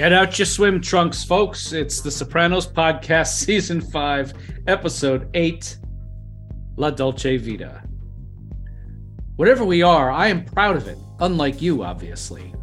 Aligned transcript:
Get 0.00 0.14
out 0.14 0.38
your 0.38 0.46
swim 0.46 0.80
trunks, 0.80 1.22
folks. 1.22 1.74
It's 1.74 2.00
the 2.00 2.10
Sopranos 2.10 2.66
podcast, 2.66 3.34
season 3.44 3.82
five, 3.82 4.32
episode 4.66 5.28
eight 5.34 5.76
La 6.78 6.88
Dolce 6.88 7.36
Vita. 7.36 7.82
Whatever 9.36 9.66
we 9.66 9.82
are, 9.82 10.10
I 10.10 10.28
am 10.28 10.46
proud 10.46 10.76
of 10.76 10.88
it, 10.88 10.96
unlike 11.18 11.60
you, 11.60 11.82
obviously. 11.82 12.54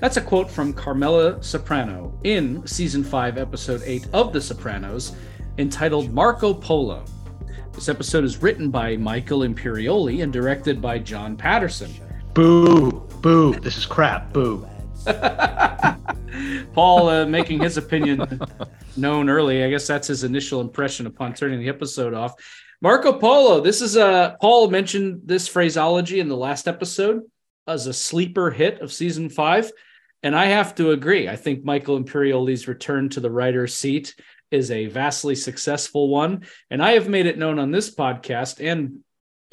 That's 0.00 0.16
a 0.16 0.20
quote 0.20 0.50
from 0.50 0.72
Carmela 0.72 1.40
Soprano 1.40 2.18
in 2.24 2.66
season 2.66 3.04
five, 3.04 3.38
episode 3.38 3.82
eight 3.84 4.08
of 4.12 4.32
The 4.32 4.40
Sopranos, 4.40 5.12
entitled 5.58 6.12
Marco 6.12 6.52
Polo. 6.52 7.04
This 7.74 7.88
episode 7.88 8.24
is 8.24 8.42
written 8.42 8.70
by 8.70 8.96
Michael 8.96 9.42
Imperioli 9.42 10.24
and 10.24 10.32
directed 10.32 10.82
by 10.82 10.98
John 10.98 11.36
Patterson. 11.36 11.94
Boo, 12.34 12.90
boo, 13.20 13.54
this 13.60 13.78
is 13.78 13.86
crap, 13.86 14.32
boo. 14.32 14.66
Paul 16.72 17.08
uh, 17.08 17.26
making 17.26 17.60
his 17.60 17.76
opinion 17.76 18.40
known 18.96 19.28
early. 19.28 19.64
I 19.64 19.70
guess 19.70 19.86
that's 19.86 20.08
his 20.08 20.24
initial 20.24 20.60
impression 20.60 21.06
upon 21.06 21.34
turning 21.34 21.60
the 21.60 21.68
episode 21.68 22.14
off. 22.14 22.34
Marco 22.80 23.12
Polo. 23.12 23.60
This 23.60 23.80
is 23.80 23.96
a 23.96 24.06
uh, 24.06 24.36
Paul 24.40 24.68
mentioned 24.68 25.22
this 25.24 25.46
phraseology 25.46 26.18
in 26.18 26.28
the 26.28 26.36
last 26.36 26.66
episode 26.66 27.22
as 27.66 27.86
a 27.86 27.92
sleeper 27.92 28.50
hit 28.50 28.80
of 28.80 28.92
season 28.92 29.28
five, 29.28 29.70
and 30.22 30.34
I 30.34 30.46
have 30.46 30.74
to 30.76 30.90
agree. 30.90 31.28
I 31.28 31.36
think 31.36 31.64
Michael 31.64 32.02
Imperioli's 32.02 32.66
return 32.66 33.08
to 33.10 33.20
the 33.20 33.30
writer's 33.30 33.74
seat 33.74 34.16
is 34.50 34.70
a 34.70 34.86
vastly 34.86 35.36
successful 35.36 36.08
one, 36.08 36.44
and 36.70 36.82
I 36.82 36.92
have 36.92 37.08
made 37.08 37.26
it 37.26 37.38
known 37.38 37.58
on 37.58 37.70
this 37.70 37.94
podcast 37.94 38.64
and 38.64 38.98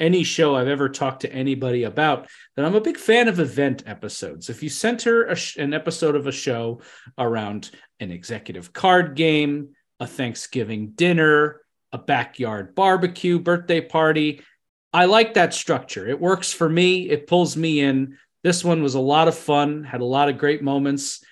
any 0.00 0.24
show 0.24 0.56
I've 0.56 0.68
ever 0.68 0.88
talked 0.88 1.20
to 1.20 1.32
anybody 1.32 1.84
about 1.84 2.28
that 2.56 2.64
I'm 2.64 2.74
a 2.74 2.80
big 2.80 2.96
fan 2.96 3.28
of 3.28 3.38
event 3.38 3.84
episodes. 3.86 4.48
If 4.48 4.62
you 4.62 4.68
center 4.68 5.34
sh- 5.36 5.56
an 5.56 5.74
episode 5.74 6.16
of 6.16 6.26
a 6.26 6.32
show 6.32 6.80
around 7.18 7.70
an 8.00 8.10
executive 8.10 8.72
card 8.72 9.14
game, 9.14 9.76
a 10.00 10.06
Thanksgiving 10.06 10.92
dinner, 10.92 11.60
a 11.92 11.98
backyard 11.98 12.74
barbecue, 12.74 13.38
birthday 13.38 13.80
party, 13.80 14.42
I 14.92 15.04
like 15.04 15.34
that 15.34 15.54
structure. 15.54 16.08
It 16.08 16.20
works 16.20 16.52
for 16.52 16.68
me, 16.68 17.08
it 17.10 17.26
pulls 17.26 17.56
me 17.56 17.80
in. 17.80 18.18
This 18.42 18.64
one 18.64 18.82
was 18.82 18.94
a 18.94 19.00
lot 19.00 19.28
of 19.28 19.36
fun, 19.36 19.84
had 19.84 20.00
a 20.00 20.06
lot 20.06 20.28
of 20.28 20.38
great 20.38 20.62
moments. 20.62 21.22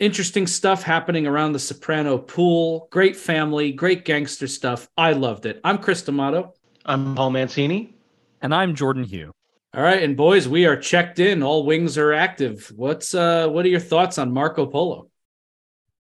Interesting 0.00 0.46
stuff 0.46 0.82
happening 0.82 1.26
around 1.26 1.52
the 1.52 1.58
Soprano 1.58 2.18
pool. 2.18 2.88
Great 2.90 3.16
family, 3.16 3.70
great 3.70 4.04
gangster 4.04 4.48
stuff. 4.48 4.88
I 4.96 5.12
loved 5.12 5.46
it. 5.46 5.60
I'm 5.62 5.78
Chris 5.78 6.02
D'Amato. 6.02 6.54
I'm 6.84 7.14
Paul 7.14 7.30
Mancini. 7.30 7.94
And 8.40 8.54
I'm 8.54 8.74
Jordan 8.74 9.04
Hugh. 9.04 9.32
All 9.74 9.82
right, 9.82 10.02
and 10.02 10.16
boys, 10.16 10.48
we 10.48 10.66
are 10.66 10.76
checked 10.76 11.18
in. 11.18 11.42
All 11.42 11.64
wings 11.64 11.98
are 11.98 12.12
active. 12.12 12.72
What's 12.74 13.14
uh 13.14 13.48
what 13.48 13.64
are 13.64 13.68
your 13.68 13.80
thoughts 13.80 14.18
on 14.18 14.32
Marco 14.32 14.66
Polo? 14.66 15.10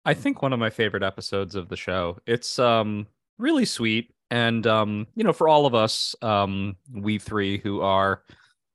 I 0.06 0.14
think 0.14 0.42
one 0.42 0.53
of 0.53 0.59
my 0.59 0.70
favorite 0.70 1.03
episodes 1.03 1.56
of 1.56 1.68
the 1.68 1.76
show. 1.76 2.18
It's 2.26 2.59
um 2.59 3.08
really 3.38 3.66
sweet 3.66 4.14
and 4.30 4.66
um 4.68 5.08
you 5.16 5.23
know 5.23 5.34
for 5.34 5.50
all 5.50 5.66
of 5.66 5.73
us 5.73 6.16
um 6.22 6.75
we 6.94 7.18
three 7.18 7.58
who 7.58 7.81
are 7.81 8.23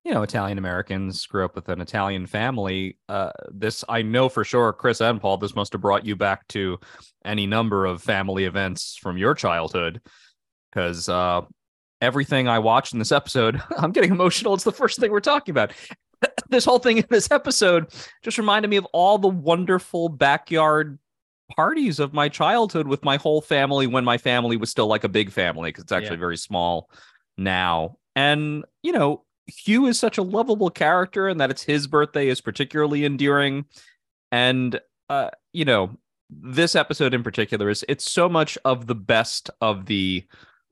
you 0.04 0.12
know 0.12 0.22
Italian 0.22 0.58
Americans 0.58 1.24
grew 1.26 1.44
up 1.44 1.54
with 1.54 1.68
an 1.68 1.80
Italian 1.80 2.26
family 2.26 2.98
uh 3.08 3.30
this 3.48 3.84
I 3.88 4.02
know 4.02 4.28
for 4.28 4.44
sure 4.44 4.72
Chris 4.72 5.00
and 5.00 5.20
Paul 5.20 5.38
this 5.38 5.54
must 5.54 5.72
have 5.72 5.80
brought 5.80 6.04
you 6.04 6.16
back 6.16 6.46
to 6.48 6.78
any 7.24 7.46
number 7.46 7.86
of 7.86 8.02
family 8.02 8.44
events 8.44 8.98
from 9.00 9.16
your 9.16 9.34
childhood 9.34 10.00
because 10.70 11.08
uh 11.08 11.42
everything 12.00 12.48
I 12.48 12.58
watched 12.58 12.92
in 12.92 12.98
this 12.98 13.12
episode, 13.12 13.62
I'm 13.78 13.92
getting 13.92 14.10
emotional. 14.10 14.54
It's 14.54 14.64
the 14.64 14.72
first 14.72 14.98
thing 14.98 15.10
we're 15.10 15.20
talking 15.20 15.52
about. 15.52 15.72
this 16.48 16.64
whole 16.64 16.78
thing 16.78 16.98
in 16.98 17.04
this 17.10 17.30
episode 17.30 17.92
just 18.22 18.38
reminded 18.38 18.68
me 18.68 18.76
of 18.76 18.86
all 18.92 19.18
the 19.18 19.28
wonderful 19.28 20.08
backyard 20.08 20.98
parties 21.54 22.00
of 22.00 22.12
my 22.12 22.28
childhood 22.28 22.88
with 22.88 23.04
my 23.04 23.16
whole 23.16 23.40
family 23.40 23.86
when 23.86 24.04
my 24.04 24.18
family 24.18 24.56
was 24.56 24.70
still 24.70 24.86
like 24.86 25.04
a 25.04 25.08
big 25.08 25.30
family 25.30 25.68
because 25.68 25.84
it's 25.84 25.92
actually 25.92 26.16
yeah. 26.16 26.20
very 26.20 26.36
small 26.36 26.90
now. 27.36 27.96
And, 28.16 28.64
you 28.82 28.92
know, 28.92 29.24
Hugh 29.46 29.86
is 29.86 29.98
such 29.98 30.18
a 30.18 30.22
lovable 30.22 30.70
character 30.70 31.28
and 31.28 31.40
that 31.40 31.50
it's 31.50 31.62
his 31.62 31.86
birthday 31.86 32.28
is 32.28 32.40
particularly 32.40 33.04
endearing. 33.04 33.66
And, 34.32 34.80
uh, 35.08 35.30
you 35.52 35.64
know, 35.64 35.96
this 36.28 36.74
episode 36.74 37.14
in 37.14 37.22
particular 37.22 37.70
is 37.70 37.84
it's 37.88 38.10
so 38.10 38.28
much 38.28 38.58
of 38.64 38.86
the 38.86 38.94
best 38.94 39.50
of 39.60 39.86
the 39.86 40.24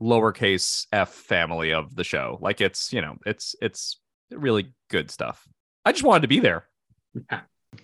lowercase 0.04 0.86
f 0.92 1.12
family 1.12 1.72
of 1.72 1.96
the 1.96 2.04
show. 2.04 2.38
Like 2.40 2.60
it's, 2.60 2.92
you 2.92 3.00
know, 3.00 3.16
it's 3.24 3.56
it's 3.62 3.98
really 4.30 4.72
good 4.90 5.10
stuff. 5.10 5.48
I 5.84 5.92
just 5.92 6.04
wanted 6.04 6.22
to 6.22 6.28
be 6.28 6.40
there. 6.40 6.66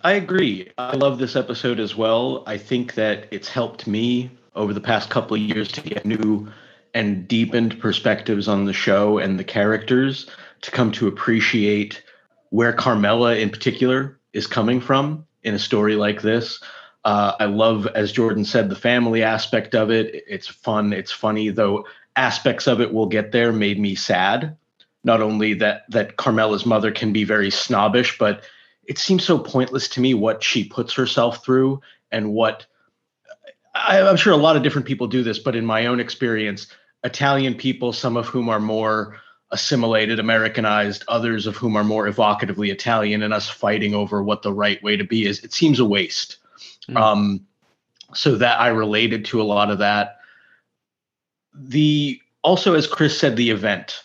I 0.01 0.13
agree. 0.13 0.71
I 0.77 0.95
love 0.95 1.17
this 1.17 1.35
episode 1.35 1.79
as 1.79 1.95
well. 1.95 2.43
I 2.47 2.57
think 2.57 2.93
that 2.93 3.27
it's 3.31 3.49
helped 3.49 3.87
me 3.87 4.31
over 4.55 4.73
the 4.73 4.81
past 4.81 5.09
couple 5.09 5.35
of 5.35 5.41
years 5.41 5.71
to 5.73 5.81
get 5.81 6.05
new 6.05 6.47
and 6.93 7.27
deepened 7.27 7.79
perspectives 7.79 8.47
on 8.47 8.65
the 8.65 8.73
show 8.73 9.17
and 9.17 9.39
the 9.39 9.43
characters 9.43 10.29
to 10.61 10.71
come 10.71 10.91
to 10.91 11.07
appreciate 11.07 12.03
where 12.49 12.73
Carmela 12.73 13.35
in 13.35 13.49
particular 13.49 14.19
is 14.33 14.47
coming 14.47 14.79
from 14.81 15.25
in 15.43 15.53
a 15.53 15.59
story 15.59 15.95
like 15.95 16.21
this. 16.21 16.61
Uh, 17.03 17.33
I 17.39 17.45
love, 17.45 17.87
as 17.87 18.11
Jordan 18.11 18.45
said, 18.45 18.69
the 18.69 18.75
family 18.75 19.23
aspect 19.23 19.73
of 19.73 19.89
it. 19.89 20.23
It's 20.27 20.47
fun, 20.47 20.93
it's 20.93 21.11
funny, 21.11 21.49
though 21.49 21.85
aspects 22.15 22.67
of 22.67 22.81
it 22.81 22.93
we'll 22.93 23.07
get 23.07 23.31
there 23.31 23.53
made 23.53 23.79
me 23.79 23.95
sad. 23.95 24.57
Not 25.03 25.21
only 25.21 25.55
that 25.55 25.83
that 25.89 26.17
Carmela's 26.17 26.65
mother 26.65 26.91
can 26.91 27.11
be 27.11 27.23
very 27.23 27.49
snobbish, 27.49 28.17
but 28.17 28.43
it 28.83 28.97
seems 28.97 29.23
so 29.23 29.37
pointless 29.39 29.87
to 29.89 30.01
me 30.01 30.13
what 30.13 30.43
she 30.43 30.63
puts 30.63 30.93
herself 30.93 31.43
through 31.43 31.81
and 32.11 32.33
what 32.33 32.65
I, 33.73 33.99
am 33.99 34.17
sure 34.17 34.33
a 34.33 34.37
lot 34.37 34.55
of 34.55 34.63
different 34.63 34.87
people 34.87 35.07
do 35.07 35.23
this, 35.23 35.39
but 35.39 35.55
in 35.55 35.65
my 35.65 35.85
own 35.85 35.99
experience, 35.99 36.67
Italian 37.03 37.55
people, 37.55 37.93
some 37.93 38.17
of 38.17 38.27
whom 38.27 38.49
are 38.49 38.59
more 38.59 39.17
assimilated, 39.51 40.19
Americanized, 40.19 41.03
others 41.07 41.47
of 41.47 41.55
whom 41.55 41.75
are 41.75 41.83
more 41.83 42.07
evocatively 42.07 42.71
Italian, 42.71 43.23
and 43.23 43.33
us 43.33 43.49
fighting 43.49 43.93
over 43.93 44.23
what 44.23 44.41
the 44.41 44.53
right 44.53 44.81
way 44.83 44.97
to 44.97 45.03
be 45.03 45.25
is, 45.25 45.43
it 45.43 45.53
seems 45.53 45.79
a 45.79 45.85
waste. 45.85 46.37
Mm. 46.89 46.97
Um, 46.97 47.47
so 48.13 48.35
that 48.35 48.59
I 48.59 48.67
related 48.67 49.25
to 49.25 49.41
a 49.41 49.43
lot 49.43 49.71
of 49.71 49.79
that 49.79 50.17
the 51.53 52.19
also 52.43 52.73
as 52.73 52.87
Chris 52.87 53.17
said, 53.17 53.35
the 53.35 53.49
event. 53.49 54.03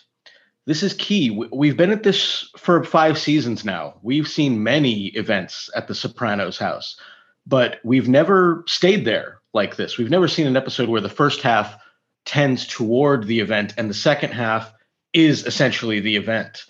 This 0.65 0.83
is 0.83 0.93
key. 0.93 1.29
We've 1.53 1.77
been 1.77 1.91
at 1.91 2.03
this 2.03 2.49
for 2.57 2.83
five 2.83 3.17
seasons 3.17 3.63
now. 3.63 3.95
We've 4.01 4.27
seen 4.27 4.63
many 4.63 5.07
events 5.07 5.69
at 5.75 5.87
the 5.87 5.95
Sopranos 5.95 6.57
house, 6.57 6.99
but 7.45 7.79
we've 7.85 8.09
never 8.09 8.65
stayed 8.67 9.05
there 9.05 9.39
like 9.53 9.77
this. 9.77 9.97
We've 9.97 10.09
never 10.09 10.27
seen 10.27 10.45
an 10.45 10.57
episode 10.57 10.89
where 10.89 11.01
the 11.01 11.07
first 11.07 11.41
half 11.41 11.77
tends 12.25 12.67
toward 12.67 13.27
the 13.27 13.39
event 13.39 13.73
and 13.77 13.89
the 13.89 13.93
second 13.93 14.33
half 14.33 14.73
is 15.13 15.45
essentially 15.45 16.01
the 16.01 16.17
event. 16.17 16.65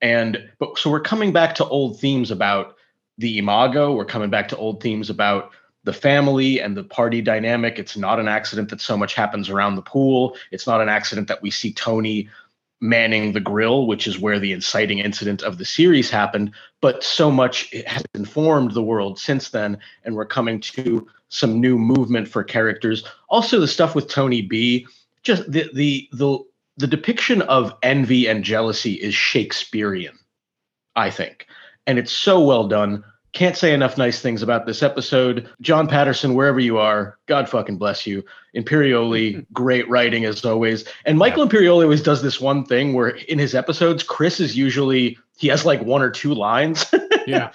And 0.00 0.50
but 0.58 0.78
so 0.78 0.90
we're 0.90 1.00
coming 1.00 1.32
back 1.32 1.54
to 1.56 1.66
old 1.66 2.00
themes 2.00 2.30
about 2.30 2.76
the 3.18 3.38
imago. 3.38 3.94
We're 3.94 4.06
coming 4.06 4.30
back 4.30 4.48
to 4.48 4.56
old 4.56 4.82
themes 4.82 5.10
about 5.10 5.50
the 5.84 5.92
family 5.92 6.60
and 6.60 6.76
the 6.76 6.84
party 6.84 7.20
dynamic. 7.20 7.78
It's 7.78 7.96
not 7.96 8.18
an 8.18 8.28
accident 8.28 8.70
that 8.70 8.80
so 8.80 8.96
much 8.96 9.14
happens 9.14 9.48
around 9.48 9.76
the 9.76 9.82
pool. 9.82 10.36
It's 10.50 10.66
not 10.66 10.80
an 10.80 10.88
accident 10.88 11.28
that 11.28 11.42
we 11.42 11.50
see 11.50 11.72
Tony 11.72 12.28
manning 12.80 13.32
the 13.32 13.40
grill, 13.40 13.86
which 13.86 14.06
is 14.06 14.18
where 14.18 14.38
the 14.38 14.52
inciting 14.52 14.98
incident 14.98 15.42
of 15.42 15.58
the 15.58 15.64
series 15.64 16.10
happened. 16.10 16.52
But 16.80 17.02
so 17.02 17.30
much 17.30 17.70
has 17.86 18.04
informed 18.14 18.72
the 18.72 18.82
world 18.82 19.18
since 19.18 19.50
then, 19.50 19.78
and 20.04 20.14
we're 20.14 20.26
coming 20.26 20.60
to 20.60 21.06
some 21.28 21.60
new 21.60 21.78
movement 21.78 22.28
for 22.28 22.44
characters. 22.44 23.04
Also, 23.28 23.60
the 23.60 23.68
stuff 23.68 23.94
with 23.94 24.08
Tony 24.08 24.42
B. 24.42 24.86
Just 25.22 25.50
the 25.50 25.70
the 25.72 26.08
the 26.12 26.38
the 26.76 26.86
depiction 26.86 27.42
of 27.42 27.74
envy 27.82 28.26
and 28.26 28.44
jealousy 28.44 28.94
is 28.94 29.14
Shakespearean, 29.14 30.18
I 30.96 31.10
think, 31.10 31.46
and 31.86 31.98
it's 31.98 32.12
so 32.12 32.44
well 32.44 32.68
done. 32.68 33.04
Can't 33.34 33.56
say 33.56 33.74
enough 33.74 33.98
nice 33.98 34.20
things 34.20 34.42
about 34.42 34.64
this 34.64 34.82
episode. 34.82 35.50
John 35.60 35.88
Patterson, 35.88 36.34
wherever 36.34 36.60
you 36.60 36.78
are, 36.78 37.18
God 37.26 37.48
fucking 37.48 37.78
bless 37.78 38.06
you. 38.06 38.24
Imperioli, 38.56 39.44
great 39.52 39.88
writing 39.88 40.24
as 40.24 40.44
always. 40.44 40.84
And 41.04 41.18
Michael 41.18 41.44
yeah. 41.44 41.50
Imperioli 41.50 41.82
always 41.82 42.02
does 42.02 42.22
this 42.22 42.40
one 42.40 42.64
thing 42.64 42.94
where 42.94 43.08
in 43.08 43.38
his 43.38 43.54
episodes, 43.54 44.04
Chris 44.04 44.38
is 44.38 44.56
usually 44.56 45.18
he 45.36 45.48
has 45.48 45.66
like 45.66 45.82
one 45.82 46.00
or 46.00 46.10
two 46.10 46.32
lines. 46.32 46.86
yeah. 47.26 47.50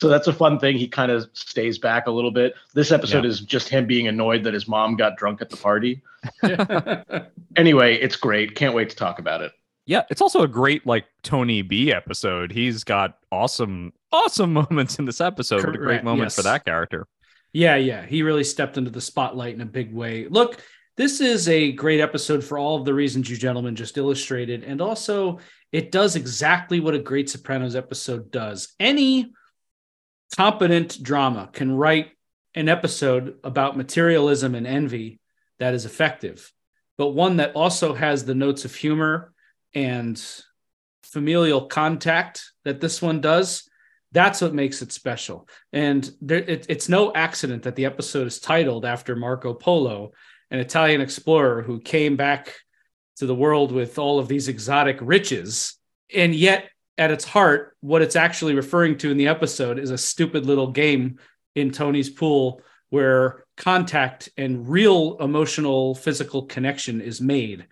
So 0.00 0.08
that's 0.08 0.26
a 0.26 0.32
fun 0.32 0.58
thing. 0.58 0.76
He 0.76 0.86
kind 0.86 1.10
of 1.10 1.28
stays 1.32 1.78
back 1.78 2.06
a 2.06 2.10
little 2.10 2.30
bit. 2.30 2.54
This 2.74 2.92
episode 2.92 3.24
yeah. 3.24 3.30
is 3.30 3.40
just 3.40 3.68
him 3.70 3.86
being 3.86 4.06
annoyed 4.06 4.44
that 4.44 4.52
his 4.52 4.68
mom 4.68 4.96
got 4.96 5.16
drunk 5.16 5.40
at 5.40 5.48
the 5.48 5.56
party. 5.56 6.02
anyway, 7.56 7.96
it's 7.96 8.16
great. 8.16 8.54
Can't 8.54 8.74
wait 8.74 8.90
to 8.90 8.96
talk 8.96 9.18
about 9.18 9.40
it. 9.40 9.52
Yeah, 9.86 10.02
it's 10.10 10.20
also 10.20 10.42
a 10.42 10.48
great 10.48 10.84
like 10.84 11.06
Tony 11.22 11.62
B 11.62 11.92
episode. 11.92 12.50
He's 12.50 12.82
got 12.82 13.18
awesome, 13.30 13.92
awesome 14.16 14.52
moments 14.70 14.98
in 14.98 15.04
this 15.04 15.20
episode. 15.20 15.60
Correct. 15.60 15.78
What 15.78 15.82
a 15.82 15.84
great 15.84 16.04
moment 16.04 16.26
yes. 16.26 16.36
for 16.36 16.42
that 16.42 16.64
character. 16.64 17.06
Yeah, 17.52 17.76
yeah. 17.76 18.04
He 18.04 18.22
really 18.22 18.44
stepped 18.44 18.76
into 18.76 18.90
the 18.90 19.00
spotlight 19.00 19.54
in 19.54 19.60
a 19.60 19.66
big 19.66 19.92
way. 19.92 20.26
Look, 20.28 20.62
this 20.96 21.20
is 21.20 21.48
a 21.48 21.72
great 21.72 22.00
episode 22.00 22.42
for 22.42 22.58
all 22.58 22.78
of 22.78 22.84
the 22.84 22.94
reasons 22.94 23.28
you 23.28 23.36
gentlemen 23.36 23.76
just 23.76 23.98
illustrated. 23.98 24.64
And 24.64 24.80
also, 24.80 25.38
it 25.72 25.92
does 25.92 26.16
exactly 26.16 26.80
what 26.80 26.94
a 26.94 26.98
great 26.98 27.28
Sopranos 27.28 27.76
episode 27.76 28.30
does. 28.30 28.74
Any 28.80 29.32
competent 30.36 31.02
drama 31.02 31.50
can 31.52 31.76
write 31.76 32.10
an 32.54 32.68
episode 32.68 33.36
about 33.44 33.76
materialism 33.76 34.54
and 34.54 34.66
envy 34.66 35.20
that 35.58 35.74
is 35.74 35.84
effective, 35.84 36.50
but 36.96 37.08
one 37.08 37.36
that 37.36 37.54
also 37.54 37.94
has 37.94 38.24
the 38.24 38.34
notes 38.34 38.64
of 38.64 38.74
humor 38.74 39.32
and 39.74 40.22
familial 41.02 41.66
contact 41.66 42.52
that 42.64 42.80
this 42.80 43.00
one 43.00 43.20
does, 43.20 43.68
that's 44.12 44.40
what 44.40 44.54
makes 44.54 44.82
it 44.82 44.92
special. 44.92 45.48
And 45.72 46.10
there, 46.20 46.38
it, 46.38 46.66
it's 46.68 46.88
no 46.88 47.12
accident 47.14 47.64
that 47.64 47.76
the 47.76 47.84
episode 47.84 48.26
is 48.26 48.40
titled 48.40 48.84
after 48.84 49.16
Marco 49.16 49.54
Polo, 49.54 50.12
an 50.50 50.58
Italian 50.58 51.00
explorer 51.00 51.62
who 51.62 51.80
came 51.80 52.16
back 52.16 52.54
to 53.16 53.26
the 53.26 53.34
world 53.34 53.72
with 53.72 53.98
all 53.98 54.18
of 54.18 54.28
these 54.28 54.48
exotic 54.48 54.98
riches. 55.00 55.74
And 56.14 56.34
yet, 56.34 56.70
at 56.98 57.10
its 57.10 57.24
heart, 57.24 57.76
what 57.80 58.02
it's 58.02 58.16
actually 58.16 58.54
referring 58.54 58.96
to 58.98 59.10
in 59.10 59.16
the 59.16 59.28
episode 59.28 59.78
is 59.78 59.90
a 59.90 59.98
stupid 59.98 60.46
little 60.46 60.70
game 60.70 61.18
in 61.54 61.70
Tony's 61.70 62.10
pool 62.10 62.62
where 62.90 63.44
contact 63.56 64.28
and 64.36 64.68
real 64.68 65.16
emotional 65.20 65.94
physical 65.94 66.42
connection 66.42 67.00
is 67.00 67.20
made 67.20 67.66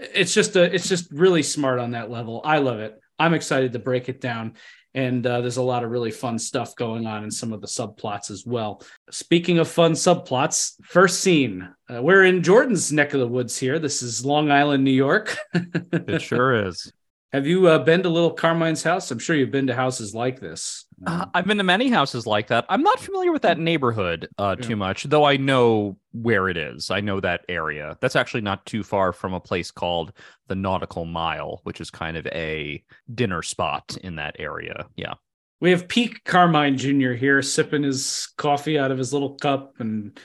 it's 0.00 0.32
just 0.32 0.56
a 0.56 0.74
it's 0.74 0.88
just 0.88 1.10
really 1.12 1.42
smart 1.42 1.78
on 1.78 1.90
that 1.92 2.10
level 2.10 2.40
i 2.44 2.58
love 2.58 2.80
it 2.80 2.98
i'm 3.18 3.34
excited 3.34 3.72
to 3.72 3.78
break 3.78 4.08
it 4.08 4.20
down 4.20 4.54
and 4.94 5.26
uh, 5.26 5.40
there's 5.40 5.56
a 5.56 5.62
lot 5.62 5.84
of 5.84 5.90
really 5.90 6.10
fun 6.10 6.38
stuff 6.38 6.74
going 6.74 7.06
on 7.06 7.24
in 7.24 7.30
some 7.30 7.52
of 7.52 7.60
the 7.60 7.66
subplots 7.66 8.30
as 8.30 8.44
well. 8.44 8.82
Speaking 9.10 9.58
of 9.58 9.68
fun 9.68 9.92
subplots 9.92 10.74
first 10.82 11.20
scene 11.20 11.68
uh, 11.88 12.02
we're 12.02 12.24
in 12.24 12.42
jordan's 12.42 12.92
neck 12.92 13.14
of 13.14 13.20
the 13.20 13.28
woods 13.28 13.58
here. 13.58 13.78
This 13.78 14.02
is 14.02 14.24
long 14.24 14.50
island 14.50 14.84
new 14.84 14.90
york. 14.90 15.36
It 15.92 16.22
sure 16.22 16.66
is. 16.66 16.92
Have 17.32 17.46
you 17.46 17.68
uh, 17.68 17.78
been 17.78 18.02
to 18.02 18.08
little 18.08 18.32
carmine's 18.32 18.82
house? 18.82 19.10
I'm 19.10 19.20
sure 19.20 19.36
you've 19.36 19.52
been 19.52 19.68
to 19.68 19.74
houses 19.74 20.14
like 20.14 20.40
this 20.40 20.86
uh, 21.06 21.26
I've 21.34 21.46
been 21.46 21.58
to 21.58 21.64
many 21.64 21.88
houses 21.88 22.26
like 22.26 22.48
that. 22.48 22.66
I'm 22.68 22.82
not 22.82 23.00
familiar 23.00 23.32
with 23.32 23.42
that 23.42 23.58
neighborhood 23.58 24.28
uh, 24.38 24.56
yeah. 24.58 24.66
too 24.66 24.76
much, 24.76 25.04
though 25.04 25.24
I 25.24 25.36
know 25.36 25.96
where 26.12 26.48
it 26.48 26.56
is. 26.56 26.90
I 26.90 27.00
know 27.00 27.20
that 27.20 27.44
area. 27.48 27.96
That's 28.00 28.16
actually 28.16 28.42
not 28.42 28.66
too 28.66 28.82
far 28.82 29.12
from 29.12 29.32
a 29.32 29.40
place 29.40 29.70
called 29.70 30.12
the 30.48 30.54
Nautical 30.54 31.04
Mile, 31.04 31.60
which 31.64 31.80
is 31.80 31.90
kind 31.90 32.16
of 32.16 32.26
a 32.26 32.82
dinner 33.14 33.42
spot 33.42 33.96
in 34.02 34.16
that 34.16 34.36
area. 34.38 34.86
Yeah. 34.96 35.14
We 35.60 35.70
have 35.70 35.88
Peak 35.88 36.24
Carmine 36.24 36.76
Jr. 36.76 37.12
here 37.12 37.42
sipping 37.42 37.82
his 37.82 38.32
coffee 38.36 38.78
out 38.78 38.90
of 38.90 38.98
his 38.98 39.12
little 39.12 39.34
cup 39.34 39.74
and 39.78 40.18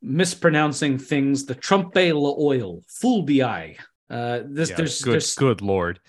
mispronouncing 0.00 0.98
things. 0.98 1.46
The 1.46 1.54
Trumpe 1.54 2.12
la 2.12 2.34
oil, 2.38 2.82
full 2.88 3.22
bi. 3.22 3.76
Uh, 4.08 4.40
this 4.46 4.70
yeah, 4.70 4.76
there's 4.76 5.02
good, 5.02 5.12
there's, 5.14 5.34
good 5.34 5.60
lord. 5.60 6.00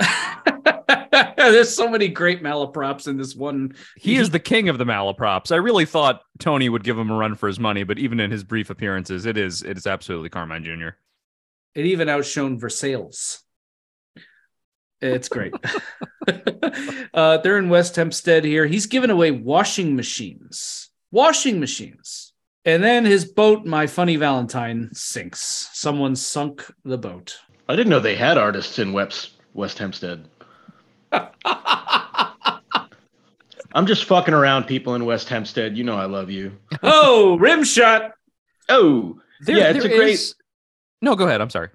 There's 1.38 1.74
so 1.74 1.90
many 1.90 2.08
great 2.08 2.44
malaprops 2.44 3.08
in 3.08 3.18
this 3.18 3.36
one. 3.36 3.76
He 3.96 4.18
is 4.18 4.30
the 4.30 4.40
king 4.40 4.70
of 4.70 4.78
the 4.78 4.86
malaprops. 4.86 5.52
I 5.52 5.58
really 5.58 5.86
thought 5.86 6.22
Tony 6.38 6.70
would 6.70 6.84
give 6.84 6.98
him 6.98 7.10
a 7.10 7.16
run 7.16 7.36
for 7.36 7.48
his 7.48 7.60
money, 7.60 7.84
but 7.84 8.00
even 8.00 8.20
in 8.20 8.32
his 8.32 8.44
brief 8.44 8.70
appearances, 8.70 9.26
it 9.26 9.38
is 9.38 9.64
it 9.64 9.78
is 9.78 9.88
absolutely 9.88 10.30
Carmine 10.30 10.64
Jr. 10.64 10.90
It 11.76 11.86
even 11.86 12.10
outshone 12.10 12.60
Versailles. 12.60 13.40
It's 15.02 15.30
great. 15.30 15.54
uh, 17.14 17.38
they're 17.38 17.58
in 17.58 17.70
West 17.70 17.96
Hempstead 17.96 18.44
here. 18.44 18.66
He's 18.66 18.86
giving 18.86 19.10
away 19.10 19.32
washing 19.32 19.96
machines. 19.96 20.90
Washing 21.12 21.60
machines. 21.60 22.34
And 22.66 22.84
then 22.84 23.06
his 23.06 23.26
boat, 23.26 23.66
My 23.66 23.88
Funny 23.88 24.18
Valentine, 24.18 24.90
sinks. 24.94 25.70
Someone 25.74 26.16
sunk 26.16 26.66
the 26.84 26.98
boat. 26.98 27.40
I 27.68 27.76
didn't 27.76 27.90
know 27.90 28.00
they 28.00 28.16
had 28.16 28.38
artists 28.38 28.80
in 28.80 28.94
West 28.94 29.32
West 29.54 29.80
Hempstead. 29.80 30.28
I'm 33.74 33.86
just 33.86 34.06
fucking 34.06 34.34
around 34.34 34.66
people 34.66 34.96
in 34.96 35.06
West 35.06 35.30
Hempstead. 35.30 35.78
You 35.78 35.84
know 35.84 35.96
I 35.96 36.06
love 36.06 36.30
you. 36.30 36.58
Oh, 36.82 37.38
rim 37.38 37.64
shot. 37.64 38.14
Oh, 38.68 39.22
there, 39.42 39.58
yeah, 39.58 39.70
it's 39.70 39.86
a 39.86 39.90
great. 39.90 40.16
Is... 40.16 40.36
No, 41.02 41.16
go 41.16 41.26
ahead. 41.26 41.42
I'm 41.42 41.50
sorry. 41.50 41.70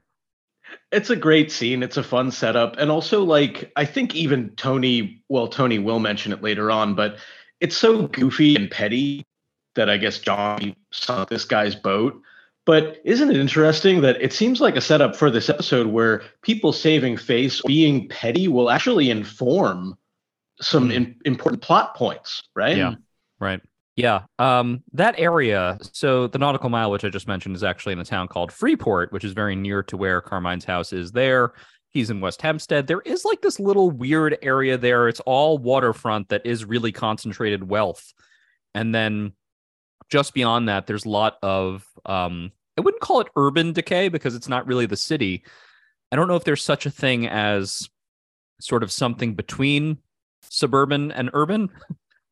It's 0.93 1.11
a 1.11 1.17
great 1.17 1.51
scene. 1.51 1.83
It's 1.83 1.97
a 1.97 2.03
fun 2.03 2.31
setup, 2.31 2.77
and 2.79 2.91
also 2.91 3.25
like 3.25 3.73
I 3.77 3.85
think 3.85 4.15
even 4.15 4.51
Tony. 4.57 5.23
Well, 5.29 5.49
Tony 5.49 5.79
will 5.79 6.01
mention 6.01 6.33
it 6.33 6.43
later 6.43 6.71
on, 6.71 6.95
but 6.95 7.19
it's 7.61 7.77
so 7.77 8.07
goofy 8.09 8.57
and 8.57 8.71
petty 8.71 9.25
that 9.75 9.89
I 9.89 9.97
guess 9.97 10.19
John 10.19 10.77
sunk 10.93 11.29
this 11.29 11.45
guy's 11.45 11.75
boat. 11.75 12.21
But 12.67 13.01
isn't 13.05 13.31
it 13.31 13.37
interesting 13.37 14.01
that 14.01 14.21
it 14.23 14.33
seems 14.33 14.61
like 14.61 14.77
a 14.77 14.81
setup 14.81 15.15
for 15.17 15.31
this 15.31 15.51
episode 15.51 15.89
where 15.89 16.23
people 16.43 16.73
saving 16.73 17.19
face, 17.19 17.61
being 17.63 18.09
petty, 18.09 18.49
will 18.49 18.71
actually 18.71 19.11
inform 19.11 19.99
some 20.61 20.89
mm. 20.89 20.95
in, 20.95 21.17
important 21.25 21.63
plot 21.63 21.95
points, 21.95 22.43
right? 22.55 22.77
Yeah, 22.77 22.95
right. 23.39 23.61
Yeah, 23.97 24.23
um, 24.39 24.83
that 24.95 25.15
area. 25.19 25.79
So 25.93 26.27
the 26.27 26.39
nautical 26.39 26.69
mile, 26.69 26.91
which 26.91 27.05
I 27.05 27.11
just 27.11 27.29
mentioned, 27.29 27.55
is 27.55 27.63
actually 27.63 27.93
in 27.93 28.01
a 28.01 28.05
town 28.05 28.29
called 28.29 28.51
Freeport, 28.51 29.13
which 29.13 29.25
is 29.25 29.33
very 29.33 29.55
near 29.55 29.83
to 29.85 29.97
where 29.97 30.21
Carmine's 30.21 30.65
house 30.65 30.93
is. 30.93 31.13
There, 31.13 31.53
he's 31.91 32.11
in 32.11 32.21
West 32.21 32.43
Hempstead. 32.43 32.87
There 32.87 33.03
is 33.03 33.25
like 33.25 33.43
this 33.43 33.61
little 33.61 33.91
weird 33.91 34.39
area 34.43 34.79
there. 34.79 35.07
It's 35.07 35.21
all 35.21 35.59
waterfront 35.59 36.31
that 36.31 36.45
is 36.45 36.65
really 36.65 36.91
concentrated 36.93 37.69
wealth, 37.69 38.15
and 38.75 38.93
then 38.95 39.35
just 40.11 40.35
beyond 40.35 40.69
that, 40.69 40.87
there's 40.87 41.05
a 41.05 41.11
lot 41.11 41.39
of 41.43 41.87
um, 42.07 42.53
I 42.77 42.81
wouldn't 42.81 43.03
call 43.03 43.21
it 43.21 43.29
urban 43.37 43.73
decay 43.73 44.09
because 44.09 44.35
it's 44.35 44.49
not 44.49 44.67
really 44.67 44.87
the 44.87 44.97
city. 44.97 45.45
I 46.13 46.17
don't 46.17 46.29
know 46.29 46.37
if 46.37 46.45
there's 46.45 46.63
such 46.63 46.87
a 46.87 46.91
thing 46.91 47.27
as 47.27 47.89
sort 48.61 48.83
of 48.83 48.93
something 48.93 49.35
between 49.35 49.99
suburban 50.43 51.13
and 51.13 51.31
urban. 51.33 51.71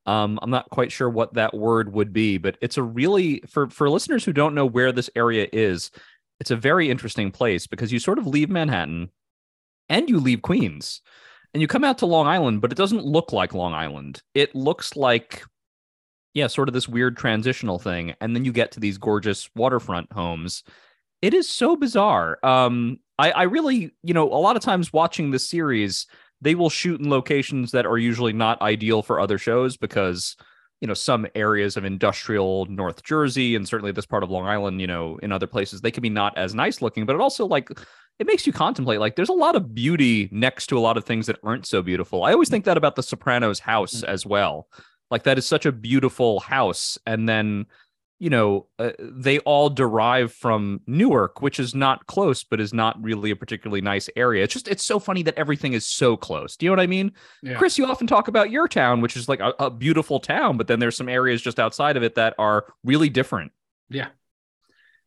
Um, 0.04 0.40
I'm 0.42 0.50
not 0.50 0.69
quite 0.70 0.90
sure 0.90 1.08
what 1.08 1.34
that 1.34 1.54
word 1.54 1.92
would 1.92 2.12
be, 2.12 2.36
but 2.36 2.58
it's 2.60 2.76
a 2.76 2.82
really 2.82 3.40
for 3.48 3.70
for 3.70 3.88
listeners 3.88 4.24
who 4.24 4.32
don't 4.32 4.52
know 4.52 4.66
where 4.66 4.90
this 4.90 5.08
area 5.14 5.46
is. 5.52 5.92
It's 6.40 6.50
a 6.50 6.56
very 6.56 6.90
interesting 6.90 7.30
place 7.30 7.69
because 7.69 7.92
you 7.92 8.00
sort 8.00 8.19
of 8.19 8.26
leave 8.26 8.50
Manhattan 8.50 9.10
and 9.88 10.10
you 10.10 10.19
leave 10.19 10.42
Queens 10.42 11.02
and 11.54 11.60
you 11.60 11.69
come 11.69 11.84
out 11.84 11.98
to 11.98 12.06
Long 12.06 12.26
Island, 12.26 12.60
but 12.60 12.72
it 12.72 12.78
doesn't 12.78 13.04
look 13.04 13.32
like 13.32 13.54
Long 13.54 13.74
Island. 13.74 14.22
It 14.34 14.54
looks 14.56 14.96
like 14.96 15.44
yeah, 16.34 16.46
sort 16.46 16.69
of 16.69 16.73
this 16.73 16.88
weird 16.88 17.17
transitional 17.17 17.79
thing, 17.79 18.14
and 18.20 18.34
then 18.34 18.44
you 18.44 18.52
get 18.52 18.73
to 18.73 18.81
these 18.81 18.99
gorgeous 18.99 19.50
waterfront 19.55 20.12
homes. 20.12 20.62
It 21.20 21.34
is 21.34 21.49
so 21.49 21.76
bizarre. 21.76 22.38
Um, 22.43 22.99
I, 23.19 23.31
I 23.31 23.43
really, 23.44 23.93
you 24.03 24.15
know, 24.15 24.24
a 24.24 24.41
lot 24.41 24.56
of 24.56 24.62
times 24.62 24.93
watching 24.93 25.31
this 25.31 25.48
series, 25.48 26.06
they 26.41 26.55
will 26.55 26.70
shoot 26.70 27.01
in 27.01 27.08
locations 27.08 27.70
that 27.72 27.86
are 27.86 27.98
usually 27.98 28.32
not 28.32 28.60
ideal 28.60 29.03
for 29.03 29.20
other 29.20 29.39
shows 29.39 29.77
because 29.77 30.36
you 30.81 30.89
know 30.89 30.94
some 30.94 31.27
areas 31.36 31.77
of 31.77 31.84
industrial 31.84 32.67
north 32.67 33.05
jersey 33.05 33.55
and 33.55 33.69
certainly 33.69 33.93
this 33.93 34.05
part 34.05 34.24
of 34.24 34.31
long 34.31 34.46
island 34.46 34.81
you 34.81 34.86
know 34.86 35.17
in 35.22 35.31
other 35.31 35.46
places 35.46 35.81
they 35.81 35.93
can 35.93 36.03
be 36.03 36.10
not 36.10 36.36
as 36.36 36.56
nice 36.56 36.82
looking 36.82 37.06
but 37.06 37.15
it 37.15 37.20
also 37.20 37.46
like 37.46 37.70
it 38.19 38.27
makes 38.27 38.48
you 38.48 38.53
contemplate 38.53 38.98
like 38.98 39.15
there's 39.15 39.29
a 39.29 39.32
lot 39.32 39.55
of 39.55 39.74
beauty 39.74 40.29
next 40.32 40.67
to 40.67 40.77
a 40.77 40.81
lot 40.81 40.96
of 40.96 41.05
things 41.05 41.29
that 41.29 41.39
aren't 41.44 41.67
so 41.67 41.82
beautiful 41.82 42.24
i 42.24 42.32
always 42.32 42.48
think 42.48 42.65
that 42.65 42.77
about 42.77 42.96
the 42.96 43.03
sopranos 43.03 43.60
house 43.60 44.01
mm. 44.01 44.08
as 44.08 44.27
well 44.27 44.67
like 45.12 45.22
that 45.24 45.38
is 45.38 45.46
such 45.46 45.66
a 45.66 45.72
beautiful 45.72 46.40
house 46.40 46.98
and 47.06 47.28
then 47.28 47.66
you 48.22 48.31
know, 48.31 48.69
uh, 48.78 48.92
they 49.00 49.40
all 49.40 49.69
derive 49.69 50.32
from 50.32 50.81
Newark, 50.86 51.42
which 51.42 51.58
is 51.58 51.74
not 51.74 52.06
close, 52.06 52.44
but 52.44 52.60
is 52.60 52.72
not 52.72 53.02
really 53.02 53.32
a 53.32 53.36
particularly 53.36 53.81
nice 53.81 54.08
area. 54.14 54.44
It's 54.44 54.52
just, 54.52 54.69
it's 54.69 54.84
so 54.84 55.00
funny 55.00 55.24
that 55.24 55.34
everything 55.34 55.72
is 55.72 55.84
so 55.84 56.16
close. 56.16 56.56
Do 56.56 56.64
you 56.64 56.70
know 56.70 56.76
what 56.76 56.84
I 56.84 56.86
mean? 56.86 57.14
Yeah. 57.42 57.56
Chris, 57.56 57.78
you 57.78 57.84
often 57.84 58.06
talk 58.06 58.28
about 58.28 58.52
your 58.52 58.69
town, 58.69 59.00
which 59.00 59.16
is 59.16 59.28
like 59.28 59.40
a, 59.40 59.52
a, 59.58 59.70
beautiful 59.70 60.20
town, 60.20 60.56
but 60.56 60.69
then 60.69 60.78
there's 60.78 60.96
some 60.96 61.08
areas 61.08 61.42
just 61.42 61.58
outside 61.58 61.96
of 61.96 62.04
it 62.04 62.14
that 62.14 62.36
are 62.38 62.72
really 62.84 63.08
different. 63.08 63.50
Yeah. 63.88 64.10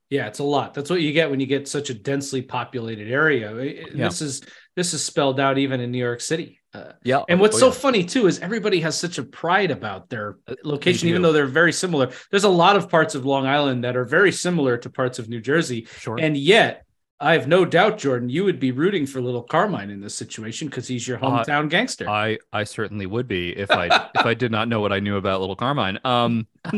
Yeah, 0.10 0.28
it's 0.28 0.40
a 0.40 0.44
lot. 0.44 0.74
That's 0.74 0.90
what 0.90 1.00
you 1.00 1.14
get 1.14 1.32
when 1.32 1.40
you 1.40 1.46
get 1.46 1.70
such 1.70 1.90
a 1.90 1.94
densely 1.94 2.42
populated 2.42 3.10
area. 3.10 3.56
Yeah. 3.94 4.10
This 4.10 4.22
is 4.22 4.42
this 4.76 4.94
is 4.94 5.06
spelled 5.06 5.40
out 5.40 5.58
even 5.58 5.80
in 5.80 5.90
New 5.90 6.04
York 6.04 6.20
City. 6.20 6.60
Uh, 6.76 6.92
yeah. 7.04 7.24
And 7.30 7.40
what's 7.40 7.56
oh, 7.58 7.60
so 7.60 7.68
yeah. 7.68 7.74
funny 7.74 8.04
too 8.04 8.28
is 8.28 8.40
everybody 8.40 8.80
has 8.82 8.98
such 8.98 9.18
a 9.18 9.24
pride 9.24 9.72
about 9.72 10.10
their 10.10 10.38
uh, 10.48 10.56
location, 10.64 11.08
even 11.10 11.22
though 11.22 11.32
they're 11.32 11.48
very 11.48 11.72
similar. 11.72 12.12
There's 12.32 12.44
a 12.44 12.50
lot 12.50 12.76
of 12.76 12.90
parts 12.90 13.16
of 13.16 13.26
Long 13.26 13.48
Island 13.48 13.84
that 13.84 13.96
are 13.96 14.06
very 14.06 14.32
similar 14.32 14.78
to 14.78 14.90
parts 14.90 15.20
of 15.20 15.30
New 15.30 15.42
Jersey. 15.42 15.88
Sure. 15.98 16.18
And 16.20 16.36
yet, 16.36 16.86
I 17.18 17.32
have 17.32 17.48
no 17.48 17.64
doubt, 17.64 17.98
Jordan, 17.98 18.28
you 18.28 18.44
would 18.44 18.60
be 18.60 18.72
rooting 18.72 19.06
for 19.06 19.22
little 19.22 19.42
Carmine 19.42 19.90
in 19.90 20.02
this 20.02 20.14
situation 20.14 20.68
because 20.68 20.86
he's 20.86 21.08
your 21.08 21.18
uh, 21.18 21.22
hometown 21.22 21.66
uh, 21.66 21.68
gangster. 21.68 22.10
I 22.10 22.40
I 22.52 22.66
certainly 22.66 23.06
would 23.06 23.28
be 23.28 23.56
if 23.56 23.72
I 23.72 24.10
if 24.16 24.26
I 24.26 24.34
did 24.34 24.52
not 24.52 24.68
know 24.68 24.82
what 24.82 24.92
I 24.92 25.00
knew 25.00 25.16
about 25.16 25.40
little 25.40 25.56
Carmine. 25.56 25.98
Um, 26.04 26.48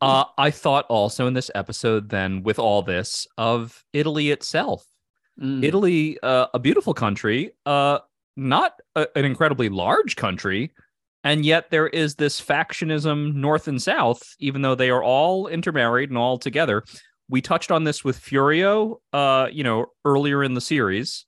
uh, 0.00 0.24
I 0.38 0.50
thought 0.50 0.86
also 0.88 1.26
in 1.26 1.34
this 1.34 1.50
episode, 1.54 2.08
then 2.08 2.42
with 2.42 2.58
all 2.58 2.82
this 2.82 3.26
of 3.36 3.84
Italy 3.92 4.30
itself. 4.30 4.86
Mm. 5.38 5.62
Italy, 5.62 6.18
uh, 6.22 6.46
a 6.54 6.58
beautiful 6.58 6.94
country, 6.94 7.52
uh, 7.66 7.98
not 8.36 8.80
a, 8.94 9.06
an 9.16 9.24
incredibly 9.24 9.68
large 9.68 10.16
country, 10.16 10.72
and 11.24 11.44
yet 11.44 11.70
there 11.70 11.88
is 11.88 12.14
this 12.14 12.40
factionism 12.40 13.34
north 13.34 13.68
and 13.68 13.80
south, 13.82 14.36
even 14.38 14.62
though 14.62 14.74
they 14.74 14.90
are 14.90 15.02
all 15.02 15.48
intermarried 15.48 16.10
and 16.10 16.18
all 16.18 16.38
together. 16.38 16.84
We 17.28 17.40
touched 17.42 17.72
on 17.72 17.84
this 17.84 18.04
with 18.04 18.20
Furio, 18.20 19.00
uh, 19.12 19.48
you 19.50 19.64
know, 19.64 19.86
earlier 20.04 20.44
in 20.44 20.54
the 20.54 20.60
series. 20.60 21.24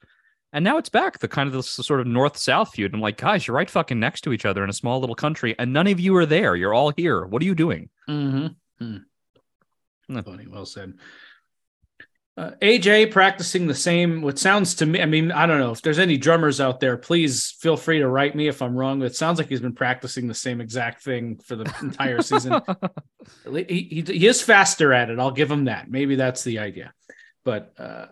And 0.53 0.65
now 0.65 0.79
it's 0.79 0.88
back, 0.88 1.19
the 1.19 1.29
kind 1.29 1.47
of 1.47 1.53
this 1.53 1.69
sort 1.69 2.00
of 2.00 2.07
north 2.07 2.37
south 2.37 2.71
feud. 2.71 2.95
I'm 2.95 3.00
like, 3.00 3.19
guys, 3.19 3.47
you're 3.47 3.57
right 3.57 3.69
fucking 3.69 4.00
next 4.00 4.23
to 4.23 4.33
each 4.33 4.47
other 4.47 4.65
in 4.65 4.71
a 4.71 4.75
small 4.75 5.00
little 5.00 5.17
country, 5.17 5.55
and 5.59 5.73
none 5.73 5.87
of 5.88 6.00
you 6.00 6.17
are 6.17 6.27
there. 6.27 6.57
You're 6.57 6.73
all 6.73 6.93
here. 6.97 7.27
What 7.27 7.43
are 7.43 7.45
you 7.45 7.55
doing? 7.55 7.91
Mm-hmm. 8.09 8.47
Hmm. 8.79 10.21
Funny, 10.23 10.47
well 10.47 10.65
said. 10.65 10.95
Uh, 12.38 12.52
AJ 12.62 13.11
practicing 13.11 13.66
the 13.66 13.75
same. 13.75 14.23
What 14.23 14.38
sounds 14.38 14.76
to 14.76 14.87
me, 14.87 15.02
I 15.02 15.07
mean, 15.07 15.33
I 15.33 15.45
don't 15.45 15.59
know 15.59 15.73
if 15.73 15.83
there's 15.83 15.99
any 15.99 16.16
drummers 16.16 16.61
out 16.61 16.78
there. 16.78 16.97
Please 16.97 17.50
feel 17.59 17.76
free 17.76 17.99
to 17.99 18.07
write 18.07 18.37
me 18.37 18.47
if 18.47 18.62
I'm 18.62 18.76
wrong. 18.76 19.02
It 19.02 19.16
sounds 19.16 19.38
like 19.40 19.49
he's 19.49 19.61
been 19.61 19.75
practicing 19.75 20.28
the 20.28 20.35
same 20.35 20.61
exact 20.61 21.02
thing 21.02 21.40
for 21.45 21.57
the 21.57 21.75
entire 21.83 22.23
season. 22.23 22.61
he, 23.45 23.64
he, 23.90 24.02
he 24.02 24.26
is 24.28 24.40
faster 24.40 24.92
at 24.92 25.11
it. 25.11 25.18
I'll 25.18 25.33
give 25.33 25.50
him 25.50 25.64
that. 25.64 25.90
Maybe 25.90 26.14
that's 26.14 26.45
the 26.45 26.61
idea. 26.61 26.92
But 27.45 27.75
uh, 27.76 28.07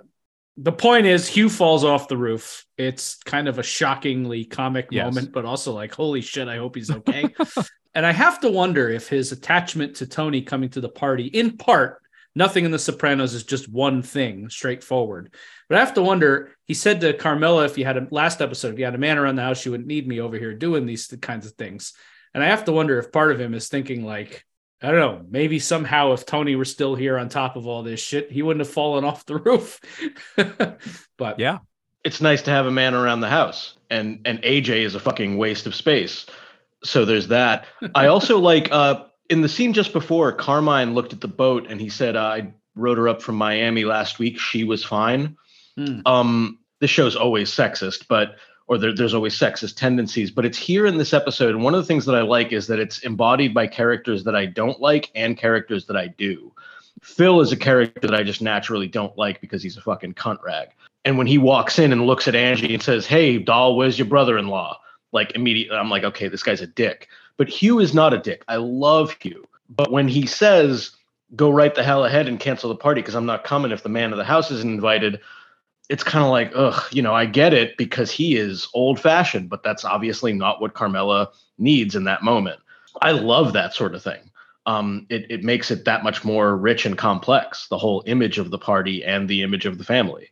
the 0.57 0.73
point 0.73 1.07
is, 1.07 1.29
Hugh 1.29 1.49
falls 1.49 1.85
off 1.85 2.09
the 2.09 2.17
roof. 2.17 2.67
It's 2.77 3.23
kind 3.23 3.47
of 3.47 3.61
a 3.61 3.63
shockingly 3.63 4.45
comic 4.45 4.89
Yes. 4.91 5.05
moment, 5.05 5.33
but 5.33 5.45
also 5.45 5.73
like, 5.73 5.95
holy 5.95 6.21
shit, 6.21 6.49
I 6.49 6.57
hope 6.57 6.75
he's 6.75 6.91
okay. 6.91 7.33
and 7.95 8.05
I 8.05 8.11
have 8.11 8.41
to 8.41 8.51
wonder 8.51 8.89
if 8.89 9.09
his 9.09 9.31
attachment 9.31 9.95
to 9.97 10.07
Tony 10.09 10.43
coming 10.43 10.71
to 10.71 10.81
the 10.81 10.89
party, 10.89 11.27
in 11.27 11.57
part, 11.57 12.03
nothing 12.37 12.65
in 12.65 12.71
The 12.71 12.79
Sopranos 12.79 13.35
is 13.35 13.43
just 13.43 13.69
one 13.69 14.03
thing, 14.03 14.49
straightforward. 14.51 15.35
But 15.69 15.79
I 15.79 15.81
have 15.81 15.95
to 15.95 16.03
wonder. 16.03 16.53
He 16.67 16.75
said 16.75 17.01
to 17.01 17.13
Carmela, 17.15 17.65
if 17.65 17.77
you 17.79 17.85
had 17.85 17.97
a 17.97 18.07
last 18.13 18.41
episode, 18.41 18.75
if 18.75 18.79
you 18.79 18.85
had 18.85 18.95
a 18.95 18.99
man 18.99 19.19
around 19.19 19.35
the 19.37 19.43
house, 19.43 19.65
you 19.65 19.73
wouldn't 19.73 19.89
need 19.89 20.07
me 20.07 20.21
over 20.21 20.37
here 20.39 20.55
doing 20.55 20.87
these 20.87 21.07
kinds 21.21 21.47
of 21.47 21.53
things. 21.53 21.93
And 22.35 22.45
I 22.45 22.49
have 22.49 22.65
to 22.67 22.73
wonder 22.73 22.99
if 22.99 23.11
part 23.11 23.33
of 23.33 23.41
him 23.41 23.55
is 23.55 23.69
thinking 23.69 24.05
like, 24.05 24.45
I 24.83 24.91
don't 24.91 25.01
know, 25.01 25.27
maybe 25.29 25.59
somehow 25.59 26.13
if 26.13 26.27
Tony 26.27 26.55
were 26.55 26.67
still 26.67 26.95
here 26.95 27.19
on 27.19 27.29
top 27.31 27.57
of 27.57 27.67
all 27.67 27.83
this 27.83 27.99
shit, 27.99 28.31
he 28.31 28.43
wouldn't 28.43 28.65
have 28.65 28.73
fallen 28.73 29.05
off 29.05 29.25
the 29.25 29.37
roof. 29.39 29.81
but 31.17 31.39
Yeah. 31.41 31.59
it's 32.05 32.21
nice 32.21 32.43
to 32.43 32.51
have 32.51 32.67
a 32.67 32.71
man 32.71 32.95
around 32.95 33.21
the 33.21 33.29
house 33.29 33.77
and 33.91 34.21
and 34.25 34.43
aj 34.43 34.69
is 34.69 34.95
a 34.95 35.01
fucking 35.01 35.39
waste 35.39 35.67
of 35.67 35.75
space 35.75 36.27
so 36.85 37.05
there's 37.05 37.29
that 37.29 37.67
i 37.95 38.07
also 38.07 38.39
like 38.51 38.69
uh 38.71 39.05
in 39.31 39.43
the 39.43 39.49
scene 39.49 39.73
just 39.73 39.93
before 39.93 40.33
carmine 40.33 40.95
looked 40.95 41.13
at 41.13 41.21
the 41.21 41.29
boat 41.29 41.67
and 41.69 41.81
he 41.81 41.89
said 41.89 42.17
i 42.17 42.53
rode 42.75 42.99
her 42.99 43.09
up 43.09 43.23
from 43.23 43.35
miami 43.37 43.85
last 43.85 44.19
week 44.19 44.39
she 44.39 44.65
was 44.65 44.85
fine 44.85 45.37
Hmm. 45.77 46.01
um 46.07 46.59
this 46.81 46.91
show's 46.91 47.17
always 47.17 47.51
sexist 47.51 48.07
but 48.09 48.37
or 48.67 48.79
there, 48.79 48.95
there's 48.95 49.13
always 49.13 49.39
sexist 49.39 49.77
tendencies 49.77 50.31
but 50.31 50.47
it's 50.47 50.57
here 50.57 50.87
in 50.87 50.97
this 50.97 51.13
episode 51.13 51.55
and 51.55 51.63
one 51.63 51.75
of 51.75 51.81
the 51.83 51.87
things 51.87 52.07
that 52.07 52.15
i 52.15 52.23
like 52.23 52.53
is 52.53 52.67
that 52.69 52.79
it's 52.79 53.01
embodied 53.01 53.53
by 53.53 53.67
characters 53.67 54.25
that 54.25 54.35
i 54.35 54.47
don't 54.47 54.81
like 54.81 55.11
and 55.15 55.37
characters 55.37 55.85
that 55.87 55.97
i 55.97 56.07
do 56.07 56.51
phil 57.03 57.43
is 57.43 57.53
a 57.53 57.57
character 57.57 58.01
that 58.09 58.15
i 58.15 58.23
just 58.23 58.41
naturally 58.41 58.89
don't 58.89 59.19
like 59.19 59.39
because 59.43 59.63
he's 59.63 59.77
a 59.77 59.83
fucking 59.83 60.15
cunt 60.15 60.43
rag 60.43 60.71
and 61.07 61.17
when 61.17 61.29
he 61.29 61.39
walks 61.39 61.79
in 61.79 61.93
and 61.93 62.05
looks 62.05 62.27
at 62.27 62.35
Angie 62.35 62.75
and 62.75 62.83
says, 62.83 63.07
Hey, 63.07 63.39
doll, 63.39 63.77
where's 63.77 63.97
your 63.97 64.09
brother 64.09 64.37
in 64.37 64.49
law? 64.49 64.81
Like 65.13 65.37
immediately, 65.37 65.77
I'm 65.77 65.89
like, 65.89 66.03
okay, 66.03 66.27
this 66.27 66.43
guy's 66.43 66.61
a 66.61 66.67
dick. 66.67 67.07
But 67.37 67.49
Hugh 67.49 67.79
is 67.79 67.95
not 67.95 68.15
a 68.15 68.19
dick. 68.19 68.45
I 68.49 68.57
love 68.57 69.17
Hugh. 69.21 69.47
But 69.69 69.91
when 69.91 70.09
he 70.09 70.27
says, 70.27 70.93
go 71.35 71.51
right 71.51 71.75
the 71.75 71.83
hell 71.83 72.05
ahead 72.05 72.29
and 72.29 72.39
cancel 72.39 72.69
the 72.69 72.77
party 72.77 73.01
because 73.01 73.15
I'm 73.15 73.27
not 73.27 73.45
coming 73.45 73.73
if 73.73 73.83
the 73.83 73.89
man 73.89 74.13
of 74.13 74.19
the 74.19 74.25
house 74.25 74.51
isn't 74.51 74.71
invited, 74.71 75.21
it's 75.89 76.03
kind 76.05 76.25
of 76.25 76.31
like, 76.31 76.53
ugh, 76.55 76.83
you 76.93 77.03
know, 77.03 77.15
I 77.15 77.27
get 77.27 77.53
it 77.53 77.77
because 77.77 78.11
he 78.11 78.37
is 78.37 78.69
old 78.75 79.01
fashioned, 79.01 79.49
but 79.49 79.63
that's 79.63 79.85
obviously 79.85 80.33
not 80.33 80.61
what 80.61 80.75
Carmela 80.75 81.31
needs 81.59 81.95
in 81.95 82.05
that 82.05 82.23
moment. 82.23 82.61
I 83.03 83.13
love 83.13 83.53
that 83.53 83.75
sort 83.75 83.95
of 83.95 84.03
thing. 84.03 84.31
Um, 84.67 85.07
it, 85.11 85.31
it 85.31 85.45
makes 85.45 85.71
it 85.71 85.85
that 85.85 86.03
much 86.03 86.25
more 86.25 86.57
rich 86.57 86.87
and 86.87 86.99
complex, 86.99 87.69
the 87.69 87.79
whole 87.79 88.03
image 88.07 88.39
of 88.39 88.51
the 88.51 88.59
party 88.59 89.05
and 89.05 89.29
the 89.29 89.43
image 89.43 89.65
of 89.65 89.79
the 89.79 89.85
family. 89.85 90.31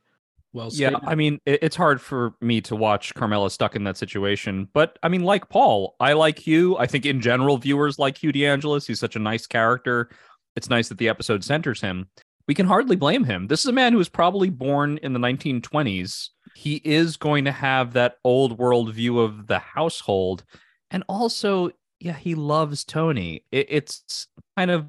Well, 0.54 0.70
Yeah. 0.72 0.96
I 1.02 1.16
mean, 1.16 1.40
it, 1.44 1.58
it's 1.62 1.76
hard 1.76 2.00
for 2.00 2.34
me 2.40 2.60
to 2.62 2.76
watch 2.76 3.12
Carmela 3.14 3.50
stuck 3.50 3.74
in 3.74 3.84
that 3.84 3.96
situation, 3.96 4.68
but 4.72 4.98
I 5.02 5.08
mean, 5.08 5.24
like 5.24 5.48
Paul, 5.48 5.96
I 5.98 6.12
like 6.12 6.38
Hugh. 6.38 6.78
I 6.78 6.86
think 6.86 7.04
in 7.04 7.20
general, 7.20 7.58
viewers 7.58 7.98
like 7.98 8.16
Hugh 8.16 8.32
DeAngelis. 8.32 8.86
He's 8.86 9.00
such 9.00 9.16
a 9.16 9.18
nice 9.18 9.46
character. 9.46 10.10
It's 10.54 10.70
nice 10.70 10.88
that 10.88 10.98
the 10.98 11.08
episode 11.08 11.42
centers 11.42 11.80
him. 11.80 12.08
We 12.46 12.54
can 12.54 12.66
hardly 12.66 12.94
blame 12.94 13.24
him. 13.24 13.48
This 13.48 13.60
is 13.60 13.66
a 13.66 13.72
man 13.72 13.92
who 13.92 13.98
was 13.98 14.08
probably 14.08 14.48
born 14.48 14.98
in 14.98 15.12
the 15.12 15.18
1920s. 15.18 16.28
He 16.54 16.76
is 16.84 17.16
going 17.16 17.46
to 17.46 17.52
have 17.52 17.94
that 17.94 18.18
old 18.22 18.56
world 18.56 18.94
view 18.94 19.18
of 19.18 19.48
the 19.48 19.58
household, 19.58 20.44
and 20.92 21.02
also, 21.08 21.70
yeah, 21.98 22.12
he 22.12 22.36
loves 22.36 22.84
Tony. 22.84 23.44
It, 23.50 23.66
it's 23.70 24.28
kind 24.56 24.70
of 24.70 24.88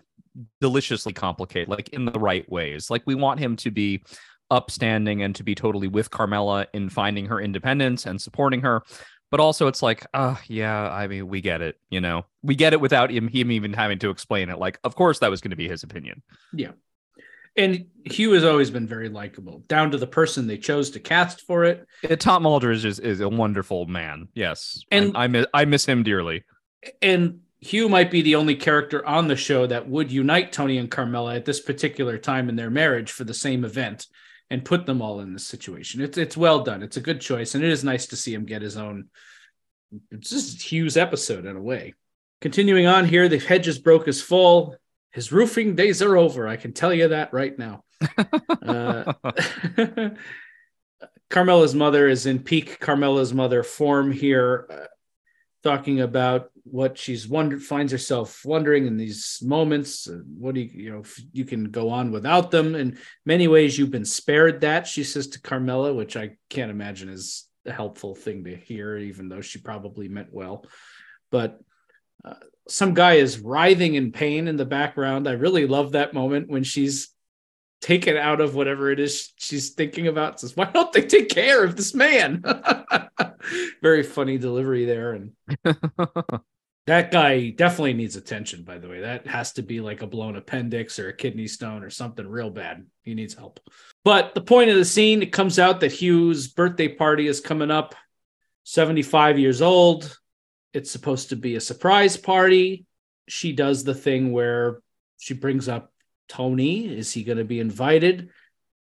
deliciously 0.62 1.14
complicated, 1.14 1.70
like 1.70 1.90
in 1.90 2.06
the 2.06 2.20
right 2.20 2.48
ways. 2.52 2.92
Like 2.92 3.02
we 3.06 3.16
want 3.16 3.40
him 3.40 3.56
to 3.58 3.72
be 3.72 4.04
upstanding 4.52 5.22
and 5.24 5.36
to 5.36 5.44
be 5.44 5.56
totally 5.56 5.88
with 5.88 6.12
Carmela 6.12 6.68
in 6.74 6.90
finding 6.90 7.26
her 7.28 7.40
independence 7.40 8.06
and 8.06 8.22
supporting 8.22 8.62
her. 8.62 8.84
But 9.32 9.40
also, 9.40 9.68
it's 9.68 9.82
like, 9.82 10.06
uh, 10.14 10.36
yeah, 10.48 10.90
I 10.90 11.08
mean, 11.08 11.28
we 11.28 11.42
get 11.42 11.62
it, 11.62 11.78
you 11.90 12.00
know, 12.00 12.26
we 12.44 12.56
get 12.56 12.74
it 12.74 12.80
without 12.80 13.10
him, 13.12 13.28
him 13.28 13.52
even 13.52 13.74
having 13.74 14.00
to 14.00 14.10
explain 14.12 14.50
it. 14.50 14.60
Like, 14.60 14.80
of 14.84 14.96
course, 14.96 15.20
that 15.20 15.32
was 15.32 15.42
going 15.42 15.50
to 15.50 15.56
be 15.58 15.68
his 15.68 15.84
opinion. 15.84 16.22
Yeah. 16.54 16.72
And 17.58 17.86
Hugh 18.04 18.34
has 18.34 18.44
always 18.44 18.70
been 18.70 18.86
very 18.88 19.10
likable, 19.10 19.64
down 19.68 19.92
to 19.92 19.98
the 19.98 20.08
person 20.08 20.46
they 20.46 20.58
chose 20.58 20.92
to 20.92 21.00
cast 21.00 21.42
for 21.42 21.64
it. 21.64 21.88
Uh, 22.08 22.16
Tom 22.18 22.44
Mulder 22.44 22.70
is 22.72 22.82
just, 22.84 23.00
is 23.00 23.20
a 23.22 23.30
wonderful 23.30 23.86
man. 23.88 24.28
Yes, 24.36 24.82
And- 24.92 25.06
and 25.08 25.18
I 25.18 25.28
miss 25.28 25.46
I 25.54 25.66
miss 25.66 25.86
him 25.86 26.04
dearly. 26.04 26.44
and 27.02 27.40
Hugh 27.62 27.90
might 27.90 28.12
be 28.12 28.22
the 28.22 28.36
only 28.36 28.56
character 28.56 29.04
on 29.08 29.28
the 29.28 29.36
show 29.36 29.66
that 29.66 29.88
would 29.90 30.12
unite 30.12 30.52
Tony 30.54 30.78
and 30.78 30.92
Carmela 30.92 31.36
at 31.36 31.46
this 31.46 31.60
particular 31.60 32.18
time 32.20 32.48
in 32.48 32.56
their 32.56 32.70
marriage 32.70 33.12
for 33.12 33.24
the 33.24 33.34
same 33.34 33.66
event 33.66 34.06
and 34.50 34.66
put 34.66 34.86
them 34.86 35.02
all 35.02 35.20
in 35.22 35.34
this 35.34 35.48
situation. 35.48 36.02
It's 36.02 36.18
it's 36.18 36.38
well 36.38 36.64
done. 36.64 36.84
It's 36.84 36.98
a 36.98 37.02
good 37.02 37.22
choice, 37.22 37.56
and 37.56 37.64
it 37.64 37.72
is 37.72 37.84
nice 37.84 38.08
to 38.08 38.16
see 38.16 38.34
him 38.34 38.46
get 38.46 38.62
his 38.62 38.78
own. 38.78 39.10
It's 40.12 40.30
just 40.30 40.62
Hugh's 40.62 40.98
episode 40.98 41.46
in 41.46 41.56
a 41.56 41.62
way. 41.62 41.94
Continuing 42.42 42.86
on 42.86 43.06
here, 43.06 43.30
the 43.30 43.40
hedges 43.40 43.80
broke 43.80 44.06
his 44.06 44.22
fall. 44.22 44.76
His 45.12 45.32
roofing 45.32 45.76
days 45.76 46.02
are 46.02 46.18
over. 46.18 46.48
I 46.48 46.58
can 46.58 46.74
tell 46.74 46.94
you 46.94 47.10
that 47.10 47.34
right 47.34 47.58
now. 47.58 47.84
Uh, 48.66 49.14
Carmela's 51.30 51.76
mother 51.76 52.08
is 52.08 52.26
in 52.26 52.40
peak 52.40 52.80
Carmela's 52.80 53.34
mother 53.34 53.62
form 53.62 54.12
here, 54.12 54.68
uh, 54.72 54.86
talking 55.66 56.02
about 56.02 56.52
what 56.64 56.98
she's 56.98 57.28
wondered, 57.28 57.62
finds 57.62 57.92
herself 57.92 58.46
wondering 58.46 58.86
in 58.86 58.98
these 58.98 59.40
moments. 59.44 60.08
what 60.38 60.54
do 60.54 60.62
you, 60.62 60.70
you 60.84 60.92
know, 60.92 61.04
you 61.34 61.44
can 61.44 61.72
go 61.72 61.90
on 61.90 62.12
without 62.12 62.52
them. 62.52 62.76
In 62.76 63.00
many 63.26 63.48
ways, 63.48 63.78
you've 63.78 63.92
been 63.92 64.06
spared 64.06 64.62
that, 64.62 64.86
she 64.86 65.04
says 65.04 65.28
to 65.30 65.42
Carmela, 65.42 65.94
which 65.94 66.16
I 66.16 66.38
can't 66.50 66.70
imagine 66.70 67.10
is 67.10 67.48
a 67.66 67.72
helpful 67.72 68.14
thing 68.14 68.44
to 68.44 68.56
hear, 68.56 68.96
even 68.98 69.28
though 69.28 69.42
she 69.42 69.60
probably 69.60 70.08
meant 70.08 70.30
well. 70.32 70.66
But 71.32 71.60
uh, 72.24 72.36
some 72.68 72.94
guy 72.94 73.16
is 73.16 73.40
writhing 73.40 73.96
in 73.96 74.12
pain 74.12 74.48
in 74.48 74.58
the 74.58 74.66
background. 74.66 75.28
I 75.28 75.34
really 75.34 75.66
love 75.66 75.94
that 75.94 76.14
moment 76.14 76.48
when 76.48 76.64
she's 76.64 77.10
taken 77.82 78.18
out 78.18 78.42
of 78.42 78.56
whatever 78.56 78.90
it 78.92 79.00
is 79.00 79.32
she's 79.38 79.72
thinking 79.72 80.08
about. 80.08 80.40
Says, 80.40 80.56
"Why 80.56 80.66
don't 80.66 80.92
they 80.92 81.02
take 81.02 81.30
care 81.30 81.64
of 81.64 81.76
this 81.76 81.94
man?" 81.94 82.44
Very 83.82 84.04
funny 84.04 84.38
delivery 84.38 84.86
there, 84.86 85.14
and 85.14 85.32
that 86.88 87.12
guy 87.12 87.50
definitely 87.50 87.94
needs 87.94 88.16
attention. 88.16 88.64
By 88.64 88.78
the 88.78 88.90
way, 88.90 89.02
that 89.02 89.28
has 89.28 89.54
to 89.54 89.62
be 89.62 89.82
like 89.82 90.02
a 90.02 90.08
blown 90.08 90.36
appendix 90.36 91.00
or 91.00 91.10
a 91.10 91.16
kidney 91.16 91.48
stone 91.48 91.84
or 91.84 91.90
something 91.90 92.28
real 92.28 92.50
bad. 92.50 92.86
He 93.04 93.14
needs 93.14 93.34
help. 93.34 93.60
But 94.04 94.34
the 94.34 94.42
point 94.42 94.70
of 94.70 94.78
the 94.78 94.86
scene, 94.86 95.22
it 95.22 95.32
comes 95.32 95.60
out 95.60 95.80
that 95.80 95.92
Hugh's 95.92 96.48
birthday 96.48 96.88
party 96.88 97.28
is 97.28 97.42
coming 97.42 97.72
up. 97.72 97.96
Seventy-five 98.64 99.38
years 99.38 99.62
old. 99.62 100.18
It's 100.74 100.92
supposed 100.92 101.30
to 101.30 101.36
be 101.36 101.56
a 101.56 101.62
surprise 101.62 102.18
party. 102.18 102.86
She 103.30 103.54
does 103.54 103.84
the 103.84 103.94
thing 103.94 104.34
where 104.34 104.82
she 105.18 105.34
brings 105.34 105.70
up 105.70 105.92
Tony. 106.28 106.88
Is 106.88 107.12
he 107.14 107.24
going 107.24 107.38
to 107.38 107.44
be 107.44 107.60
invited? 107.60 108.30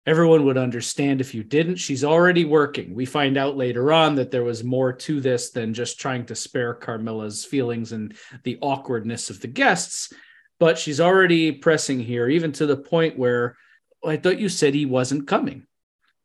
Everyone 0.05 0.43
would 0.45 0.57
understand 0.57 1.21
if 1.21 1.33
you 1.33 1.43
didn't. 1.43 1.77
She's 1.77 2.03
already 2.03 2.43
working. 2.43 2.93
We 2.93 3.05
find 3.05 3.37
out 3.37 3.55
later 3.55 3.93
on 3.93 4.15
that 4.15 4.31
there 4.31 4.43
was 4.43 4.63
more 4.63 4.91
to 4.91 5.21
this 5.21 5.51
than 5.51 5.73
just 5.73 5.99
trying 5.99 6.25
to 6.25 6.35
spare 6.35 6.73
Carmela's 6.73 7.45
feelings 7.45 7.93
and 7.93 8.13
the 8.43 8.57
awkwardness 8.61 9.29
of 9.29 9.39
the 9.39 9.47
guests. 9.47 10.11
But 10.59 10.77
she's 10.77 10.99
already 10.99 11.53
pressing 11.53 11.99
here, 11.99 12.27
even 12.27 12.51
to 12.53 12.65
the 12.65 12.77
point 12.77 13.17
where 13.17 13.55
"Oh, 14.03 14.09
I 14.09 14.17
thought 14.17 14.39
you 14.39 14.49
said 14.49 14.73
he 14.73 14.85
wasn't 14.85 15.27
coming. 15.27 15.67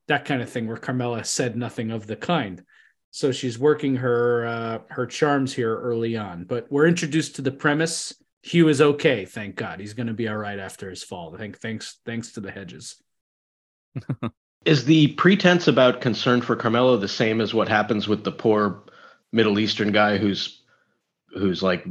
That 0.08 0.24
kind 0.24 0.42
of 0.42 0.50
thing, 0.50 0.66
where 0.66 0.76
Carmela 0.76 1.22
said 1.24 1.56
nothing 1.56 1.90
of 1.92 2.06
the 2.06 2.16
kind. 2.16 2.64
So 3.10 3.32
she's 3.32 3.58
working 3.58 3.96
her 3.96 4.46
uh, 4.46 4.78
her 4.90 5.06
charms 5.06 5.54
here 5.54 5.76
early 5.76 6.16
on. 6.16 6.44
But 6.44 6.70
we're 6.70 6.86
introduced 6.86 7.36
to 7.36 7.42
the 7.42 7.52
premise. 7.52 8.14
Hugh 8.42 8.68
is 8.68 8.80
okay, 8.80 9.24
thank 9.24 9.56
God. 9.56 9.80
He's 9.80 9.94
going 9.94 10.06
to 10.06 10.12
be 10.14 10.28
all 10.28 10.36
right 10.36 10.58
after 10.58 10.88
his 10.90 11.02
fall. 11.02 11.34
I 11.34 11.38
think 11.38 11.58
thanks 11.58 11.98
thanks 12.06 12.32
to 12.32 12.40
the 12.40 12.50
hedges. 12.50 12.96
Is 14.64 14.84
the 14.84 15.08
pretense 15.14 15.68
about 15.68 16.00
concern 16.00 16.40
for 16.42 16.56
Carmela 16.56 16.98
the 16.98 17.08
same 17.08 17.40
as 17.40 17.54
what 17.54 17.68
happens 17.68 18.08
with 18.08 18.24
the 18.24 18.32
poor 18.32 18.82
Middle 19.32 19.58
Eastern 19.58 19.92
guy 19.92 20.18
who's 20.18 20.62
who's 21.32 21.62
like 21.62 21.86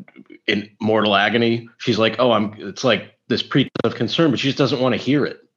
in 0.47 0.69
mortal 0.81 1.15
agony? 1.15 1.69
She's 1.77 1.97
like, 1.97 2.17
"Oh, 2.19 2.31
I'm." 2.31 2.53
It's 2.57 2.83
like 2.83 3.13
this 3.29 3.41
pretense 3.41 3.71
of 3.83 3.95
concern, 3.95 4.31
but 4.31 4.39
she 4.39 4.49
just 4.49 4.57
doesn't 4.57 4.81
want 4.81 4.93
to 4.93 5.01
hear 5.01 5.25
it. 5.25 5.39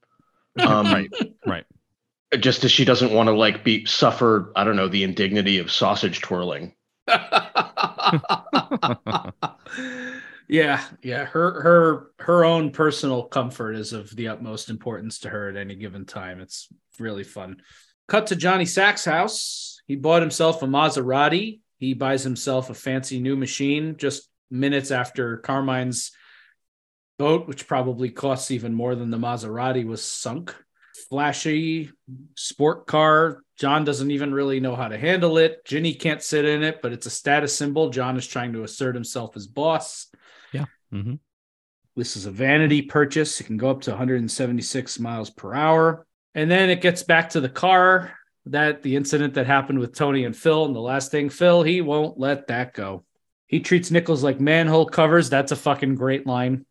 Um, 0.60 0.86
Right, 0.86 1.10
right. 1.46 1.64
just 2.40 2.64
as 2.64 2.72
she 2.72 2.84
doesn't 2.84 3.12
want 3.12 3.28
to 3.28 3.32
like 3.32 3.62
be 3.64 3.84
suffer 3.86 4.52
i 4.56 4.64
don't 4.64 4.74
know 4.76 4.88
the 4.88 5.04
indignity 5.04 5.58
of 5.58 5.70
sausage 5.70 6.20
twirling 6.20 6.74
yeah 10.50 10.82
yeah 11.00 11.24
her 11.24 11.60
her 11.62 12.10
her 12.18 12.44
own 12.44 12.72
personal 12.72 13.22
comfort 13.22 13.74
is 13.74 13.92
of 13.92 14.14
the 14.16 14.26
utmost 14.26 14.68
importance 14.68 15.20
to 15.20 15.28
her 15.28 15.48
at 15.48 15.56
any 15.56 15.76
given 15.76 16.04
time 16.04 16.40
it's 16.40 16.66
really 16.98 17.22
fun 17.22 17.62
cut 18.08 18.26
to 18.26 18.34
johnny 18.34 18.66
sack's 18.66 19.04
house 19.04 19.80
he 19.86 19.94
bought 19.94 20.20
himself 20.20 20.60
a 20.64 20.66
maserati 20.66 21.60
he 21.78 21.94
buys 21.94 22.24
himself 22.24 22.68
a 22.68 22.74
fancy 22.74 23.20
new 23.20 23.36
machine 23.36 23.96
just 23.96 24.28
minutes 24.50 24.90
after 24.90 25.36
carmine's 25.36 26.10
boat 27.16 27.46
which 27.46 27.68
probably 27.68 28.10
costs 28.10 28.50
even 28.50 28.74
more 28.74 28.96
than 28.96 29.10
the 29.10 29.16
maserati 29.16 29.86
was 29.86 30.02
sunk 30.02 30.52
flashy 31.08 31.90
sport 32.36 32.86
car. 32.86 33.42
John 33.58 33.84
doesn't 33.84 34.10
even 34.10 34.32
really 34.32 34.60
know 34.60 34.76
how 34.76 34.88
to 34.88 34.98
handle 34.98 35.38
it. 35.38 35.64
Ginny 35.64 35.94
can't 35.94 36.22
sit 36.22 36.44
in 36.44 36.62
it, 36.62 36.80
but 36.82 36.92
it's 36.92 37.06
a 37.06 37.10
status 37.10 37.54
symbol. 37.54 37.90
John 37.90 38.16
is 38.16 38.26
trying 38.26 38.52
to 38.52 38.64
assert 38.64 38.94
himself 38.94 39.36
as 39.36 39.46
boss. 39.46 40.10
Mm-hmm. 40.92 41.14
This 41.96 42.16
is 42.16 42.26
a 42.26 42.30
vanity 42.30 42.82
purchase. 42.82 43.40
It 43.40 43.44
can 43.44 43.56
go 43.56 43.70
up 43.70 43.82
to 43.82 43.90
176 43.90 44.98
miles 44.98 45.30
per 45.30 45.54
hour. 45.54 46.06
And 46.34 46.50
then 46.50 46.70
it 46.70 46.80
gets 46.80 47.02
back 47.02 47.30
to 47.30 47.40
the 47.40 47.48
car 47.48 48.16
that 48.46 48.82
the 48.82 48.96
incident 48.96 49.34
that 49.34 49.46
happened 49.46 49.78
with 49.78 49.94
Tony 49.94 50.24
and 50.24 50.36
Phil. 50.36 50.64
And 50.64 50.74
the 50.74 50.80
last 50.80 51.10
thing, 51.10 51.28
Phil, 51.28 51.62
he 51.62 51.80
won't 51.80 52.18
let 52.18 52.46
that 52.48 52.74
go. 52.74 53.04
He 53.46 53.60
treats 53.60 53.90
nickels 53.90 54.22
like 54.22 54.40
manhole 54.40 54.86
covers. 54.86 55.28
That's 55.28 55.52
a 55.52 55.56
fucking 55.56 55.96
great 55.96 56.26
line. 56.26 56.64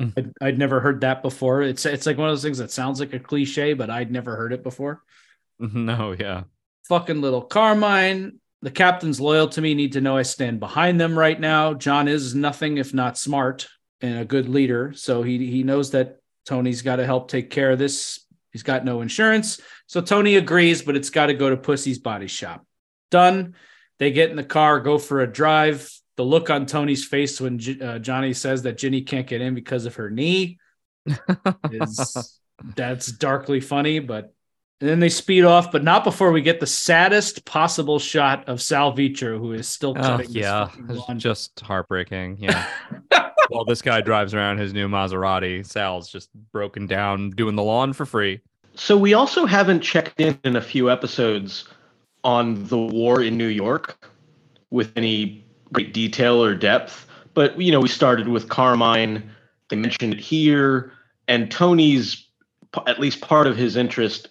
Mm. 0.00 0.14
I'd, 0.16 0.32
I'd, 0.40 0.58
never 0.58 0.80
heard 0.80 1.02
that 1.02 1.22
before. 1.22 1.60
It's 1.60 1.84
it's 1.84 2.06
like 2.06 2.16
one 2.16 2.28
of 2.28 2.32
those 2.32 2.42
things 2.42 2.58
that 2.58 2.70
sounds 2.70 3.00
like 3.00 3.12
a 3.12 3.18
cliche, 3.18 3.74
but 3.74 3.90
I'd 3.90 4.10
never 4.10 4.34
heard 4.34 4.52
it 4.52 4.62
before. 4.62 5.02
No, 5.60 6.16
yeah. 6.18 6.44
Fucking 6.88 7.20
little 7.20 7.42
Carmine. 7.42 8.40
The 8.62 8.70
captain's 8.70 9.20
loyal 9.20 9.48
to 9.48 9.60
me. 9.60 9.74
Need 9.74 9.92
to 9.92 10.00
know 10.00 10.16
I 10.16 10.22
stand 10.22 10.60
behind 10.60 11.00
them 11.00 11.18
right 11.18 11.38
now. 11.38 11.74
John 11.74 12.08
is 12.08 12.34
nothing 12.34 12.78
if 12.78 12.92
not 12.92 13.16
smart 13.16 13.68
and 14.00 14.18
a 14.18 14.24
good 14.24 14.48
leader, 14.48 14.92
so 14.94 15.22
he 15.22 15.50
he 15.50 15.62
knows 15.62 15.92
that 15.92 16.18
Tony's 16.46 16.82
got 16.82 16.96
to 16.96 17.06
help 17.06 17.28
take 17.28 17.50
care 17.50 17.70
of 17.70 17.78
this. 17.78 18.24
He's 18.52 18.62
got 18.62 18.84
no 18.84 19.00
insurance, 19.00 19.60
so 19.86 20.00
Tony 20.00 20.36
agrees, 20.36 20.82
but 20.82 20.96
it's 20.96 21.10
got 21.10 21.26
to 21.26 21.34
go 21.34 21.50
to 21.50 21.56
Pussy's 21.56 21.98
body 21.98 22.26
shop. 22.26 22.66
Done. 23.10 23.54
They 23.98 24.10
get 24.10 24.30
in 24.30 24.36
the 24.36 24.44
car, 24.44 24.80
go 24.80 24.96
for 24.98 25.20
a 25.20 25.30
drive 25.30 25.90
the 26.20 26.24
look 26.26 26.50
on 26.50 26.66
Tony's 26.66 27.06
face 27.06 27.40
when 27.40 27.58
uh, 27.80 27.98
Johnny 27.98 28.34
says 28.34 28.64
that 28.64 28.76
Ginny 28.76 29.00
can't 29.00 29.26
get 29.26 29.40
in 29.40 29.54
because 29.54 29.86
of 29.86 29.94
her 29.94 30.10
knee 30.10 30.58
is 31.70 32.40
that's 32.76 33.06
darkly 33.06 33.60
funny. 33.60 34.00
But 34.00 34.34
then 34.88 35.00
they 35.00 35.10
speed 35.10 35.44
off, 35.44 35.70
but 35.70 35.84
not 35.84 36.04
before 36.04 36.32
we 36.32 36.40
get 36.40 36.58
the 36.58 36.66
saddest 36.66 37.44
possible 37.44 37.98
shot 37.98 38.48
of 38.48 38.62
Sal 38.62 38.92
Vitro, 38.92 39.38
who 39.38 39.52
is 39.52 39.68
still 39.68 39.90
oh, 39.90 40.00
cutting. 40.00 40.30
yeah, 40.30 40.70
just 41.16 41.60
heartbreaking. 41.60 42.38
Yeah. 42.40 42.66
While 43.48 43.64
this 43.64 43.82
guy 43.82 44.00
drives 44.00 44.32
around 44.32 44.58
his 44.58 44.72
new 44.72 44.88
Maserati, 44.88 45.66
Sal's 45.66 46.10
just 46.10 46.30
broken 46.52 46.86
down 46.86 47.30
doing 47.30 47.56
the 47.56 47.62
lawn 47.62 47.92
for 47.92 48.06
free. 48.06 48.40
So 48.74 48.96
we 48.96 49.12
also 49.12 49.44
haven't 49.44 49.80
checked 49.80 50.20
in 50.20 50.38
in 50.44 50.56
a 50.56 50.60
few 50.60 50.90
episodes 50.90 51.68
on 52.24 52.64
the 52.66 52.78
war 52.78 53.22
in 53.22 53.36
New 53.36 53.48
York 53.48 54.08
with 54.70 54.92
any 54.96 55.44
great 55.72 55.92
detail 55.92 56.42
or 56.42 56.54
depth. 56.54 57.06
But 57.34 57.60
you 57.60 57.70
know, 57.70 57.80
we 57.80 57.88
started 57.88 58.28
with 58.28 58.48
Carmine. 58.48 59.30
They 59.68 59.76
mentioned 59.76 60.14
it 60.14 60.20
here, 60.20 60.92
and 61.28 61.50
Tony's 61.50 62.26
at 62.86 62.98
least 62.98 63.20
part 63.20 63.46
of 63.46 63.56
his 63.56 63.76
interest. 63.76 64.29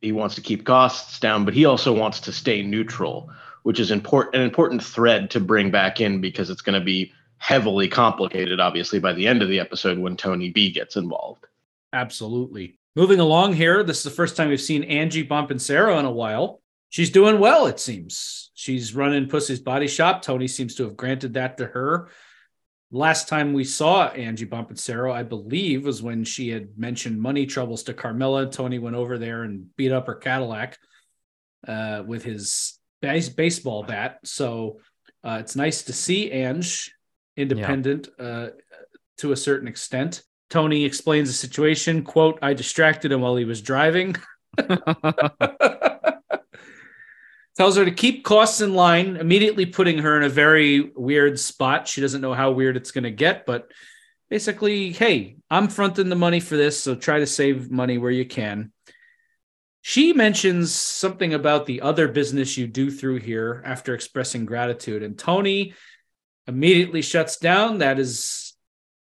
He 0.00 0.12
wants 0.12 0.34
to 0.34 0.40
keep 0.40 0.64
costs 0.64 1.20
down, 1.20 1.44
but 1.44 1.54
he 1.54 1.64
also 1.64 1.92
wants 1.92 2.20
to 2.20 2.32
stay 2.32 2.62
neutral, 2.62 3.30
which 3.62 3.78
is 3.78 3.90
important 3.90 4.34
an 4.34 4.42
important 4.42 4.82
thread 4.82 5.30
to 5.30 5.40
bring 5.40 5.70
back 5.70 6.00
in 6.00 6.20
because 6.20 6.50
it's 6.50 6.62
going 6.62 6.78
to 6.78 6.84
be 6.84 7.12
heavily 7.38 7.88
complicated, 7.88 8.60
obviously, 8.60 8.98
by 8.98 9.12
the 9.12 9.26
end 9.26 9.42
of 9.42 9.48
the 9.48 9.60
episode 9.60 9.98
when 9.98 10.16
Tony 10.16 10.50
B 10.50 10.70
gets 10.70 10.96
involved. 10.96 11.46
Absolutely. 11.92 12.78
Moving 12.96 13.20
along 13.20 13.54
here, 13.54 13.82
this 13.82 13.98
is 13.98 14.04
the 14.04 14.10
first 14.10 14.36
time 14.36 14.48
we've 14.48 14.60
seen 14.60 14.82
Angie 14.84 15.26
Bonpensiero 15.26 15.98
in 15.98 16.04
a 16.04 16.10
while 16.10 16.60
she's 16.90 17.10
doing 17.10 17.38
well, 17.38 17.66
it 17.66 17.80
seems. 17.80 18.50
She's 18.54 18.94
running 18.94 19.28
Pussy's 19.28 19.60
Body 19.60 19.88
Shop. 19.88 20.20
Tony 20.20 20.46
seems 20.46 20.74
to 20.74 20.84
have 20.84 20.96
granted 20.96 21.34
that 21.34 21.56
to 21.56 21.66
her. 21.66 22.08
Last 22.92 23.28
time 23.28 23.52
we 23.52 23.62
saw 23.62 24.08
Angie 24.08 24.46
Bonpensiero, 24.46 25.12
I 25.12 25.22
believe, 25.22 25.84
was 25.84 26.02
when 26.02 26.24
she 26.24 26.48
had 26.48 26.76
mentioned 26.76 27.20
money 27.20 27.46
troubles 27.46 27.84
to 27.84 27.94
Carmela. 27.94 28.50
Tony 28.50 28.80
went 28.80 28.96
over 28.96 29.16
there 29.16 29.44
and 29.44 29.74
beat 29.76 29.92
up 29.92 30.08
her 30.08 30.16
Cadillac 30.16 30.76
uh, 31.68 32.02
with 32.04 32.24
his 32.24 32.78
base- 33.00 33.28
baseball 33.28 33.84
bat. 33.84 34.18
So 34.24 34.80
uh, 35.22 35.38
it's 35.40 35.54
nice 35.54 35.82
to 35.84 35.92
see 35.92 36.32
Ange 36.32 36.92
independent 37.36 38.08
yeah. 38.18 38.24
uh, 38.24 38.50
to 39.18 39.32
a 39.32 39.36
certain 39.36 39.68
extent. 39.68 40.22
Tony 40.48 40.84
explains 40.84 41.28
the 41.28 41.34
situation. 41.34 42.02
"Quote: 42.02 42.40
I 42.42 42.54
distracted 42.54 43.12
him 43.12 43.20
while 43.20 43.36
he 43.36 43.44
was 43.44 43.62
driving." 43.62 44.16
tells 47.60 47.76
her 47.76 47.84
to 47.84 47.90
keep 47.90 48.24
costs 48.24 48.62
in 48.62 48.72
line, 48.72 49.18
immediately 49.18 49.66
putting 49.66 49.98
her 49.98 50.16
in 50.16 50.22
a 50.22 50.30
very 50.30 50.80
weird 50.96 51.38
spot. 51.38 51.86
She 51.86 52.00
doesn't 52.00 52.22
know 52.22 52.32
how 52.32 52.52
weird 52.52 52.74
it's 52.74 52.90
going 52.90 53.04
to 53.04 53.10
get, 53.10 53.44
but 53.44 53.70
basically, 54.30 54.92
hey, 54.92 55.36
I'm 55.50 55.68
fronting 55.68 56.08
the 56.08 56.16
money 56.16 56.40
for 56.40 56.56
this, 56.56 56.80
so 56.80 56.94
try 56.94 57.18
to 57.18 57.26
save 57.26 57.70
money 57.70 57.98
where 57.98 58.10
you 58.10 58.24
can. 58.24 58.72
She 59.82 60.14
mentions 60.14 60.72
something 60.72 61.34
about 61.34 61.66
the 61.66 61.82
other 61.82 62.08
business 62.08 62.56
you 62.56 62.66
do 62.66 62.90
through 62.90 63.18
here 63.18 63.62
after 63.66 63.92
expressing 63.92 64.46
gratitude, 64.46 65.02
and 65.02 65.18
Tony 65.18 65.74
immediately 66.46 67.02
shuts 67.02 67.36
down. 67.36 67.80
That 67.80 67.98
is 67.98 68.54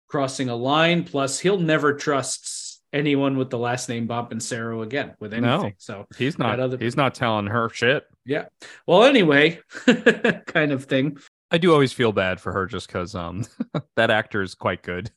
crossing 0.07 0.49
a 0.49 0.55
line. 0.55 1.03
Plus, 1.03 1.37
he'll 1.37 1.59
never 1.59 1.93
trust 1.93 2.81
anyone 2.91 3.37
with 3.37 3.51
the 3.51 3.59
last 3.59 3.87
name 3.87 4.07
Bonpensiero 4.07 4.81
again 4.81 5.13
with 5.19 5.33
anything. 5.33 5.61
No, 5.61 5.71
so 5.77 6.07
he's 6.17 6.39
not. 6.39 6.59
Other... 6.59 6.79
He's 6.79 6.97
not 6.97 7.13
telling 7.13 7.45
her 7.45 7.69
shit. 7.69 8.03
Yeah. 8.27 8.45
Well, 8.85 9.05
anyway, 9.05 9.61
kind 10.45 10.71
of 10.71 10.85
thing. 10.85 11.17
I 11.49 11.57
do 11.57 11.71
always 11.71 11.93
feel 11.93 12.11
bad 12.11 12.41
for 12.41 12.51
her 12.51 12.65
just 12.65 12.87
because 12.87 13.15
um 13.15 13.45
that 13.95 14.11
actor 14.11 14.41
is 14.41 14.53
quite 14.53 14.83
good. 14.83 15.09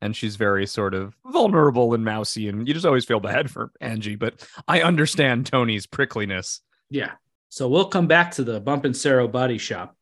And 0.00 0.16
she's 0.16 0.36
very 0.36 0.66
sort 0.66 0.92
of 0.92 1.14
vulnerable 1.26 1.94
and 1.94 2.04
mousy, 2.04 2.48
and 2.48 2.66
you 2.66 2.74
just 2.74 2.84
always 2.84 3.06
feel 3.06 3.20
bad 3.20 3.50
for 3.50 3.70
Angie. 3.80 4.16
But 4.16 4.46
I 4.68 4.82
understand 4.82 5.46
Tony's 5.46 5.86
prickliness. 5.86 6.60
Yeah. 6.90 7.12
So 7.48 7.68
we'll 7.68 7.86
come 7.86 8.06
back 8.06 8.32
to 8.32 8.44
the 8.44 8.60
Bonpensiero 8.60 9.30
body 9.30 9.58
shop. 9.58 9.96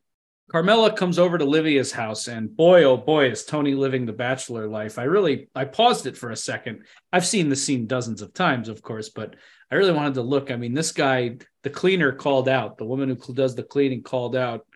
Carmela 0.51 0.93
comes 0.93 1.19
over 1.19 1.39
to 1.39 1.45
Livia's 1.45 1.93
house, 1.93 2.27
and 2.29 2.55
boy, 2.55 2.85
oh 2.85 2.97
boy, 2.97 3.31
is 3.31 3.45
Tony 3.45 3.75
living 3.75 4.05
the 4.05 4.13
bachelor 4.13 4.69
life. 4.69 4.99
I 4.99 5.05
really, 5.05 5.49
I 5.55 5.65
paused 5.65 6.07
it 6.07 6.17
for 6.17 6.31
a 6.31 6.37
second. 6.37 6.85
I've 7.13 7.27
seen 7.27 7.49
the 7.49 7.57
scene 7.57 7.87
dozens 7.87 8.23
of 8.23 8.35
times, 8.35 8.69
of 8.69 8.83
course, 8.83 9.09
but 9.09 9.37
I 9.73 9.77
really 9.77 9.93
wanted 9.93 10.15
to 10.15 10.23
look. 10.23 10.51
I 10.51 10.57
mean, 10.57 10.75
this 10.75 10.93
guy, 10.93 11.39
the 11.63 11.71
cleaner 11.71 12.13
called 12.13 12.47
out, 12.47 12.77
the 12.77 12.85
woman 12.85 13.19
who 13.19 13.35
does 13.35 13.55
the 13.55 13.63
cleaning 13.63 14.03
called 14.03 14.37
out. 14.37 14.67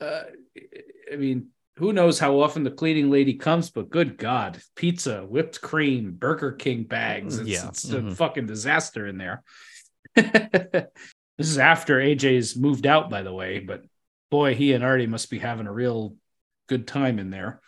Uh, 0.00 0.22
I 1.12 1.16
mean, 1.16 1.48
who 1.78 1.92
knows 1.92 2.20
how 2.20 2.40
often 2.40 2.62
the 2.62 2.70
cleaning 2.70 3.10
lady 3.10 3.34
comes, 3.34 3.70
but 3.70 3.90
good 3.90 4.16
God, 4.16 4.60
pizza, 4.76 5.22
whipped 5.22 5.60
cream, 5.60 6.12
Burger 6.12 6.52
King 6.52 6.84
bags. 6.84 7.38
It's, 7.38 7.48
yeah. 7.48 7.68
it's 7.68 7.86
mm-hmm. 7.86 8.08
a 8.08 8.14
fucking 8.14 8.46
disaster 8.46 9.06
in 9.06 9.18
there. 9.18 9.42
this 10.14 10.88
is 11.38 11.58
after 11.58 11.98
AJ's 11.98 12.56
moved 12.56 12.86
out, 12.86 13.10
by 13.10 13.22
the 13.22 13.32
way, 13.32 13.58
but 13.58 13.82
boy, 14.30 14.54
he 14.54 14.72
and 14.72 14.84
Artie 14.84 15.06
must 15.08 15.30
be 15.30 15.40
having 15.40 15.66
a 15.66 15.72
real 15.72 16.14
good 16.68 16.86
time 16.86 17.18
in 17.18 17.30
there. 17.30 17.60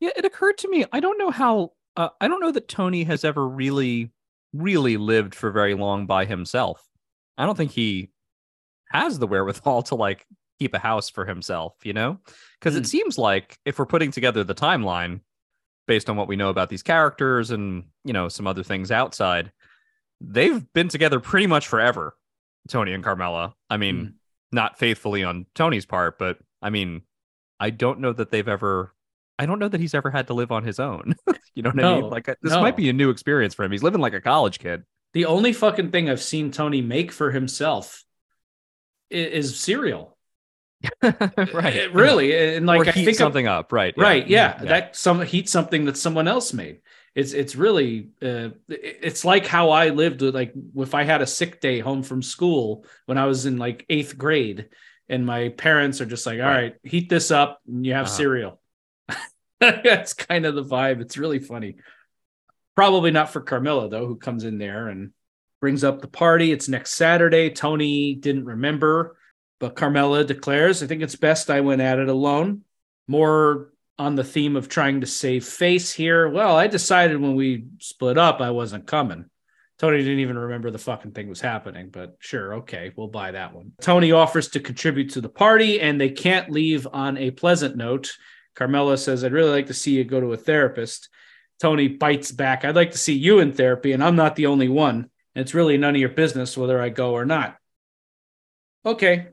Yeah, 0.00 0.10
it 0.16 0.24
occurred 0.24 0.58
to 0.58 0.68
me. 0.68 0.86
I 0.90 1.00
don't 1.00 1.18
know 1.18 1.30
how. 1.30 1.72
Uh, 1.96 2.08
I 2.20 2.28
don't 2.28 2.40
know 2.40 2.50
that 2.50 2.68
Tony 2.68 3.04
has 3.04 3.24
ever 3.24 3.46
really, 3.46 4.10
really 4.54 4.96
lived 4.96 5.34
for 5.34 5.50
very 5.50 5.74
long 5.74 6.06
by 6.06 6.24
himself. 6.24 6.82
I 7.36 7.44
don't 7.44 7.56
think 7.56 7.72
he 7.72 8.10
has 8.90 9.18
the 9.18 9.26
wherewithal 9.26 9.82
to 9.84 9.96
like 9.96 10.24
keep 10.58 10.72
a 10.72 10.78
house 10.78 11.10
for 11.10 11.26
himself. 11.26 11.74
You 11.82 11.92
know, 11.92 12.18
because 12.58 12.74
mm. 12.74 12.78
it 12.78 12.80
hmm. 12.80 12.86
seems 12.86 13.18
like 13.18 13.58
if 13.64 13.78
we're 13.78 13.86
putting 13.86 14.10
together 14.10 14.44
the 14.44 14.54
timeline 14.54 15.20
based 15.86 16.08
on 16.08 16.16
what 16.16 16.28
we 16.28 16.36
know 16.36 16.48
about 16.48 16.70
these 16.70 16.82
characters 16.82 17.50
and 17.50 17.84
you 18.04 18.12
know 18.12 18.28
some 18.28 18.46
other 18.46 18.62
things 18.62 18.90
outside, 18.90 19.52
they've 20.20 20.64
been 20.72 20.88
together 20.88 21.20
pretty 21.20 21.46
much 21.46 21.68
forever. 21.68 22.16
Tony 22.68 22.94
and 22.94 23.04
Carmela. 23.04 23.54
I 23.68 23.76
mean. 23.76 23.96
Mm 23.96 24.14
not 24.54 24.78
faithfully 24.78 25.24
on 25.24 25.44
Tony's 25.54 25.84
part, 25.84 26.18
but 26.18 26.38
I 26.62 26.70
mean, 26.70 27.02
I 27.60 27.70
don't 27.70 28.00
know 28.00 28.12
that 28.12 28.30
they've 28.30 28.48
ever. 28.48 28.94
I 29.38 29.46
don't 29.46 29.58
know 29.58 29.68
that 29.68 29.80
he's 29.80 29.94
ever 29.94 30.10
had 30.10 30.28
to 30.28 30.34
live 30.34 30.52
on 30.52 30.64
his 30.64 30.78
own. 30.78 31.14
you 31.54 31.62
know 31.62 31.70
what 31.70 31.76
no, 31.76 31.96
I 31.96 32.00
mean? 32.00 32.10
Like 32.10 32.28
uh, 32.28 32.34
this 32.42 32.52
no. 32.52 32.62
might 32.62 32.76
be 32.76 32.88
a 32.88 32.92
new 32.92 33.10
experience 33.10 33.54
for 33.54 33.64
him. 33.64 33.72
He's 33.72 33.82
living 33.82 34.00
like 34.00 34.14
a 34.14 34.20
college 34.20 34.58
kid. 34.58 34.84
The 35.12 35.26
only 35.26 35.52
fucking 35.52 35.90
thing 35.90 36.10
I've 36.10 36.22
seen 36.22 36.50
Tony 36.50 36.82
make 36.82 37.12
for 37.12 37.30
himself 37.30 38.04
is, 39.10 39.50
is 39.50 39.60
cereal. 39.60 40.16
right. 41.02 41.92
Really, 41.94 42.56
and 42.56 42.66
like 42.66 42.80
or 42.80 42.88
I 42.88 42.92
think 42.92 43.16
something 43.16 43.46
up. 43.46 43.72
Right. 43.72 43.94
Yeah. 43.96 44.02
Right. 44.02 44.26
Yeah. 44.26 44.58
yeah. 44.60 44.68
That 44.68 44.96
some 44.96 45.22
heat 45.22 45.48
something 45.48 45.86
that 45.86 45.96
someone 45.96 46.28
else 46.28 46.52
made. 46.52 46.80
it's 47.14 47.32
it's 47.32 47.56
really 47.56 48.10
uh, 48.22 48.50
it's 48.68 49.24
like 49.24 49.46
how 49.46 49.70
I 49.70 49.90
lived 49.90 50.20
with 50.20 50.34
like 50.34 50.52
if 50.76 50.94
I 50.94 51.04
had 51.04 51.22
a 51.22 51.26
sick 51.26 51.60
day 51.60 51.78
home 51.78 52.02
from 52.02 52.22
school 52.22 52.84
when 53.06 53.18
I 53.18 53.26
was 53.26 53.46
in 53.46 53.56
like 53.56 53.86
eighth 53.88 54.18
grade, 54.18 54.68
and 55.08 55.24
my 55.24 55.50
parents 55.50 56.00
are 56.00 56.06
just 56.06 56.26
like, 56.26 56.40
"All 56.40 56.46
right, 56.46 56.62
right 56.62 56.74
heat 56.82 57.08
this 57.08 57.30
up 57.30 57.60
and 57.66 57.86
you 57.86 57.94
have 57.94 58.06
uh-huh. 58.06 58.16
cereal." 58.16 58.60
That's 59.84 60.14
kind 60.14 60.46
of 60.46 60.54
the 60.54 60.64
vibe. 60.64 61.00
It's 61.00 61.18
really 61.18 61.38
funny. 61.38 61.76
Probably 62.74 63.10
not 63.10 63.30
for 63.30 63.40
Carmela 63.40 63.88
though, 63.88 64.06
who 64.06 64.16
comes 64.16 64.44
in 64.44 64.58
there 64.58 64.88
and 64.88 65.12
brings 65.60 65.84
up 65.84 66.00
the 66.00 66.08
party. 66.08 66.52
It's 66.52 66.68
next 66.68 66.94
Saturday. 66.94 67.50
Tony 67.50 68.14
didn't 68.14 68.44
remember, 68.44 69.16
but 69.60 69.76
Carmela 69.76 70.24
declares, 70.24 70.82
"I 70.82 70.86
think 70.86 71.02
it's 71.02 71.16
best 71.16 71.50
I 71.50 71.60
went 71.60 71.80
at 71.80 71.98
it 71.98 72.08
alone." 72.08 72.62
More 73.06 73.72
on 73.98 74.16
the 74.16 74.24
theme 74.24 74.56
of 74.56 74.68
trying 74.68 75.00
to 75.00 75.06
save 75.06 75.44
face 75.44 75.92
here. 75.92 76.28
Well, 76.28 76.56
I 76.56 76.66
decided 76.66 77.20
when 77.20 77.36
we 77.36 77.66
split 77.78 78.18
up, 78.18 78.40
I 78.40 78.50
wasn't 78.50 78.86
coming. 78.86 79.26
Tony 79.78 79.98
didn't 79.98 80.20
even 80.20 80.38
remember 80.38 80.70
the 80.70 80.78
fucking 80.78 81.12
thing 81.12 81.28
was 81.28 81.40
happening, 81.40 81.90
but 81.90 82.16
sure, 82.18 82.54
okay, 82.54 82.92
we'll 82.96 83.08
buy 83.08 83.32
that 83.32 83.54
one. 83.54 83.72
Tony 83.80 84.12
offers 84.12 84.48
to 84.48 84.60
contribute 84.60 85.10
to 85.10 85.20
the 85.20 85.28
party, 85.28 85.80
and 85.80 86.00
they 86.00 86.10
can't 86.10 86.50
leave 86.50 86.86
on 86.92 87.16
a 87.16 87.30
pleasant 87.30 87.76
note. 87.76 88.12
Carmela 88.54 88.96
says, 88.98 89.24
I'd 89.24 89.32
really 89.32 89.50
like 89.50 89.66
to 89.66 89.74
see 89.74 89.92
you 89.92 90.04
go 90.04 90.20
to 90.20 90.32
a 90.32 90.36
therapist. 90.36 91.08
Tony 91.60 91.88
bites 91.88 92.30
back, 92.30 92.64
I'd 92.64 92.76
like 92.76 92.92
to 92.92 92.98
see 92.98 93.14
you 93.14 93.38
in 93.38 93.52
therapy, 93.52 93.92
and 93.92 94.02
I'm 94.02 94.16
not 94.16 94.36
the 94.36 94.46
only 94.46 94.68
one. 94.68 95.10
It's 95.34 95.54
really 95.54 95.76
none 95.76 95.94
of 95.94 96.00
your 96.00 96.10
business 96.10 96.56
whether 96.56 96.80
I 96.80 96.88
go 96.88 97.12
or 97.12 97.24
not. 97.24 97.56
Okay. 98.86 99.28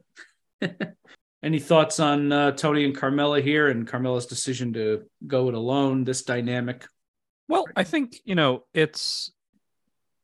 Any 1.44 1.60
thoughts 1.60 2.00
on 2.00 2.32
uh, 2.32 2.52
Tony 2.52 2.86
and 2.86 2.96
Carmela 2.96 3.42
here 3.42 3.68
and 3.70 3.88
Carmela's 3.88 4.28
decision 4.28 4.74
to 4.74 5.04
go 5.26 5.50
it 5.50 5.56
alone? 5.56 6.04
This 6.04 6.24
dynamic. 6.24 6.86
Well, 7.48 7.66
I 7.76 7.84
think 7.84 8.16
you 8.24 8.36
know 8.36 8.64
it's 8.74 9.32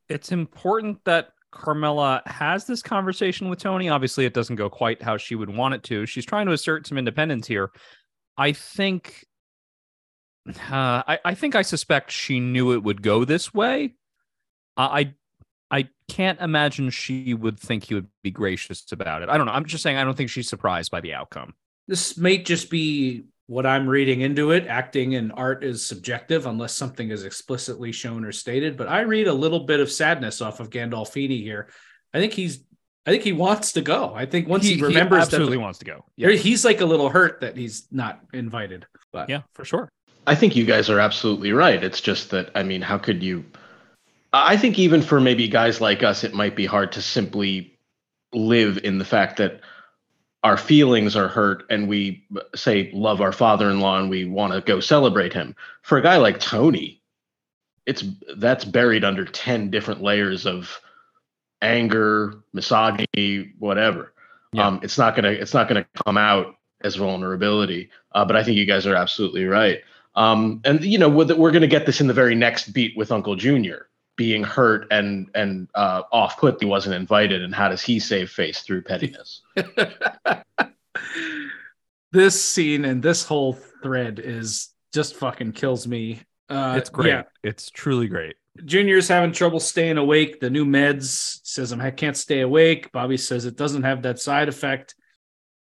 it's 0.09 0.31
important 0.31 1.03
that 1.05 1.29
Carmela 1.51 2.21
has 2.25 2.65
this 2.65 2.81
conversation 2.81 3.49
with 3.49 3.59
Tony. 3.59 3.89
Obviously, 3.89 4.25
it 4.25 4.33
doesn't 4.33 4.57
go 4.57 4.69
quite 4.69 5.01
how 5.01 5.17
she 5.17 5.35
would 5.35 5.49
want 5.49 5.73
it 5.73 5.83
to. 5.83 6.05
She's 6.05 6.25
trying 6.25 6.45
to 6.45 6.51
assert 6.51 6.85
some 6.85 6.97
independence 6.97 7.47
here. 7.47 7.71
I 8.37 8.51
think, 8.51 9.25
uh, 10.47 11.03
I, 11.07 11.19
I 11.25 11.33
think 11.33 11.55
I 11.55 11.61
suspect 11.61 12.11
she 12.11 12.39
knew 12.39 12.73
it 12.73 12.83
would 12.83 13.01
go 13.01 13.25
this 13.25 13.53
way. 13.53 13.95
I 14.77 15.13
I 15.69 15.89
can't 16.07 16.39
imagine 16.39 16.89
she 16.89 17.33
would 17.33 17.59
think 17.59 17.85
he 17.85 17.95
would 17.95 18.07
be 18.23 18.31
gracious 18.31 18.85
about 18.91 19.21
it. 19.21 19.29
I 19.29 19.37
don't 19.37 19.45
know. 19.45 19.51
I'm 19.51 19.65
just 19.65 19.83
saying 19.83 19.97
I 19.97 20.03
don't 20.03 20.15
think 20.15 20.29
she's 20.29 20.47
surprised 20.47 20.91
by 20.91 21.01
the 21.01 21.13
outcome. 21.13 21.53
This 21.87 22.17
may 22.17 22.37
just 22.37 22.69
be 22.69 23.25
what 23.47 23.65
I'm 23.65 23.87
reading 23.87 24.21
into 24.21 24.51
it. 24.51 24.67
Acting 24.67 25.15
and 25.15 25.31
art 25.35 25.63
is 25.63 25.85
subjective 25.85 26.45
unless 26.45 26.73
something 26.73 27.11
is 27.11 27.23
explicitly 27.23 27.91
shown 27.91 28.23
or 28.23 28.31
stated. 28.31 28.77
But 28.77 28.87
I 28.87 29.01
read 29.01 29.27
a 29.27 29.33
little 29.33 29.61
bit 29.61 29.79
of 29.79 29.91
sadness 29.91 30.41
off 30.41 30.59
of 30.59 30.69
Gandolfini 30.69 31.41
here. 31.41 31.69
I 32.13 32.19
think 32.19 32.33
he's 32.33 32.59
I 33.07 33.11
think 33.11 33.23
he 33.23 33.31
wants 33.31 33.71
to 33.71 33.81
go. 33.81 34.13
I 34.13 34.25
think 34.25 34.49
once 34.49 34.65
he, 34.65 34.75
he 34.75 34.81
remembers 34.81 35.17
he 35.17 35.21
absolutely 35.21 35.55
that 35.55 35.59
the, 35.59 35.63
wants 35.63 35.79
to 35.79 35.85
go. 35.85 36.05
Yeah. 36.17 36.31
He's 36.31 36.65
like 36.65 36.81
a 36.81 36.85
little 36.85 37.09
hurt 37.09 37.39
that 37.39 37.55
he's 37.55 37.87
not 37.89 38.19
invited. 38.33 38.85
But 39.13 39.29
yeah, 39.29 39.43
for 39.53 39.63
sure. 39.63 39.89
I 40.27 40.35
think 40.35 40.57
you 40.57 40.65
guys 40.65 40.89
are 40.89 40.99
absolutely 40.99 41.53
right. 41.53 41.81
It's 41.81 42.01
just 42.01 42.31
that 42.31 42.51
I 42.53 42.63
mean, 42.63 42.81
how 42.81 42.97
could 42.97 43.23
you 43.23 43.45
I 44.33 44.57
think 44.57 44.77
even 44.77 45.01
for 45.01 45.21
maybe 45.21 45.47
guys 45.47 45.79
like 45.79 46.03
us, 46.03 46.23
it 46.23 46.33
might 46.33 46.55
be 46.55 46.65
hard 46.65 46.91
to 46.93 47.01
simply 47.01 47.79
live 48.33 48.77
in 48.83 48.97
the 48.97 49.05
fact 49.05 49.37
that 49.37 49.61
our 50.43 50.57
feelings 50.57 51.15
are 51.15 51.27
hurt 51.27 51.63
and 51.69 51.87
we 51.87 52.25
say 52.55 52.91
love 52.93 53.21
our 53.21 53.31
father-in-law 53.31 53.99
and 53.99 54.09
we 54.09 54.25
want 54.25 54.53
to 54.53 54.61
go 54.61 54.79
celebrate 54.79 55.33
him. 55.33 55.55
For 55.81 55.97
a 55.97 56.03
guy 56.03 56.17
like 56.17 56.39
Tony, 56.39 57.01
it's 57.85 58.03
that's 58.35 58.65
buried 58.65 59.05
under 59.05 59.23
10 59.23 59.71
different 59.71 60.01
layers 60.01 60.45
of 60.45 60.81
anger, 61.61 62.43
misogyny, 62.53 63.53
whatever. 63.59 64.13
Yeah. 64.53 64.67
Um, 64.67 64.79
it's 64.83 64.97
not 64.97 65.15
gonna 65.15 65.31
it's 65.31 65.53
not 65.53 65.67
gonna 65.67 65.85
come 66.05 66.17
out 66.17 66.55
as 66.81 66.95
vulnerability. 66.95 67.89
Uh, 68.13 68.25
but 68.25 68.35
I 68.35 68.43
think 68.43 68.57
you 68.57 68.65
guys 68.65 68.85
are 68.85 68.95
absolutely 68.95 69.45
right. 69.45 69.81
Um, 70.15 70.61
and 70.65 70.83
you 70.83 70.97
know 70.97 71.09
we're, 71.09 71.35
we're 71.35 71.51
going 71.51 71.61
to 71.61 71.67
get 71.67 71.85
this 71.85 72.01
in 72.01 72.07
the 72.07 72.13
very 72.13 72.35
next 72.35 72.73
beat 72.73 72.97
with 72.97 73.11
Uncle 73.11 73.35
Junior 73.35 73.87
being 74.17 74.43
hurt 74.43 74.87
and 74.91 75.29
and 75.35 75.69
uh, 75.75 76.01
off 76.11 76.37
put 76.37 76.59
he 76.59 76.65
wasn't 76.65 76.93
invited 76.93 77.43
and 77.43 77.55
how 77.55 77.69
does 77.69 77.81
he 77.81 77.99
save 77.99 78.29
face 78.29 78.61
through 78.61 78.81
pettiness 78.81 79.41
this 82.11 82.43
scene 82.43 82.83
and 82.83 83.01
this 83.01 83.23
whole 83.23 83.53
thread 83.83 84.19
is 84.19 84.69
just 84.91 85.15
fucking 85.15 85.51
kills 85.51 85.87
me 85.87 86.19
uh, 86.49 86.73
it's 86.75 86.89
great 86.89 87.09
yeah. 87.09 87.23
it's 87.43 87.69
truly 87.69 88.07
great 88.07 88.35
junior's 88.65 89.07
having 89.07 89.31
trouble 89.31 89.59
staying 89.59 89.97
awake 89.97 90.39
the 90.39 90.49
new 90.49 90.65
meds 90.65 91.39
says 91.43 91.71
i 91.73 91.91
can't 91.91 92.17
stay 92.17 92.41
awake 92.41 92.91
bobby 92.91 93.17
says 93.17 93.45
it 93.45 93.55
doesn't 93.55 93.83
have 93.83 94.01
that 94.01 94.19
side 94.19 94.49
effect 94.49 94.95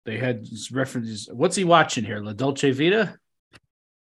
they 0.05 0.17
had 0.17 0.45
references 0.71 1.29
what's 1.31 1.55
he 1.55 1.63
watching 1.63 2.03
here 2.03 2.19
la 2.19 2.33
dolce 2.33 2.71
vita 2.71 3.17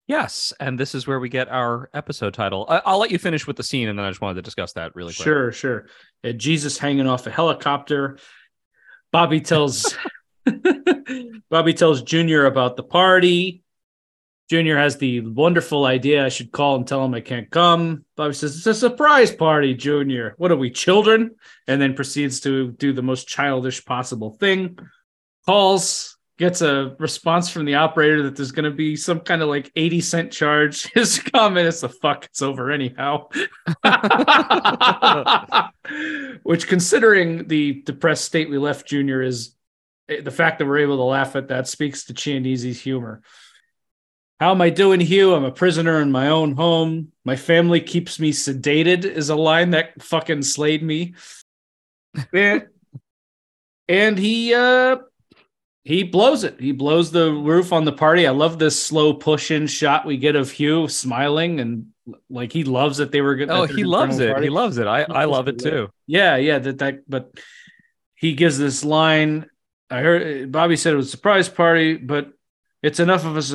Yes, 0.07 0.53
and 0.59 0.79
this 0.79 0.93
is 0.93 1.07
where 1.07 1.19
we 1.19 1.29
get 1.29 1.49
our 1.49 1.89
episode 1.91 2.35
title. 2.35 2.67
I- 2.69 2.91
will 2.91 2.99
let 2.99 3.09
you 3.09 3.17
finish 3.17 3.47
with 3.47 3.55
the 3.57 3.63
scene, 3.63 3.89
and 3.89 3.97
then 3.97 4.05
I 4.05 4.09
just 4.11 4.21
wanted 4.21 4.35
to 4.35 4.43
discuss 4.43 4.73
that 4.73 4.95
really 4.95 5.15
quick. 5.15 5.23
Sure, 5.23 5.51
sure. 5.51 5.87
Uh, 6.23 6.31
Jesus 6.31 6.77
hanging 6.77 7.07
off 7.07 7.25
a 7.25 7.31
helicopter. 7.31 8.19
Bobby 9.11 9.41
tells 9.41 9.97
Bobby 11.49 11.73
tells 11.73 12.03
Junior 12.03 12.45
about 12.45 12.75
the 12.77 12.83
party. 12.83 13.63
Junior 14.49 14.77
has 14.77 14.97
the 14.97 15.21
wonderful 15.21 15.85
idea 15.85 16.23
I 16.23 16.29
should 16.29 16.51
call 16.51 16.75
and 16.75 16.87
tell 16.87 17.03
him 17.03 17.15
I 17.15 17.21
can't 17.21 17.49
come. 17.49 18.05
Bobby 18.15 18.33
says 18.33 18.55
it's 18.55 18.67
a 18.67 18.75
surprise 18.75 19.31
party, 19.31 19.73
Junior. 19.73 20.35
What 20.37 20.51
are 20.51 20.55
we, 20.55 20.69
children? 20.69 21.31
And 21.67 21.81
then 21.81 21.95
proceeds 21.95 22.41
to 22.41 22.71
do 22.73 22.93
the 22.93 23.01
most 23.01 23.27
childish 23.27 23.83
possible 23.85 24.31
thing. 24.31 24.77
Calls 25.47 26.15
gets 26.37 26.61
a 26.61 26.95
response 26.99 27.49
from 27.49 27.65
the 27.65 27.75
operator 27.75 28.23
that 28.23 28.35
there's 28.35 28.51
going 28.51 28.69
to 28.69 28.75
be 28.75 28.95
some 28.95 29.21
kind 29.21 29.41
of 29.41 29.47
like 29.47 29.71
80 29.75 30.01
cent 30.01 30.31
charge. 30.31 30.83
His 30.93 31.19
comment 31.19 31.67
is 31.67 31.81
the 31.81 31.89
fuck, 31.89 32.25
it's 32.25 32.41
over 32.41 32.71
anyhow. 32.71 33.29
Which, 36.43 36.67
considering 36.67 37.47
the 37.47 37.81
depressed 37.83 38.25
state 38.25 38.49
we 38.49 38.57
left 38.57 38.87
Junior, 38.87 39.21
is 39.21 39.55
eh, 40.09 40.21
the 40.21 40.31
fact 40.31 40.59
that 40.59 40.65
we're 40.65 40.79
able 40.79 40.97
to 40.97 41.03
laugh 41.03 41.35
at 41.35 41.47
that 41.47 41.67
speaks 41.67 42.05
to 42.05 42.13
Chianese's 42.13 42.81
humor. 42.81 43.21
How 44.39 44.51
am 44.51 44.61
I 44.61 44.69
doing, 44.69 44.99
Hugh? 44.99 45.33
I'm 45.33 45.45
a 45.45 45.51
prisoner 45.51 46.01
in 46.01 46.11
my 46.11 46.27
own 46.27 46.55
home. 46.55 47.11
My 47.23 47.37
family 47.37 47.79
keeps 47.79 48.19
me 48.19 48.33
sedated, 48.33 49.05
is 49.05 49.29
a 49.29 49.35
line 49.35 49.71
that 49.71 50.01
fucking 50.01 50.41
slayed 50.41 50.83
me. 50.83 51.13
and, 52.33 52.67
and 53.87 54.17
he 54.17 54.53
uh 54.53 54.97
he 55.83 56.03
blows 56.03 56.43
it. 56.43 56.59
He 56.59 56.71
blows 56.71 57.11
the 57.11 57.31
roof 57.31 57.71
on 57.71 57.85
the 57.85 57.91
party. 57.91 58.25
I 58.25 58.31
love 58.31 58.57
this 58.57 58.81
slow 58.81 59.13
push 59.13 59.51
in 59.51 59.67
shot 59.67 60.05
we 60.05 60.17
get 60.17 60.35
of 60.35 60.51
Hugh 60.51 60.87
smiling 60.87 61.59
and 61.59 61.87
like 62.29 62.51
he 62.51 62.63
loves 62.63 62.97
that 62.97 63.11
they 63.11 63.21
were 63.21 63.35
good. 63.35 63.49
Oh, 63.49 63.65
he 63.65 63.83
loves 63.83 64.19
it. 64.19 64.31
Party. 64.31 64.47
He 64.47 64.49
loves 64.49 64.77
it. 64.79 64.87
I, 64.87 65.03
I 65.03 65.25
love 65.25 65.47
it 65.47 65.59
too. 65.59 65.89
Yeah, 66.07 66.35
yeah. 66.37 66.59
That 66.59 66.79
that 66.79 67.09
but 67.09 67.39
he 68.15 68.33
gives 68.33 68.57
this 68.57 68.83
line. 68.83 69.45
I 69.89 69.99
heard 70.01 70.51
Bobby 70.51 70.75
said 70.75 70.93
it 70.93 70.97
was 70.97 71.07
a 71.07 71.11
surprise 71.11 71.47
party, 71.47 71.95
but 71.97 72.33
it's 72.81 72.99
enough 72.99 73.23
of 73.23 73.37
us 73.37 73.53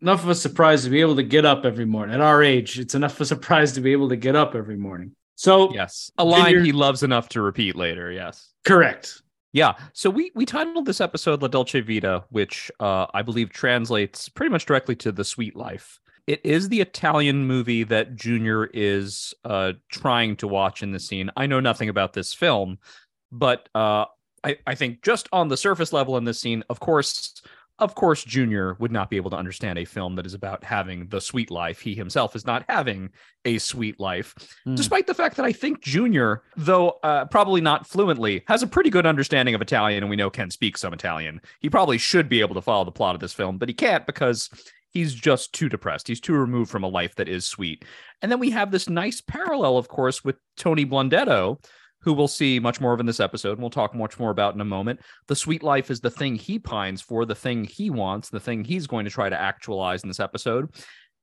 enough 0.00 0.22
of 0.22 0.28
a 0.28 0.34
surprise 0.34 0.84
to 0.84 0.90
be 0.90 1.00
able 1.00 1.16
to 1.16 1.22
get 1.22 1.44
up 1.44 1.64
every 1.64 1.84
morning. 1.84 2.14
At 2.14 2.20
our 2.20 2.42
age, 2.42 2.78
it's 2.78 2.94
enough 2.94 3.14
of 3.14 3.22
a 3.22 3.26
surprise 3.26 3.72
to 3.72 3.80
be 3.80 3.92
able 3.92 4.08
to 4.08 4.16
get 4.16 4.36
up 4.36 4.54
every 4.54 4.76
morning. 4.76 5.12
So 5.36 5.72
yes, 5.72 6.10
a 6.18 6.24
line 6.24 6.64
he 6.64 6.72
loves 6.72 7.02
enough 7.02 7.28
to 7.30 7.42
repeat 7.42 7.76
later. 7.76 8.10
Yes, 8.10 8.52
correct. 8.64 9.22
Yeah. 9.52 9.74
So 9.92 10.10
we 10.10 10.32
we 10.34 10.46
titled 10.46 10.86
this 10.86 11.00
episode 11.00 11.42
La 11.42 11.48
Dolce 11.48 11.80
Vita, 11.80 12.24
which 12.30 12.70
uh, 12.80 13.06
I 13.14 13.22
believe 13.22 13.50
translates 13.50 14.28
pretty 14.28 14.50
much 14.50 14.66
directly 14.66 14.96
to 14.96 15.12
the 15.12 15.24
sweet 15.24 15.56
life. 15.56 15.98
It 16.26 16.40
is 16.44 16.68
the 16.68 16.80
Italian 16.80 17.46
movie 17.46 17.84
that 17.84 18.16
Junior 18.16 18.66
is 18.74 19.32
uh, 19.44 19.74
trying 19.90 20.36
to 20.36 20.48
watch 20.48 20.82
in 20.82 20.90
the 20.90 20.98
scene. 20.98 21.30
I 21.36 21.46
know 21.46 21.60
nothing 21.60 21.88
about 21.88 22.14
this 22.14 22.34
film, 22.34 22.78
but 23.30 23.68
uh, 23.74 24.06
I, 24.42 24.58
I 24.66 24.74
think 24.74 25.02
just 25.02 25.28
on 25.32 25.48
the 25.48 25.56
surface 25.56 25.92
level 25.92 26.16
in 26.16 26.24
this 26.24 26.40
scene, 26.40 26.64
of 26.68 26.80
course, 26.80 27.40
of 27.78 27.94
course, 27.94 28.24
Junior 28.24 28.74
would 28.78 28.92
not 28.92 29.10
be 29.10 29.16
able 29.16 29.30
to 29.30 29.36
understand 29.36 29.78
a 29.78 29.84
film 29.84 30.16
that 30.16 30.26
is 30.26 30.34
about 30.34 30.64
having 30.64 31.08
the 31.08 31.20
sweet 31.20 31.50
life. 31.50 31.80
He 31.80 31.94
himself 31.94 32.34
is 32.34 32.46
not 32.46 32.64
having 32.68 33.10
a 33.44 33.58
sweet 33.58 34.00
life, 34.00 34.34
mm. 34.66 34.76
despite 34.76 35.06
the 35.06 35.14
fact 35.14 35.36
that 35.36 35.44
I 35.44 35.52
think 35.52 35.82
Junior, 35.82 36.42
though 36.56 36.98
uh, 37.02 37.26
probably 37.26 37.60
not 37.60 37.86
fluently, 37.86 38.44
has 38.48 38.62
a 38.62 38.66
pretty 38.66 38.90
good 38.90 39.06
understanding 39.06 39.54
of 39.54 39.60
Italian, 39.60 40.02
and 40.02 40.10
we 40.10 40.16
know 40.16 40.30
can 40.30 40.50
speak 40.50 40.78
some 40.78 40.94
Italian. 40.94 41.40
He 41.60 41.68
probably 41.68 41.98
should 41.98 42.28
be 42.28 42.40
able 42.40 42.54
to 42.54 42.62
follow 42.62 42.84
the 42.84 42.92
plot 42.92 43.14
of 43.14 43.20
this 43.20 43.34
film, 43.34 43.58
but 43.58 43.68
he 43.68 43.74
can't 43.74 44.06
because 44.06 44.48
he's 44.90 45.14
just 45.14 45.52
too 45.52 45.68
depressed. 45.68 46.08
He's 46.08 46.20
too 46.20 46.34
removed 46.34 46.70
from 46.70 46.82
a 46.82 46.88
life 46.88 47.14
that 47.16 47.28
is 47.28 47.44
sweet. 47.44 47.84
And 48.22 48.32
then 48.32 48.38
we 48.38 48.50
have 48.50 48.70
this 48.70 48.88
nice 48.88 49.20
parallel, 49.20 49.76
of 49.76 49.88
course, 49.88 50.24
with 50.24 50.36
Tony 50.56 50.86
Blundetto, 50.86 51.62
who 52.06 52.12
we'll 52.12 52.28
see 52.28 52.60
much 52.60 52.80
more 52.80 52.94
of 52.94 53.00
in 53.00 53.04
this 53.04 53.18
episode, 53.18 53.54
and 53.54 53.60
we'll 53.60 53.68
talk 53.68 53.92
much 53.92 54.16
more 54.16 54.30
about 54.30 54.54
in 54.54 54.60
a 54.60 54.64
moment. 54.64 55.00
The 55.26 55.34
sweet 55.34 55.64
life 55.64 55.90
is 55.90 56.00
the 56.00 56.08
thing 56.08 56.36
he 56.36 56.56
pines 56.56 57.02
for, 57.02 57.26
the 57.26 57.34
thing 57.34 57.64
he 57.64 57.90
wants, 57.90 58.30
the 58.30 58.38
thing 58.38 58.62
he's 58.62 58.86
going 58.86 59.06
to 59.06 59.10
try 59.10 59.28
to 59.28 59.38
actualize 59.38 60.04
in 60.04 60.08
this 60.08 60.20
episode. 60.20 60.70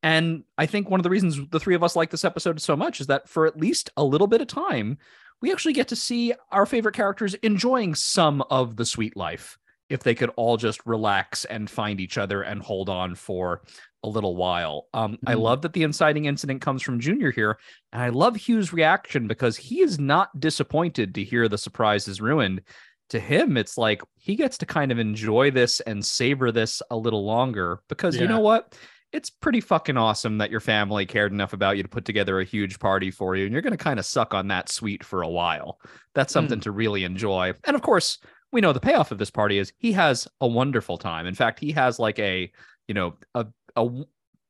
And 0.03 0.43
I 0.57 0.65
think 0.65 0.89
one 0.89 0.99
of 0.99 1.05
the 1.05 1.09
reasons 1.09 1.39
the 1.51 1.59
three 1.59 1.73
of 1.73 1.83
us 1.83 1.95
like 1.95 2.09
this 2.09 2.25
episode 2.25 2.61
so 2.61 2.75
much 2.75 2.99
is 2.99 3.07
that 3.07 3.29
for 3.29 3.47
at 3.47 3.57
least 3.57 3.91
a 3.95 4.03
little 4.03 4.27
bit 4.27 4.41
of 4.41 4.47
time, 4.47 4.97
we 5.41 5.53
actually 5.53 5.71
get 5.71 5.87
to 5.87 5.95
see 5.95 6.33
our 6.51 6.65
favorite 6.65 6.95
characters 6.95 7.33
enjoying 7.35 7.95
some 7.95 8.43
of 8.49 8.75
the 8.75 8.85
sweet 8.85 9.15
life 9.15 9.57
if 9.89 10.03
they 10.03 10.13
could 10.13 10.31
all 10.35 10.57
just 10.57 10.85
relax 10.85 11.45
and 11.45 11.69
find 11.69 12.01
each 12.01 12.17
other 12.17 12.41
and 12.41 12.61
hold 12.61 12.89
on 12.89 13.15
for 13.15 13.61
a 14.03 14.09
little 14.09 14.35
while. 14.35 14.87
Um, 14.93 15.13
mm-hmm. 15.13 15.29
I 15.29 15.33
love 15.33 15.61
that 15.61 15.73
the 15.73 15.83
inciting 15.83 16.25
incident 16.25 16.61
comes 16.61 16.81
from 16.81 16.99
Junior 16.99 17.31
here, 17.31 17.57
and 17.91 18.01
I 18.01 18.09
love 18.09 18.35
Hugh's 18.35 18.73
reaction 18.73 19.27
because 19.27 19.57
he 19.57 19.81
is 19.81 19.99
not 19.99 20.39
disappointed 20.39 21.15
to 21.15 21.23
hear 21.23 21.47
the 21.47 21.57
surprise 21.57 22.07
is 22.07 22.21
ruined. 22.21 22.61
To 23.09 23.19
him, 23.19 23.57
it's 23.57 23.77
like 23.77 24.01
he 24.15 24.35
gets 24.35 24.57
to 24.59 24.65
kind 24.65 24.91
of 24.91 24.99
enjoy 24.99 25.51
this 25.51 25.79
and 25.81 26.03
savor 26.03 26.51
this 26.51 26.81
a 26.89 26.97
little 26.97 27.25
longer 27.25 27.81
because 27.87 28.15
yeah. 28.15 28.23
you 28.23 28.27
know 28.27 28.39
what? 28.39 28.77
It's 29.11 29.29
pretty 29.29 29.61
fucking 29.61 29.97
awesome 29.97 30.39
that 30.39 30.49
your 30.49 30.59
family 30.59 31.05
cared 31.05 31.31
enough 31.31 31.53
about 31.53 31.77
you 31.77 31.83
to 31.83 31.89
put 31.89 32.05
together 32.05 32.39
a 32.39 32.45
huge 32.45 32.79
party 32.79 33.11
for 33.11 33.35
you, 33.35 33.45
and 33.45 33.53
you're 33.53 33.61
going 33.61 33.77
to 33.77 33.77
kind 33.77 33.99
of 33.99 34.05
suck 34.05 34.33
on 34.33 34.47
that 34.47 34.69
sweet 34.69 35.03
for 35.03 35.21
a 35.21 35.29
while. 35.29 35.79
That's 36.15 36.33
something 36.33 36.59
mm. 36.59 36.63
to 36.63 36.71
really 36.71 37.03
enjoy. 37.03 37.53
And 37.65 37.75
of 37.75 37.83
course, 37.83 38.17
we 38.51 38.61
know 38.61 38.71
the 38.71 38.79
payoff 38.79 39.11
of 39.11 39.17
this 39.17 39.31
party 39.31 39.57
is 39.57 39.73
he 39.77 39.91
has 39.91 40.27
a 40.39 40.47
wonderful 40.47 40.97
time. 40.97 41.27
In 41.27 41.35
fact, 41.35 41.59
he 41.59 41.71
has 41.73 41.99
like 41.99 42.19
a, 42.19 42.51
you 42.87 42.93
know, 42.93 43.15
a 43.35 43.47
a 43.75 43.89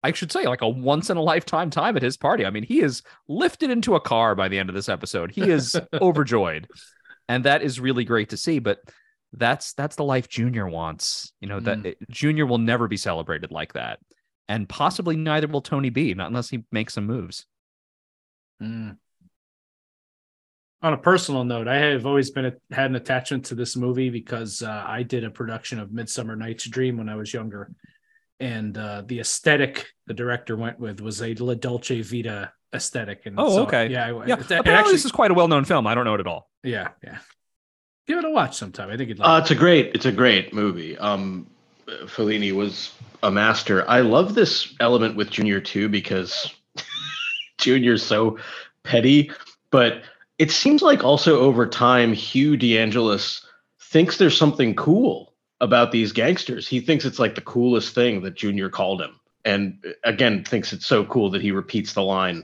I 0.03 0.11
should 0.11 0.31
say 0.31 0.45
like 0.45 0.61
a 0.61 0.67
once 0.67 1.09
in 1.09 1.17
a 1.17 1.21
lifetime 1.21 1.69
time 1.69 1.95
at 1.95 2.03
his 2.03 2.17
party. 2.17 2.45
I 2.45 2.49
mean, 2.49 2.63
he 2.63 2.81
is 2.81 3.03
lifted 3.29 3.69
into 3.69 3.95
a 3.95 4.01
car 4.01 4.35
by 4.35 4.49
the 4.49 4.59
end 4.59 4.69
of 4.69 4.75
this 4.75 4.89
episode. 4.89 5.31
He 5.31 5.49
is 5.49 5.79
overjoyed. 5.93 6.67
And 7.29 7.45
that 7.45 7.61
is 7.61 7.79
really 7.79 8.03
great 8.03 8.29
to 8.29 8.37
see, 8.37 8.59
but 8.59 8.79
that's 9.31 9.73
that's 9.73 9.95
the 9.95 10.03
life 10.03 10.27
Junior 10.27 10.67
wants. 10.67 11.31
You 11.39 11.47
know, 11.47 11.61
that 11.61 11.79
mm. 11.79 11.95
Junior 12.09 12.45
will 12.45 12.57
never 12.57 12.89
be 12.89 12.97
celebrated 12.97 13.51
like 13.51 13.73
that. 13.73 13.99
And 14.49 14.67
possibly 14.67 15.15
neither 15.15 15.47
will 15.47 15.61
Tony 15.61 15.89
B, 15.89 16.13
not 16.13 16.27
unless 16.27 16.49
he 16.49 16.65
makes 16.69 16.93
some 16.93 17.05
moves. 17.05 17.45
Mm. 18.61 18.97
On 20.81 20.93
a 20.93 20.97
personal 20.97 21.45
note, 21.45 21.69
I 21.69 21.77
have 21.77 22.05
always 22.05 22.29
been 22.29 22.45
a, 22.45 22.53
had 22.71 22.89
an 22.89 22.97
attachment 22.97 23.45
to 23.45 23.55
this 23.55 23.77
movie 23.77 24.09
because 24.09 24.61
uh, 24.61 24.83
I 24.85 25.03
did 25.03 25.23
a 25.23 25.29
production 25.29 25.79
of 25.79 25.93
Midsummer 25.93 26.35
Night's 26.35 26.65
Dream 26.65 26.97
when 26.97 27.07
I 27.07 27.15
was 27.15 27.33
younger, 27.33 27.71
and 28.39 28.77
uh, 28.77 29.03
the 29.05 29.19
aesthetic 29.19 29.87
the 30.07 30.13
director 30.13 30.55
went 30.55 30.79
with 30.79 30.99
was 30.99 31.21
a 31.21 31.33
La 31.35 31.53
Dolce 31.53 32.01
Vita 32.01 32.51
aesthetic. 32.73 33.25
And 33.25 33.39
oh, 33.39 33.49
so, 33.49 33.63
okay, 33.63 33.87
yeah, 33.89 34.09
yeah. 34.25 34.35
It, 34.35 34.45
Apparently, 34.45 34.73
actually, 34.73 34.93
this 34.93 35.05
is 35.05 35.11
quite 35.11 35.31
a 35.31 35.33
well-known 35.33 35.65
film. 35.65 35.87
I 35.87 35.95
don't 35.95 36.05
know 36.05 36.15
it 36.15 36.19
at 36.19 36.27
all. 36.27 36.49
Yeah, 36.63 36.89
yeah. 37.03 37.19
Give 38.07 38.19
it 38.19 38.25
a 38.25 38.29
watch 38.29 38.57
sometime. 38.57 38.89
I 38.89 38.97
think 38.97 39.11
it's. 39.11 39.19
Like 39.19 39.29
uh, 39.29 39.41
it's 39.41 39.51
a 39.51 39.55
great, 39.55 39.95
it's 39.95 40.05
a 40.05 40.11
great 40.11 40.53
movie. 40.53 40.97
Um, 40.97 41.47
Fellini 41.87 42.51
was 42.51 42.91
a 43.21 43.31
master. 43.31 43.87
I 43.89 44.01
love 44.01 44.35
this 44.35 44.73
element 44.79 45.15
with 45.15 45.29
Junior 45.29 45.61
too 45.61 45.87
because 45.87 46.53
Junior's 47.57 48.03
so 48.03 48.37
petty, 48.83 49.31
but 49.71 50.03
it 50.37 50.51
seems 50.51 50.81
like 50.81 51.03
also 51.03 51.39
over 51.39 51.65
time 51.67 52.13
Hugh 52.13 52.57
DeAngelis 52.57 53.45
thinks 53.79 54.17
there's 54.17 54.37
something 54.37 54.75
cool 54.75 55.32
about 55.63 55.93
these 55.93 56.11
gangsters. 56.11 56.67
He 56.67 56.81
thinks 56.81 57.05
it's 57.05 57.19
like 57.19 57.35
the 57.35 57.41
coolest 57.41 57.95
thing 57.95 58.21
that 58.23 58.35
Junior 58.35 58.69
called 58.69 59.01
him. 59.01 59.17
And 59.45 59.83
again, 60.03 60.43
thinks 60.43 60.73
it's 60.73 60.85
so 60.85 61.05
cool 61.05 61.29
that 61.31 61.41
he 61.41 61.51
repeats 61.51 61.93
the 61.93 62.03
line 62.03 62.43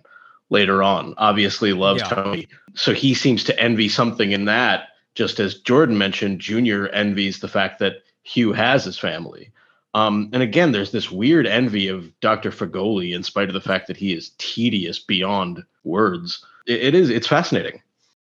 later 0.50 0.82
on. 0.82 1.14
Obviously 1.18 1.74
loves 1.74 2.02
yeah. 2.02 2.08
Tony. 2.08 2.48
So 2.76 2.94
he 2.94 3.14
seems 3.14 3.44
to 3.44 3.60
envy 3.60 3.90
something 3.90 4.32
in 4.32 4.46
that, 4.46 4.88
just 5.16 5.42
as 5.42 5.60
Jordan 5.60 5.98
mentioned, 5.98 6.40
Junior 6.40 6.88
envies 6.88 7.40
the 7.40 7.50
fact 7.50 7.80
that 7.80 8.04
Hugh 8.24 8.54
has 8.54 8.86
his 8.86 8.98
family. 8.98 9.52
Um, 9.94 10.30
and 10.32 10.42
again, 10.42 10.72
there's 10.72 10.92
this 10.92 11.12
weird 11.12 11.46
envy 11.46 11.90
of 11.90 12.18
Dr. 12.22 12.52
Fegoli 12.52 13.14
in 13.14 13.24
spite 13.24 13.50
of 13.50 13.54
the 13.54 13.62
fact 13.62 13.88
that 13.88 13.98
he 13.98 14.14
is 14.14 14.32
tedious 14.38 14.98
beyond 14.98 15.64
words. 15.84 16.46
it, 16.68 16.82
it 16.82 16.96
is, 16.96 17.10
it's 17.10 17.28
fascinating. 17.28 17.82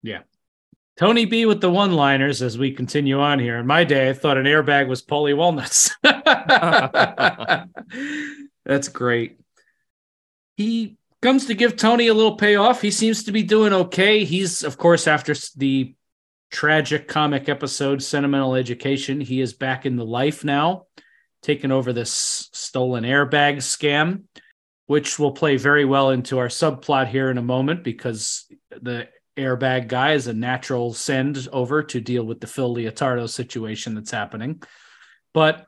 Yeah. 0.03 0.23
Tony 1.01 1.25
B 1.25 1.47
with 1.47 1.63
the 1.63 1.71
one 1.71 1.93
liners 1.93 2.43
as 2.43 2.59
we 2.59 2.73
continue 2.73 3.19
on 3.19 3.39
here. 3.39 3.57
In 3.57 3.67
my 3.67 3.85
day, 3.85 4.11
I 4.11 4.13
thought 4.13 4.37
an 4.37 4.45
airbag 4.45 4.87
was 4.87 5.03
Paulie 5.03 5.35
Walnuts. 5.35 5.97
That's 8.67 8.89
great. 8.89 9.41
He 10.59 10.99
comes 11.23 11.47
to 11.47 11.55
give 11.55 11.77
Tony 11.77 12.09
a 12.09 12.13
little 12.13 12.37
payoff. 12.37 12.83
He 12.83 12.91
seems 12.91 13.25
to 13.25 13.33
be 13.33 13.43
doing 13.43 13.73
okay. 13.73 14.25
He's, 14.25 14.63
of 14.63 14.77
course, 14.77 15.07
after 15.07 15.35
the 15.57 15.95
tragic 16.51 17.09
comic 17.09 17.49
episode, 17.49 18.03
Sentimental 18.03 18.55
Education, 18.55 19.23
he 19.23 19.41
is 19.41 19.55
back 19.55 19.87
in 19.87 19.97
the 19.97 20.05
life 20.05 20.45
now, 20.45 20.85
taking 21.41 21.73
over 21.73 21.95
this 21.95 22.51
stolen 22.53 23.05
airbag 23.05 23.57
scam, 23.57 24.25
which 24.85 25.19
will 25.19 25.33
play 25.33 25.57
very 25.57 25.87
well 25.87 26.11
into 26.11 26.39
our 26.39 26.49
subplot 26.49 27.09
here 27.09 27.31
in 27.31 27.39
a 27.39 27.43
moment 27.43 27.85
because 27.85 28.45
the 28.83 29.09
airbag 29.37 29.89
guy 29.89 30.13
is 30.13 30.27
a 30.27 30.33
natural 30.33 30.93
send 30.93 31.49
over 31.53 31.83
to 31.85 32.01
deal 32.01 32.25
with 32.25 32.41
the 32.41 32.47
Phil 32.47 32.75
Leotardo 32.75 33.29
situation 33.29 33.95
that's 33.95 34.11
happening. 34.11 34.63
But 35.33 35.67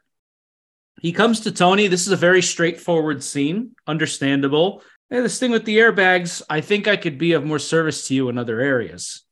he 1.00 1.12
comes 1.12 1.40
to 1.40 1.52
Tony. 1.52 1.86
This 1.88 2.06
is 2.06 2.12
a 2.12 2.16
very 2.16 2.42
straightforward 2.42 3.22
scene, 3.22 3.72
understandable. 3.86 4.82
Hey, 5.10 5.20
this 5.20 5.38
thing 5.38 5.50
with 5.50 5.64
the 5.64 5.78
airbags, 5.78 6.42
I 6.48 6.60
think 6.60 6.86
I 6.86 6.96
could 6.96 7.18
be 7.18 7.32
of 7.32 7.44
more 7.44 7.58
service 7.58 8.06
to 8.08 8.14
you 8.14 8.28
in 8.28 8.38
other 8.38 8.60
areas. 8.60 9.24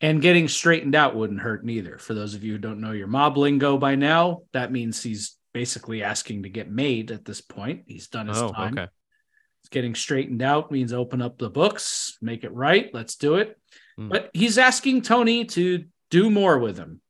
And 0.00 0.20
getting 0.20 0.48
straightened 0.48 0.96
out 0.96 1.14
wouldn't 1.14 1.40
hurt 1.40 1.64
neither. 1.64 1.96
For 1.96 2.12
those 2.12 2.34
of 2.34 2.42
you 2.42 2.52
who 2.52 2.58
don't 2.58 2.80
know 2.80 2.90
your 2.90 3.06
mob 3.06 3.36
lingo 3.36 3.78
by 3.78 3.94
now, 3.94 4.42
that 4.52 4.72
means 4.72 5.00
he's 5.00 5.36
basically 5.54 6.02
asking 6.02 6.42
to 6.42 6.48
get 6.48 6.70
made 6.70 7.12
at 7.12 7.24
this 7.24 7.40
point. 7.40 7.84
He's 7.86 8.08
done 8.08 8.26
his 8.26 8.38
oh, 8.38 8.50
time. 8.52 8.76
Okay. 8.76 8.90
Getting 9.70 9.94
straightened 9.94 10.42
out 10.42 10.70
means 10.70 10.92
open 10.92 11.22
up 11.22 11.38
the 11.38 11.48
books, 11.48 12.18
make 12.20 12.44
it 12.44 12.52
right. 12.52 12.90
Let's 12.92 13.16
do 13.16 13.36
it. 13.36 13.58
Mm. 13.98 14.10
But 14.10 14.30
he's 14.34 14.58
asking 14.58 15.02
Tony 15.02 15.44
to 15.46 15.84
do 16.10 16.30
more 16.30 16.58
with 16.58 16.76
him. 16.76 17.00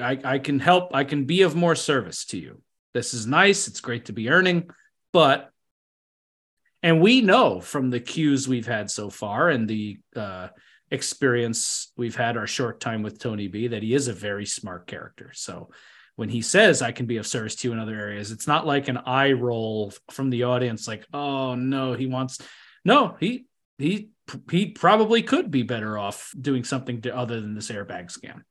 I, 0.00 0.18
I 0.24 0.38
can 0.38 0.60
help. 0.60 0.94
I 0.94 1.02
can 1.04 1.24
be 1.24 1.42
of 1.42 1.56
more 1.56 1.74
service 1.74 2.24
to 2.26 2.38
you. 2.38 2.62
This 2.92 3.14
is 3.14 3.26
nice. 3.26 3.66
It's 3.66 3.80
great 3.80 4.04
to 4.04 4.12
be 4.12 4.28
earning, 4.28 4.70
but 5.12 5.50
and 6.84 7.00
we 7.00 7.22
know 7.22 7.60
from 7.60 7.90
the 7.90 7.98
cues 7.98 8.46
we've 8.46 8.66
had 8.66 8.90
so 8.90 9.08
far 9.08 9.48
and 9.48 9.66
the 9.66 9.98
uh, 10.14 10.48
experience 10.90 11.90
we've 11.96 12.14
had 12.14 12.36
our 12.36 12.46
short 12.46 12.78
time 12.78 13.02
with 13.02 13.18
Tony 13.18 13.48
B 13.48 13.68
that 13.68 13.82
he 13.82 13.94
is 13.94 14.06
a 14.06 14.12
very 14.12 14.46
smart 14.46 14.86
character. 14.86 15.30
So 15.34 15.70
when 16.16 16.28
he 16.28 16.42
says 16.42 16.82
I 16.82 16.92
can 16.92 17.06
be 17.06 17.16
of 17.16 17.26
service 17.26 17.56
to 17.56 17.68
you 17.68 17.72
in 17.72 17.80
other 17.80 17.94
areas, 17.94 18.30
it's 18.30 18.46
not 18.46 18.66
like 18.66 18.88
an 18.88 18.98
eye 18.98 19.32
roll 19.32 19.92
from 20.10 20.30
the 20.30 20.44
audience, 20.44 20.86
like, 20.86 21.04
oh 21.12 21.54
no, 21.54 21.94
he 21.94 22.06
wants 22.06 22.38
no, 22.84 23.16
he 23.18 23.46
he 23.78 24.10
he 24.50 24.66
probably 24.66 25.22
could 25.22 25.50
be 25.50 25.62
better 25.62 25.98
off 25.98 26.32
doing 26.40 26.64
something 26.64 27.00
to, 27.02 27.16
other 27.16 27.40
than 27.40 27.54
this 27.54 27.70
airbag 27.70 28.12
scam. 28.12 28.42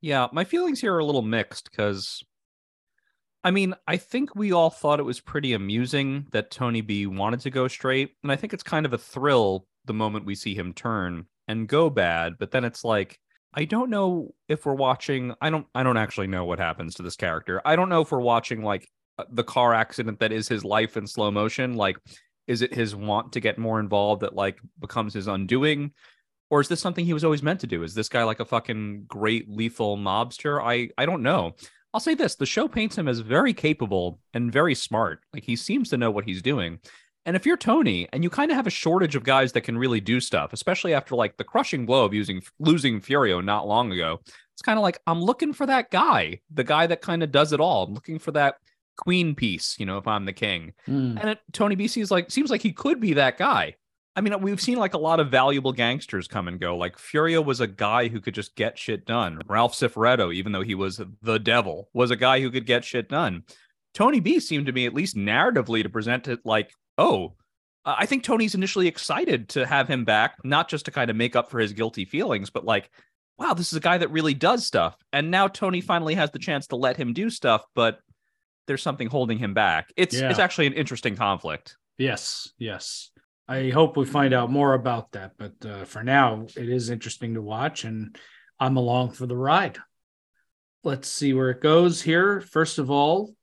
Yeah, 0.00 0.28
my 0.32 0.44
feelings 0.44 0.80
here 0.80 0.94
are 0.94 1.00
a 1.00 1.04
little 1.04 1.22
mixed 1.22 1.70
because 1.70 2.22
I 3.44 3.50
mean, 3.50 3.74
I 3.86 3.96
think 3.96 4.34
we 4.34 4.52
all 4.52 4.70
thought 4.70 5.00
it 5.00 5.04
was 5.04 5.20
pretty 5.20 5.52
amusing 5.52 6.26
that 6.32 6.50
Tony 6.50 6.80
B 6.80 7.06
wanted 7.06 7.40
to 7.40 7.50
go 7.50 7.68
straight. 7.68 8.10
And 8.22 8.32
I 8.32 8.36
think 8.36 8.52
it's 8.52 8.64
kind 8.64 8.84
of 8.84 8.92
a 8.92 8.98
thrill 8.98 9.66
the 9.84 9.94
moment 9.94 10.26
we 10.26 10.34
see 10.34 10.54
him 10.54 10.72
turn 10.72 11.26
and 11.46 11.68
go 11.68 11.88
bad. 11.88 12.34
But 12.38 12.50
then 12.50 12.64
it's 12.64 12.84
like, 12.84 13.18
I 13.54 13.64
don't 13.64 13.90
know 13.90 14.34
if 14.48 14.66
we're 14.66 14.74
watching. 14.74 15.34
I 15.40 15.50
don't. 15.50 15.66
I 15.74 15.82
don't 15.82 15.96
actually 15.96 16.26
know 16.26 16.44
what 16.44 16.58
happens 16.58 16.94
to 16.96 17.02
this 17.02 17.16
character. 17.16 17.60
I 17.64 17.76
don't 17.76 17.88
know 17.88 18.02
if 18.02 18.12
we're 18.12 18.20
watching 18.20 18.62
like 18.62 18.88
uh, 19.18 19.24
the 19.30 19.44
car 19.44 19.74
accident 19.74 20.20
that 20.20 20.32
is 20.32 20.48
his 20.48 20.64
life 20.64 20.96
in 20.96 21.06
slow 21.06 21.30
motion. 21.30 21.74
Like, 21.74 21.96
is 22.46 22.62
it 22.62 22.74
his 22.74 22.94
want 22.94 23.32
to 23.32 23.40
get 23.40 23.58
more 23.58 23.80
involved 23.80 24.22
that 24.22 24.34
like 24.34 24.58
becomes 24.80 25.14
his 25.14 25.28
undoing? 25.28 25.92
Or 26.50 26.60
is 26.60 26.68
this 26.68 26.80
something 26.80 27.04
he 27.04 27.12
was 27.12 27.24
always 27.24 27.42
meant 27.42 27.60
to 27.60 27.66
do? 27.66 27.82
Is 27.82 27.94
this 27.94 28.08
guy 28.08 28.24
like 28.24 28.40
a 28.40 28.44
fucking 28.44 29.04
great 29.06 29.50
lethal 29.50 29.96
mobster? 29.96 30.62
I 30.62 30.90
I 30.96 31.06
don't 31.06 31.22
know. 31.22 31.54
I'll 31.94 32.00
say 32.00 32.14
this, 32.14 32.34
the 32.34 32.46
show 32.46 32.68
paints 32.68 32.98
him 32.98 33.08
as 33.08 33.20
very 33.20 33.54
capable 33.54 34.20
and 34.34 34.52
very 34.52 34.74
smart. 34.74 35.20
Like 35.32 35.44
he 35.44 35.56
seems 35.56 35.88
to 35.90 35.96
know 35.96 36.10
what 36.10 36.26
he's 36.26 36.42
doing. 36.42 36.80
And 37.26 37.36
if 37.36 37.44
you're 37.44 37.56
Tony 37.56 38.08
and 38.12 38.24
you 38.24 38.30
kind 38.30 38.50
of 38.50 38.56
have 38.56 38.66
a 38.66 38.70
shortage 38.70 39.14
of 39.14 39.24
guys 39.24 39.52
that 39.52 39.60
can 39.62 39.76
really 39.76 40.00
do 40.00 40.20
stuff, 40.20 40.52
especially 40.52 40.94
after 40.94 41.14
like 41.14 41.36
the 41.36 41.44
crushing 41.44 41.84
blow 41.84 42.04
of 42.04 42.14
using 42.14 42.42
losing 42.58 43.00
Furio 43.00 43.44
not 43.44 43.66
long 43.66 43.92
ago, 43.92 44.20
it's 44.54 44.62
kind 44.62 44.78
of 44.78 44.82
like 44.82 44.98
I'm 45.06 45.20
looking 45.20 45.52
for 45.52 45.66
that 45.66 45.90
guy, 45.90 46.40
the 46.50 46.64
guy 46.64 46.86
that 46.86 47.02
kind 47.02 47.22
of 47.22 47.30
does 47.30 47.52
it 47.52 47.60
all. 47.60 47.84
I'm 47.84 47.94
looking 47.94 48.18
for 48.18 48.32
that 48.32 48.56
queen 48.96 49.34
piece, 49.34 49.78
you 49.78 49.86
know, 49.86 49.98
if 49.98 50.06
I'm 50.06 50.24
the 50.24 50.32
king. 50.32 50.72
Mm. 50.88 51.20
And 51.20 51.30
it, 51.30 51.38
Tony 51.52 51.76
BC 51.76 52.02
is 52.02 52.10
like, 52.10 52.30
seems 52.30 52.50
like 52.50 52.62
he 52.62 52.72
could 52.72 53.00
be 53.00 53.14
that 53.14 53.38
guy. 53.38 53.76
I 54.16 54.20
mean, 54.20 54.40
we've 54.40 54.60
seen 54.60 54.78
like 54.78 54.94
a 54.94 54.98
lot 54.98 55.20
of 55.20 55.30
valuable 55.30 55.72
gangsters 55.72 56.26
come 56.26 56.48
and 56.48 56.58
go. 56.58 56.76
Like 56.76 56.96
Furio 56.96 57.44
was 57.44 57.60
a 57.60 57.68
guy 57.68 58.08
who 58.08 58.20
could 58.20 58.34
just 58.34 58.56
get 58.56 58.76
shit 58.76 59.06
done. 59.06 59.40
Ralph 59.46 59.74
Cifaretto, 59.74 60.34
even 60.34 60.50
though 60.50 60.62
he 60.62 60.74
was 60.74 61.00
the 61.22 61.38
devil, 61.38 61.88
was 61.92 62.10
a 62.10 62.16
guy 62.16 62.40
who 62.40 62.50
could 62.50 62.66
get 62.66 62.84
shit 62.84 63.08
done. 63.08 63.44
Tony 63.94 64.18
B 64.18 64.40
seemed 64.40 64.66
to 64.66 64.72
me, 64.72 64.86
at 64.86 64.94
least 64.94 65.16
narratively, 65.16 65.84
to 65.84 65.88
present 65.88 66.26
it 66.26 66.40
like, 66.44 66.72
oh, 66.98 67.34
I 67.84 68.04
think 68.04 68.22
Tony's 68.22 68.54
initially 68.54 68.88
excited 68.88 69.48
to 69.50 69.64
have 69.64 69.88
him 69.88 70.04
back, 70.04 70.36
not 70.44 70.68
just 70.68 70.84
to 70.86 70.90
kind 70.90 71.10
of 71.10 71.16
make 71.16 71.36
up 71.36 71.50
for 71.50 71.58
his 71.58 71.72
guilty 71.72 72.04
feelings, 72.04 72.50
but 72.50 72.64
like, 72.64 72.90
wow, 73.38 73.54
this 73.54 73.72
is 73.72 73.78
a 73.78 73.80
guy 73.80 73.96
that 73.98 74.10
really 74.10 74.34
does 74.34 74.66
stuff. 74.66 74.96
And 75.12 75.30
now 75.30 75.48
Tony 75.48 75.80
finally 75.80 76.14
has 76.14 76.30
the 76.30 76.38
chance 76.38 76.66
to 76.66 76.76
let 76.76 76.96
him 76.96 77.14
do 77.14 77.30
stuff, 77.30 77.64
but 77.74 78.00
there's 78.66 78.82
something 78.82 79.08
holding 79.08 79.38
him 79.38 79.54
back. 79.54 79.90
It's 79.96 80.20
yeah. 80.20 80.28
it's 80.28 80.38
actually 80.38 80.66
an 80.66 80.74
interesting 80.74 81.16
conflict. 81.16 81.76
Yes, 81.96 82.52
yes. 82.58 83.10
I 83.48 83.70
hope 83.70 83.96
we 83.96 84.04
find 84.04 84.34
out 84.34 84.50
more 84.50 84.74
about 84.74 85.12
that. 85.12 85.32
But 85.38 85.54
uh, 85.64 85.84
for 85.86 86.04
now, 86.04 86.46
it 86.54 86.68
is 86.68 86.90
interesting 86.90 87.34
to 87.34 87.42
watch, 87.42 87.84
and 87.84 88.14
I'm 88.60 88.76
along 88.76 89.12
for 89.12 89.26
the 89.26 89.36
ride. 89.36 89.78
Let's 90.84 91.08
see 91.08 91.32
where 91.32 91.50
it 91.50 91.62
goes 91.62 92.02
here. 92.02 92.42
First 92.42 92.78
of 92.78 92.90
all, 92.90 93.34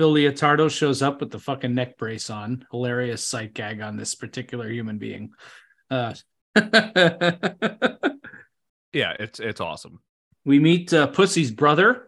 Phil 0.00 0.14
Leotardo 0.14 0.70
shows 0.70 1.02
up 1.02 1.20
with 1.20 1.30
the 1.30 1.38
fucking 1.38 1.74
neck 1.74 1.98
brace 1.98 2.30
on. 2.30 2.64
Hilarious 2.70 3.22
sight 3.22 3.52
gag 3.52 3.82
on 3.82 3.98
this 3.98 4.14
particular 4.14 4.66
human 4.66 4.96
being. 4.96 5.32
Uh, 5.90 6.14
Yeah, 8.94 9.14
it's 9.20 9.40
it's 9.40 9.60
awesome. 9.60 10.00
we 10.46 10.58
meet 10.58 10.90
uh, 10.94 11.08
Pussy's 11.08 11.50
brother. 11.50 12.06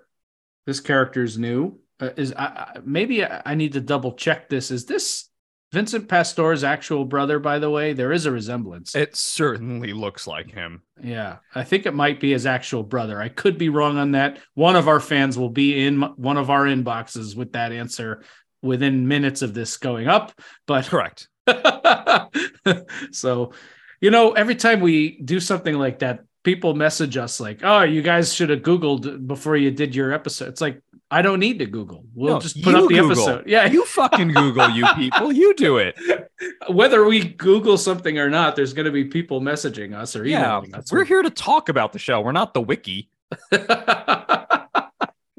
This 0.65 0.81
character 0.81 1.23
is 1.23 1.37
new. 1.37 1.81
Uh, 2.01 2.09
is 2.17 2.33
I, 2.33 2.45
I, 2.45 2.79
maybe 2.83 3.27
I, 3.27 3.43
I 3.45 3.55
need 3.57 3.75
to 3.75 3.81
double 3.83 4.15
check 4.15 4.49
this. 4.49 4.71
Is 4.71 4.87
this 4.87 5.29
Vincent 5.73 6.07
Pastore's 6.07 6.63
actual 6.63 7.07
brother? 7.07 7.39
By 7.39 7.59
the 7.59 7.71
way, 7.71 7.95
there 7.95 8.13
is 8.13 8.27
a 8.27 8.31
resemblance. 8.31 8.95
It 8.95 9.17
certainly 9.17 9.95
looks 9.95 10.27
like 10.27 10.51
him. 10.51 10.83
Yeah, 11.03 11.39
I 11.55 11.65
think 11.65 11.87
it 11.87 11.95
might 11.95 12.21
be 12.21 12.33
his 12.33 12.45
actual 12.45 12.83
brother. 12.83 13.21
I 13.21 13.31
could 13.31 13.57
be 13.57 13.71
wrong 13.71 13.97
on 13.97 14.13
that. 14.13 14.39
One 14.55 14.77
of 14.77 14.87
our 14.87 15.01
fans 15.01 15.39
will 15.39 15.49
be 15.49 15.85
in 15.87 16.03
one 16.03 16.37
of 16.37 16.51
our 16.51 16.65
inboxes 16.65 17.35
with 17.35 17.53
that 17.53 17.73
answer 17.73 18.23
within 18.61 19.09
minutes 19.09 19.41
of 19.41 19.55
this 19.55 19.79
going 19.79 20.09
up. 20.09 20.33
But 20.67 20.85
Correct. 20.85 21.29
so, 23.11 23.53
you 24.01 24.11
know, 24.11 24.33
every 24.33 24.55
time 24.55 24.81
we 24.81 25.21
do 25.23 25.41
something 25.41 25.75
like 25.75 26.01
that, 26.01 26.21
people 26.45 26.75
message 26.75 27.17
us 27.17 27.41
like, 27.41 27.61
"Oh, 27.63 27.83
you 27.83 28.03
guys 28.03 28.35
should 28.35 28.51
have 28.51 28.61
Googled 28.61 29.27
before 29.27 29.57
you 29.57 29.71
did 29.71 29.95
your 29.95 30.13
episode." 30.13 30.49
It's 30.49 30.61
like 30.61 30.81
I 31.13 31.21
don't 31.21 31.41
need 31.41 31.59
to 31.59 31.67
Google. 31.67 32.05
We'll 32.15 32.35
No, 32.35 32.41
just 32.41 32.63
put 32.63 32.75
up 32.75 32.89
the 32.89 32.95
Google. 32.95 33.11
episode. 33.13 33.45
Yeah, 33.47 33.67
You 33.67 33.85
fucking 33.85 34.29
Google, 34.33 34.71
you 34.71 34.87
people. 34.97 35.31
You 35.31 35.55
do 35.55 35.77
it. 35.77 35.95
whether 36.69 37.05
we 37.05 37.23
Google 37.23 37.77
something 37.77 38.19
or 38.19 38.31
not, 38.31 38.57
there's 38.57 38.73
going 38.73 38.87
to 38.87 38.91
be 38.93 39.05
people 39.05 39.41
messaging 39.43 39.95
us 39.95 40.17
or 40.17 40.25
Yeah, 40.27 40.41
emailing 40.59 40.75
us. 40.75 40.91
we're 40.91 41.05
here 41.05 41.21
to 41.23 41.29
talk 41.31 41.69
about 41.69 41.93
the 41.93 41.99
show. 41.99 42.21
We're 42.23 42.33
not 42.33 42.55
the 42.55 42.63
wiki. 42.63 43.11
Come 43.53 43.61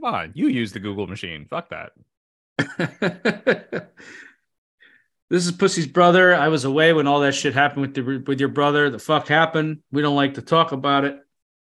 on, 0.04 0.32
you 0.36 0.48
use 0.48 0.74
the 0.74 0.80
Google 0.80 1.08
machine. 1.08 1.48
Fuck 1.50 1.70
that. 1.70 1.92
this 5.30 5.46
is 5.46 5.52
Pussy's 5.52 5.88
brother. 5.88 6.36
I 6.36 6.50
was 6.50 6.66
away 6.66 6.94
when 6.94 7.08
all 7.08 7.22
that 7.22 7.34
shit 7.34 7.54
happened 7.54 7.82
with 7.82 7.94
the, 7.96 8.24
with 8.28 8.40
your 8.40 8.50
brother. 8.50 8.90
The 8.90 9.00
fuck 9.00 9.28
happened? 9.28 9.80
We 9.92 10.02
don't 10.02 10.16
like 10.16 10.36
to 10.36 10.42
talk 10.42 10.72
about 10.72 11.06
it. 11.06 11.20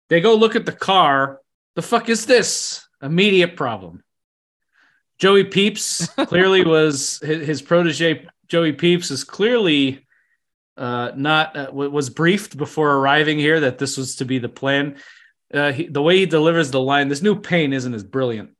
They 0.10 0.22
go 0.22 0.36
look 0.36 0.56
at 0.56 0.66
the 0.66 0.72
car. 0.72 1.42
The 1.76 1.82
fuck 1.82 2.08
is 2.10 2.26
this? 2.26 2.87
Immediate 3.02 3.56
problem. 3.56 4.04
Joey 5.20 5.46
Peeps 5.46 6.08
clearly 6.28 6.64
was 6.64 7.20
his, 7.24 7.48
his 7.48 7.62
protege. 7.62 8.28
Joey 8.48 8.74
Peeps 8.74 9.12
is 9.12 9.24
clearly 9.24 10.06
uh, 10.78 11.12
not 11.16 11.58
uh, 11.58 11.66
w- 11.68 11.90
was 11.90 12.10
briefed 12.10 12.56
before 12.56 12.94
arriving 12.94 13.40
here 13.40 13.62
that 13.62 13.78
this 13.78 13.98
was 13.98 14.18
to 14.18 14.26
be 14.26 14.40
the 14.40 14.50
plan. 14.50 14.98
Uh, 15.54 15.72
he, 15.72 15.88
the 15.88 16.02
way 16.02 16.18
he 16.18 16.26
delivers 16.26 16.72
the 16.72 16.80
line, 16.80 17.08
this 17.08 17.22
new 17.22 17.40
pain 17.40 17.74
isn't 17.74 17.94
as 17.94 18.04
brilliant. 18.04 18.52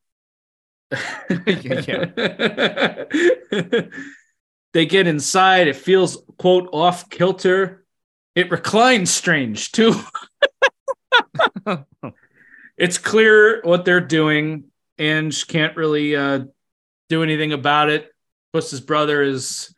they 4.74 4.86
get 4.86 5.08
inside. 5.08 5.68
It 5.68 5.76
feels 5.76 6.24
quote 6.38 6.70
off 6.72 7.10
kilter. 7.10 7.86
It 8.36 8.52
reclines 8.52 9.12
strange 9.12 9.72
too. 9.72 9.96
It's 12.78 12.98
clear 12.98 13.62
what 13.64 13.86
they're 13.86 14.00
doing. 14.00 14.66
Ange 15.00 15.48
can't 15.48 15.76
really 15.76 16.16
uh, 16.16 16.42
do 17.10 17.24
anything 17.24 17.54
about 17.54 17.90
it. 17.90 18.12
Puss's 18.54 18.82
brother 18.82 19.22
is, 19.22 19.74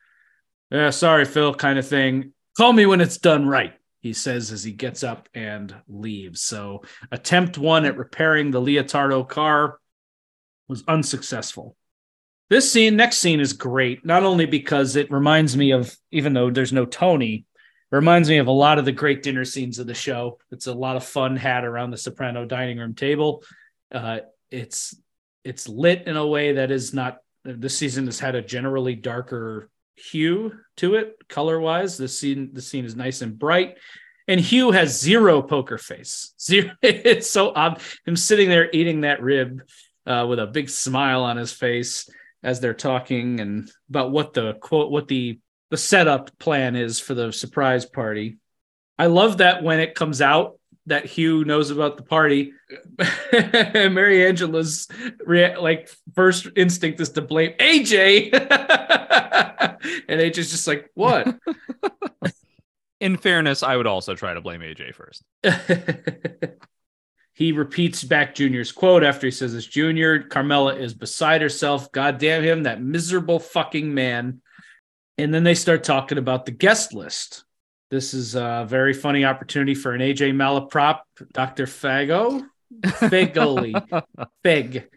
sorry, 0.92 1.26
Phil, 1.26 1.54
kind 1.54 1.80
of 1.80 1.88
thing. 1.88 2.34
Call 2.58 2.74
me 2.74 2.86
when 2.86 3.02
it's 3.02 3.18
done 3.18 3.48
right, 3.48 3.74
he 4.02 4.14
says 4.14 4.52
as 4.52 4.64
he 4.64 4.72
gets 4.72 5.04
up 5.04 5.28
and 5.34 5.74
leaves. 5.88 6.42
So, 6.42 6.84
attempt 7.12 7.58
one 7.58 7.86
at 7.86 7.98
repairing 7.98 8.52
the 8.52 8.62
Leotardo 8.62 9.28
car 9.28 9.80
was 10.68 10.84
unsuccessful. 10.88 11.76
This 12.50 12.72
scene, 12.72 12.96
next 12.96 13.18
scene 13.20 13.40
is 13.40 13.54
great, 13.54 14.06
not 14.06 14.24
only 14.24 14.46
because 14.46 14.96
it 14.96 15.12
reminds 15.12 15.56
me 15.56 15.72
of, 15.72 15.96
even 16.12 16.34
though 16.34 16.50
there's 16.50 16.74
no 16.74 16.86
Tony, 16.86 17.46
reminds 17.92 18.30
me 18.30 18.38
of 18.38 18.48
a 18.48 18.52
lot 18.52 18.78
of 18.78 18.86
the 18.86 18.92
great 18.92 19.24
dinner 19.24 19.46
scenes 19.46 19.80
of 19.80 19.88
the 19.88 19.94
show. 19.94 20.38
It's 20.52 20.68
a 20.68 20.74
lot 20.74 20.96
of 20.96 21.04
fun 21.04 21.36
had 21.36 21.64
around 21.64 21.92
the 21.92 21.98
Soprano 21.98 22.46
dining 22.46 22.78
room 22.78 22.94
table. 22.94 23.44
Uh, 23.92 24.20
it's 24.52 24.96
it's 25.44 25.68
lit 25.68 26.08
in 26.08 26.18
a 26.18 26.28
way 26.28 26.54
that 26.54 26.72
is 26.72 26.94
not. 26.94 27.18
This 27.44 27.78
season 27.78 28.06
has 28.06 28.20
had 28.20 28.36
a 28.36 28.42
generally 28.42 28.96
darker 28.96 29.70
hue 29.96 30.54
to 30.78 30.96
it, 30.96 31.16
color 31.28 31.60
wise. 31.60 31.98
This 31.98 32.20
scene 32.20 32.52
the 32.54 32.62
scene 32.62 32.86
is 32.86 32.96
nice 32.96 33.22
and 33.22 33.40
bright, 33.40 33.78
and 34.28 34.40
Hugh 34.40 34.72
has 34.72 35.00
zero 35.00 35.42
poker 35.42 35.78
face. 35.78 36.34
Zero. 36.42 36.72
It's 36.82 37.30
so 37.30 37.52
odd. 37.56 37.82
Him 38.06 38.16
sitting 38.16 38.50
there 38.50 38.70
eating 38.72 39.02
that 39.02 39.22
rib 39.22 39.62
uh, 40.06 40.26
with 40.30 40.40
a 40.40 40.48
big 40.48 40.70
smile 40.70 41.24
on 41.24 41.38
his 41.38 41.52
face 41.52 42.10
as 42.44 42.60
they're 42.60 42.74
talking 42.74 43.40
and 43.40 43.70
about 43.90 44.12
what 44.12 44.34
the 44.34 44.54
quote 44.54 44.92
what 44.92 45.08
the 45.08 45.40
the 45.70 45.78
setup 45.78 46.38
plan 46.40 46.76
is 46.76 47.00
for 47.00 47.14
the 47.14 47.32
surprise 47.32 47.86
party. 47.86 48.38
I 48.98 49.06
love 49.06 49.38
that 49.38 49.64
when 49.64 49.80
it 49.80 49.96
comes 49.96 50.22
out 50.22 50.60
that 50.88 51.06
Hugh 51.06 51.46
knows 51.46 51.70
about 51.70 51.98
the 51.98 52.04
party, 52.04 52.54
Mary 53.32 54.26
Angela's 54.26 54.88
rea- 55.26 55.58
like 55.58 55.90
first 56.16 56.48
instinct 56.56 57.00
is 57.00 57.10
to 57.12 57.22
blame 57.22 57.54
AJ, 57.60 58.34
and 60.08 60.20
AJ's 60.20 60.52
just 60.52 60.68
like, 60.68 60.90
"What?" 60.96 61.38
In 63.00 63.16
fairness, 63.16 63.64
I 63.64 63.78
would 63.78 63.88
also 63.88 64.16
try 64.16 64.34
to 64.34 64.42
blame 64.42 64.60
AJ 64.60 64.94
first. 64.94 65.24
he 67.34 67.54
repeats 67.54 68.04
back 68.04 68.36
Junior's 68.36 68.74
quote 68.74 69.04
after 69.04 69.28
he 69.28 69.32
says 69.32 69.54
it's 69.54 69.66
Junior. 69.66 70.24
Carmela 70.24 70.76
is 70.76 70.94
beside 70.94 71.42
herself. 71.42 71.92
God 71.94 72.18
damn 72.18 72.44
him, 72.44 72.64
that 72.64 72.82
miserable 72.82 73.40
fucking 73.40 73.94
man. 73.94 74.42
And 75.20 75.34
then 75.34 75.44
they 75.44 75.56
start 75.56 75.84
talking 75.84 76.18
about 76.18 76.46
the 76.46 76.52
guest 76.52 76.94
list. 76.94 77.44
This 77.92 78.14
is 78.14 78.36
a 78.36 78.66
very 78.70 78.94
funny 78.94 79.26
opportunity 79.26 79.76
for 79.76 79.94
an 79.94 80.02
AJ 80.02 80.34
Malaprop, 80.34 81.00
Dr. 81.34 81.66
Fago. 81.66 82.46
Fagoli. 82.84 83.74
Fig. 84.44 84.88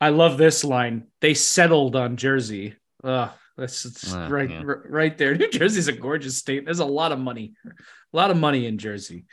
I 0.00 0.10
love 0.10 0.38
this 0.38 0.62
line. 0.62 1.04
They 1.20 1.34
settled 1.34 1.96
on 1.96 2.16
Jersey. 2.16 2.76
Ugh, 3.02 3.30
that's 3.56 3.84
it's 3.84 4.14
Uh, 4.14 4.28
right, 4.30 4.50
yeah. 4.50 4.62
r- 4.64 4.84
right 4.88 5.16
there. 5.18 5.34
New 5.36 5.50
Jersey's 5.50 5.88
a 5.88 5.92
gorgeous 5.92 6.36
state. 6.36 6.64
There's 6.64 6.78
a 6.78 6.84
lot 6.84 7.10
of 7.12 7.18
money, 7.18 7.54
a 7.66 8.16
lot 8.16 8.30
of 8.30 8.36
money 8.36 8.66
in 8.66 8.78
Jersey. 8.78 9.24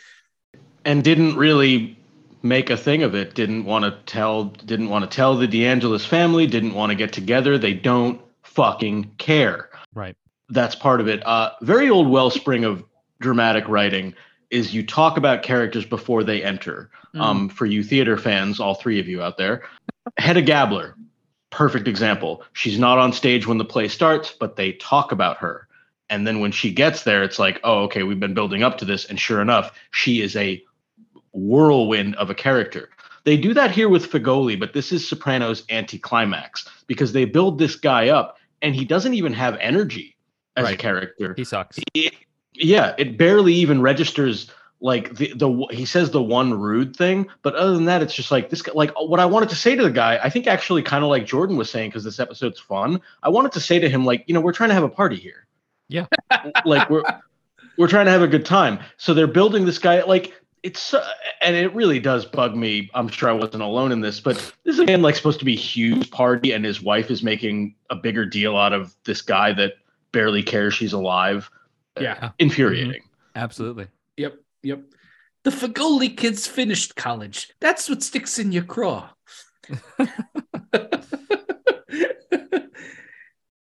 and 0.85 1.03
didn't 1.03 1.35
really 1.35 1.99
make 2.41 2.69
a 2.69 2.77
thing 2.77 3.03
of 3.03 3.13
it 3.15 3.33
didn't 3.35 3.65
want 3.65 3.83
to 3.85 3.91
tell 4.11 4.45
didn't 4.45 4.89
want 4.89 5.03
to 5.09 5.13
tell 5.15 5.35
the 5.35 5.47
DeAngelis 5.47 6.05
family 6.07 6.45
didn't 6.45 6.75
want 6.75 6.91
to 6.91 6.95
get 6.95 7.11
together 7.11 7.57
they 7.57 7.73
don't 7.73 8.21
fucking 8.43 9.03
care 9.17 9.69
Right. 9.95 10.15
that's 10.49 10.75
part 10.75 11.01
of 11.01 11.07
it. 11.07 11.25
Uh 11.25 11.51
very 11.61 11.89
old 11.89 12.07
wellspring 12.09 12.63
of 12.65 12.83
dramatic 13.19 13.67
writing 13.67 14.13
is 14.51 14.73
you 14.73 14.85
talk 14.85 15.17
about 15.17 15.41
characters 15.41 15.85
before 15.85 16.23
they 16.23 16.43
enter. 16.43 16.91
Mm. 17.15 17.21
um 17.21 17.49
for 17.49 17.65
you 17.65 17.81
theater 17.83 18.17
fans 18.17 18.59
all 18.59 18.75
three 18.75 18.99
of 18.99 19.07
you 19.07 19.23
out 19.23 19.37
there 19.37 19.63
Hedda 20.19 20.41
Gabler 20.41 20.95
perfect 21.49 21.87
example. 21.87 22.43
She's 22.51 22.77
not 22.77 22.97
on 22.97 23.13
stage 23.13 23.47
when 23.47 23.57
the 23.57 23.65
play 23.65 23.87
starts 23.87 24.31
but 24.37 24.57
they 24.57 24.73
talk 24.73 25.11
about 25.13 25.37
her. 25.37 25.67
And 26.09 26.27
then 26.27 26.41
when 26.41 26.51
she 26.51 26.71
gets 26.71 27.03
there 27.03 27.23
it's 27.23 27.39
like 27.39 27.59
oh 27.63 27.83
okay 27.83 28.03
we've 28.03 28.19
been 28.19 28.33
building 28.33 28.63
up 28.63 28.77
to 28.79 28.85
this 28.85 29.05
and 29.05 29.19
sure 29.19 29.41
enough 29.41 29.71
she 29.91 30.21
is 30.21 30.35
a 30.35 30.61
whirlwind 31.31 32.15
of 32.15 32.29
a 32.29 32.35
character. 32.35 32.89
They 33.23 33.37
do 33.37 33.53
that 33.55 33.71
here 33.71 33.89
with 33.89 34.11
Fegoli, 34.11 34.59
but 34.59 34.73
this 34.73 34.91
is 34.91 35.07
Sopranos 35.07 35.63
anticlimax 35.69 36.67
because 36.85 37.11
they 37.11 37.25
build 37.25 37.57
this 37.57 37.75
guy 37.75 38.09
up 38.09 38.34
and 38.61 38.75
he 38.75 38.85
doesn't 38.85 39.13
even 39.13 39.33
have 39.33 39.57
energy 39.59 40.15
as 40.55 40.69
a 40.69 40.77
character 40.77 41.33
He 41.35 41.43
sucks. 41.43 41.79
it, 41.93 42.13
yeah, 42.53 42.95
it 42.97 43.17
barely 43.17 43.53
even 43.53 43.81
registers. 43.81 44.49
Like 44.81 45.15
the 45.15 45.33
the 45.33 45.67
he 45.71 45.85
says 45.85 46.11
the 46.11 46.21
one 46.21 46.53
rude 46.53 46.95
thing, 46.95 47.27
but 47.41 47.55
other 47.55 47.73
than 47.73 47.85
that, 47.85 48.01
it's 48.01 48.13
just 48.13 48.29
like 48.29 48.49
this. 48.49 48.61
guy- 48.61 48.73
Like 48.75 48.91
what 48.99 49.19
I 49.19 49.25
wanted 49.25 49.49
to 49.49 49.55
say 49.55 49.75
to 49.75 49.81
the 49.81 49.89
guy, 49.89 50.19
I 50.21 50.29
think 50.29 50.47
actually 50.47 50.83
kind 50.83 51.03
of 51.03 51.09
like 51.09 51.25
Jordan 51.25 51.55
was 51.55 51.69
saying 51.69 51.89
because 51.89 52.03
this 52.03 52.19
episode's 52.19 52.59
fun. 52.59 53.01
I 53.23 53.29
wanted 53.29 53.53
to 53.53 53.59
say 53.61 53.79
to 53.79 53.89
him 53.89 54.05
like, 54.05 54.25
you 54.27 54.33
know, 54.33 54.41
we're 54.41 54.51
trying 54.51 54.69
to 54.69 54.73
have 54.75 54.83
a 54.83 54.89
party 54.89 55.15
here. 55.15 55.47
Yeah. 55.87 56.05
like 56.65 56.89
we're 56.89 57.03
we're 57.77 57.87
trying 57.87 58.05
to 58.05 58.11
have 58.11 58.21
a 58.21 58.27
good 58.27 58.45
time. 58.45 58.79
So 58.97 59.13
they're 59.13 59.27
building 59.27 59.65
this 59.65 59.79
guy 59.79 60.03
like 60.03 60.33
it's 60.65 60.95
uh, 60.95 61.07
and 61.41 61.55
it 61.55 61.73
really 61.75 61.99
does 61.99 62.25
bug 62.25 62.55
me. 62.55 62.89
I'm 62.95 63.07
sure 63.07 63.29
I 63.29 63.33
wasn't 63.33 63.61
alone 63.61 63.91
in 63.91 64.01
this, 64.01 64.19
but 64.19 64.35
this 64.63 64.73
is 64.73 64.79
again 64.79 65.03
like 65.03 65.15
supposed 65.15 65.37
to 65.39 65.45
be 65.45 65.55
Hugh's 65.55 66.07
party, 66.07 66.53
and 66.53 66.65
his 66.65 66.81
wife 66.81 67.11
is 67.11 67.21
making 67.21 67.75
a 67.91 67.95
bigger 67.95 68.25
deal 68.25 68.57
out 68.57 68.73
of 68.73 68.95
this 69.03 69.21
guy 69.21 69.53
that 69.53 69.73
barely 70.11 70.41
cares 70.41 70.73
she's 70.73 70.91
alive. 70.91 71.51
Yeah. 72.01 72.31
Infuriating. 72.39 73.03
Absolutely. 73.35 73.87
Yep. 74.17 74.39
Yep. 74.63 74.81
The 75.43 75.51
Fegoli 75.51 76.17
kids 76.17 76.47
finished 76.47 76.95
college. 76.95 77.53
That's 77.59 77.87
what 77.87 78.01
sticks 78.01 78.39
in 78.39 78.51
your 78.51 78.63
craw. 78.63 79.09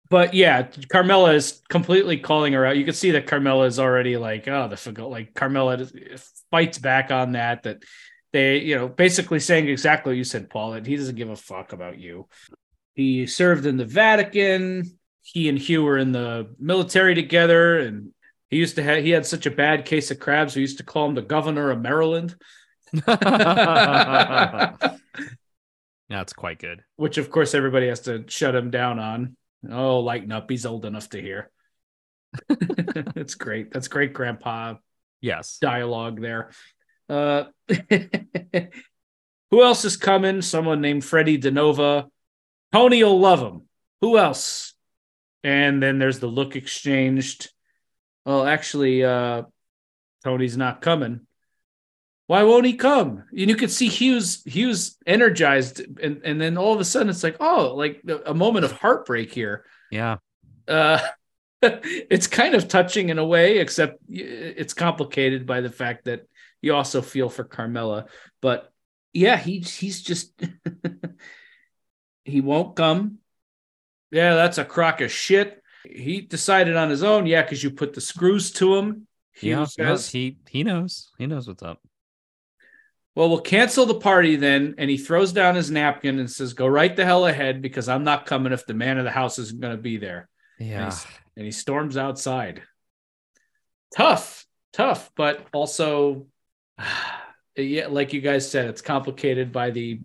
but 0.08 0.34
yeah, 0.34 0.68
Carmela 0.88 1.32
is 1.32 1.62
completely 1.68 2.18
calling 2.18 2.52
her 2.52 2.64
out. 2.64 2.76
You 2.76 2.84
can 2.84 2.94
see 2.94 3.12
that 3.12 3.26
Carmela 3.26 3.66
is 3.66 3.78
already 3.78 4.16
like, 4.16 4.46
oh, 4.48 4.68
the 4.68 5.06
like 5.06 5.34
Carmela 5.34 5.86
fights 6.50 6.78
back 6.78 7.10
on 7.10 7.32
that. 7.32 7.64
That 7.64 7.82
they, 8.32 8.58
you 8.58 8.76
know, 8.76 8.88
basically 8.88 9.40
saying 9.40 9.68
exactly 9.68 10.10
what 10.10 10.18
you 10.18 10.24
said, 10.24 10.50
Paul. 10.50 10.72
That 10.72 10.86
he 10.86 10.96
doesn't 10.96 11.16
give 11.16 11.30
a 11.30 11.36
fuck 11.36 11.72
about 11.72 11.98
you. 11.98 12.28
He 12.94 13.26
served 13.26 13.66
in 13.66 13.76
the 13.76 13.84
Vatican. 13.84 14.98
He 15.22 15.48
and 15.48 15.58
Hugh 15.58 15.82
were 15.82 15.98
in 15.98 16.12
the 16.12 16.54
military 16.58 17.14
together, 17.14 17.78
and 17.78 18.12
he 18.48 18.58
used 18.58 18.76
to 18.76 18.82
have. 18.82 19.02
He 19.02 19.10
had 19.10 19.26
such 19.26 19.46
a 19.46 19.50
bad 19.50 19.84
case 19.84 20.10
of 20.10 20.20
crabs. 20.20 20.54
We 20.54 20.62
used 20.62 20.78
to 20.78 20.84
call 20.84 21.08
him 21.08 21.14
the 21.14 21.22
governor 21.22 21.70
of 21.70 21.80
Maryland. 21.80 22.36
That's 26.08 26.32
quite 26.32 26.60
good. 26.60 26.82
Which, 26.94 27.18
of 27.18 27.30
course, 27.30 27.54
everybody 27.54 27.88
has 27.88 28.00
to 28.00 28.24
shut 28.28 28.54
him 28.54 28.70
down 28.70 29.00
on. 29.00 29.36
Oh, 29.72 30.00
lighten 30.00 30.32
up. 30.32 30.50
He's 30.50 30.66
old 30.66 30.84
enough 30.84 31.08
to 31.10 31.20
hear. 31.20 31.50
That's 33.14 33.34
great. 33.34 33.72
That's 33.72 33.88
great, 33.88 34.12
Grandpa. 34.12 34.74
Yes. 35.20 35.58
Dialogue 35.60 36.20
there. 36.20 36.50
Uh, 37.08 37.44
who 39.50 39.62
else 39.62 39.84
is 39.84 39.96
coming? 39.96 40.42
Someone 40.42 40.80
named 40.80 41.04
Freddie 41.04 41.38
DeNova. 41.38 42.08
Tony 42.72 43.02
will 43.02 43.18
love 43.18 43.40
him. 43.40 43.62
Who 44.00 44.18
else? 44.18 44.74
And 45.42 45.82
then 45.82 45.98
there's 45.98 46.18
the 46.18 46.26
look 46.26 46.56
exchanged. 46.56 47.50
Well, 48.24 48.46
actually, 48.46 49.04
uh, 49.04 49.42
Tony's 50.24 50.56
not 50.56 50.82
coming 50.82 51.26
why 52.26 52.42
won't 52.42 52.66
he 52.66 52.74
come? 52.74 53.24
And 53.30 53.48
you 53.48 53.54
could 53.54 53.70
see 53.70 53.88
Hughes 53.88 54.42
Hughes 54.44 54.96
energized, 55.06 55.80
and 56.02 56.22
and 56.24 56.40
then 56.40 56.58
all 56.58 56.74
of 56.74 56.80
a 56.80 56.84
sudden 56.84 57.08
it's 57.08 57.22
like, 57.22 57.36
oh, 57.40 57.74
like 57.74 58.02
a 58.24 58.34
moment 58.34 58.64
of 58.64 58.72
heartbreak 58.72 59.32
here. 59.32 59.64
Yeah. 59.90 60.16
Uh, 60.66 60.98
it's 61.62 62.26
kind 62.26 62.54
of 62.54 62.68
touching 62.68 63.10
in 63.10 63.18
a 63.18 63.24
way, 63.24 63.58
except 63.58 63.98
it's 64.08 64.74
complicated 64.74 65.46
by 65.46 65.60
the 65.60 65.70
fact 65.70 66.06
that 66.06 66.26
you 66.60 66.74
also 66.74 67.00
feel 67.00 67.28
for 67.28 67.44
Carmela. 67.44 68.06
But 68.42 68.72
yeah, 69.12 69.36
he 69.36 69.60
he's 69.60 70.02
just 70.02 70.32
he 72.24 72.40
won't 72.40 72.74
come. 72.74 73.18
Yeah, 74.10 74.34
that's 74.34 74.58
a 74.58 74.64
crock 74.64 75.00
of 75.00 75.12
shit. 75.12 75.62
He 75.84 76.22
decided 76.22 76.74
on 76.76 76.90
his 76.90 77.04
own. 77.04 77.26
Yeah, 77.26 77.42
because 77.42 77.62
you 77.62 77.70
put 77.70 77.94
the 77.94 78.00
screws 78.00 78.50
to 78.52 78.76
him. 78.76 79.06
yeah, 79.40 79.64
says. 79.64 80.10
he 80.10 80.38
he 80.48 80.64
knows. 80.64 81.12
He 81.18 81.26
knows 81.26 81.46
what's 81.46 81.62
up. 81.62 81.80
Well, 83.16 83.30
we'll 83.30 83.40
cancel 83.40 83.86
the 83.86 83.94
party 83.94 84.36
then. 84.36 84.74
And 84.76 84.90
he 84.90 84.98
throws 84.98 85.32
down 85.32 85.54
his 85.54 85.70
napkin 85.70 86.18
and 86.18 86.30
says, 86.30 86.52
Go 86.52 86.66
right 86.66 86.94
the 86.94 87.04
hell 87.04 87.26
ahead 87.26 87.62
because 87.62 87.88
I'm 87.88 88.04
not 88.04 88.26
coming 88.26 88.52
if 88.52 88.66
the 88.66 88.74
man 88.74 88.98
of 88.98 89.04
the 89.04 89.10
house 89.10 89.38
isn't 89.38 89.60
going 89.60 89.74
to 89.74 89.82
be 89.82 89.96
there. 89.96 90.28
Yeah. 90.58 90.84
And, 90.84 91.06
and, 91.36 91.44
he 91.46 91.50
storms 91.50 91.96
outside. 91.96 92.62
Tough, 93.96 94.44
tough, 94.74 95.10
but 95.16 95.46
also, 95.54 96.26
yeah, 97.56 97.86
like 97.86 98.12
you 98.12 98.20
guys 98.20 98.50
said, 98.50 98.68
it's 98.68 98.82
complicated 98.82 99.50
by 99.50 99.70
the 99.70 100.00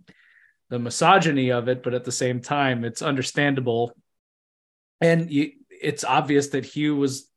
the 0.70 0.80
misogyny 0.80 1.51
of 1.51 1.68
it, 1.68 1.84
but 1.84 1.93
at 1.93 2.05
the 2.05 2.14
same 2.14 2.39
time, 2.39 2.86
it's 2.86 3.01
understandable. 3.01 3.91
And 5.01 5.30
you, 5.30 5.51
it's 5.70 6.05
obvious 6.05 6.47
that 6.49 6.64
Hugh 6.64 6.95
was 6.95 7.30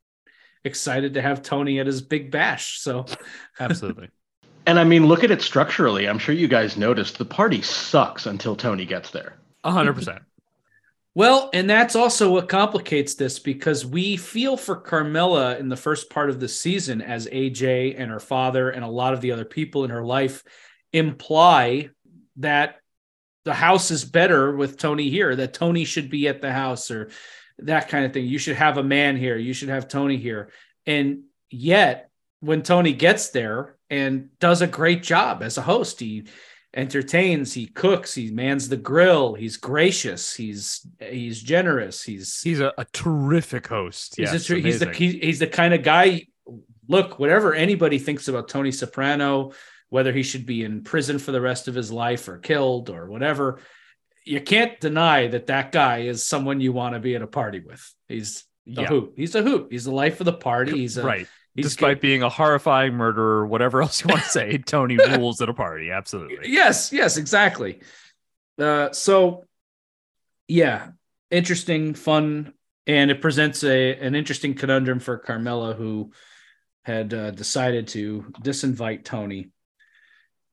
excited 0.62 1.14
to 1.14 1.22
have 1.22 1.42
Tony 1.42 1.80
at 1.80 1.86
his 1.86 2.00
big 2.00 2.30
bash. 2.30 2.78
So, 2.78 3.06
absolutely. 3.58 4.10
And 4.66 4.78
I 4.78 4.84
mean, 4.84 5.06
look 5.06 5.24
at 5.24 5.30
it 5.30 5.42
structurally. 5.42 6.08
I'm 6.08 6.18
sure 6.18 6.34
you 6.34 6.48
guys 6.48 6.76
noticed 6.76 7.18
the 7.18 7.24
party 7.24 7.60
sucks 7.62 8.26
until 8.26 8.56
Tony 8.56 8.84
gets 8.84 9.10
there. 9.10 9.34
hundred 9.64 9.94
percent. 9.94 10.22
Well, 11.16 11.48
and 11.52 11.70
that's 11.70 11.94
also 11.94 12.32
what 12.32 12.48
complicates 12.48 13.14
this 13.14 13.38
because 13.38 13.86
we 13.86 14.16
feel 14.16 14.56
for 14.56 14.74
Carmela 14.74 15.56
in 15.58 15.68
the 15.68 15.76
first 15.76 16.10
part 16.10 16.28
of 16.28 16.40
the 16.40 16.48
season 16.48 17.00
as 17.00 17.28
AJ 17.28 17.94
and 17.96 18.10
her 18.10 18.18
father 18.18 18.70
and 18.70 18.84
a 18.84 18.88
lot 18.88 19.14
of 19.14 19.20
the 19.20 19.30
other 19.30 19.44
people 19.44 19.84
in 19.84 19.90
her 19.90 20.04
life 20.04 20.42
imply 20.92 21.90
that 22.38 22.80
the 23.44 23.54
house 23.54 23.92
is 23.92 24.04
better 24.04 24.56
with 24.56 24.76
Tony 24.76 25.08
here, 25.08 25.36
that 25.36 25.54
Tony 25.54 25.84
should 25.84 26.10
be 26.10 26.26
at 26.26 26.40
the 26.40 26.50
house 26.50 26.90
or 26.90 27.10
that 27.58 27.88
kind 27.88 28.04
of 28.04 28.12
thing. 28.12 28.26
You 28.26 28.38
should 28.38 28.56
have 28.56 28.78
a 28.78 28.82
man 28.82 29.16
here. 29.16 29.36
You 29.36 29.52
should 29.52 29.68
have 29.68 29.86
Tony 29.86 30.16
here. 30.16 30.50
And 30.84 31.24
yet, 31.48 32.10
when 32.40 32.62
Tony 32.62 32.92
gets 32.92 33.30
there, 33.30 33.73
and 33.90 34.28
does 34.38 34.62
a 34.62 34.66
great 34.66 35.02
job 35.02 35.42
as 35.42 35.58
a 35.58 35.62
host. 35.62 36.00
He 36.00 36.24
entertains, 36.74 37.52
he 37.52 37.66
cooks, 37.66 38.14
he 38.14 38.30
mans 38.30 38.68
the 38.68 38.76
grill, 38.76 39.34
he's 39.34 39.56
gracious, 39.56 40.34
he's 40.34 40.86
he's 41.00 41.42
generous, 41.42 42.02
he's 42.02 42.40
he's 42.42 42.60
a, 42.60 42.72
a 42.78 42.84
terrific 42.86 43.66
host. 43.66 44.16
He's 44.16 44.32
yes, 44.32 44.50
a, 44.50 44.56
he's 44.56 44.80
the 44.80 44.92
he, 44.92 45.18
he's 45.18 45.38
the 45.38 45.46
kind 45.46 45.74
of 45.74 45.82
guy. 45.82 46.26
Look, 46.88 47.18
whatever 47.18 47.54
anybody 47.54 47.98
thinks 47.98 48.28
about 48.28 48.48
Tony 48.48 48.70
Soprano, 48.70 49.52
whether 49.88 50.12
he 50.12 50.22
should 50.22 50.44
be 50.44 50.64
in 50.64 50.82
prison 50.82 51.18
for 51.18 51.32
the 51.32 51.40
rest 51.40 51.68
of 51.68 51.74
his 51.74 51.90
life 51.90 52.28
or 52.28 52.38
killed 52.38 52.90
or 52.90 53.08
whatever, 53.08 53.60
you 54.24 54.40
can't 54.40 54.78
deny 54.80 55.28
that 55.28 55.46
that 55.46 55.72
guy 55.72 56.00
is 56.00 56.22
someone 56.22 56.60
you 56.60 56.72
want 56.72 56.94
to 56.94 57.00
be 57.00 57.14
at 57.14 57.22
a 57.22 57.26
party 57.26 57.60
with. 57.60 57.94
He's 58.08 58.44
a 58.66 58.82
yeah. 58.82 58.86
hoot. 58.86 59.14
He's 59.16 59.34
a 59.34 59.42
hoot. 59.42 59.68
He's 59.70 59.84
the 59.84 59.92
life 59.92 60.20
of 60.20 60.26
the 60.26 60.32
party. 60.32 60.78
He's 60.78 60.98
a 60.98 61.04
right. 61.04 61.28
He's 61.54 61.66
Despite 61.66 61.96
good. 61.96 62.00
being 62.00 62.22
a 62.22 62.28
horrifying 62.28 62.94
murderer, 62.94 63.46
whatever 63.46 63.80
else 63.80 64.02
you 64.02 64.08
want 64.08 64.22
to 64.22 64.28
say, 64.28 64.58
Tony 64.66 64.96
rules 64.96 65.40
at 65.40 65.48
a 65.48 65.54
party. 65.54 65.90
Absolutely. 65.90 66.50
Yes, 66.50 66.92
yes, 66.92 67.16
exactly. 67.16 67.80
Uh, 68.58 68.90
so, 68.90 69.44
yeah, 70.48 70.88
interesting, 71.30 71.94
fun, 71.94 72.54
and 72.86 73.10
it 73.10 73.20
presents 73.20 73.62
a 73.62 73.96
an 73.96 74.14
interesting 74.14 74.54
conundrum 74.54 74.98
for 74.98 75.16
Carmela, 75.16 75.74
who 75.74 76.12
had 76.84 77.14
uh, 77.14 77.30
decided 77.30 77.88
to 77.88 78.32
disinvite 78.42 79.04
Tony. 79.04 79.50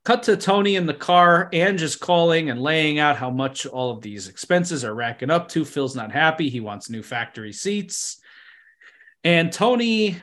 Cut 0.04 0.24
to 0.24 0.38
Tony 0.38 0.76
in 0.76 0.86
the 0.86 0.93
car. 0.93 1.49
Ange 1.54 1.82
is 1.82 1.95
calling 1.95 2.49
and 2.49 2.62
laying 2.62 2.97
out 2.97 3.18
how 3.18 3.30
much 3.30 3.66
all 3.68 3.91
of 3.91 4.02
these 4.02 4.28
expenses 4.28 4.84
are 4.84 4.95
racking 4.95 5.30
up 5.30 5.49
to. 5.49 5.66
Phil's 5.66 5.95
not 5.95 6.12
happy. 6.12 6.49
He 6.49 6.60
wants 6.60 6.89
new 6.89 7.04
factory 7.04 7.54
seats. 7.54 8.20
And 9.24 9.52
Tony 9.52 10.20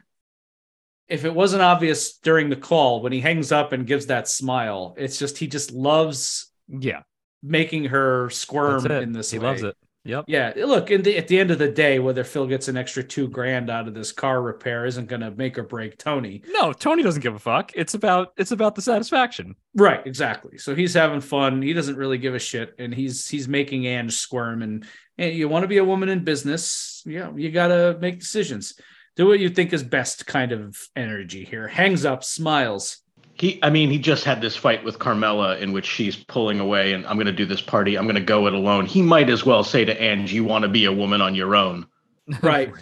if 1.09 1.25
it 1.25 1.35
wasn't 1.35 1.63
obvious 1.63 2.19
during 2.19 2.51
the 2.51 2.57
call 2.57 3.03
when 3.03 3.13
he 3.13 3.21
hangs 3.21 3.53
up 3.53 3.73
and 3.73 3.87
gives 3.87 4.07
that 4.07 4.29
smile, 4.29 4.95
it's 4.99 5.19
just 5.19 5.39
he 5.39 5.47
just 5.47 5.73
loves 5.73 6.53
yeah 6.69 7.03
making 7.43 7.85
her 7.85 8.31
squirm 8.31 8.87
in 8.91 9.13
this. 9.13 9.31
He 9.31 9.39
way. 9.39 9.47
loves 9.47 9.63
it. 9.63 9.77
Yep. 10.05 10.25
Yeah. 10.27 10.53
Look, 10.57 10.87
the, 10.87 11.19
at 11.19 11.29
the 11.29 11.39
end 11.39 11.51
of 11.51 11.59
the 11.59 11.71
day, 11.71 11.99
whether 11.99 12.25
Phil 12.25 12.47
gets 12.47 12.69
an 12.69 12.79
extra 12.79 13.03
two 13.03 13.29
grand 13.29 13.69
out 13.69 13.89
of 13.89 13.95
this 13.95 14.11
car 14.11 14.41
repair 14.41 14.87
isn't 14.87 15.07
going 15.07 15.21
to 15.21 15.31
make 15.33 15.59
or 15.59 15.65
break 15.65 15.99
Tony. 15.99 16.43
No, 16.49 16.73
Tony 16.73 17.03
doesn't 17.03 17.21
give 17.21 17.35
a 17.35 17.39
fuck. 17.39 17.73
It's 17.75 17.93
about 17.95 18.33
it's 18.37 18.53
about 18.53 18.75
the 18.75 18.83
satisfaction. 18.83 19.55
Right. 19.75 20.01
Exactly. 20.07 20.57
So 20.57 20.75
he's 20.75 20.95
having 20.95 21.21
fun. 21.21 21.61
He 21.61 21.75
doesn't 21.75 21.97
really 21.97 22.17
give 22.17 22.35
a 22.35 22.39
shit, 22.39 22.75
and 22.79 22.95
he's 22.95 23.29
he's 23.29 23.49
making 23.49 23.87
Ange 23.87 24.15
squirm. 24.15 24.63
And, 24.63 24.87
and 25.19 25.35
you 25.35 25.49
want 25.49 25.65
to 25.65 25.69
be 25.69 25.79
a 25.79 25.85
woman 25.85 26.09
in 26.09 26.25
business, 26.25 27.03
yeah, 27.05 27.31
you 27.35 27.51
got 27.51 27.69
to 27.69 27.99
make 28.01 28.21
decisions 28.21 28.81
do 29.19 29.27
what 29.27 29.41
you 29.41 29.51
think 29.51 29.73
is 29.73 29.83
best 29.83 30.27
kind 30.27 30.53
of 30.53 30.79
energy 30.95 31.45
here. 31.45 31.67
Hangs 31.67 32.05
up, 32.05 32.23
smiles. 32.23 32.99
He, 33.35 33.59
I 33.65 33.71
mean, 33.71 33.91
he 33.91 33.99
just 33.99 34.25
had 34.25 34.41
this 34.41 34.55
fight 34.55 34.85
with 34.85 35.01
Carmela 35.01 35.59
in 35.59 35.73
which 35.73 35.87
she's 35.87 36.15
pulling 36.15 36.61
away, 36.61 36.93
and 36.93 37.05
I'm 37.05 37.17
going 37.17 37.27
to 37.27 37.33
do 37.33 37.45
this 37.45 37.61
party. 37.61 37.97
I'm 37.97 38.05
going 38.05 38.15
to 38.15 38.21
go 38.21 38.47
it 38.47 38.55
alone. 38.55 38.87
He 38.87 39.03
might 39.03 39.29
as 39.29 39.45
well 39.45 39.65
say 39.65 39.85
to 39.85 40.03
Ange, 40.03 40.33
"You 40.33 40.45
want 40.45 40.63
to 40.63 40.69
be 40.69 40.85
a 40.85 40.93
woman 40.93 41.21
on 41.21 41.35
your 41.35 41.55
own." 41.55 41.87
Right. 42.43 42.73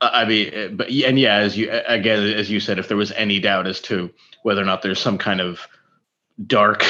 I 0.00 0.24
mean, 0.24 0.50
eh, 0.52 0.68
but 0.68 0.88
and 0.88 1.18
yeah, 1.18 1.36
as 1.36 1.56
you 1.56 1.70
again, 1.70 2.22
as 2.22 2.50
you 2.50 2.60
said, 2.60 2.78
if 2.78 2.86
there 2.86 2.96
was 2.96 3.10
any 3.12 3.40
doubt 3.40 3.66
as 3.66 3.80
to 3.82 4.10
whether 4.42 4.62
or 4.62 4.64
not 4.64 4.82
there's 4.82 5.00
some 5.00 5.18
kind 5.18 5.40
of 5.40 5.66
dark 6.46 6.84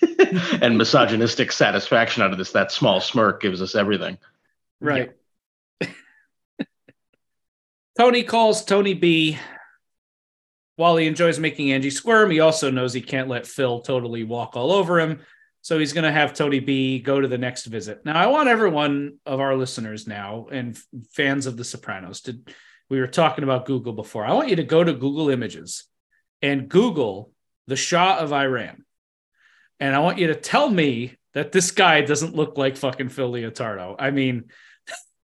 and 0.62 0.78
misogynistic 0.78 1.52
satisfaction 1.52 2.22
out 2.22 2.32
of 2.32 2.38
this, 2.38 2.52
that 2.52 2.72
small 2.72 3.00
smirk 3.00 3.42
gives 3.42 3.60
us 3.60 3.74
everything. 3.74 4.16
Right. 4.80 5.15
Tony 7.98 8.22
calls 8.22 8.64
Tony 8.64 8.94
B. 8.94 9.38
While 10.76 10.98
he 10.98 11.06
enjoys 11.06 11.38
making 11.38 11.72
Angie 11.72 11.88
squirm, 11.88 12.30
he 12.30 12.40
also 12.40 12.70
knows 12.70 12.92
he 12.92 13.00
can't 13.00 13.28
let 13.28 13.46
Phil 13.46 13.80
totally 13.80 14.24
walk 14.24 14.56
all 14.56 14.72
over 14.72 15.00
him. 15.00 15.20
So 15.62 15.78
he's 15.78 15.94
going 15.94 16.04
to 16.04 16.12
have 16.12 16.34
Tony 16.34 16.60
B 16.60 16.98
go 16.98 17.20
to 17.20 17.26
the 17.26 17.38
next 17.38 17.64
visit. 17.64 18.04
Now, 18.04 18.16
I 18.16 18.26
want 18.26 18.50
everyone 18.50 19.16
of 19.24 19.40
our 19.40 19.56
listeners 19.56 20.06
now 20.06 20.46
and 20.52 20.78
fans 21.12 21.46
of 21.46 21.56
The 21.56 21.64
Sopranos 21.64 22.20
to, 22.22 22.38
we 22.90 23.00
were 23.00 23.06
talking 23.06 23.42
about 23.42 23.64
Google 23.64 23.94
before. 23.94 24.24
I 24.26 24.34
want 24.34 24.50
you 24.50 24.56
to 24.56 24.62
go 24.62 24.84
to 24.84 24.92
Google 24.92 25.30
Images 25.30 25.84
and 26.42 26.68
Google 26.68 27.32
the 27.66 27.76
Shah 27.76 28.18
of 28.18 28.32
Iran. 28.32 28.84
And 29.80 29.94
I 29.94 30.00
want 30.00 30.18
you 30.18 30.28
to 30.28 30.34
tell 30.34 30.68
me 30.68 31.16
that 31.32 31.52
this 31.52 31.70
guy 31.70 32.02
doesn't 32.02 32.36
look 32.36 32.58
like 32.58 32.76
fucking 32.76 33.08
Phil 33.08 33.32
Leotardo. 33.32 33.96
I 33.98 34.10
mean, 34.10 34.44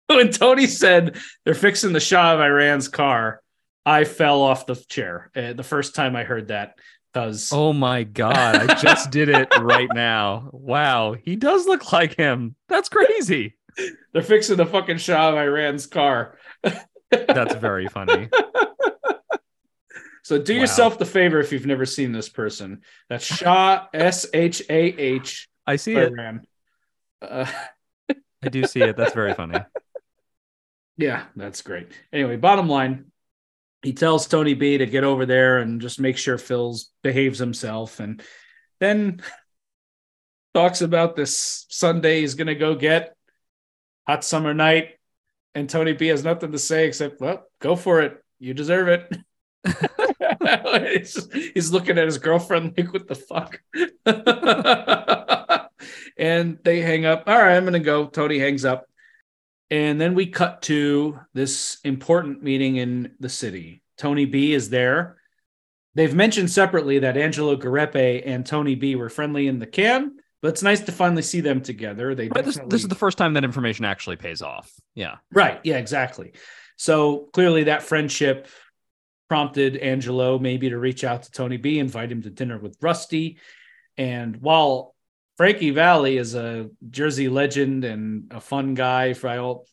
when 0.16 0.32
Tony 0.32 0.68
said 0.68 1.18
they're 1.46 1.54
fixing 1.54 1.94
the 1.94 2.00
Shah 2.00 2.34
of 2.36 2.40
Iran's 2.40 2.88
car, 2.88 3.42
I 3.86 4.04
fell 4.04 4.42
off 4.42 4.66
the 4.66 4.76
chair 4.76 5.32
uh, 5.36 5.54
the 5.54 5.64
first 5.64 5.96
time 5.96 6.16
I 6.16 6.24
heard 6.24 6.50
that. 6.50 6.78
Because 7.14 7.52
oh 7.54 7.74
my 7.74 8.04
god, 8.04 8.36
I 8.70 8.76
just 8.76 9.10
did 9.12 9.30
it 9.30 9.48
right 9.60 9.90
now. 9.94 10.50
Wow, 10.52 11.14
he 11.14 11.36
does 11.36 11.66
look 11.66 11.92
like 11.92 12.16
him. 12.16 12.56
That's 12.68 12.90
crazy. 12.90 13.56
They're 14.14 14.22
fixing 14.24 14.58
the 14.58 14.66
fucking 14.66 14.98
Shah 14.98 15.30
of 15.30 15.36
Iran's 15.36 15.88
car. 15.88 16.38
That's 17.10 17.56
very 17.56 17.88
funny. 17.88 18.30
So 20.24 20.38
do 20.42 20.56
Wow. 20.56 20.60
yourself 20.62 20.98
the 20.98 21.06
favor 21.06 21.40
if 21.40 21.54
you've 21.54 21.66
never 21.66 21.86
seen 21.86 22.12
this 22.12 22.28
person. 22.28 22.82
That's 23.10 23.24
Shah 23.24 23.88
S 23.94 24.26
H 24.34 24.62
A 24.70 24.74
H 24.76 25.48
I 25.66 25.78
see 25.78 25.94
it. 25.96 26.12
Iran. 26.12 26.42
Uh, 27.22 27.50
I 28.44 28.50
do 28.50 28.66
see 28.66 28.82
it. 28.82 28.98
That's 28.98 29.14
very 29.14 29.34
funny. 29.34 29.60
Yeah, 30.98 31.26
that's 31.36 31.62
great. 31.62 31.92
Anyway, 32.12 32.38
bottom 32.38 32.68
line, 32.68 33.12
he 33.84 33.94
tells 33.94 34.28
Tony 34.28 34.56
B 34.56 34.80
to 34.80 34.86
get 34.86 35.04
over 35.04 35.26
there 35.26 35.60
and 35.60 35.80
just 35.80 36.00
make 36.00 36.18
sure 36.18 36.38
Phil's 36.38 36.92
behaves 37.04 37.40
himself, 37.40 38.00
and 38.00 38.22
then 38.80 39.22
talks 40.54 40.82
about 40.82 41.16
this 41.16 41.66
Sunday 41.70 42.22
he's 42.22 42.34
gonna 42.34 42.56
go 42.56 42.76
get 42.76 43.16
hot 44.08 44.24
summer 44.24 44.54
night, 44.54 44.96
and 45.54 45.70
Tony 45.70 45.94
B 45.94 46.08
has 46.08 46.24
nothing 46.24 46.52
to 46.52 46.60
say 46.60 46.88
except, 46.88 47.22
"Well, 47.22 47.46
go 47.60 47.76
for 47.76 48.02
it. 48.02 48.18
You 48.40 48.54
deserve 48.54 48.88
it." 48.88 49.18
he's, 50.94 51.32
he's 51.54 51.72
looking 51.72 51.98
at 51.98 52.06
his 52.06 52.18
girlfriend 52.18 52.74
like, 52.78 52.92
"What 52.92 53.08
the 53.08 53.16
fuck?" 53.16 53.62
and 56.18 56.58
they 56.64 56.82
hang 56.82 57.06
up. 57.06 57.24
All 57.28 57.38
right, 57.38 57.56
I'm 57.56 57.66
gonna 57.66 57.80
go. 57.80 58.08
Tony 58.08 58.40
hangs 58.40 58.66
up. 58.66 58.86
And 59.70 60.00
then 60.00 60.16
we 60.16 60.28
cut 60.28 60.62
to 60.64 61.20
this 61.34 61.80
important 61.84 62.42
meeting 62.42 62.78
in 62.78 63.12
the 63.20 63.30
city. 63.30 63.84
Tony 63.98 64.26
B 64.26 64.54
is 64.54 64.70
there. 64.70 65.18
They've 65.96 66.14
mentioned 66.14 66.52
separately 66.52 67.00
that 67.00 67.18
Angelo 67.18 67.56
Garepe 67.56 68.24
and 68.26 68.46
Tony 68.46 68.76
B 68.76 68.96
were 68.96 69.10
friendly 69.10 69.48
in 69.48 69.60
the 69.60 69.66
can, 69.66 70.18
but 70.42 70.50
it's 70.50 70.64
nice 70.64 70.82
to 70.82 70.92
finally 70.92 71.24
see 71.24 71.42
them 71.42 71.62
together. 71.62 72.14
They 72.14 72.28
But 72.28 72.46
this, 72.46 72.60
this 72.68 72.84
is 72.84 72.88
the 72.88 72.96
first 72.96 73.18
time 73.18 73.34
that 73.34 73.44
information 73.44 73.84
actually 73.84 74.18
pays 74.18 74.42
off. 74.42 74.72
Yeah. 74.94 75.16
Right. 75.34 75.60
Yeah, 75.64 75.78
exactly. 75.78 76.34
So 76.78 77.30
clearly 77.34 77.64
that 77.64 77.82
friendship 77.82 78.48
prompted 79.28 79.76
Angelo 79.78 80.40
maybe 80.40 80.70
to 80.70 80.78
reach 80.78 81.04
out 81.04 81.24
to 81.24 81.32
Tony 81.32 81.58
B, 81.58 81.80
invite 81.80 82.12
him 82.12 82.22
to 82.22 82.30
dinner 82.30 82.60
with 82.60 82.78
Rusty. 82.80 83.40
And 83.98 84.38
while 84.38 84.96
Frankie 85.38 85.70
Valli 85.70 86.18
is 86.18 86.36
a 86.36 86.70
Jersey 86.90 87.30
legend 87.30 87.86
and 87.86 88.32
a 88.32 88.42
fun 88.42 88.74
guy 88.74 89.14
for 89.14 89.30
all 89.40 89.66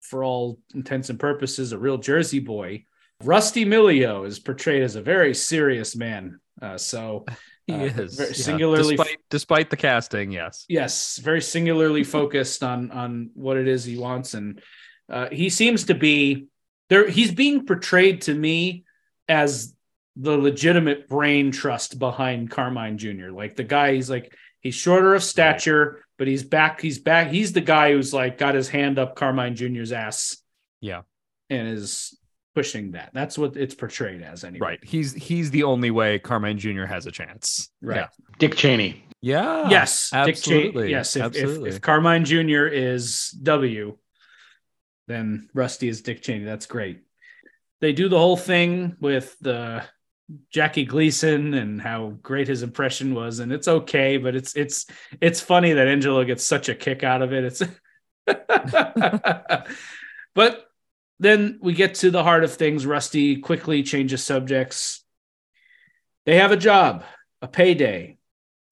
for 0.00 0.24
all 0.24 0.58
intents 0.74 1.10
and 1.10 1.20
purposes, 1.20 1.72
a 1.72 1.78
real 1.78 1.98
Jersey 1.98 2.40
boy, 2.40 2.84
Rusty 3.22 3.64
Millio 3.64 4.26
is 4.26 4.40
portrayed 4.40 4.82
as 4.82 4.96
a 4.96 5.02
very 5.02 5.34
serious 5.34 5.94
man. 5.94 6.40
Uh, 6.60 6.76
so 6.78 7.24
He 7.66 7.74
Uh, 7.74 7.84
is. 7.84 8.16
very 8.16 8.30
yeah. 8.30 8.34
singularly- 8.34 8.96
Despite, 8.96 9.18
despite 9.28 9.70
the 9.70 9.76
casting, 9.76 10.32
yes. 10.32 10.64
yes 10.68 11.18
very 11.18 11.40
singularly 11.42 12.02
focused 12.02 12.64
on 12.64 12.90
on 12.90 13.30
what 13.34 13.56
it 13.58 13.68
is 13.68 13.84
he 13.84 13.96
wants 13.98 14.34
and 14.34 14.60
uh, 15.08 15.28
he 15.30 15.50
seems 15.50 15.84
to 15.84 15.94
be 15.94 16.46
there 16.88 17.08
he's 17.08 17.30
being 17.32 17.66
portrayed 17.66 18.22
to 18.22 18.34
me 18.34 18.84
as 19.28 19.74
the 20.16 20.36
legitimate 20.36 21.08
brain 21.08 21.52
trust 21.52 21.98
behind 22.00 22.50
carmine 22.50 22.98
jr 22.98 23.30
like 23.30 23.54
the 23.54 23.62
guy 23.64 23.94
he's 23.94 24.10
like 24.10 24.34
he's 24.60 24.74
shorter 24.74 25.14
of 25.14 25.22
stature 25.22 26.02
but 26.18 26.26
he's 26.28 26.42
back 26.44 26.80
he's 26.80 26.98
back 26.98 27.28
he's 27.28 27.52
the 27.52 27.60
guy 27.60 27.92
who's 27.92 28.12
like 28.14 28.38
got 28.38 28.54
his 28.54 28.68
hand 28.68 28.98
up 28.98 29.14
carmine 29.16 29.54
jr's 29.54 29.92
ass 29.92 30.36
Yeah. 30.80 31.02
and 31.48 31.68
is 31.68 32.16
pushing 32.54 32.92
that 32.92 33.10
that's 33.14 33.38
what 33.38 33.56
it's 33.56 33.74
portrayed 33.74 34.22
as 34.22 34.42
anyway 34.44 34.66
Right. 34.66 34.80
He's 34.84 35.14
he's 35.14 35.50
the 35.50 35.62
only 35.62 35.90
way 35.90 36.18
Carmine 36.18 36.58
Jr. 36.58 36.84
has 36.84 37.06
a 37.06 37.12
chance. 37.12 37.70
right 37.80 38.08
Dick 38.38 38.56
Cheney. 38.56 39.04
Yeah. 39.22 39.62
Yeah. 39.64 39.70
yes, 39.70 40.10
Dick 40.10 40.18
Cheney- 40.18 40.30
absolutely. 40.30 40.90
yes, 40.90 41.14
if, 41.16 41.20
if, 41.22 41.26
Absolutely. 41.42 41.70
if 41.70 41.80
Carmine 41.80 42.24
Jr. 42.24 42.66
is 42.66 43.30
W, 43.42 43.96
then 45.06 45.48
Rusty 45.54 45.88
is 45.88 46.02
Dick 46.02 46.22
Cheney. 46.22 46.44
That's 46.44 46.66
great. 46.66 47.00
They 47.80 47.92
do 47.92 48.08
the 48.08 48.18
whole 48.18 48.36
thing 48.36 48.96
with 49.00 49.36
the 49.40 49.84
Jackie 50.50 50.84
Gleason 50.84 51.54
and 51.54 51.80
how 51.80 52.10
great 52.22 52.48
his 52.48 52.62
impression 52.62 53.14
was, 53.14 53.38
and 53.38 53.52
it's 53.52 53.68
okay, 53.68 54.16
but 54.16 54.34
it's 54.34 54.54
it's 54.56 54.86
it's 55.20 55.40
funny 55.40 55.72
that 55.72 55.88
Angelo 55.88 56.24
gets 56.24 56.46
such 56.46 56.68
a 56.68 56.74
kick 56.74 57.02
out 57.02 57.22
of 57.22 57.32
it. 57.32 57.44
It's 57.44 57.62
but 60.34 60.66
then 61.18 61.58
we 61.60 61.74
get 61.74 61.94
to 61.96 62.10
the 62.10 62.22
heart 62.22 62.44
of 62.44 62.54
things. 62.54 62.86
Rusty 62.86 63.36
quickly 63.36 63.82
changes 63.82 64.22
subjects. 64.22 65.04
They 66.26 66.36
have 66.36 66.52
a 66.52 66.56
job, 66.56 67.04
a 67.42 67.48
payday, 67.48 68.18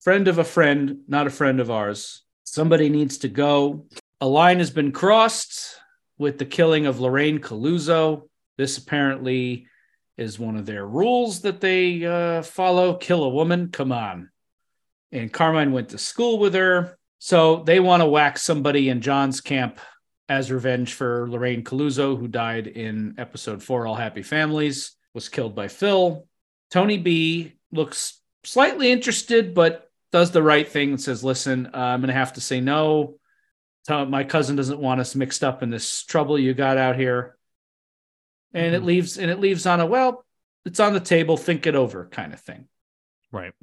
friend 0.01 0.27
of 0.27 0.37
a 0.37 0.43
friend, 0.43 0.99
not 1.07 1.27
a 1.27 1.31
friend 1.31 1.59
of 1.59 1.71
ours. 1.71 2.23
Somebody 2.43 2.89
needs 2.89 3.19
to 3.19 3.27
go. 3.27 3.85
A 4.21 4.27
line 4.27 4.59
has 4.59 4.71
been 4.71 4.91
crossed 4.91 5.75
with 6.17 6.37
the 6.37 6.45
killing 6.45 6.85
of 6.85 6.99
Lorraine 6.99 7.39
Calluzzo. 7.39 8.29
This 8.57 8.77
apparently 8.77 9.67
is 10.19 10.37
one 10.37 10.57
of 10.57 10.65
their 10.65 10.85
rules 10.85 11.41
that 11.41 11.61
they 11.61 12.05
uh, 12.05 12.41
follow. 12.41 12.95
Kill 12.95 13.23
a 13.23 13.29
woman, 13.29 13.69
come 13.71 13.91
on. 13.91 14.29
And 15.11 15.31
Carmine 15.31 15.71
went 15.71 15.89
to 15.89 15.97
school 15.97 16.37
with 16.37 16.53
her. 16.53 16.97
So 17.19 17.63
they 17.63 17.79
want 17.79 18.01
to 18.01 18.07
whack 18.07 18.37
somebody 18.37 18.89
in 18.89 19.01
John's 19.01 19.41
camp 19.41 19.79
as 20.27 20.51
revenge 20.51 20.93
for 20.93 21.27
Lorraine 21.29 21.63
Calluzzo, 21.63 22.17
who 22.17 22.27
died 22.27 22.67
in 22.67 23.15
episode 23.17 23.63
four, 23.63 23.87
All 23.87 23.95
Happy 23.95 24.21
Families, 24.21 24.95
was 25.13 25.29
killed 25.29 25.55
by 25.55 25.67
Phil. 25.67 26.27
Tony 26.69 26.97
B 26.97 27.53
looks 27.71 28.21
slightly 28.43 28.91
interested, 28.91 29.55
but 29.55 29.89
does 30.11 30.31
the 30.31 30.43
right 30.43 30.67
thing 30.67 30.91
and 30.91 31.01
says, 31.01 31.23
Listen, 31.23 31.67
uh, 31.73 31.77
I'm 31.77 32.01
going 32.01 32.09
to 32.09 32.13
have 32.13 32.33
to 32.33 32.41
say 32.41 32.61
no. 32.61 33.15
My 33.89 34.23
cousin 34.23 34.55
doesn't 34.55 34.79
want 34.79 35.01
us 35.01 35.15
mixed 35.15 35.43
up 35.43 35.63
in 35.63 35.71
this 35.71 36.03
trouble 36.03 36.37
you 36.37 36.53
got 36.53 36.77
out 36.77 36.95
here. 36.95 37.38
And 38.53 38.73
it 38.75 38.81
Mhm. 38.81 38.85
leaves 38.85 39.17
and 39.17 39.29
it 39.29 39.39
leaves 39.39 39.65
on 39.65 39.79
a 39.79 39.85
well, 39.85 40.25
it's 40.65 40.79
on 40.79 40.93
the 40.93 40.99
table, 40.99 41.37
think 41.37 41.67
it 41.67 41.75
over 41.75 42.07
kind 42.11 42.33
of 42.33 42.39
thing. 42.39 42.67
Right. 43.31 43.53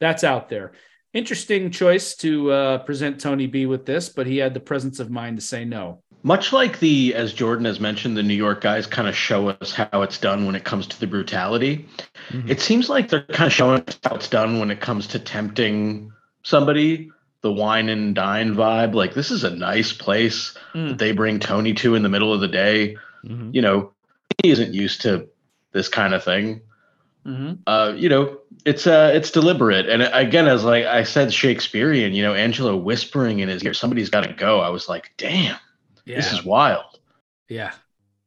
That's 0.00 0.24
out 0.24 0.48
there. 0.48 0.72
Interesting 1.12 1.70
choice 1.70 2.14
to 2.16 2.50
uh, 2.52 2.78
present 2.78 3.20
Tony 3.20 3.46
B 3.46 3.66
with 3.66 3.84
this, 3.84 4.08
but 4.08 4.26
he 4.26 4.38
had 4.38 4.54
the 4.54 4.60
presence 4.60 5.00
of 5.00 5.10
mind 5.10 5.36
to 5.38 5.42
say 5.42 5.64
no. 5.64 6.02
Much 6.22 6.52
like 6.52 6.78
the, 6.80 7.14
as 7.14 7.32
Jordan 7.32 7.64
has 7.64 7.80
mentioned, 7.80 8.16
the 8.16 8.22
New 8.22 8.34
York 8.34 8.60
guys 8.60 8.86
kind 8.86 9.08
of 9.08 9.16
show 9.16 9.48
us 9.48 9.72
how 9.72 10.02
it's 10.02 10.18
done 10.18 10.46
when 10.46 10.54
it 10.54 10.64
comes 10.64 10.86
to 10.86 11.00
the 11.00 11.06
brutality. 11.06 11.86
Mhm. 12.28 12.48
It 12.48 12.60
seems 12.60 12.88
like 12.88 13.08
they're 13.08 13.22
kind 13.24 13.46
of 13.48 13.52
showing 13.52 13.82
us 13.88 13.98
how 14.04 14.14
it's 14.16 14.28
done 14.28 14.60
when 14.60 14.70
it 14.70 14.80
comes 14.80 15.06
to 15.08 15.18
tempting 15.18 16.12
somebody, 16.44 17.10
the 17.42 17.52
wine 17.52 17.88
and 17.88 18.14
dine 18.14 18.54
vibe. 18.54 18.94
Like, 18.94 19.14
this 19.14 19.30
is 19.30 19.44
a 19.44 19.50
nice 19.50 19.92
place 19.92 20.56
Mm. 20.74 20.88
that 20.90 20.98
they 20.98 21.12
bring 21.12 21.40
Tony 21.40 21.72
to 21.74 21.94
in 21.94 22.02
the 22.02 22.08
middle 22.08 22.32
of 22.34 22.40
the 22.40 22.48
day. 22.48 22.96
Mhm. 23.24 23.54
You 23.54 23.62
know, 23.62 23.92
he 24.42 24.50
isn't 24.50 24.72
used 24.74 25.00
to 25.02 25.28
this 25.72 25.88
kind 25.88 26.14
of 26.14 26.24
thing. 26.24 26.60
Mhm. 27.26 27.58
uh, 27.66 27.92
you 27.96 28.08
know, 28.08 28.38
it's 28.64 28.86
uh, 28.86 29.10
it's 29.14 29.30
deliberate. 29.30 29.88
And 29.88 30.02
again, 30.14 30.48
as 30.48 30.64
like 30.64 30.86
I 30.86 31.02
said, 31.02 31.32
Shakespearean. 31.32 32.14
You 32.14 32.22
know, 32.22 32.34
Angelo 32.34 32.74
whispering 32.76 33.40
in 33.40 33.48
his 33.50 33.62
ear, 33.62 33.74
"Somebody's 33.74 34.08
got 34.08 34.24
to 34.24 34.32
go." 34.32 34.60
I 34.60 34.70
was 34.70 34.88
like, 34.88 35.12
"Damn, 35.18 35.56
Yeah. 36.06 36.16
this 36.16 36.32
is 36.32 36.44
wild." 36.44 36.98
yeah. 37.48 37.72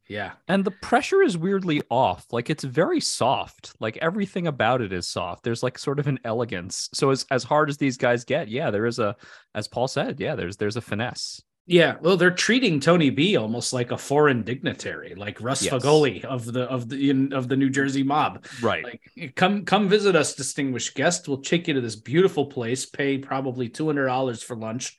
Yeah. 0.09 0.33
And 0.49 0.63
the 0.65 0.69
pressure 0.71 1.23
is 1.23 1.37
weirdly 1.37 1.81
off. 1.89 2.27
Like 2.31 2.49
it's 2.49 2.65
very 2.65 2.99
soft. 2.99 3.73
Like 3.79 3.97
everything 3.97 4.45
about 4.45 4.81
it 4.81 4.91
is 4.93 5.07
soft. 5.07 5.43
There's 5.43 5.63
like 5.63 5.79
sort 5.79 5.97
of 5.97 6.05
an 6.07 6.19
elegance. 6.25 6.89
So 6.93 7.09
as 7.09 7.25
as 7.31 7.43
hard 7.45 7.69
as 7.69 7.77
these 7.77 7.97
guys 7.97 8.23
get, 8.25 8.47
yeah, 8.49 8.69
there 8.69 8.85
is 8.85 8.99
a 8.99 9.15
as 9.55 9.67
Paul 9.67 9.87
said, 9.87 10.19
yeah, 10.19 10.35
there's 10.35 10.57
there's 10.57 10.75
a 10.75 10.81
finesse. 10.81 11.41
Yeah, 11.66 11.95
well, 12.01 12.18
they're 12.18 12.30
treating 12.30 12.82
Tony 12.82 13.09
B 13.09 13.38
almost 13.38 13.72
like 13.72 13.91
a 13.91 13.97
foreign 13.97 14.43
dignitary, 14.43 15.16
like 15.16 15.39
Russ 15.39 15.64
Yes. 15.64 15.74
Fegoli 15.74 16.26
of 16.26 16.43
the 16.51 16.64
of 16.64 16.89
the 16.89 17.09
in, 17.09 17.32
of 17.32 17.47
the 17.47 17.55
New 17.55 17.70
Jersey 17.70 18.03
mob. 18.03 18.45
Right. 18.61 18.84
Like, 18.84 19.36
come 19.36 19.64
come 19.64 19.88
visit 19.88 20.14
us, 20.14 20.36
distinguished 20.36 20.93
guest. 20.93 21.28
We'll 21.30 21.38
take 21.38 21.70
you 21.70 21.76
to 21.76 21.82
this 21.82 21.95
beautiful 21.95 22.47
place. 22.47 22.86
Pay 22.86 23.20
probably 23.20 23.70
two 23.70 23.86
hundred 23.86 24.07
dollars 24.07 24.43
for 24.43 24.57
lunch, 24.57 24.97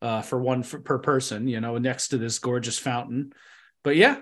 uh, 0.00 0.22
for 0.22 0.40
one 0.40 0.62
for, 0.62 0.78
per 0.78 0.98
person. 1.00 1.48
You 1.48 1.60
know, 1.60 1.76
next 1.78 2.08
to 2.08 2.18
this 2.18 2.38
gorgeous 2.38 2.78
fountain. 2.78 3.32
But 3.82 3.96
yeah, 3.96 4.18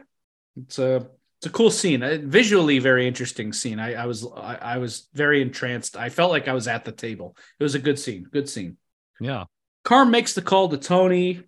it's 0.56 0.78
a 0.78 1.06
it's 1.40 1.46
a 1.46 1.50
cool 1.50 1.70
scene. 1.70 2.02
Uh, 2.02 2.16
visually, 2.22 2.78
very 2.78 3.06
interesting 3.06 3.52
scene. 3.52 3.78
I, 3.78 3.92
I 3.92 4.06
was 4.06 4.26
I, 4.34 4.54
I 4.56 4.78
was 4.78 5.08
very 5.12 5.42
entranced. 5.42 5.98
I 5.98 6.08
felt 6.08 6.30
like 6.30 6.48
I 6.48 6.54
was 6.54 6.66
at 6.66 6.86
the 6.86 6.92
table. 6.92 7.36
It 7.60 7.62
was 7.62 7.74
a 7.74 7.78
good 7.78 7.98
scene. 7.98 8.26
Good 8.32 8.48
scene. 8.48 8.78
yeah. 9.20 9.44
Carm 9.84 10.10
makes 10.10 10.32
the 10.32 10.40
call 10.40 10.70
to 10.70 10.78
Tony, 10.78 11.42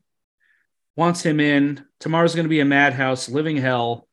wants 0.97 1.23
him 1.23 1.41
in. 1.41 1.85
Tomorrow's 2.01 2.35
going 2.35 2.45
to 2.47 2.51
be 2.51 2.61
a 2.61 2.65
madhouse, 2.65 3.29
living 3.29 3.57
hell. 3.57 4.09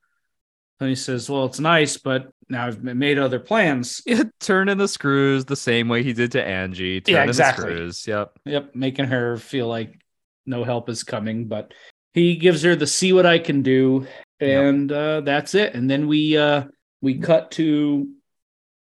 Tony 0.79 0.95
says, 0.95 1.29
Well, 1.29 1.45
it's 1.45 1.59
nice, 1.59 1.97
but 1.97 2.31
now 2.49 2.67
I've 2.67 2.83
made 2.83 3.17
other 3.17 3.39
plans. 3.39 4.01
Yeah, 4.05 4.23
turn 4.39 4.69
in 4.69 4.77
the 4.77 4.87
screws 4.87 5.45
the 5.45 5.55
same 5.55 5.87
way 5.87 6.03
he 6.03 6.13
did 6.13 6.33
to 6.33 6.43
Angie. 6.43 7.01
Turn 7.01 7.15
Yeah, 7.15 7.23
in 7.23 7.29
exactly. 7.29 7.65
the 7.65 7.71
screws. 7.71 8.07
Yep. 8.07 8.39
Yep, 8.45 8.75
making 8.75 9.05
her 9.05 9.37
feel 9.37 9.67
like 9.67 9.99
no 10.45 10.63
help 10.63 10.89
is 10.89 11.03
coming, 11.03 11.47
but 11.47 11.73
he 12.13 12.35
gives 12.35 12.61
her 12.63 12.75
the 12.75 12.85
see 12.87 13.13
what 13.13 13.25
I 13.25 13.39
can 13.39 13.61
do, 13.61 14.05
and 14.39 14.91
uh, 14.91 15.21
that's 15.21 15.55
it. 15.55 15.73
And 15.73 15.89
then 15.89 16.07
we 16.07 16.37
uh, 16.37 16.65
we 17.01 17.19
cut 17.19 17.51
to 17.51 18.09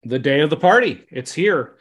the 0.04 0.18
day 0.18 0.40
of 0.40 0.50
the 0.50 0.56
party. 0.56 1.04
It's 1.10 1.32
here. 1.32 1.76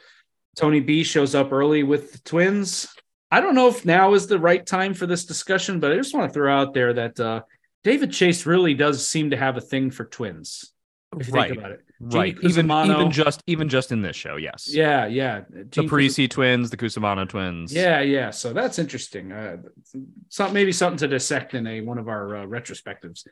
Tony 0.55 0.79
B 0.79 1.03
shows 1.03 1.35
up 1.35 1.51
early 1.51 1.83
with 1.83 2.13
the 2.13 2.19
twins. 2.19 2.87
I 3.29 3.41
don't 3.41 3.55
know 3.55 3.67
if 3.67 3.85
now 3.85 4.13
is 4.13 4.27
the 4.27 4.39
right 4.39 4.65
time 4.65 4.93
for 4.93 5.05
this 5.05 5.25
discussion, 5.25 5.79
but 5.79 5.91
I 5.91 5.95
just 5.95 6.13
want 6.13 6.29
to 6.29 6.33
throw 6.33 6.55
out 6.55 6.73
there 6.73 6.93
that 6.93 7.19
uh, 7.19 7.41
David 7.83 8.11
Chase 8.11 8.45
really 8.45 8.73
does 8.73 9.05
seem 9.05 9.31
to 9.31 9.37
have 9.37 9.57
a 9.57 9.61
thing 9.61 9.91
for 9.91 10.05
twins. 10.05 10.71
If 11.17 11.27
you 11.29 11.33
right. 11.33 11.49
think 11.49 11.59
about 11.59 11.71
it, 11.71 11.81
right. 11.99 12.35
Gene 12.35 12.49
Even 12.49 12.67
Cusimano- 12.67 12.99
even 12.99 13.11
just 13.11 13.41
even 13.47 13.69
just 13.69 13.91
in 13.91 14.01
this 14.01 14.15
show, 14.15 14.35
yes. 14.35 14.69
yeah, 14.69 15.05
yeah, 15.05 15.41
The 15.49 15.63
Gene 15.63 15.87
Cusi- 15.87 15.89
Parisi 15.89 16.29
twins, 16.29 16.69
the 16.69 16.77
Cusimano 16.77 17.27
twins. 17.27 17.73
Yeah, 17.73 18.01
yeah. 18.01 18.29
So 18.29 18.51
that's 18.53 18.77
interesting. 18.77 19.31
Uh, 19.31 19.57
some 20.29 20.53
maybe 20.53 20.71
something 20.71 20.97
to 20.97 21.07
dissect 21.07 21.53
in 21.53 21.65
a 21.65 21.81
one 21.81 21.97
of 21.97 22.07
our 22.09 22.37
uh, 22.37 22.45
retrospectives. 22.45 23.25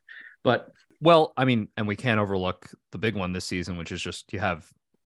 But 0.43 0.71
Well, 1.01 1.33
I 1.35 1.45
mean, 1.45 1.67
and 1.75 1.87
we 1.87 1.95
can't 1.97 2.19
overlook 2.19 2.69
the 2.91 2.97
big 2.97 3.15
one 3.15 3.33
this 3.33 3.45
season, 3.45 3.77
which 3.77 3.91
is 3.91 4.01
just 4.01 4.31
you 4.31 4.39
have 4.39 4.65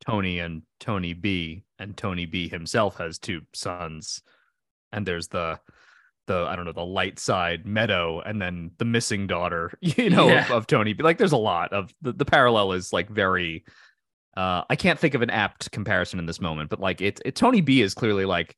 Tony 0.02 0.40
and 0.40 0.64
Tony 0.80 1.14
B, 1.14 1.64
and 1.80 1.96
Tony 1.96 2.26
B 2.26 2.50
himself 2.50 2.98
has 2.98 3.20
two 3.20 3.42
sons, 3.54 4.22
and 4.92 5.06
there's 5.06 5.28
the 5.30 5.60
the 6.28 6.46
I 6.48 6.56
don't 6.56 6.66
know 6.66 6.72
the 6.74 6.86
light 6.86 7.18
side 7.20 7.66
Meadow, 7.66 8.22
and 8.22 8.42
then 8.42 8.72
the 8.78 8.86
missing 8.86 9.26
daughter, 9.28 9.72
you 9.82 10.10
know, 10.10 10.26
of, 10.26 10.30
Yeah. 10.30 10.54
of 10.54 10.68
Tony 10.68 10.94
B. 10.94 11.04
Like, 11.04 11.18
there's 11.18 11.32
a 11.32 11.38
lot 11.38 11.74
of 11.74 11.94
the, 12.02 12.14
the 12.14 12.26
parallel 12.26 12.74
is 12.74 12.94
like 12.94 13.10
very. 13.10 13.64
Uh, 14.38 14.64
I 14.70 14.76
can't 14.76 14.98
think 15.00 15.16
of 15.16 15.22
an 15.22 15.32
apt 15.32 15.72
comparison 15.72 16.20
in 16.20 16.26
this 16.26 16.40
moment, 16.40 16.70
but 16.70 16.80
like 16.80 17.02
it, 17.02 17.20
it 17.26 17.36
Tony 17.36 17.62
B 17.62 17.82
is 17.82 17.94
clearly 17.94 18.26
like 18.26 18.56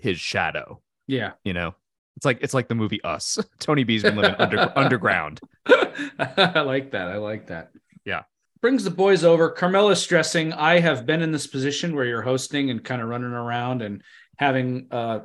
his 0.00 0.20
shadow. 0.20 0.80
yeah, 1.08 1.32
You 1.44 1.54
know, 1.54 1.74
it's 2.16 2.26
like 2.26 2.38
it's 2.42 2.54
like 2.54 2.68
the 2.68 2.74
movie 2.76 3.02
Us. 3.02 3.38
Tony 3.58 3.84
B's 3.84 4.02
been 4.02 4.16
living 4.16 4.36
under, 4.38 4.70
underground. 4.78 5.40
I 5.66 6.60
like 6.60 6.92
that. 6.92 7.08
I 7.08 7.16
like 7.16 7.46
that. 7.48 7.70
Yeah. 8.04 8.24
Brings 8.60 8.84
the 8.84 8.90
boys 8.90 9.24
over. 9.24 9.50
Carmela's 9.50 10.00
stressing. 10.02 10.52
I 10.52 10.78
have 10.80 11.06
been 11.06 11.22
in 11.22 11.32
this 11.32 11.46
position 11.46 11.96
where 11.96 12.04
you're 12.04 12.22
hosting 12.22 12.70
and 12.70 12.84
kind 12.84 13.00
of 13.00 13.08
running 13.08 13.30
around 13.32 13.82
and 13.82 14.02
having 14.36 14.88
uh, 14.90 15.20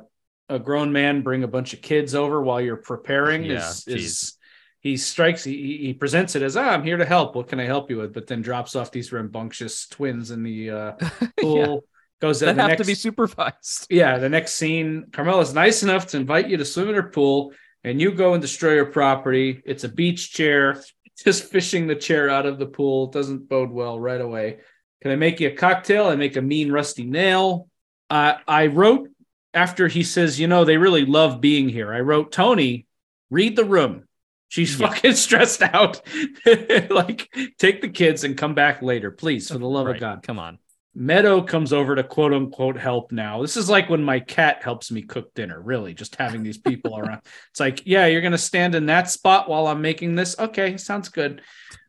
a 0.48 0.58
grown 0.58 0.92
man 0.92 1.22
bring 1.22 1.42
a 1.42 1.48
bunch 1.48 1.72
of 1.72 1.82
kids 1.82 2.14
over 2.14 2.40
while 2.42 2.60
you're 2.60 2.76
preparing. 2.76 3.44
Yeah, 3.44 3.68
is, 3.70 3.84
is 3.86 4.32
he 4.80 4.96
strikes. 4.96 5.44
He, 5.44 5.78
he- 5.78 5.94
presents 5.94 6.36
it 6.36 6.42
as, 6.42 6.56
"Ah, 6.56 6.70
I'm 6.70 6.82
here 6.84 6.96
to 6.98 7.04
help. 7.06 7.34
What 7.34 7.48
can 7.48 7.58
I 7.60 7.64
help 7.64 7.90
you 7.90 7.98
with?" 7.98 8.12
But 8.12 8.26
then 8.26 8.42
drops 8.42 8.76
off 8.76 8.90
these 8.92 9.12
rambunctious 9.12 9.86
twins 9.88 10.30
in 10.30 10.42
the 10.42 10.70
uh, 10.70 10.92
pool. 11.40 11.58
yeah, 11.58 11.76
Goes 12.20 12.38
to 12.38 12.46
that 12.46 12.56
have 12.56 12.68
next, 12.68 12.82
to 12.82 12.86
be 12.86 12.94
supervised. 12.94 13.86
yeah, 13.90 14.18
the 14.18 14.28
next 14.28 14.54
scene, 14.54 15.06
Carmela's 15.12 15.52
nice 15.54 15.82
enough 15.82 16.06
to 16.08 16.16
invite 16.16 16.48
you 16.48 16.56
to 16.56 16.64
swim 16.64 16.88
in 16.88 16.94
her 16.94 17.02
pool, 17.10 17.52
and 17.82 18.00
you 18.00 18.12
go 18.12 18.34
and 18.34 18.40
destroy 18.42 18.76
her 18.76 18.86
property. 18.86 19.62
It's 19.64 19.84
a 19.84 19.88
beach 19.88 20.32
chair. 20.32 20.82
Just 21.24 21.44
fishing 21.44 21.86
the 21.86 21.94
chair 21.94 22.28
out 22.28 22.44
of 22.44 22.58
the 22.58 22.66
pool 22.66 23.06
doesn't 23.06 23.48
bode 23.48 23.70
well 23.70 23.98
right 24.00 24.20
away. 24.20 24.58
Can 25.00 25.12
I 25.12 25.16
make 25.16 25.38
you 25.38 25.48
a 25.48 25.52
cocktail? 25.52 26.06
I 26.08 26.16
make 26.16 26.36
a 26.36 26.42
mean 26.42 26.72
rusty 26.72 27.04
nail. 27.04 27.68
Uh, 28.10 28.34
I 28.48 28.66
wrote 28.66 29.08
after 29.54 29.88
he 29.88 30.02
says, 30.02 30.38
you 30.40 30.46
know, 30.46 30.64
they 30.64 30.76
really 30.76 31.04
love 31.06 31.40
being 31.40 31.68
here. 31.68 31.92
I 31.92 32.00
wrote, 32.00 32.32
Tony, 32.32 32.86
read 33.30 33.56
the 33.56 33.64
room. 33.64 34.04
She's 34.48 34.78
Yeah. 34.78 34.88
fucking 34.88 35.12
stressed 35.14 35.62
out. 35.62 36.00
like, 36.90 37.28
take 37.58 37.80
the 37.80 37.88
kids 37.88 38.24
and 38.24 38.36
come 38.36 38.54
back 38.54 38.82
later, 38.82 39.10
please, 39.10 39.48
for 39.50 39.58
the 39.58 39.66
love 39.68 39.86
Right, 39.86 39.96
of 39.96 40.00
God. 40.00 40.22
Come 40.22 40.38
on. 40.38 40.58
Meadow 40.96 41.42
comes 41.42 41.72
over 41.72 41.96
to 41.96 42.04
quote 42.04 42.32
unquote 42.32 42.78
help 42.78 43.10
now. 43.10 43.42
This 43.42 43.56
is 43.56 43.68
like 43.68 43.90
when 43.90 44.04
my 44.04 44.20
cat 44.20 44.62
helps 44.62 44.92
me 44.92 45.02
cook 45.02 45.34
dinner, 45.34 45.60
really, 45.60 45.92
just 45.92 46.14
having 46.14 46.44
these 46.44 46.58
people 46.58 46.96
around. 46.98 47.22
It's 47.50 47.58
like, 47.58 47.82
yeah, 47.84 48.06
you're 48.06 48.20
going 48.20 48.30
to 48.30 48.38
stand 48.38 48.76
in 48.76 48.86
that 48.86 49.10
spot 49.10 49.48
while 49.48 49.66
I'm 49.66 49.82
making 49.82 50.14
this. 50.14 50.38
Okay, 50.38 50.76
sounds 50.76 51.08
good. 51.08 51.42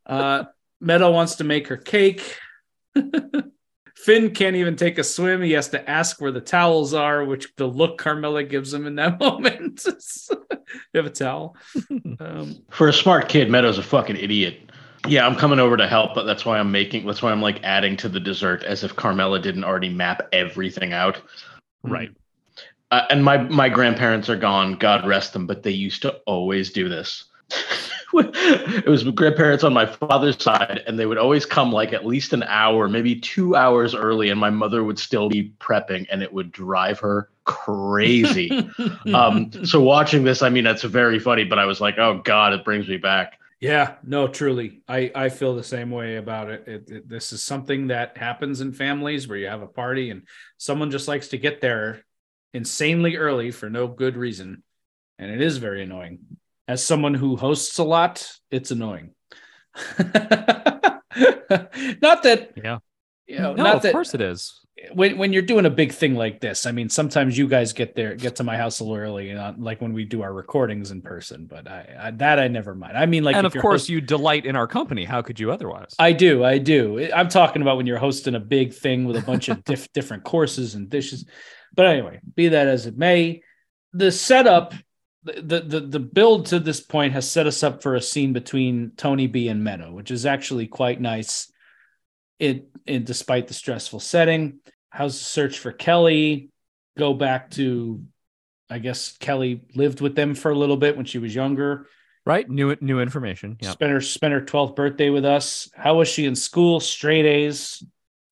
Uh, 0.07 0.45
Meadow 0.82 1.11
wants 1.11 1.36
to 1.36 1.43
make 1.43 1.68
her 1.68 1.78
cake. 1.78 2.38
Finn 3.95 4.31
can't 4.31 4.55
even 4.55 4.75
take 4.75 4.97
a 4.97 5.03
swim. 5.03 5.41
He 5.41 5.53
has 5.53 5.69
to 5.69 5.89
ask 5.89 6.19
where 6.19 6.31
the 6.31 6.41
towels 6.41 6.93
are, 6.93 7.23
which 7.25 7.55
the 7.55 7.65
look 7.65 7.97
Carmela 7.97 8.43
gives 8.43 8.73
him 8.73 8.85
in 8.85 8.95
that 8.95 9.19
moment. 9.19 9.85
you 9.85 10.73
have 10.95 11.05
a 11.05 11.09
towel. 11.09 11.55
Um, 12.17 12.55
For 12.69 12.87
a 12.87 12.93
smart 12.93 13.27
kid, 13.27 13.49
Meadows 13.49 13.77
a 13.77 13.83
fucking 13.83 14.15
idiot. 14.15 14.71
Yeah, 15.07 15.27
I'm 15.27 15.35
coming 15.35 15.59
over 15.59 15.75
to 15.75 15.85
help, 15.87 16.15
but 16.15 16.23
that's 16.23 16.45
why 16.45 16.57
I'm 16.57 16.71
making. 16.71 17.05
That's 17.05 17.21
why 17.21 17.31
I'm 17.31 17.41
like 17.41 17.61
adding 17.63 17.97
to 17.97 18.09
the 18.09 18.19
dessert, 18.21 18.63
as 18.63 18.83
if 18.83 18.95
Carmela 18.95 19.39
didn't 19.39 19.65
already 19.65 19.89
map 19.89 20.27
everything 20.31 20.93
out. 20.93 21.21
Right. 21.83 22.09
Uh, 22.91 23.01
and 23.09 23.23
my 23.23 23.37
my 23.37 23.67
grandparents 23.67 24.29
are 24.29 24.37
gone, 24.37 24.73
God 24.73 25.05
rest 25.05 25.33
them, 25.33 25.45
but 25.45 25.63
they 25.63 25.71
used 25.71 26.01
to 26.03 26.15
always 26.25 26.71
do 26.71 26.87
this. 26.87 27.25
it 28.36 28.88
was 28.88 29.03
grandparents 29.03 29.63
on 29.63 29.74
my 29.74 29.86
father's 29.86 30.41
side, 30.41 30.84
and 30.88 30.97
they 30.97 31.05
would 31.05 31.18
always 31.18 31.45
come 31.45 31.72
like 31.72 31.93
at 31.93 32.05
least 32.05 32.34
an 32.34 32.43
hour, 32.43 32.88
maybe 32.88 33.20
two 33.20 33.55
hours 33.55 33.93
early, 33.95 34.30
and 34.30 34.39
my 34.39 34.49
mother 34.49 34.84
would 34.84 34.99
still 34.99 35.30
be 35.30 35.53
prepping, 35.59 36.05
and 36.11 36.24
it 36.24 36.32
would 36.32 36.51
drive 36.51 36.99
her 36.99 37.30
crazy. 37.43 38.70
um, 39.13 39.51
so 39.66 39.82
watching 39.82 40.24
this, 40.24 40.41
I 40.41 40.49
mean, 40.49 40.63
that's 40.63 40.84
very 40.84 41.20
funny, 41.20 41.43
but 41.43 41.59
I 41.59 41.66
was 41.66 41.82
like, 41.82 41.97
oh 41.97 42.22
God, 42.24 42.53
it 42.53 42.63
brings 42.63 42.88
me 42.88 42.97
back. 42.97 43.39
Yeah, 43.59 43.95
no, 44.03 44.28
truly, 44.28 44.82
I 44.88 45.11
I 45.16 45.30
feel 45.30 45.55
the 45.55 45.63
same 45.63 45.89
way 45.89 46.18
about 46.18 46.49
it. 46.49 46.68
It, 46.68 46.89
it. 46.89 47.09
This 47.09 47.32
is 47.32 47.41
something 47.41 47.88
that 47.88 48.18
happens 48.18 48.61
in 48.61 48.74
families 48.74 49.28
where 49.28 49.38
you 49.38 49.47
have 49.47 49.61
a 49.61 49.68
party 49.68 50.09
and 50.09 50.24
someone 50.57 50.91
just 50.91 51.07
likes 51.07 51.30
to 51.30 51.38
get 51.38 51.61
there 51.61 52.03
insanely 52.53 53.16
early 53.16 53.51
for 53.51 53.70
no 53.70 53.88
good 53.88 54.18
reason, 54.18 54.63
and 55.18 55.32
it 55.32 55.41
is 55.41 55.57
very 55.57 55.84
annoying. 55.84 56.20
As 56.68 56.84
someone 56.84 57.13
who 57.13 57.36
hosts 57.36 57.78
a 57.78 57.84
lot, 57.84 58.28
it's 58.49 58.72
annoying. 58.72 59.11
not 59.99 60.09
that 62.24 62.51
Yeah. 62.55 62.80
you 63.28 63.39
know, 63.39 63.53
no, 63.53 63.63
not 63.63 63.76
of 63.78 63.82
that 63.84 63.91
course 63.91 64.13
it 64.13 64.22
is. 64.22 64.61
when 64.93 65.18
when 65.18 65.34
you're 65.34 65.41
doing 65.41 65.66
a 65.66 65.70
big 65.70 65.91
thing 65.91 66.16
like 66.16 66.39
this, 66.41 66.66
I 66.66 66.72
mean, 66.72 66.89
sometimes 66.89 67.38
you 67.38 67.47
guys 67.47 67.74
get 67.74 67.95
there, 67.95 68.16
get 68.16 68.38
to 68.38 68.43
my 68.43 68.57
house 68.57 68.80
a 68.80 68.84
little 68.84 68.97
early, 68.97 69.28
you 69.30 69.36
know, 69.36 69.53
like 69.57 69.82
when 69.82 69.93
we 69.93 70.05
do 70.05 70.22
our 70.22 70.34
recordings 70.34 70.91
in 70.91 71.01
person. 71.01 71.45
But 71.45 71.68
I, 71.68 71.95
I 71.99 72.11
that 72.11 72.39
I 72.39 72.47
never 72.47 72.74
mind. 72.76 72.97
I 72.97 73.05
mean, 73.05 73.24
like, 73.24 73.36
and 73.36 73.45
of 73.45 73.53
course, 73.53 73.84
host- 73.84 73.89
you 73.89 74.01
delight 74.01 74.45
in 74.45 74.55
our 74.55 74.68
company. 74.68 75.03
How 75.05 75.22
could 75.22 75.39
you 75.39 75.51
otherwise? 75.51 75.93
I 75.99 76.11
do, 76.13 76.43
I 76.43 76.57
do. 76.57 77.09
I'm 77.13 77.30
talking 77.30 77.61
about 77.61 77.78
when 77.78 77.86
you're 77.86 77.97
hosting 77.99 78.36
a 78.36 78.39
big 78.39 78.74
thing 78.74 79.05
with 79.05 79.18
a 79.18 79.22
bunch 79.22 79.49
of 79.49 79.63
diff- 79.66 79.91
different 79.93 80.24
courses 80.24 80.76
and 80.76 80.89
dishes. 80.89 81.26
But 81.76 81.88
anyway, 81.88 82.22
be 82.36 82.49
that 82.49 82.68
as 82.68 82.86
it 82.86 82.97
may, 82.97 83.41
the 83.93 84.11
setup, 84.11 84.74
the, 85.26 85.61
the 85.61 85.80
the 85.80 85.99
build 85.99 86.47
to 86.47 86.59
this 86.59 86.80
point 86.80 87.13
has 87.13 87.30
set 87.30 87.47
us 87.47 87.63
up 87.63 87.82
for 87.82 87.95
a 87.95 88.01
scene 88.01 88.32
between 88.34 88.91
Tony 88.95 89.28
B 89.28 89.47
and 89.47 89.63
Meadow, 89.63 89.91
which 89.91 90.11
is 90.11 90.26
actually 90.26 90.67
quite 90.67 91.01
nice. 91.01 91.51
It, 92.39 92.67
it 92.86 93.05
despite 93.05 93.47
the 93.47 93.53
stressful 93.53 93.99
setting. 94.01 94.59
How's 94.89 95.17
the 95.17 95.26
search 95.26 95.59
for 95.59 95.71
Kelly? 95.71 96.49
Go 96.97 97.13
back 97.13 97.51
to, 97.51 98.03
I 98.69 98.80
guess 98.80 99.17
Kelly 99.17 99.61
lived 99.76 99.99
with 100.01 100.15
them 100.15 100.36
for 100.36 100.51
a 100.51 100.57
little 100.57 100.78
bit 100.78 100.95
when 100.95 101.05
she 101.05 101.17
was 101.17 101.34
younger. 101.34 101.88
right? 102.26 102.49
New 102.49 102.76
new 102.82 102.99
information. 102.99 103.57
Yeah. 103.61 103.71
Spent 103.71 103.91
her 103.91 104.01
spent 104.01 104.34
her 104.34 104.41
12th 104.41 104.76
birthday 104.76 105.09
with 105.09 105.26
us. 105.26 105.69
How 105.76 105.95
was 105.97 106.07
she 106.07 106.26
in 106.26 106.36
school? 106.36 106.80
Straight 106.80 107.26
A's. 107.26 107.84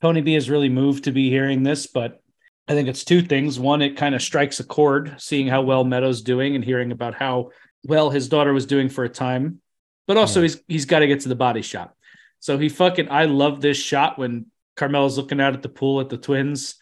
Tony 0.02 0.22
B 0.22 0.36
is 0.36 0.50
really 0.50 0.70
moved 0.70 1.06
to 1.06 1.12
be 1.12 1.30
hearing 1.30 1.64
this, 1.64 1.88
but 1.88 2.23
I 2.68 2.74
think 2.74 2.88
it's 2.88 3.04
two 3.04 3.22
things. 3.22 3.60
One, 3.60 3.82
it 3.82 3.98
kind 3.98 4.16
of 4.16 4.22
strikes 4.22 4.60
a 4.60 4.64
chord, 4.64 5.16
seeing 5.18 5.48
how 5.48 5.62
well 5.64 5.84
Meadows 5.84 6.22
doing 6.22 6.56
and 6.56 6.64
hearing 6.64 6.92
about 6.92 7.14
how 7.14 7.50
well 7.86 8.10
his 8.10 8.30
daughter 8.30 8.54
was 8.54 8.66
doing 8.66 8.88
for 8.90 9.04
a 9.04 9.10
time. 9.10 9.60
But 10.08 10.18
also 10.18 10.40
Yeah. 10.40 10.44
he's 10.48 10.62
he's 10.68 10.86
got 10.86 11.00
to 11.00 11.08
get 11.08 11.22
to 11.22 11.30
the 11.30 11.36
body 11.36 11.62
shop. 11.62 11.96
So 12.40 12.58
he 12.58 12.70
fucking 12.70 13.10
I 13.10 13.26
love 13.26 13.62
this 13.62 13.78
shot 13.78 14.18
when 14.18 14.46
Carmela's 14.76 15.18
looking 15.18 15.40
out 15.42 15.54
at 15.54 15.62
the 15.62 15.70
pool 15.70 16.00
at 16.02 16.10
the 16.10 16.18
twins 16.18 16.76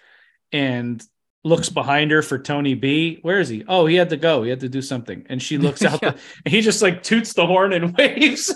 and 0.52 1.04
looks 1.44 1.70
behind 1.70 2.12
her 2.12 2.22
for 2.22 2.38
Tony 2.38 2.76
B. 2.76 3.18
Where 3.24 3.40
is 3.40 3.50
he? 3.50 3.64
Oh, 3.68 3.88
he 3.88 3.96
had 3.96 4.10
to 4.12 4.18
go. 4.18 4.44
He 4.44 4.50
had 4.52 4.60
to 4.60 4.70
do 4.70 4.82
something. 4.82 5.26
And 5.30 5.42
she 5.42 5.58
looks 5.66 5.84
out 5.84 6.02
Yeah. 6.04 6.12
the, 6.12 6.20
and 6.46 6.54
he 6.54 6.62
just 6.62 6.82
like 6.84 7.02
toots 7.04 7.34
the 7.34 7.46
horn 7.48 7.74
and 7.74 7.96
waves. 7.98 8.54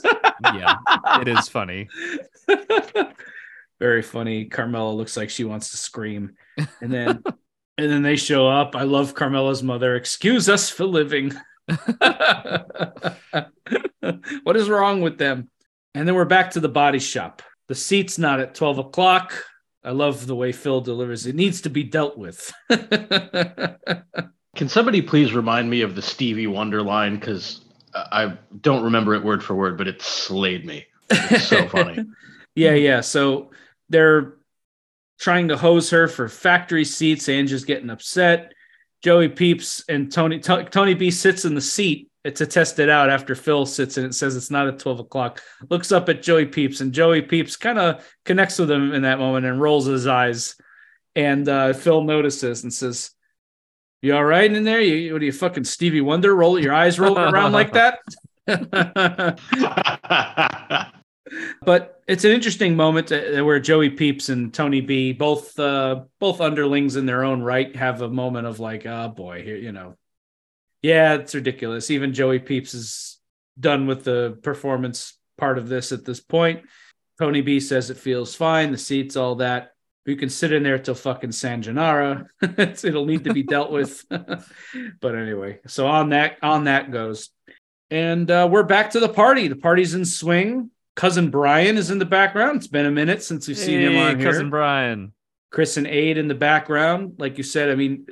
yeah, 0.53 0.75
it 1.21 1.27
is 1.27 1.47
funny. 1.49 1.87
Very 3.79 4.01
funny. 4.01 4.45
Carmela 4.45 4.93
looks 4.93 5.17
like 5.17 5.29
she 5.29 5.43
wants 5.43 5.71
to 5.71 5.77
scream. 5.77 6.35
And 6.81 6.91
then 6.91 7.23
and 7.77 7.91
then 7.91 8.01
they 8.01 8.15
show 8.15 8.47
up. 8.47 8.75
I 8.75 8.83
love 8.83 9.15
Carmela's 9.15 9.63
mother. 9.63 9.95
Excuse 9.95 10.47
us 10.49 10.69
for 10.69 10.85
living. 10.85 11.33
what 14.43 14.55
is 14.55 14.69
wrong 14.69 15.01
with 15.01 15.17
them? 15.17 15.49
And 15.93 16.07
then 16.07 16.15
we're 16.15 16.25
back 16.25 16.51
to 16.51 16.59
the 16.59 16.69
body 16.69 16.99
shop. 16.99 17.41
The 17.67 17.75
seat's 17.75 18.17
not 18.17 18.39
at 18.39 18.55
12 18.55 18.77
o'clock. 18.79 19.43
I 19.83 19.91
love 19.91 20.25
the 20.27 20.35
way 20.35 20.51
Phil 20.51 20.81
delivers. 20.81 21.25
It 21.25 21.35
needs 21.35 21.61
to 21.61 21.69
be 21.69 21.83
dealt 21.83 22.17
with. 22.17 22.51
Can 24.55 24.69
somebody 24.69 25.01
please 25.01 25.33
remind 25.33 25.69
me 25.69 25.81
of 25.81 25.95
the 25.95 26.01
Stevie 26.01 26.47
Wonder 26.47 26.81
line? 26.81 27.15
Because 27.15 27.61
I 27.93 28.37
don't 28.61 28.83
remember 28.83 29.13
it 29.15 29.23
word 29.23 29.43
for 29.43 29.53
word, 29.53 29.77
but 29.77 29.87
it 29.87 30.01
slayed 30.01 30.65
me. 30.65 30.85
It's 31.09 31.47
so 31.47 31.67
funny. 31.67 32.05
Yeah, 32.55 32.73
yeah. 32.73 33.01
So 33.01 33.51
they're 33.89 34.35
trying 35.19 35.49
to 35.49 35.57
hose 35.57 35.89
her 35.91 36.07
for 36.07 36.27
factory 36.27 36.85
seats. 36.85 37.29
Angie's 37.29 37.65
getting 37.65 37.89
upset. 37.89 38.53
Joey 39.03 39.29
Peeps 39.29 39.83
and 39.87 40.11
Tony 40.11 40.39
T- 40.39 40.63
Tony 40.71 40.93
B 40.93 41.11
sits 41.11 41.45
in 41.45 41.53
the 41.53 41.61
seat 41.61 42.09
to 42.23 42.45
test 42.47 42.79
it 42.79 42.89
out 42.89 43.11
after 43.11 43.35
Phil 43.35 43.67
sits 43.67 43.97
and 43.97 44.07
it 44.07 44.15
says 44.15 44.35
it's 44.35 44.49
not 44.49 44.67
at 44.67 44.79
12 44.79 45.01
o'clock. 45.01 45.43
Looks 45.69 45.91
up 45.91 46.09
at 46.09 46.23
Joey 46.23 46.47
Peeps 46.47 46.81
and 46.81 46.91
Joey 46.91 47.21
Peeps 47.21 47.55
kind 47.55 47.77
of 47.77 48.03
connects 48.25 48.57
with 48.57 48.71
him 48.71 48.93
in 48.93 49.03
that 49.03 49.19
moment 49.19 49.45
and 49.45 49.61
rolls 49.61 49.85
his 49.85 50.07
eyes. 50.07 50.55
And 51.15 51.47
uh, 51.47 51.73
Phil 51.73 52.03
notices 52.03 52.63
and 52.63 52.73
says, 52.73 53.11
You 54.01 54.15
all 54.15 54.25
right 54.25 54.51
in 54.51 54.63
there? 54.63 54.81
You 54.81 55.13
what 55.13 55.21
are 55.21 55.25
you 55.25 55.31
fucking 55.31 55.65
Stevie 55.65 56.01
Wonder? 56.01 56.35
Roll 56.35 56.59
your 56.59 56.73
eyes 56.73 56.99
rolling 56.99 57.31
around 57.31 57.51
like 57.51 57.73
that? 57.73 57.99
but 61.63 62.01
it's 62.07 62.23
an 62.23 62.31
interesting 62.31 62.75
moment 62.75 63.11
uh, 63.11 63.43
where 63.43 63.59
Joey 63.59 63.89
Peeps 63.89 64.29
and 64.29 64.53
Tony 64.53 64.81
B, 64.81 65.13
both 65.13 65.57
uh, 65.59 66.03
both 66.19 66.41
underlings 66.41 66.95
in 66.95 67.05
their 67.05 67.23
own 67.23 67.41
right, 67.41 67.75
have 67.75 68.01
a 68.01 68.09
moment 68.09 68.47
of 68.47 68.59
like, 68.59 68.85
oh 68.85 69.09
boy, 69.09 69.43
here 69.43 69.57
you 69.57 69.71
know, 69.71 69.95
yeah, 70.81 71.15
it's 71.15 71.35
ridiculous. 71.35 71.89
Even 71.89 72.13
Joey 72.13 72.39
Peeps 72.39 72.73
is 72.73 73.19
done 73.59 73.87
with 73.87 74.03
the 74.03 74.37
performance 74.43 75.17
part 75.37 75.57
of 75.57 75.67
this 75.67 75.91
at 75.91 76.05
this 76.05 76.19
point. 76.19 76.63
Tony 77.19 77.41
B 77.41 77.59
says 77.59 77.89
it 77.89 77.97
feels 77.97 78.35
fine, 78.35 78.71
the 78.71 78.77
seats, 78.77 79.15
all 79.15 79.35
that. 79.35 79.71
You 80.05 80.15
can 80.15 80.29
sit 80.29 80.53
in 80.53 80.61
there 80.61 80.77
till 80.77 80.93
fucking 80.93 81.31
San 81.31 81.63
Gennaro. 81.63 82.25
It'll 82.41 83.05
need 83.05 83.23
to 83.23 83.33
be 83.33 83.41
dealt 83.41 83.71
with. 83.71 84.05
but 84.09 85.15
anyway, 85.15 85.59
so 85.65 85.87
on 85.87 86.09
that 86.09 86.37
on 86.43 86.65
that 86.65 86.91
goes. 86.91 87.31
And 87.89 88.29
uh, 88.29 88.47
we're 88.51 88.63
back 88.63 88.91
to 88.91 88.99
the 88.99 89.09
party. 89.09 89.47
The 89.47 89.55
party's 89.55 89.95
in 89.95 90.05
swing 90.05 90.69
cousin 90.95 91.29
Brian 91.29 91.77
is 91.77 91.91
in 91.91 91.99
the 91.99 92.05
background. 92.05 92.57
It's 92.57 92.67
been 92.67 92.85
a 92.85 92.91
minute 92.91 93.23
since 93.23 93.47
we've 93.47 93.57
seen 93.57 93.79
hey, 93.79 93.93
him 93.93 93.97
on 93.97 94.19
here. 94.19 94.31
Cousin 94.31 94.49
Brian. 94.49 95.13
Chris 95.51 95.77
and 95.77 95.87
Aid 95.87 96.17
in 96.17 96.27
the 96.27 96.35
background. 96.35 97.15
Like 97.17 97.37
you 97.37 97.43
said, 97.43 97.69
I 97.69 97.75
mean, 97.75 98.07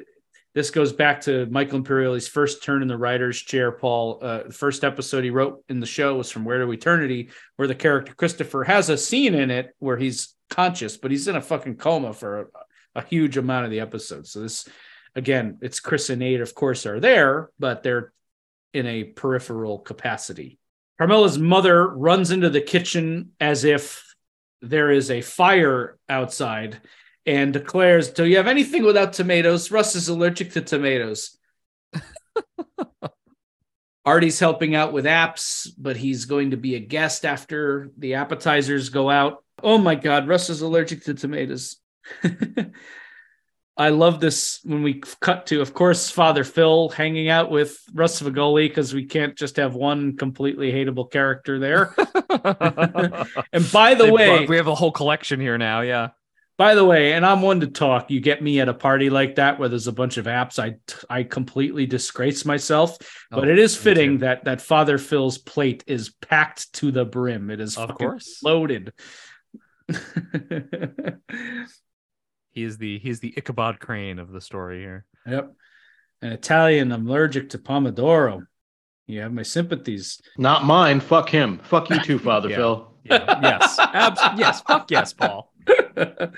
this 0.53 0.69
goes 0.69 0.93
back 0.93 1.21
to 1.21 1.47
Michael 1.47 1.79
Imperioli's 1.79 2.27
first 2.27 2.63
turn 2.63 2.81
in 2.81 2.87
the 2.87 2.97
writer's 2.97 3.39
chair, 3.39 3.71
Paul. 3.71 4.19
Uh, 4.21 4.43
the 4.43 4.53
first 4.53 4.83
episode 4.83 5.23
he 5.23 5.29
wrote 5.29 5.63
in 5.67 5.79
the 5.79 5.85
show 5.85 6.15
was 6.15 6.29
from 6.29 6.45
Where 6.45 6.63
to 6.63 6.71
Eternity, 6.71 7.31
where 7.55 7.67
the 7.67 7.75
character 7.75 8.13
Christopher 8.13 8.63
has 8.63 8.89
a 8.89 8.97
scene 8.97 9.33
in 9.33 9.49
it 9.49 9.75
where 9.79 9.97
he's 9.97 10.35
conscious, 10.49 10.95
but 10.95 11.09
he's 11.09 11.27
in 11.27 11.35
a 11.35 11.41
fucking 11.41 11.77
coma 11.77 12.13
for 12.13 12.41
a, 12.41 12.45
a 12.95 13.01
huge 13.03 13.35
amount 13.37 13.65
of 13.65 13.71
the 13.71 13.79
episode. 13.79 14.27
So 14.27 14.41
this, 14.41 14.67
again, 15.15 15.57
it's 15.61 15.79
Chris 15.79 16.09
and 16.11 16.21
Aid, 16.21 16.41
of 16.41 16.53
course, 16.53 16.85
are 16.85 16.99
there, 16.99 17.49
but 17.57 17.81
they're 17.81 18.13
in 18.73 18.85
a 18.85 19.03
peripheral 19.03 19.79
capacity. 19.79 20.59
Carmela's 20.97 21.37
mother 21.37 21.87
runs 21.87 22.31
into 22.31 22.49
the 22.49 22.61
kitchen 22.61 23.31
as 23.39 23.63
if 23.63 24.03
there 24.61 24.91
is 24.91 25.11
a 25.11 25.21
fire 25.21 25.97
outside 26.07 26.81
and 27.25 27.53
declares, 27.53 28.11
Do 28.11 28.25
you 28.25 28.37
have 28.37 28.47
anything 28.47 28.83
without 28.83 29.13
tomatoes? 29.13 29.71
Russ 29.71 29.95
is 29.95 30.09
allergic 30.09 30.51
to 30.53 30.61
tomatoes. 30.61 31.37
Artie's 34.05 34.39
helping 34.39 34.75
out 34.75 34.91
with 34.91 35.05
apps, 35.05 35.69
but 35.77 35.95
he's 35.95 36.25
going 36.25 36.51
to 36.51 36.57
be 36.57 36.75
a 36.75 36.79
guest 36.79 37.25
after 37.25 37.89
the 37.97 38.15
appetizers 38.15 38.89
go 38.89 39.09
out. 39.09 39.43
Oh 39.61 39.77
my 39.77 39.95
God, 39.95 40.27
Russ 40.27 40.49
is 40.49 40.61
allergic 40.61 41.05
to 41.05 41.13
tomatoes. 41.13 41.77
I 43.75 43.89
love 43.89 44.19
this 44.19 44.59
when 44.63 44.83
we 44.83 45.01
cut 45.19 45.47
to, 45.47 45.59
of 45.61 45.73
course, 45.73 46.11
Father 46.11 46.43
Phil 46.43 46.89
hanging 46.89 47.29
out 47.29 47.49
with 47.49 47.79
Russ 47.93 48.21
Fegoli 48.21 48.67
because 48.67 48.93
we 48.93 49.05
can't 49.05 49.35
just 49.35 49.55
have 49.57 49.73
one 49.73 50.15
completely 50.15 50.71
hateable 50.71 51.09
character 51.09 51.57
there. 51.57 51.95
and 53.51 53.71
by 53.71 53.95
the 53.95 54.05
they 54.05 54.11
way, 54.11 54.37
brought, 54.37 54.49
we 54.49 54.57
have 54.57 54.67
a 54.67 54.75
whole 54.75 54.91
collection 54.91 55.39
here 55.39 55.57
now. 55.57 55.81
Yeah. 55.81 56.09
By 56.55 56.75
the 56.75 56.85
way, 56.85 57.13
and 57.13 57.25
I'm 57.25 57.41
one 57.41 57.61
to 57.61 57.67
talk. 57.67 58.11
You 58.11 58.19
get 58.19 58.43
me 58.43 58.59
at 58.59 58.69
a 58.69 58.75
party 58.75 59.09
like 59.09 59.35
that 59.35 59.57
where 59.57 59.69
there's 59.69 59.87
a 59.87 59.91
bunch 59.91 60.17
of 60.17 60.25
apps. 60.27 60.59
I 60.59 60.75
I 61.09 61.23
completely 61.23 61.87
disgrace 61.87 62.45
myself, 62.45 62.95
oh, 63.31 63.39
but 63.39 63.49
oh, 63.49 63.51
it 63.51 63.57
is 63.57 63.75
fitting 63.75 64.19
that 64.19 64.43
that 64.43 64.61
Father 64.61 64.99
Phil's 64.99 65.39
plate 65.39 65.83
is 65.87 66.11
packed 66.21 66.71
to 66.73 66.91
the 66.91 67.05
brim. 67.05 67.49
It 67.49 67.59
is 67.59 67.75
of 67.75 67.95
course 67.95 68.43
loaded. 68.43 68.93
He's 72.53 72.77
the 72.77 72.99
he's 72.99 73.19
the 73.19 73.33
Ichabod 73.35 73.79
Crane 73.79 74.19
of 74.19 74.31
the 74.31 74.39
story 74.39 74.79
here. 74.79 75.05
Yep. 75.27 75.53
An 76.21 76.31
Italian 76.31 76.91
allergic 76.91 77.49
to 77.49 77.57
Pomodoro. 77.57 78.45
You 79.07 79.21
have 79.21 79.33
my 79.33 79.41
sympathies. 79.41 80.21
Not 80.37 80.63
mine. 80.63 80.99
Fuck 80.99 81.29
him. 81.29 81.59
Fuck 81.63 81.89
you 81.89 81.99
too, 81.99 82.19
Father 82.19 82.49
yeah. 82.49 82.55
Phil. 82.55 82.93
Yeah. 83.03 83.39
Yes. 83.41 83.77
Abs- 83.79 84.39
yes. 84.39 84.61
Fuck 84.61 84.91
yes, 84.91 85.13
Paul. 85.13 85.51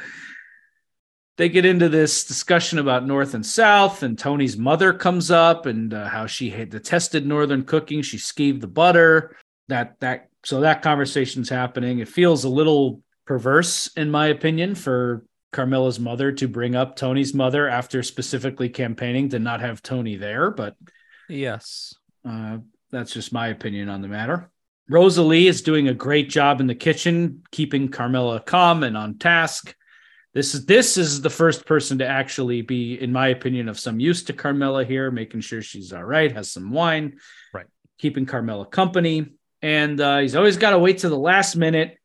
they 1.38 1.50
get 1.50 1.66
into 1.66 1.90
this 1.90 2.24
discussion 2.24 2.80
about 2.80 3.06
North 3.06 3.34
and 3.34 3.46
South, 3.46 4.02
and 4.02 4.18
Tony's 4.18 4.58
mother 4.58 4.94
comes 4.94 5.30
up 5.30 5.66
and 5.66 5.94
uh, 5.94 6.08
how 6.08 6.26
she 6.26 6.50
had 6.50 6.70
detested 6.70 7.26
Northern 7.26 7.64
cooking. 7.64 8.02
She 8.02 8.18
skeeved 8.18 8.62
the 8.62 8.68
butter. 8.68 9.36
That 9.68 10.00
that 10.00 10.30
so 10.46 10.62
that 10.62 10.82
conversation's 10.82 11.50
happening. 11.50 12.00
It 12.00 12.08
feels 12.08 12.46
a 12.46 12.50
little 12.50 13.02
perverse, 13.26 13.92
in 13.98 14.10
my 14.10 14.28
opinion, 14.28 14.76
for 14.76 15.26
Carmela's 15.56 16.02
mother 16.02 16.34
to 16.34 16.48
bring 16.50 16.76
up 16.76 16.98
Tony's 16.98 17.34
mother 17.34 17.70
after 17.70 18.04
specifically 18.04 18.68
campaigning 18.68 19.30
to 19.30 19.40
not 19.40 19.62
have 19.62 19.82
Tony 19.82 20.18
there. 20.18 20.52
But 20.52 20.76
yes, 21.30 21.96
uh, 22.28 22.58
that's 22.92 23.14
just 23.14 23.32
my 23.32 23.48
opinion 23.48 23.88
on 23.88 24.02
the 24.02 24.10
matter. 24.10 24.52
Rosalie 24.90 25.48
is 25.48 25.62
doing 25.62 25.88
a 25.88 25.94
great 25.94 26.30
job 26.30 26.60
in 26.60 26.68
the 26.68 26.76
kitchen, 26.76 27.42
keeping 27.52 27.88
Carmela 27.88 28.42
calm 28.42 28.84
and 28.84 28.98
on 28.98 29.18
task. 29.18 29.74
This 30.34 30.54
is 30.54 30.66
this 30.66 30.98
is 30.98 31.22
the 31.22 31.30
first 31.30 31.66
person 31.66 32.00
to 32.00 32.06
actually 32.06 32.62
be, 32.62 33.02
in 33.02 33.14
my 33.14 33.30
opinion, 33.30 33.70
of 33.70 33.80
some 33.80 34.02
use 34.02 34.24
to 34.26 34.34
Carmela 34.34 34.84
here, 34.84 35.10
making 35.10 35.40
sure 35.40 35.62
she's 35.62 35.94
all 35.94 36.04
right, 36.04 36.34
has 36.34 36.52
some 36.52 36.72
wine, 36.72 37.18
right, 37.54 37.68
keeping 37.98 38.26
Carmela 38.26 38.66
company. 38.66 39.32
And 39.62 40.00
uh, 40.02 40.18
he's 40.20 40.36
always 40.36 40.58
got 40.58 40.72
to 40.72 40.80
wait 40.80 41.00
to 41.00 41.10
the 41.10 41.18
last 41.18 41.56
minute 41.56 41.98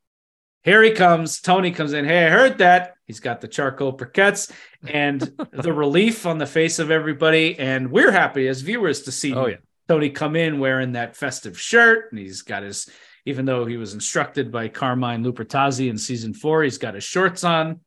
here 0.63 0.83
he 0.83 0.91
comes. 0.91 1.41
Tony 1.41 1.71
comes 1.71 1.93
in. 1.93 2.05
Hey, 2.05 2.27
I 2.27 2.31
heard 2.31 2.59
that. 2.59 2.95
He's 3.07 3.21
got 3.21 3.41
the 3.41 3.49
charcoal 3.49 3.97
briquettes 3.97 4.53
and 4.87 5.21
the 5.53 5.73
relief 5.73 6.27
on 6.27 6.39
the 6.39 6.47
face 6.47 6.79
of 6.79 6.91
everybody. 6.91 7.59
And 7.59 7.91
we're 7.91 8.13
happy 8.13 8.47
as 8.47 8.61
viewers 8.61 9.03
to 9.03 9.13
see 9.13 9.35
oh, 9.35 9.47
yeah. 9.47 9.57
Tony 9.89 10.11
come 10.11 10.37
in 10.37 10.61
wearing 10.61 10.93
that 10.93 11.17
festive 11.17 11.59
shirt. 11.59 12.13
And 12.13 12.21
he's 12.21 12.43
got 12.43 12.63
his, 12.63 12.91
even 13.25 13.47
though 13.47 13.65
he 13.65 13.79
was 13.79 13.95
instructed 13.95 14.53
by 14.53 14.69
Carmine 14.69 15.25
Lupertazzi 15.25 15.89
in 15.89 15.97
season 15.97 16.35
four, 16.35 16.63
he's 16.63 16.79
got 16.79 16.95
his 16.95 17.05
shorts 17.05 17.43
on. 17.43 17.81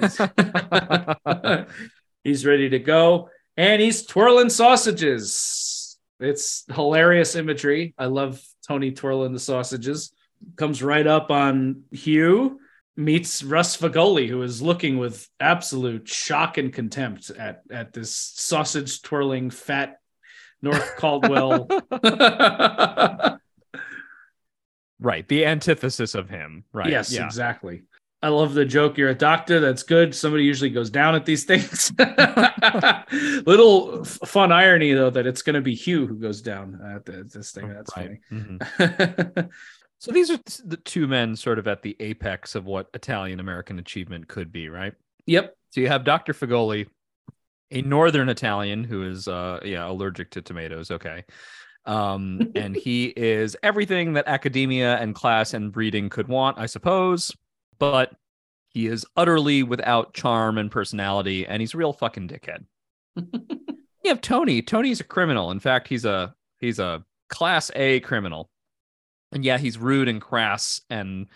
He's, 0.00 0.18
he's 2.24 2.46
ready 2.46 2.70
to 2.70 2.78
go. 2.78 3.28
And 3.58 3.80
he's 3.80 4.06
twirling 4.06 4.48
sausages. 4.48 5.98
It's 6.18 6.64
hilarious 6.72 7.36
imagery. 7.36 7.94
I 7.98 8.06
love 8.06 8.42
Tony 8.66 8.92
twirling 8.92 9.34
the 9.34 9.38
sausages 9.38 10.13
comes 10.56 10.82
right 10.82 11.06
up 11.06 11.30
on 11.30 11.84
Hugh, 11.90 12.60
meets 12.96 13.42
Russ 13.42 13.76
Fegoli, 13.76 14.28
who 14.28 14.42
is 14.42 14.62
looking 14.62 14.98
with 14.98 15.28
absolute 15.40 16.08
shock 16.08 16.58
and 16.58 16.72
contempt 16.72 17.30
at, 17.30 17.62
at 17.70 17.92
this 17.92 18.14
sausage 18.14 19.02
twirling 19.02 19.50
fat 19.50 19.98
North 20.62 20.96
Caldwell. 20.98 21.68
right. 25.00 25.28
The 25.28 25.46
antithesis 25.46 26.14
of 26.14 26.28
him. 26.28 26.64
Right. 26.72 26.90
Yes, 26.90 27.12
yeah. 27.12 27.26
exactly. 27.26 27.82
I 28.22 28.28
love 28.28 28.54
the 28.54 28.64
joke. 28.64 28.96
You're 28.96 29.10
a 29.10 29.14
doctor. 29.14 29.60
That's 29.60 29.82
good. 29.82 30.14
Somebody 30.14 30.44
usually 30.44 30.70
goes 30.70 30.88
down 30.88 31.14
at 31.14 31.26
these 31.26 31.44
things. 31.44 31.92
Little 33.46 34.02
fun 34.04 34.50
irony, 34.50 34.94
though, 34.94 35.10
that 35.10 35.26
it's 35.26 35.42
going 35.42 35.56
to 35.56 35.60
be 35.60 35.74
Hugh 35.74 36.06
who 36.06 36.14
goes 36.14 36.40
down 36.40 36.80
at, 36.96 37.04
the, 37.04 37.18
at 37.18 37.30
this 37.30 37.52
thing. 37.52 37.68
That's 37.68 37.94
right. 37.94 38.18
funny. 38.30 38.58
Mm-hmm. 38.80 39.40
So 40.04 40.12
these 40.12 40.30
are 40.30 40.38
the 40.66 40.76
two 40.76 41.06
men 41.06 41.34
sort 41.34 41.58
of 41.58 41.66
at 41.66 41.80
the 41.80 41.96
apex 41.98 42.54
of 42.54 42.66
what 42.66 42.90
Italian 42.92 43.40
American 43.40 43.78
achievement 43.78 44.28
could 44.28 44.52
be, 44.52 44.68
right? 44.68 44.92
Yep. 45.24 45.56
So 45.70 45.80
you 45.80 45.88
have 45.88 46.04
Dr. 46.04 46.34
Fegoli, 46.34 46.88
a 47.70 47.80
northern 47.80 48.28
Italian 48.28 48.84
who 48.84 49.08
is 49.08 49.28
uh 49.28 49.60
yeah, 49.64 49.88
allergic 49.88 50.28
to 50.32 50.42
tomatoes, 50.42 50.90
okay. 50.90 51.24
Um 51.86 52.52
and 52.54 52.76
he 52.76 53.06
is 53.16 53.56
everything 53.62 54.12
that 54.12 54.28
academia 54.28 54.98
and 54.98 55.14
class 55.14 55.54
and 55.54 55.72
breeding 55.72 56.10
could 56.10 56.28
want, 56.28 56.58
I 56.58 56.66
suppose, 56.66 57.34
but 57.78 58.12
he 58.68 58.88
is 58.88 59.06
utterly 59.16 59.62
without 59.62 60.12
charm 60.12 60.58
and 60.58 60.70
personality 60.70 61.46
and 61.46 61.62
he's 61.62 61.72
a 61.72 61.78
real 61.78 61.94
fucking 61.94 62.28
dickhead. 62.28 62.66
you 63.16 64.10
have 64.10 64.20
Tony. 64.20 64.60
Tony's 64.60 65.00
a 65.00 65.04
criminal. 65.04 65.50
In 65.50 65.60
fact, 65.60 65.88
he's 65.88 66.04
a 66.04 66.34
he's 66.58 66.78
a 66.78 67.02
class 67.30 67.70
A 67.74 68.00
criminal 68.00 68.50
and 69.34 69.44
yeah, 69.44 69.58
he's 69.58 69.78
rude 69.78 70.08
and 70.08 70.20
crass 70.20 70.80
and 70.90 71.26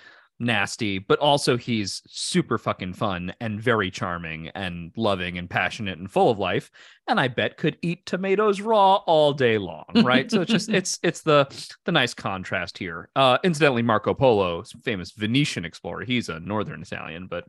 nasty, 0.40 0.98
but 0.98 1.18
also 1.18 1.56
he's 1.56 2.02
super 2.06 2.58
fucking 2.58 2.92
fun 2.94 3.32
and 3.40 3.60
very 3.60 3.90
charming 3.90 4.48
and 4.54 4.92
loving 4.96 5.36
and 5.36 5.50
passionate 5.50 5.98
and 5.98 6.10
full 6.10 6.30
of 6.30 6.38
life. 6.38 6.70
And 7.08 7.18
I 7.18 7.28
bet 7.28 7.56
could 7.56 7.76
eat 7.82 8.06
tomatoes 8.06 8.60
raw 8.60 8.96
all 9.06 9.32
day 9.32 9.58
long, 9.58 9.86
right? 9.96 10.30
so 10.30 10.42
it's 10.42 10.50
just 10.50 10.68
it's 10.68 10.98
it's 11.02 11.22
the 11.22 11.46
the 11.84 11.92
nice 11.92 12.14
contrast 12.14 12.78
here. 12.78 13.08
Uh 13.16 13.38
incidentally, 13.42 13.82
Marco 13.82 14.14
Polo, 14.14 14.62
famous 14.84 15.12
Venetian 15.12 15.64
explorer, 15.64 16.04
he's 16.04 16.28
a 16.28 16.40
northern 16.40 16.82
Italian, 16.82 17.26
but 17.26 17.44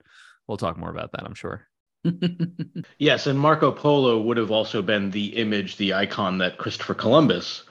we'll 0.48 0.58
talk 0.58 0.78
more 0.78 0.90
about 0.90 1.12
that, 1.12 1.24
I'm 1.24 1.36
sure. 1.36 1.68
yes, 2.98 3.28
and 3.28 3.38
Marco 3.38 3.72
Polo 3.72 4.22
would 4.22 4.38
have 4.38 4.52
also 4.52 4.82
been 4.82 5.12
the 5.12 5.28
image, 5.36 5.78
the 5.78 5.94
icon 5.94 6.38
that 6.38 6.58
Christopher 6.58 6.94
Columbus 6.94 7.64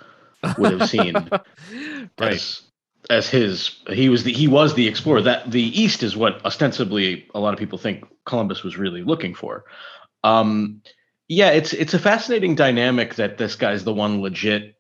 would 0.59 0.79
have 0.79 0.89
seen. 0.89 1.15
right. 2.21 2.35
As, 2.35 2.68
as 3.11 3.29
his 3.29 3.81
he 3.91 4.09
was 4.09 4.25
the 4.25 4.33
he 4.33 4.49
was 4.49 4.75
the 4.75 4.89
explorer 4.89 5.23
that 5.23 5.51
the 5.51 5.63
east 5.81 6.03
is 6.03 6.17
what 6.17 6.45
ostensibly 6.45 7.27
a 7.35 7.41
lot 7.41 7.53
of 7.53 7.59
people 7.59 7.79
think 7.79 8.05
columbus 8.25 8.63
was 8.63 8.77
really 8.77 9.03
looking 9.03 9.35
for 9.35 9.65
um 10.25 10.81
Yeah, 11.29 11.51
it's 11.51 11.75
it's 11.75 11.93
a 11.93 11.99
fascinating 11.99 12.55
dynamic 12.55 13.17
that 13.17 13.37
this 13.37 13.55
guy's 13.55 13.85
the 13.85 13.93
one 13.93 14.23
legit. 14.23 14.75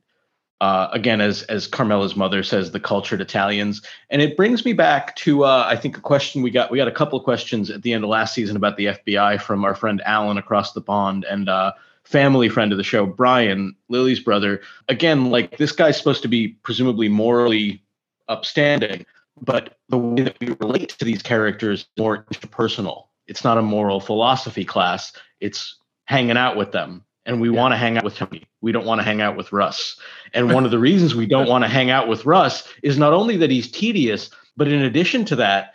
Uh, 0.61 0.89
again, 0.93 1.21
as 1.21 1.43
as 1.45 1.69
Carmela's 1.69 2.17
mother 2.17 2.43
says, 2.43 2.71
the 2.71 2.81
cultured 2.81 3.21
Italians, 3.21 3.83
and 4.11 4.23
it 4.23 4.35
brings 4.37 4.65
me 4.65 4.73
back 4.73 5.15
to 5.17 5.45
uh, 5.45 5.67
I 5.69 5.77
think 5.77 5.99
a 5.99 6.01
question 6.01 6.43
we 6.43 6.51
got. 6.51 6.71
We 6.71 6.79
got 6.79 6.89
a 6.89 6.93
couple 6.93 7.19
of 7.19 7.25
questions 7.25 7.71
at 7.71 7.83
the 7.83 7.93
end 7.93 8.03
of 8.03 8.11
last 8.11 8.35
season 8.35 8.57
about 8.57 8.77
the 8.79 8.87
FBI 8.87 9.41
from 9.43 9.65
our 9.65 9.75
friend 9.75 10.01
Alan 10.07 10.39
across 10.39 10.73
the 10.73 10.81
pond, 10.81 11.25
and 11.29 11.49
uh, 11.51 11.73
family 12.05 12.49
friend 12.49 12.73
of 12.73 12.79
the 12.79 12.83
show, 12.83 13.05
Brian, 13.07 13.77
Lily's 13.91 14.21
brother. 14.21 14.63
Again, 14.89 15.31
like 15.31 15.59
this 15.59 15.73
guy's 15.73 15.99
supposed 15.99 16.23
to 16.23 16.29
be 16.29 16.49
presumably 16.65 17.09
morally 17.09 17.83
upstanding, 18.29 19.07
but 19.41 19.79
the 19.89 19.99
way 19.99 20.23
that 20.23 20.37
we 20.41 20.49
relate 20.61 20.91
to 20.91 21.05
these 21.05 21.23
characters 21.23 21.81
is 21.81 21.87
more 21.99 22.25
interpersonal. 22.33 23.05
It's 23.27 23.45
not 23.45 23.59
a 23.59 23.63
moral 23.63 24.01
philosophy 24.01 24.65
class. 24.65 25.13
It's 25.41 25.77
hanging 26.07 26.37
out 26.37 26.57
with 26.57 26.73
them. 26.73 27.05
And 27.27 27.41
we 27.41 27.51
yeah. 27.51 27.57
want 27.57 27.73
to 27.73 27.77
hang 27.77 27.99
out 27.99 28.05
with 28.05 28.17
Tony. 28.17 28.45
We 28.63 28.73
don't 28.73 28.87
want 28.87 29.01
to 29.01 29.05
hang 29.05 29.21
out 29.21 29.37
with 29.37 29.53
Russ. 29.53 30.01
And 30.33 30.53
one 30.53 30.65
of 30.65 30.71
the 30.71 30.79
reasons 30.79 31.15
we 31.15 31.27
don't 31.27 31.49
want 31.49 31.63
to 31.63 31.69
hang 31.69 31.91
out 31.91 32.09
with 32.09 32.25
Russ 32.25 32.67
is 32.83 32.97
not 32.97 33.13
only 33.13 33.37
that 33.37 33.51
he's 33.51 33.71
tedious, 33.71 34.31
but 34.57 34.69
in 34.69 34.83
addition 34.83 35.27
to 35.27 35.37
that, 35.37 35.75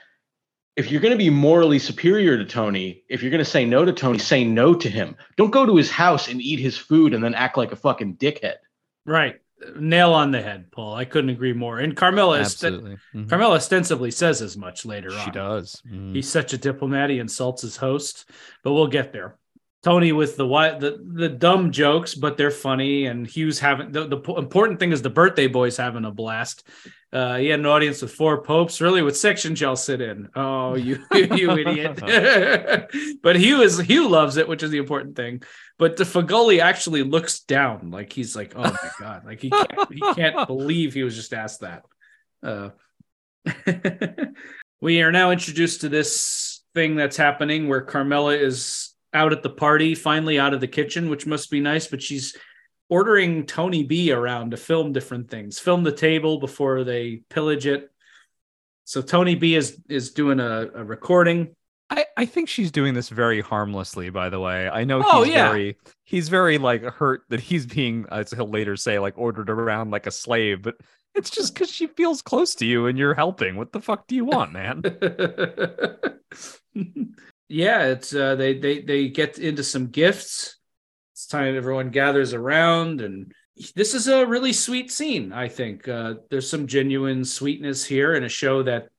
if 0.76 0.90
you're 0.90 1.02
going 1.02 1.12
to 1.12 1.18
be 1.18 1.30
morally 1.30 1.78
superior 1.78 2.38
to 2.38 2.46
Tony, 2.46 3.04
if 3.08 3.22
you're 3.22 3.30
going 3.30 3.44
to 3.44 3.50
say 3.50 3.66
no 3.66 3.86
to 3.86 3.94
Tony, 3.94 4.18
say 4.18 4.44
no 4.44 4.74
to 4.74 4.90
him. 4.90 5.16
Don't 5.38 5.52
go 5.52 5.68
to 5.68 5.76
his 5.76 5.92
house 5.92 6.28
and 6.28 6.42
eat 6.42 6.60
his 6.60 6.76
food 6.76 7.14
and 7.14 7.24
then 7.24 7.36
act 7.36 7.58
like 7.58 7.72
a 7.72 7.76
fucking 7.76 8.16
dickhead. 8.18 8.56
Right. 9.06 9.40
Nail 9.80 10.14
on 10.14 10.32
the 10.32 10.42
head, 10.42 10.72
Paul. 10.72 10.96
I 10.96 11.06
couldn't 11.06 11.30
agree 11.30 11.54
more. 11.54 11.80
And 11.80 11.96
Carmela, 11.96 12.40
Absolutely. 12.40 12.98
mm-hmm. 13.14 13.28
Carmela 13.28 13.56
ostensibly 13.56 14.12
says 14.12 14.42
as 14.42 14.58
much 14.58 14.86
later 14.86 15.10
she 15.10 15.18
on. 15.18 15.26
She 15.26 15.32
does. 15.32 15.82
Mm-hmm. 15.88 16.16
He's 16.16 16.30
such 16.30 16.54
a 16.54 16.58
diplomat. 16.58 17.10
He 17.10 17.20
insults 17.20 17.62
his 17.62 17.78
host, 17.78 18.30
but 18.64 18.74
we'll 18.74 18.88
get 18.88 19.14
there. 19.14 19.38
Tony 19.84 20.14
with 20.14 20.38
the 20.38 20.46
the 20.48 21.04
the 21.04 21.30
dumb 21.30 21.72
jokes, 21.72 22.16
but 22.16 22.38
they're 22.38 22.52
funny. 22.52 23.06
And 23.06 23.28
Hugh's 23.28 23.60
having 23.60 23.92
the, 23.92 24.08
the 24.08 24.34
important 24.36 24.80
thing 24.80 24.94
is 24.94 25.02
the 25.02 25.10
birthday 25.10 25.48
boy's 25.48 25.78
having 25.78 26.06
a 26.06 26.12
blast. 26.12 26.66
Uh, 27.14 27.38
he 27.38 27.48
had 27.50 27.60
an 27.60 27.68
audience 27.68 28.02
with 28.02 28.12
four 28.12 28.42
popes. 28.42 28.82
Really, 28.82 29.04
what 29.04 29.16
section 29.16 29.54
shall 29.54 29.76
sit 29.76 30.02
in? 30.02 30.30
Oh, 30.36 30.74
you 30.74 31.06
you 31.14 31.52
idiot! 31.58 32.00
but 33.22 33.36
Hugh 33.36 33.62
is 33.62 33.80
Hugh 33.80 34.10
loves 34.10 34.38
it, 34.38 34.48
which 34.48 34.64
is 34.64 34.72
the 34.72 34.80
important 34.80 35.16
thing. 35.16 35.44
But 35.78 35.96
the 35.96 36.06
Fegoli 36.06 36.60
actually 36.60 37.04
looks 37.04 37.42
down, 37.42 37.92
like 37.92 38.12
he's 38.12 38.36
like, 38.36 38.54
oh 38.56 38.64
my 38.64 38.90
god, 39.00 39.26
like 39.26 39.42
he 39.42 39.52
can't, 39.52 39.94
he 39.94 40.00
can't 40.16 40.48
believe 40.48 40.96
he 40.96 41.04
was 41.04 41.16
just 41.16 41.36
asked 41.36 41.62
that. 41.62 41.84
Uh, 42.42 42.70
we 44.82 45.04
are 45.04 45.12
now 45.12 45.30
introduced 45.30 45.82
to 45.82 45.90
this 45.90 46.64
thing 46.74 46.96
that's 46.96 47.18
happening 47.18 47.68
where 47.68 47.82
Carmela 47.82 48.36
is 48.36 48.92
out 49.14 49.34
at 49.34 49.44
the 49.44 49.50
party, 49.52 49.94
finally 49.94 50.40
out 50.40 50.56
of 50.56 50.62
the 50.62 50.68
kitchen, 50.68 51.12
which 51.12 51.28
must 51.28 51.52
be 51.52 51.60
nice. 51.60 51.86
But 51.86 52.02
she's 52.02 52.36
ordering 52.90 53.46
Tony 53.46 53.84
B 53.84 54.12
around 54.12 54.52
to 54.52 54.58
film 54.58 54.92
different 54.92 55.30
things, 55.30 55.60
film 55.60 55.84
the 55.84 55.92
table 55.92 56.40
before 56.40 56.84
they 56.84 57.24
pillage 57.30 57.66
it. 57.66 57.90
So 58.86 59.02
Tony 59.02 59.36
B 59.36 59.56
is 59.56 59.82
is 59.90 60.12
doing 60.12 60.40
a, 60.40 60.70
a 60.74 60.84
recording. 60.84 61.56
I, 61.90 62.06
I 62.18 62.26
think 62.26 62.50
she's 62.50 62.72
doing 62.72 62.94
this 62.94 63.10
very 63.10 63.42
harmlessly, 63.42 64.10
by 64.10 64.30
the 64.30 64.40
way. 64.40 64.68
I 64.68 64.84
know 64.84 65.04
oh, 65.06 65.24
he's 65.24 65.34
yeah. 65.34 65.50
very 65.50 65.78
he's 66.04 66.30
very 66.30 66.58
like 66.58 66.84
hurt 66.84 67.24
that 67.30 67.40
he's 67.40 67.66
being, 67.66 68.06
as 68.12 68.32
he'll 68.32 68.50
later 68.50 68.76
say, 68.76 69.00
like 69.00 69.18
ordered 69.18 69.50
around 69.50 69.92
like 69.92 70.08
a 70.08 70.12
slave, 70.12 70.64
but 70.64 70.76
it's 71.16 71.30
just 71.30 71.54
because 71.54 71.70
she 71.70 71.88
feels 71.88 72.22
close 72.22 72.56
to 72.56 72.66
you 72.66 72.88
and 72.88 72.98
you're 72.98 73.14
helping. 73.14 73.56
What 73.56 73.72
the 73.72 73.82
fuck 73.82 74.08
do 74.08 74.16
you 74.16 74.26
want, 74.26 74.54
man? 74.54 74.82
yeah, 77.48 77.84
it's 77.84 78.16
uh, 78.16 78.36
they 78.36 78.58
they 78.58 78.82
they 78.82 79.10
get 79.10 79.38
into 79.38 79.64
some 79.64 79.88
gifts. 79.88 80.58
Time 81.34 81.58
everyone 81.58 81.90
gathers 81.90 82.32
around, 82.36 83.02
and 83.02 83.34
this 83.76 83.96
is 83.96 84.08
a 84.08 84.24
really 84.24 84.54
sweet 84.54 84.92
scene. 84.92 85.34
I 85.34 85.48
think 85.48 85.88
uh, 85.88 86.14
there's 86.30 86.48
some 86.48 86.68
genuine 86.68 87.26
sweetness 87.26 87.84
here 87.84 88.14
in 88.14 88.24
a 88.24 88.30
show 88.30 88.62
that 88.62 88.90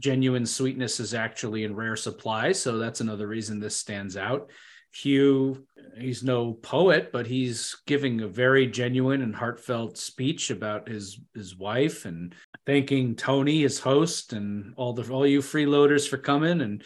genuine 0.00 0.44
sweetness 0.44 0.98
is 0.98 1.14
actually 1.14 1.62
in 1.62 1.76
rare 1.76 1.94
supply. 1.94 2.50
So 2.50 2.78
that's 2.78 3.00
another 3.00 3.28
reason 3.28 3.60
this 3.60 3.76
stands 3.76 4.16
out. 4.16 4.50
Hugh, 4.92 5.68
he's 5.96 6.24
no 6.24 6.54
poet, 6.54 7.12
but 7.12 7.28
he's 7.28 7.76
giving 7.86 8.22
a 8.22 8.26
very 8.26 8.66
genuine 8.66 9.22
and 9.22 9.36
heartfelt 9.36 9.98
speech 9.98 10.50
about 10.50 10.88
his 10.88 11.20
his 11.32 11.54
wife 11.56 12.06
and 12.06 12.34
thanking 12.66 13.14
Tony, 13.14 13.60
his 13.60 13.78
host, 13.78 14.32
and 14.32 14.74
all 14.76 14.94
the 14.94 15.08
all 15.12 15.24
you 15.24 15.42
freeloaders 15.42 16.08
for 16.08 16.18
coming. 16.18 16.60
And 16.60 16.82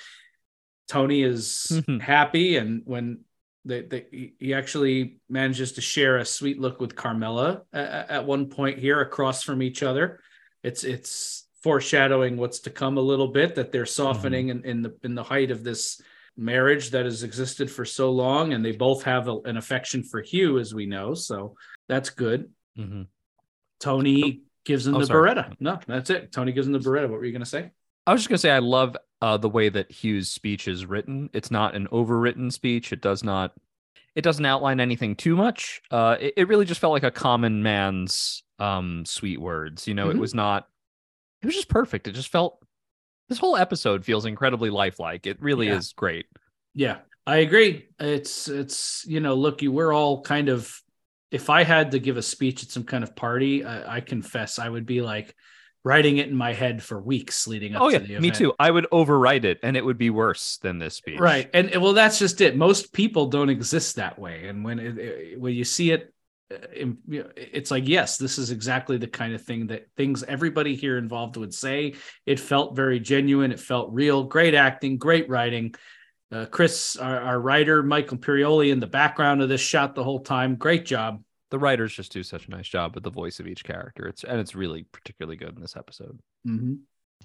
Tony 0.87 1.23
is 1.23 1.69
mm-hmm. 1.71 1.99
happy, 1.99 2.59
and 2.59 2.83
when 2.85 3.21
they, 3.65 3.83
they, 3.83 4.33
he 4.39 4.55
actually 4.55 5.19
manages 5.29 5.73
to 5.73 5.81
share 5.81 6.19
a 6.19 6.25
sweet 6.25 6.61
look 6.61 6.81
with 6.81 6.97
Carmela 6.97 7.63
at, 7.73 8.11
at 8.11 8.27
one 8.27 8.47
point 8.47 8.79
here 8.79 9.01
across 9.01 9.43
from 9.43 9.63
each 9.63 9.83
other. 9.83 10.21
It's 10.63 10.85
it's 10.85 11.47
foreshadowing 11.63 12.37
what's 12.37 12.61
to 12.61 12.71
come 12.71 12.99
a 12.99 13.01
little 13.01 13.29
bit 13.29 13.55
that 13.55 13.71
they're 13.71 13.87
softening 13.87 14.49
mm-hmm. 14.49 14.65
in, 14.65 14.71
in 14.71 14.83
the 14.83 14.97
in 15.03 15.15
the 15.15 15.23
height 15.23 15.51
of 15.51 15.63
this 15.63 16.01
marriage 16.37 16.91
that 16.91 17.05
has 17.05 17.23
existed 17.23 17.71
for 17.71 17.85
so 17.85 18.11
long, 18.11 18.53
and 18.53 18.65
they 18.65 18.73
both 18.73 19.03
have 19.05 19.29
a, 19.29 19.39
an 19.41 19.57
affection 19.57 20.03
for 20.03 20.21
Hugh, 20.21 20.59
as 20.59 20.75
we 20.75 20.87
know. 20.87 21.15
So 21.15 21.57
that's 21.89 22.11
good. 22.11 22.51
Mm-hmm. 22.79 23.03
Tony 23.81 24.43
gives 24.65 24.87
him 24.87 24.95
oh, 24.95 25.01
the 25.01 25.07
sorry. 25.07 25.35
Beretta. 25.35 25.55
No, 25.61 25.79
that's 25.87 26.11
it. 26.11 26.33
Tony 26.33 26.53
gives 26.53 26.67
him 26.67 26.73
the 26.73 26.79
Beretta. 26.79 27.09
What 27.09 27.19
were 27.19 27.25
you 27.25 27.33
going 27.33 27.41
to 27.43 27.47
say? 27.47 27.71
I 28.07 28.13
was 28.13 28.23
just 28.23 28.29
gonna 28.29 28.39
say 28.39 28.51
I 28.51 28.59
love 28.59 28.97
uh, 29.21 29.37
the 29.37 29.49
way 29.49 29.69
that 29.69 29.91
Hugh's 29.91 30.29
speech 30.29 30.67
is 30.67 30.85
written. 30.85 31.31
It's 31.33 31.51
not 31.51 31.75
an 31.75 31.87
overwritten 31.89 32.53
speech. 32.53 32.93
It 32.93 33.01
does 33.01 33.23
not. 33.23 33.53
It 34.15 34.23
doesn't 34.23 34.45
outline 34.45 34.81
anything 34.81 35.17
too 35.17 35.37
much. 35.37 35.81
Uh, 35.91 36.17
it, 36.21 36.35
it 36.37 36.49
really 36.49 36.67
just 36.67 36.81
felt 36.81 36.93
like 36.93 37.05
a 37.05 37.11
common 37.11 37.63
man's 37.63 38.43
um, 38.59 39.05
sweet 39.07 39.41
words. 39.41 39.87
You 39.87 39.95
know, 39.95 40.09
mm-hmm. 40.09 40.19
it 40.19 40.21
was 40.21 40.35
not. 40.35 40.69
It 41.41 41.47
was 41.47 41.55
just 41.55 41.69
perfect. 41.69 42.09
It 42.09 42.13
just 42.13 42.31
felt. 42.31 42.59
This 43.29 43.39
whole 43.39 43.57
episode 43.57 44.05
feels 44.05 44.27
incredibly 44.27 44.69
lifelike. 44.69 45.27
It 45.27 45.41
really 45.41 45.69
yeah. 45.69 45.77
is 45.77 45.93
great. 45.95 46.27
Yeah, 46.75 46.99
I 47.27 47.37
agree. 47.37 47.89
It's 48.01 48.49
it's 48.49 49.05
you 49.07 49.21
know, 49.21 49.35
look, 49.35 49.63
you 49.63 49.71
we're 49.71 49.95
all 49.95 50.23
kind 50.23 50.49
of. 50.49 50.77
If 51.31 51.49
I 51.49 51.63
had 51.63 51.93
to 51.93 51.99
give 51.99 52.19
a 52.19 52.23
speech 52.23 52.63
at 52.63 52.71
some 52.71 52.85
kind 52.85 53.03
of 53.03 53.17
party, 53.17 53.65
I, 53.65 53.97
I 53.97 54.01
confess 54.01 54.59
I 54.59 54.69
would 54.69 54.85
be 54.85 55.01
like, 55.01 55.35
writing 55.85 56.19
it 56.19 56.29
in 56.29 56.37
my 56.37 56.53
head 56.53 56.83
for 56.83 57.01
weeks 57.01 57.47
leading 57.47 57.75
up 57.75 57.83
oh, 57.83 57.89
yeah, 57.89 57.99
the 57.99 58.05
event. 58.05 58.23
Me 58.23 58.31
too. 58.31 58.53
I 58.59 58.71
would 58.71 58.87
overwrite 58.93 59.45
it 59.45 59.59
and 59.63 59.77
it 59.77 59.85
would 59.85 59.99
be 59.99 60.11
worse 60.11 60.59
than 60.59 60.79
this 60.79 60.95
speech. 60.95 61.19
Right. 61.19 61.51
And 61.53 61.71
well, 61.83 61.93
that's 61.93 62.19
just 62.19 62.41
it. 62.41 62.57
Most 62.57 62.93
people 62.93 63.27
don't 63.27 63.51
exist 63.51 63.97
that 63.97 64.19
way. 64.19 64.47
And 64.47 64.65
when 64.65 64.79
it, 64.79 65.41
when 65.41 65.55
you 65.55 65.65
see 65.65 65.91
it, 65.91 66.15
uh, 66.53 66.57
it's 67.37 67.71
like, 67.71 67.89
yes, 67.89 68.17
this 68.17 68.39
is 68.39 68.51
exactly 68.51 68.97
the 68.97 69.09
kind 69.09 69.35
of 69.35 69.43
thing 69.43 69.69
that 69.69 69.89
things 69.97 70.23
everybody 70.23 70.77
here 70.77 70.99
involved 70.99 71.37
would 71.37 71.55
say. 71.55 71.95
It 72.27 72.39
felt 72.39 72.77
very 72.77 73.01
genuine. 73.01 73.51
It 73.51 73.61
felt 73.61 73.93
real. 73.93 74.25
Great 74.25 74.55
acting, 74.55 74.99
great 74.99 75.29
writing. 75.29 75.75
Uh, 76.31 76.47
Chris, 76.47 76.97
our, 76.97 77.21
our 77.21 77.41
writer, 77.41 77.83
Michael 77.83 78.19
Imperioli 78.19 78.71
in 78.71 78.81
the 78.81 78.87
background 78.87 79.43
of 79.43 79.49
this 79.49 79.61
shot 79.61 79.95
the 79.95 80.05
whole 80.05 80.21
time. 80.21 80.55
Great 80.55 80.87
job 80.87 81.23
the 81.53 81.59
writers 81.59 81.95
just 81.95 82.11
do 82.11 82.23
such 82.23 82.49
a 82.49 82.51
nice 82.51 82.67
job 82.67 82.95
with 82.95 83.05
the 83.05 83.11
voice 83.11 83.39
of 83.39 83.47
each 83.47 83.63
character. 83.63 84.09
It's 84.09 84.25
and 84.25 84.41
it's 84.41 84.55
really 84.55 84.85
particularly 84.85 85.37
good 85.37 85.55
in 85.55 85.61
this 85.61 85.77
episode. 85.77 86.19
Mm-hmm. 86.49 86.77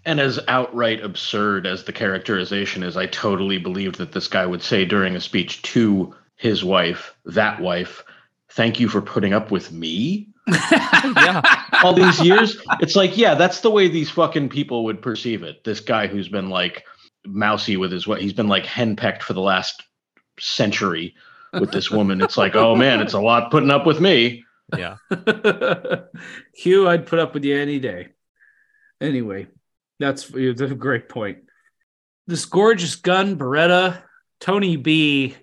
And 0.06 0.20
as 0.20 0.38
outright 0.50 1.02
absurd 1.02 1.66
as 1.66 1.86
the 1.86 1.94
characterization 1.94 2.84
is, 2.84 2.98
I 2.98 3.06
totally 3.06 3.58
believed 3.58 3.98
that 4.00 4.12
this 4.12 4.28
guy 4.28 4.46
would 4.46 4.62
say 4.62 4.84
during 4.84 5.16
a 5.16 5.22
speech 5.22 5.62
to 5.64 6.14
his 6.36 6.62
wife, 6.62 7.16
that 7.24 7.62
wife, 7.62 8.04
"Thank 8.50 8.82
you 8.82 8.90
for 8.90 9.02
putting 9.02 9.34
up 9.34 9.50
with 9.50 9.72
me." 9.72 10.28
yeah, 10.48 11.42
all 11.82 11.94
these 11.94 12.20
years. 12.20 12.58
It's 12.82 12.98
like, 12.98 13.18
yeah, 13.18 13.34
that's 13.34 13.62
the 13.62 13.72
way 13.72 13.88
these 13.88 14.10
fucking 14.10 14.50
people 14.50 14.84
would 14.84 15.02
perceive 15.02 15.42
it. 15.42 15.64
This 15.64 15.80
guy 15.80 16.08
who's 16.08 16.28
been 16.28 16.50
like 16.50 16.84
mousy 17.26 17.78
with 17.78 17.94
his 17.94 18.06
what 18.06 18.22
he's 18.22 18.34
been 18.34 18.50
like 18.50 18.66
henpecked 18.66 19.24
for 19.24 19.32
the 19.32 19.42
last 19.42 19.84
century 20.38 21.16
with 21.54 21.72
this 21.72 21.90
woman. 21.92 22.22
It's 22.22 22.38
like, 22.38 22.56
oh 22.56 22.76
man, 22.76 23.02
it's 23.02 23.14
a 23.14 23.20
lot 23.20 23.52
putting 23.52 23.72
up 23.72 23.86
with 23.86 24.00
me. 24.00 24.44
Yeah. 24.76 24.98
Hugh, 26.54 26.88
I'd 26.88 27.06
put 27.06 27.20
up 27.20 27.34
with 27.34 27.46
you 27.46 27.58
any 27.58 27.80
day. 27.80 28.10
Anyway, 29.00 29.48
that's, 30.00 30.26
that's 30.26 30.62
a 30.62 30.76
great 30.76 31.10
point. 31.10 31.40
This 32.26 32.46
gorgeous 32.46 32.96
gun, 32.96 33.38
Beretta, 33.38 34.02
Tony 34.40 34.76
B. 34.76 35.36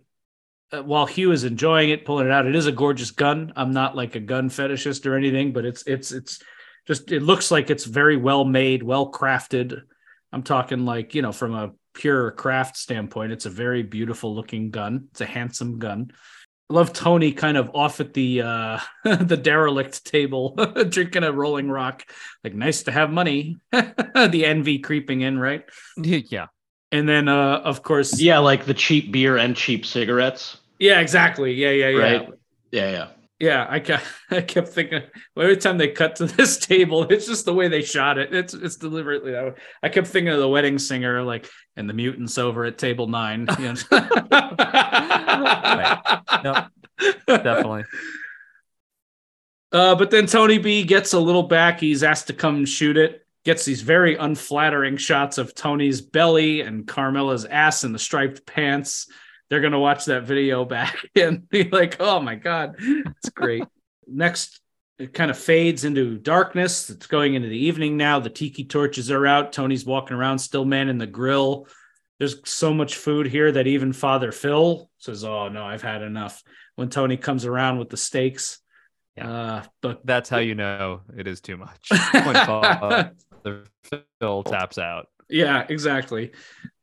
Uh, 0.73 0.83
while 0.83 1.07
Hugh 1.07 1.33
is 1.33 1.45
enjoying 1.45 1.91
it, 1.91 2.05
pulling 2.05 2.27
it 2.27 2.33
out, 2.33 2.47
it 2.47 2.55
is 2.55 2.67
a 2.67 2.73
gorgeous 2.73 3.11
gun. 3.11 3.53
I'm 3.57 3.73
not 3.73 3.97
like 3.97 4.17
a 4.17 4.21
gun 4.21 4.51
fetishist 4.51 5.07
or 5.07 5.17
anything, 5.17 5.53
but 5.53 5.65
it's 5.65 5.83
it's 5.87 6.13
it's 6.13 6.43
just 6.87 7.11
it 7.13 7.23
looks 7.23 7.51
like 7.51 7.71
it's 7.71 7.85
very 7.85 8.17
well 8.17 8.45
made, 8.45 8.83
well 8.83 9.11
crafted. 9.11 9.81
I'm 10.33 10.43
talking 10.43 10.85
like 10.85 11.15
you 11.15 11.23
know 11.23 11.33
from 11.33 11.55
a 11.55 11.73
pure 11.95 12.33
craft 12.33 12.77
standpoint, 12.77 13.33
it's 13.33 13.47
a 13.47 13.51
very 13.51 13.83
beautiful 13.83 14.35
looking 14.35 14.71
gun. 14.71 15.09
It's 15.13 15.21
a 15.21 15.27
handsome 15.27 15.79
gun. 15.79 16.11
I 16.71 16.75
love 16.75 16.93
Tony 16.93 17.33
kind 17.33 17.57
of 17.57 17.71
off 17.75 18.01
at 18.01 18.15
the 18.15 18.43
uh 18.43 18.79
the 19.05 19.37
derelict 19.37 20.05
table 20.05 20.51
drinking 20.89 21.25
a 21.25 21.33
rolling 21.33 21.71
rock. 21.71 22.05
Like 22.43 22.55
nice 22.55 22.85
to 22.85 22.93
have 22.93 23.11
money. 23.11 23.59
the 23.73 24.45
envy 24.45 24.79
creeping 24.79 25.21
in, 25.21 25.39
right? 25.39 25.65
Yeah. 25.97 26.47
And 26.91 27.09
then 27.09 27.29
uh 27.29 27.61
of 27.65 27.83
course 27.83 28.21
Yeah, 28.21 28.39
like 28.39 28.65
the 28.65 28.75
cheap 28.75 29.13
beer 29.13 29.37
and 29.37 29.57
cheap 29.57 29.87
cigarettes. 29.87 30.59
Yeah, 30.79 31.01
exactly. 31.01 31.53
Yeah, 31.55 31.71
yeah, 31.71 31.89
yeah. 31.89 32.03
Right. 32.03 32.29
Yeah, 32.73 32.91
yeah. 32.91 33.09
Yeah, 33.41 33.67
I 33.69 33.81
kept, 33.81 34.05
I 34.31 34.41
kept 34.41 34.69
thinking 34.69 35.03
every 35.37 35.57
time 35.57 35.79
they 35.79 35.89
cut 35.89 36.17
to 36.17 36.27
this 36.27 36.59
table, 36.59 37.05
it's 37.05 37.27
just 37.27 37.45
the 37.45 37.55
way 37.55 37.69
they 37.69 37.83
shot 37.83 38.19
it. 38.19 38.35
It's 38.35 38.55
it's 38.55 38.77
deliberately 38.77 39.33
that 39.33 39.45
way. 39.45 39.53
I 39.83 39.89
kept 39.89 40.07
thinking 40.07 40.33
of 40.33 40.39
the 40.39 40.49
wedding 40.49 40.79
singer, 40.79 41.23
like 41.23 41.51
and 41.77 41.89
the 41.89 41.95
mutants 41.95 42.39
over 42.39 42.65
at 42.65 42.79
table 42.79 43.07
nine. 43.07 43.47
You 46.35 46.43
know? 46.43 46.67
No, 47.27 47.37
definitely. 47.39 47.85
Uh, 49.73 49.95
but 49.95 50.11
then 50.11 50.27
Tony 50.27 50.59
B 50.59 50.85
gets 50.85 51.13
a 51.15 51.19
little 51.19 51.43
back. 51.43 51.81
He's 51.81 52.03
asked 52.03 52.29
to 52.29 52.33
come 52.33 52.65
shoot 52.65 52.97
it. 52.97 53.27
Gets 53.45 53.65
these 53.65 53.83
very 53.83 54.17
unflattering 54.17 54.97
shots 54.97 55.39
of 55.39 55.55
Tony's 55.55 56.01
belly 56.01 56.61
and 56.61 56.87
Carmela's 56.87 57.45
ass 57.45 57.85
in 57.85 57.93
the 57.93 57.99
striped 57.99 58.47
pants. 58.47 59.09
They're 59.55 59.61
gonna 59.61 59.79
watch 59.79 60.07
that 60.07 60.25
video 60.25 60.65
back 60.65 60.97
and 61.15 61.49
be 61.49 61.63
like, 61.63 61.99
"Oh 62.01 62.19
my 62.19 62.35
god, 62.35 62.75
it's 62.81 63.29
great." 63.29 63.63
Next, 64.09 64.59
it 64.99 65.15
kind 65.15 65.31
of 65.31 65.39
fades 65.39 65.85
into 65.85 66.19
darkness. 66.19 66.91
It's 66.91 67.07
going 67.07 67.35
into 67.35 67.47
the 67.49 67.57
evening 67.67 67.97
now. 67.97 68.19
The 68.19 68.31
tiki 68.31 68.65
torches 68.65 69.13
are 69.13 69.25
out. 69.29 69.53
Tony's 69.53 69.85
walking 69.87 70.17
around, 70.17 70.41
still 70.41 70.65
manning 70.65 70.99
the 70.99 71.07
grill. 71.07 71.69
There's 72.19 72.35
so 72.51 72.75
much 72.75 72.97
food 72.97 73.29
here 73.29 73.53
that 73.53 73.69
even 73.69 73.93
Father 73.93 74.33
Phil 74.33 74.91
says, 74.99 75.23
"Oh 75.23 75.47
no, 75.49 75.65
I've 75.65 75.83
had 75.83 76.03
enough." 76.03 76.43
When 76.75 76.89
Tony 76.89 77.17
comes 77.17 77.45
around 77.45 77.79
with 77.79 77.91
the 77.91 77.97
steaks, 77.97 78.59
Yeah. 79.17 79.31
uh, 79.31 79.63
but 79.83 80.05
That's 80.05 80.29
how 80.29 80.39
you 80.39 80.57
know 80.57 81.03
it 81.17 81.29
is 81.29 81.41
too 81.41 81.57
much. 81.57 81.91
When 82.13 82.35
Father 82.35 83.13
Phil 84.19 84.43
taps 84.43 84.79
out. 84.79 85.07
Yeah, 85.29 85.65
exactly. 85.69 86.33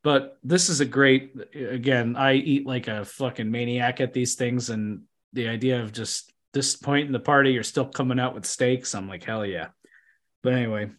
But 0.02 0.38
this 0.42 0.68
is 0.68 0.80
a 0.80 0.84
great 0.84 1.34
again, 1.54 2.16
I 2.16 2.34
eat 2.34 2.66
like 2.66 2.88
a 2.88 3.04
fucking 3.04 3.50
maniac 3.50 4.00
at 4.00 4.12
these 4.12 4.34
things 4.34 4.70
and 4.70 5.02
the 5.32 5.48
idea 5.48 5.82
of 5.82 5.92
just 5.92 6.32
this 6.52 6.76
point 6.76 7.06
in 7.06 7.12
the 7.12 7.20
party 7.20 7.52
you're 7.52 7.62
still 7.62 7.86
coming 7.86 8.20
out 8.20 8.34
with 8.34 8.44
steaks, 8.44 8.94
I'm 8.94 9.08
like 9.08 9.24
hell 9.24 9.46
yeah. 9.46 9.68
But 10.42 10.54
anyway, 10.54 10.90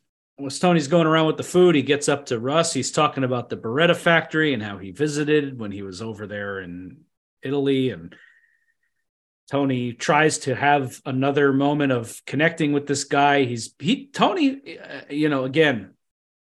as 0.44 0.60
Tony's 0.60 0.88
going 0.88 1.06
around 1.06 1.28
with 1.28 1.38
the 1.38 1.44
food, 1.44 1.76
he 1.76 1.82
gets 1.82 2.08
up 2.08 2.28
to 2.28 2.40
Russ. 2.40 2.74
He's 2.74 2.92
talking 2.92 3.24
about 3.24 3.50
the 3.50 3.58
Beretta 3.58 3.96
factory 3.96 4.54
and 4.54 4.64
how 4.64 4.78
he 4.78 4.92
visited 4.92 5.60
when 5.60 5.72
he 5.72 5.82
was 5.82 6.02
over 6.02 6.26
there 6.26 6.62
in 6.62 7.02
Italy 7.44 7.90
and 7.90 8.16
Tony 9.52 9.94
tries 9.94 10.40
to 10.40 10.56
have 10.56 11.02
another 11.06 11.52
moment 11.54 11.92
of 11.92 12.22
connecting 12.26 12.74
with 12.74 12.88
this 12.88 13.04
guy. 13.04 13.44
He's 13.44 13.76
he 13.78 14.08
Tony, 14.08 14.80
uh, 14.80 15.02
you 15.10 15.30
know, 15.30 15.44
again, 15.44 15.94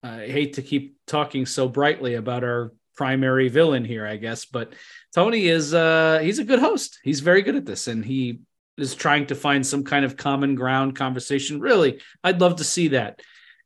I 0.04 0.28
hate 0.28 0.54
to 0.54 0.62
keep 0.62 0.98
talking 1.08 1.46
so 1.46 1.68
brightly 1.68 2.16
about 2.16 2.44
our 2.44 2.74
primary 2.96 3.48
villain 3.48 3.86
here, 3.86 4.06
I 4.06 4.18
guess, 4.18 4.46
but 4.46 4.74
Tony 5.16 5.48
is 5.48 5.74
uh 5.74 6.20
he's 6.22 6.40
a 6.40 6.44
good 6.44 6.60
host. 6.60 7.00
He's 7.04 7.22
very 7.22 7.42
good 7.42 7.56
at 7.56 7.66
this 7.66 7.88
and 7.88 8.04
he 8.04 8.42
is 8.78 8.96
trying 8.96 9.28
to 9.28 9.36
find 9.36 9.66
some 9.66 9.84
kind 9.84 10.04
of 10.04 10.18
common 10.18 10.56
ground 10.56 10.96
conversation. 10.96 11.60
Really, 11.60 12.02
I'd 12.24 12.42
love 12.42 12.58
to 12.58 12.64
see 12.64 12.90
that. 12.90 13.22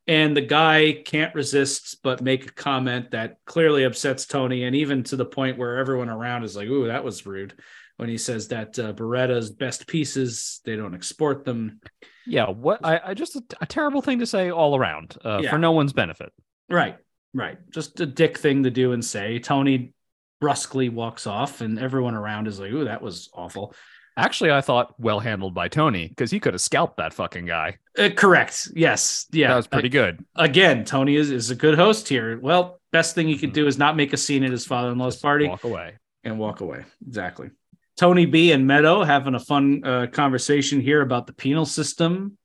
And 0.06 0.34
the 0.34 0.42
guy 0.42 1.02
can't 1.04 1.34
resist 1.34 1.98
but 2.02 2.22
make 2.22 2.46
a 2.46 2.52
comment 2.52 3.10
that 3.10 3.36
clearly 3.44 3.84
upsets 3.84 4.26
Tony, 4.26 4.64
and 4.64 4.74
even 4.74 5.02
to 5.04 5.16
the 5.16 5.26
point 5.26 5.58
where 5.58 5.76
everyone 5.76 6.08
around 6.08 6.44
is 6.44 6.56
like, 6.56 6.68
"Ooh, 6.68 6.86
that 6.86 7.04
was 7.04 7.26
rude." 7.26 7.52
When 7.98 8.08
he 8.08 8.16
says 8.16 8.48
that 8.48 8.78
uh, 8.78 8.92
Beretta's 8.92 9.50
best 9.50 9.86
pieces, 9.86 10.60
they 10.64 10.76
don't 10.76 10.94
export 10.94 11.44
them. 11.44 11.80
Yeah, 12.26 12.48
what 12.48 12.84
I, 12.84 13.00
I 13.06 13.14
just 13.14 13.34
a, 13.36 13.42
a 13.60 13.66
terrible 13.66 14.02
thing 14.02 14.20
to 14.20 14.26
say 14.26 14.50
all 14.50 14.76
around 14.76 15.16
uh, 15.24 15.40
Yeah. 15.42 15.50
for 15.50 15.58
no 15.58 15.72
one's 15.72 15.92
benefit. 15.92 16.32
Right, 16.70 16.96
right. 17.34 17.58
Just 17.72 17.98
a 18.00 18.06
dick 18.06 18.38
thing 18.38 18.62
to 18.62 18.70
do 18.70 18.92
and 18.92 19.04
say. 19.04 19.40
Tony 19.40 19.92
brusquely 20.40 20.90
walks 20.92 21.26
off, 21.26 21.60
and 21.60 21.78
everyone 21.78 22.14
around 22.14 22.46
is 22.46 22.60
like, 22.60 22.70
"Ooh, 22.70 22.84
that 22.84 23.02
was 23.02 23.28
awful." 23.34 23.74
Actually, 24.16 24.50
I 24.52 24.60
thought 24.60 24.94
well 24.98 25.20
handled 25.20 25.54
by 25.54 25.68
Tony 25.68 26.08
because 26.08 26.30
he 26.30 26.38
could 26.40 26.52
have 26.54 26.60
scalped 26.60 26.96
that 26.98 27.12
fucking 27.14 27.46
guy. 27.46 27.78
Uh, 27.96 28.10
correct. 28.10 28.68
Yes. 28.74 29.26
Yeah. 29.32 29.48
that 29.48 29.56
was 29.56 29.66
pretty 29.68 29.88
good. 29.88 30.24
Again, 30.34 30.84
Tony 30.84 31.14
is, 31.16 31.30
is 31.30 31.50
a 31.50 31.54
good 31.54 31.76
host 31.76 32.08
here. 32.08 32.38
Well, 32.40 32.80
best 32.90 33.14
thing 33.14 33.28
he 33.28 33.38
could 33.38 33.52
do 33.52 33.66
is 33.68 33.78
not 33.78 33.94
make 33.96 34.12
a 34.12 34.16
scene 34.16 34.42
at 34.42 34.50
his 34.50 34.66
father-in-law's 34.66 35.16
party 35.18 35.46
Walk 35.48 35.62
away. 35.64 35.94
and 36.24 36.36
walk 36.36 36.60
away. 36.60 36.84
Exactly. 37.06 37.50
Tony 37.98 38.26
B 38.26 38.52
and 38.52 38.66
Meadow 38.66 39.02
having 39.02 39.34
a 39.34 39.40
fun 39.40 39.82
uh, 39.84 40.06
conversation 40.12 40.80
here 40.80 41.02
about 41.02 41.26
the 41.26 41.32
penal 41.32 41.66
system. 41.66 42.38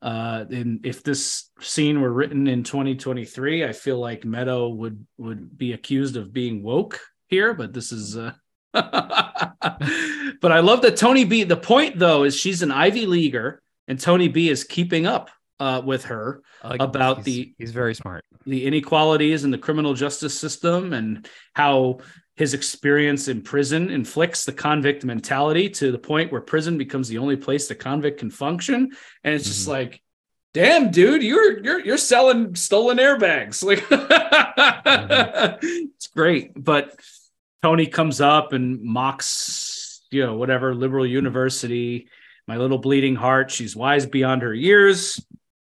Uh, 0.00 0.44
and 0.50 0.84
if 0.84 1.02
this 1.02 1.50
scene 1.60 2.00
were 2.00 2.12
written 2.12 2.46
in 2.46 2.62
2023, 2.62 3.64
I 3.64 3.72
feel 3.72 3.98
like 3.98 4.24
Meadow 4.24 4.68
would 4.68 5.06
would 5.18 5.56
be 5.56 5.72
accused 5.72 6.16
of 6.16 6.32
being 6.32 6.62
woke 6.62 7.00
here, 7.28 7.54
but 7.54 7.72
this 7.72 7.92
is. 7.92 8.16
Uh... 8.16 8.32
but 8.72 10.52
I 10.52 10.60
love 10.60 10.82
that 10.82 10.96
Tony 10.96 11.24
B. 11.24 11.44
The 11.44 11.56
point 11.56 11.98
though 11.98 12.24
is 12.24 12.36
she's 12.36 12.62
an 12.62 12.70
Ivy 12.72 13.06
leaguer, 13.06 13.62
and 13.88 13.98
Tony 14.00 14.28
B. 14.28 14.48
is 14.48 14.64
keeping 14.64 15.06
up 15.06 15.30
uh, 15.60 15.80
with 15.84 16.04
her 16.06 16.42
Uh, 16.62 16.76
About 16.80 17.18
he's- 17.18 17.24
the- 17.24 17.54
he's 17.58 17.70
very 17.72 17.94
smart. 17.94 18.24
the 18.46 18.66
inequalities 18.66 19.44
in 19.44 19.50
the 19.50 19.58
criminal 19.58 19.94
justice 19.94 20.38
system 20.38 20.92
and 20.92 21.28
how 21.54 21.98
his 22.36 22.52
experience 22.54 23.28
in 23.28 23.42
prison 23.42 23.90
inflicts 23.90 24.44
the 24.44 24.52
convict 24.52 25.04
mentality 25.04 25.68
to 25.70 25.92
the 25.92 25.98
point 25.98 26.32
where 26.32 26.40
prison 26.40 26.76
becomes 26.78 27.08
the 27.08 27.18
only 27.18 27.36
place 27.36 27.68
the 27.68 27.74
convict 27.74 28.18
can 28.20 28.30
function. 28.30 28.90
And 29.22 29.34
it's 29.34 29.44
just 29.46 29.66
Mhm. 29.66 29.72
like 29.72 30.00
damn 30.52 30.90
dude 30.90 31.22
you're 31.22 31.62
you're 31.64 31.80
you're 31.84 31.96
selling 31.98 32.54
stolen 32.54 32.98
airbags. 32.98 33.62
Like 33.64 33.84
it's 35.62 36.06
great. 36.08 36.52
But 36.56 36.94
tony 37.62 37.86
comes 37.86 38.20
up 38.20 38.52
and 38.52 38.82
mocks 38.82 40.02
you 40.10 40.24
know 40.24 40.36
whatever 40.36 40.74
liberal 40.74 41.06
university 41.06 42.08
my 42.46 42.56
little 42.58 42.78
bleeding 42.78 43.16
heart. 43.16 43.50
She's 43.50 43.74
wise 43.74 44.04
beyond 44.06 44.42
her 44.42 44.52
years. 44.52 45.24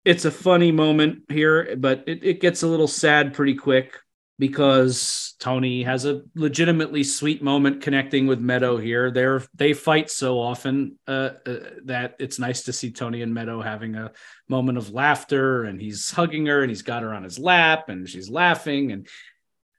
It's 0.05 0.25
a 0.25 0.31
funny 0.31 0.71
moment 0.73 1.25
here, 1.29 1.75
but 1.77 2.05
it, 2.07 2.23
it 2.23 2.41
gets 2.41 2.63
a 2.63 2.69
little 2.69 2.87
sad 2.87 3.35
pretty 3.35 3.55
quick 3.55 3.99
because 4.41 5.35
Tony 5.39 5.83
has 5.83 6.07
a 6.07 6.23
legitimately 6.35 7.05
sweet 7.05 7.43
moment 7.43 7.83
connecting 7.83 8.27
with 8.27 8.41
Meadow 8.41 8.79
here. 8.79 9.11
They're 9.11 9.45
they 9.55 9.75
fight 9.75 10.11
so 10.11 10.41
often 10.41 10.99
uh, 11.07 11.33
uh, 11.47 11.57
that 11.85 12.17
it's 12.19 12.39
nice 12.39 12.63
to 12.65 12.73
see 12.73 12.91
Tony 12.91 13.21
and 13.21 13.35
Meadow 13.35 13.61
having 13.61 13.97
a 13.97 14.13
moment 14.49 14.79
of 14.79 14.95
laughter, 14.95 15.65
and 15.65 15.79
he's 15.79 16.11
hugging 16.11 16.47
her, 16.47 16.63
and 16.63 16.71
he's 16.71 16.81
got 16.83 17.03
her 17.03 17.13
on 17.13 17.23
his 17.23 17.39
lap, 17.39 17.91
and 17.91 18.09
she's 18.09 18.31
laughing, 18.31 18.93
and 18.93 19.07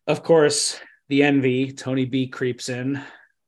of 0.06 0.22
course 0.22 0.80
the 1.10 1.24
envy. 1.24 1.72
Tony 1.72 2.06
B 2.06 2.28
creeps 2.28 2.70
in. 2.70 3.02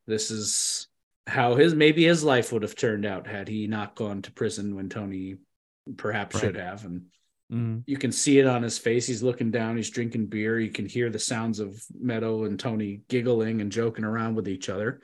This 0.07 0.31
is 0.31 0.87
how 1.27 1.53
his 1.55 1.75
maybe 1.75 2.03
his 2.05 2.23
life 2.23 2.51
would 2.51 2.63
have 2.63 2.75
turned 2.75 3.05
out 3.05 3.27
had 3.27 3.47
he 3.47 3.67
not 3.67 3.95
gone 3.95 4.23
to 4.23 4.31
prison 4.31 4.75
when 4.75 4.89
Tony 4.89 5.35
perhaps 5.95 6.35
Right. 6.35 6.41
should 6.41 6.55
have 6.55 6.85
and 6.85 7.03
Mhm. 7.53 7.83
you 7.85 7.97
can 7.97 8.11
see 8.11 8.39
it 8.39 8.47
on 8.47 8.63
his 8.63 8.77
face. 8.77 9.05
He's 9.05 9.21
looking 9.23 9.51
down. 9.51 9.77
He's 9.77 9.89
drinking 9.89 10.27
beer. 10.27 10.59
You 10.59 10.71
can 10.71 10.87
hear 10.87 11.09
the 11.09 11.19
sounds 11.19 11.59
of 11.59 11.81
meadow 11.99 12.45
and 12.45 12.59
tony 12.59 13.01
giggling 13.07 13.61
and 13.61 13.71
joking 13.71 14.05
around 14.05 14.35
with 14.35 14.47
each 14.47 14.69
other. 14.69 15.01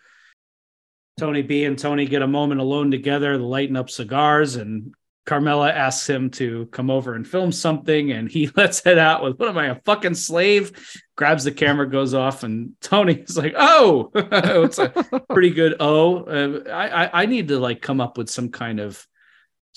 Tony 1.19 1.41
b 1.41 1.65
and 1.65 1.77
tony 1.77 2.05
get 2.05 2.21
a 2.21 2.27
moment 2.27 2.61
alone 2.61 2.91
together 2.91 3.37
lighting 3.37 3.75
up 3.75 3.89
cigars 3.89 4.55
and 4.55 4.93
carmela 5.25 5.69
asks 5.69 6.09
him 6.09 6.29
to 6.31 6.65
come 6.67 6.89
over 6.89 7.13
and 7.13 7.27
film 7.27 7.51
something 7.51 8.11
and 8.11 8.31
he 8.31 8.49
lets 8.55 8.83
it 8.87 8.97
out 8.97 9.21
with 9.21 9.37
what 9.37 9.49
am 9.49 9.57
i 9.57 9.67
a 9.67 9.75
fucking 9.81 10.15
slave? 10.15 10.71
Grabs 11.17 11.43
the 11.43 11.51
camera 11.51 11.87
goes 11.89 12.13
off 12.13 12.43
and 12.43 12.71
tony's 12.81 13.37
like 13.37 13.53
oh 13.57 14.09
it's 14.15 14.79
a 14.79 14.89
pretty 15.29 15.49
good 15.51 15.75
oh 15.81 16.23
uh, 16.23 16.63
I, 16.71 17.05
I 17.05 17.23
i 17.23 17.25
need 17.25 17.49
to 17.49 17.59
like 17.59 17.81
come 17.81 17.99
up 17.99 18.17
with 18.17 18.29
some 18.29 18.49
kind 18.49 18.79
of 18.79 19.05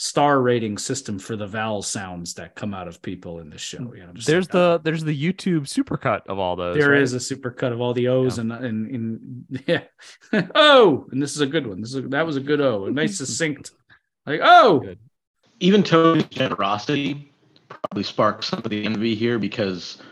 star 0.03 0.42
rating 0.42 0.76
system 0.78 1.16
for 1.16 1.36
the 1.36 1.46
vowel 1.46 1.80
sounds 1.80 2.34
that 2.34 2.57
come 2.57 2.74
out 2.74 2.88
of 2.88 3.00
people 3.03 3.38
in 3.38 3.48
this 3.48 3.61
show. 3.61 3.94
You 3.94 4.05
know, 4.05 4.12
just 4.12 4.26
There's 4.26 4.46
like, 4.46 4.53
the 4.53 4.80
there's 4.82 5.05
the 5.05 5.16
YouTube 5.16 5.62
supercut 5.62 6.22
of 6.26 6.40
all 6.40 6.57
those. 6.57 6.76
there 6.76 6.90
right? 6.90 7.03
is 7.03 7.14
a 7.14 7.18
supercut 7.18 7.72
of 7.72 7.80
all 7.80 7.94
the 7.94 8.09
O's 8.09 8.38
and 8.38 8.50
and 8.50 8.90
in 8.90 9.62
yeah 9.68 9.82
oh 10.57 11.07
and 11.12 11.22
this 11.22 11.36
is 11.36 11.40
a 11.40 11.46
good 11.46 11.68
one. 11.68 11.80
This 11.80 11.94
is 11.94 12.11
that 12.11 12.26
was 12.26 12.36
a 12.36 12.40
good 12.40 12.61
O, 12.61 12.86
a 12.86 12.90
nice 12.90 13.16
succinct 13.18 13.70
like 14.26 14.40
oh 14.42 14.80
Good. 14.80 14.98
even 15.61 15.84
Tony's 15.84 16.24
generosity 16.24 17.32
probably 17.68 18.03
sparks 18.03 18.48
some 18.48 18.59
of 18.59 18.70
the 18.70 18.84
envy 18.84 19.14
here 19.14 19.38
because 19.38 20.03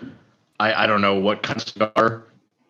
I, 0.61 0.85
I 0.85 0.87
don't 0.87 1.01
know 1.01 1.17
what 1.17 1.43
kind 1.43 1.61
of 1.61 1.67
cigar 1.67 2.29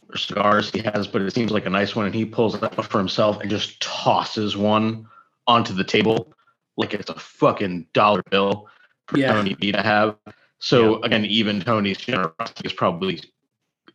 or 0.08 0.16
cigars 0.16 0.70
he 0.70 0.78
has, 0.78 1.06
but 1.06 1.20
it 1.20 1.34
seems 1.34 1.52
like 1.52 1.66
a 1.66 1.70
nice 1.70 1.94
one. 1.94 2.06
And 2.06 2.14
he 2.14 2.24
pulls 2.24 2.54
it 2.54 2.64
out 2.64 2.86
for 2.86 2.98
himself 2.98 3.40
and 3.40 3.50
just 3.50 3.80
tosses 3.82 4.56
one 4.56 5.06
onto 5.46 5.74
the 5.74 5.84
table 5.84 6.32
like 6.80 6.94
it's 6.94 7.10
a 7.10 7.14
fucking 7.14 7.86
dollar 7.92 8.22
bill 8.30 8.68
for 9.06 9.18
Yeah. 9.18 9.32
Tony 9.34 9.54
B 9.54 9.70
to 9.72 9.82
have. 9.82 10.16
So 10.58 11.00
again, 11.02 11.24
even 11.24 11.60
Tony's 11.60 11.98
generosity 11.98 12.66
is 12.66 12.72
probably 12.72 13.22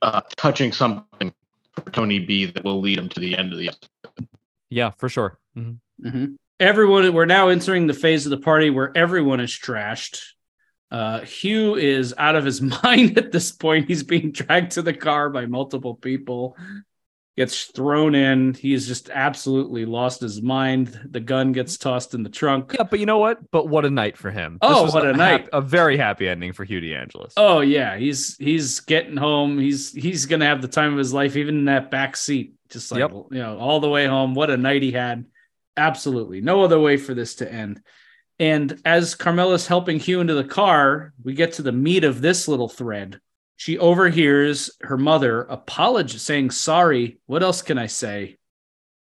uh, 0.02 0.22
touching 0.36 0.72
something 0.72 1.34
for 1.74 1.90
Tony 1.92 2.20
B 2.20 2.46
that 2.46 2.64
will 2.64 2.80
lead 2.80 2.98
him 2.98 3.10
to 3.10 3.20
the 3.20 3.38
end 3.38 3.52
of 3.54 3.60
the 3.60 3.68
episode. 3.70 4.28
Yeah, 4.70 4.92
for 4.98 5.10
sure. 5.10 5.38
Mhm. 5.58 5.78
Mhm. 6.04 6.36
Everyone, 6.60 7.12
we're 7.14 7.26
now 7.26 7.50
entering 7.50 7.88
the 7.88 7.94
phase 7.94 8.26
of 8.26 8.30
the 8.30 8.38
party 8.38 8.70
where 8.70 8.92
everyone 8.96 9.40
is 9.42 9.52
trashed. 9.52 10.22
Uh, 10.92 11.20
Hugh 11.22 11.76
is 11.76 12.14
out 12.18 12.36
of 12.36 12.46
his 12.46 12.62
mind 12.84 13.18
at 13.18 13.32
this 13.32 13.52
point. 13.52 13.88
He's 13.88 14.04
being 14.04 14.32
dragged 14.32 14.72
to 14.74 14.82
the 14.82 14.94
car 14.94 15.30
by 15.30 15.46
multiple 15.48 15.96
people. 15.96 16.56
Gets 17.38 17.66
thrown 17.66 18.16
in. 18.16 18.54
He's 18.54 18.88
just 18.88 19.10
absolutely 19.10 19.86
lost 19.86 20.22
his 20.22 20.42
mind. 20.42 21.00
The 21.10 21.20
gun 21.20 21.52
gets 21.52 21.78
tossed 21.78 22.14
in 22.14 22.24
the 22.24 22.30
trunk. 22.30 22.76
Yeah, 22.78 22.84
but 22.84 23.00
you 23.00 23.06
know 23.06 23.18
what? 23.18 23.52
But 23.52 23.68
what 23.68 23.84
a 23.86 23.90
night 23.90 24.18
for 24.18 24.32
him. 24.32 24.58
Oh, 24.62 24.84
was 24.84 24.94
what 24.94 25.06
a 25.06 25.14
night. 25.14 25.42
hap- 25.42 25.50
a 25.54 25.62
very 25.62 25.98
happy 25.98 26.28
ending 26.30 26.54
for 26.54 26.64
Hugh 26.64 26.80
DeAngelis. 26.82 27.34
Oh 27.38 27.60
yeah, 27.62 27.98
he's 27.98 28.38
he's 28.38 28.80
getting 28.80 29.18
home. 29.18 29.60
He's 29.60 29.92
he's 29.92 30.26
gonna 30.26 30.46
have 30.46 30.62
the 30.62 30.68
time 30.68 30.94
of 30.94 30.98
his 30.98 31.14
life, 31.14 31.36
even 31.36 31.58
in 31.60 31.66
that 31.66 31.92
back 31.92 32.16
seat. 32.16 32.54
Just 32.70 32.92
like 32.92 33.00
Yep. 33.00 33.12
you 33.32 33.40
know, 33.40 33.58
all 33.58 33.80
the 33.80 33.90
way 33.90 34.06
home. 34.08 34.34
What 34.34 34.50
a 34.50 34.58
night 34.58 34.82
he 34.82 34.92
had. 34.92 35.26
Absolutely. 35.78 36.42
No 36.42 36.64
other 36.64 36.80
way 36.80 36.98
for 36.98 37.14
this 37.14 37.36
to 37.36 37.52
end. 37.52 37.82
And 38.40 38.82
as 38.86 39.16
Carmela's 39.16 39.68
helping 39.68 40.00
Hugh 40.00 40.20
into 40.20 40.34
the 40.34 40.44
car, 40.44 41.14
we 41.24 41.34
get 41.34 41.54
to 41.54 41.62
the 41.62 41.72
meat 41.72 42.04
of 42.04 42.22
this 42.22 42.48
little 42.48 42.68
thread. 42.70 43.20
She 43.58 43.78
overhears 43.78 44.72
her 44.82 44.98
mother 44.98 45.42
apologize, 45.42 46.22
saying 46.22 46.52
sorry. 46.52 47.20
What 47.26 47.44
else 47.44 47.62
can 47.62 47.78
I 47.78 47.88
say 47.88 48.38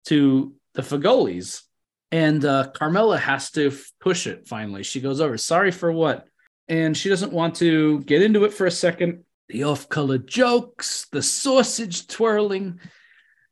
to 0.06 0.54
the 0.74 0.82
Fegolis? 0.82 1.62
And 2.10 2.44
uh, 2.44 2.70
Carmela 2.74 3.18
has 3.18 3.50
to 3.52 3.68
f- 3.68 3.92
push 4.00 4.26
it 4.26 4.48
finally. 4.48 4.82
She 4.82 5.00
goes 5.00 5.20
over, 5.20 5.36
sorry 5.36 5.70
for 5.70 5.92
what? 5.92 6.26
And 6.66 6.96
she 6.96 7.10
doesn't 7.10 7.32
want 7.32 7.56
to 7.56 8.00
get 8.00 8.22
into 8.22 8.44
it 8.44 8.54
for 8.54 8.66
a 8.66 8.70
second. 8.70 9.24
The 9.48 9.64
off 9.64 9.88
color 9.88 10.18
jokes, 10.18 11.06
the 11.12 11.22
sausage 11.22 12.06
twirling. 12.06 12.80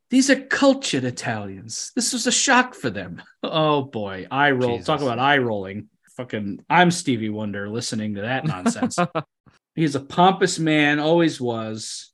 These 0.09 0.31
are 0.31 0.41
cultured 0.41 1.05
Italians. 1.05 1.93
This 1.95 2.13
was 2.13 2.27
a 2.27 2.33
shock 2.33 2.75
for 2.75 2.91
them. 2.91 3.23
Oh 3.49 3.83
boy, 3.83 4.27
eye 4.29 4.51
roll. 4.51 4.83
Talk 4.83 5.03
about 5.03 5.21
eye 5.21 5.39
rolling. 5.39 5.89
Fucking, 6.17 6.65
I'm 6.69 6.91
Stevie 6.91 7.29
Wonder 7.29 7.69
listening 7.69 8.17
to 8.17 8.23
that 8.23 8.45
nonsense. 8.45 8.99
He's 9.77 9.95
a 9.95 10.01
pompous 10.01 10.59
man, 10.59 10.99
always 10.99 11.39
was. 11.39 12.11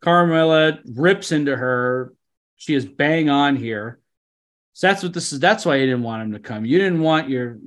Carmela 0.00 0.80
rips 0.86 1.32
into 1.32 1.54
her. 1.54 2.14
She 2.56 2.74
is 2.74 2.86
bang 2.86 3.28
on 3.28 3.56
here. 3.56 4.00
So 4.72 4.88
that's 4.88 5.02
what 5.02 5.12
this 5.12 5.32
is. 5.32 5.38
That's 5.38 5.66
why 5.66 5.76
you 5.76 5.86
didn't 5.86 6.02
want 6.02 6.22
him 6.22 6.32
to 6.32 6.38
come. 6.40 6.64
You 6.64 6.78
didn't 6.78 7.00
want 7.00 7.28
your 7.28 7.58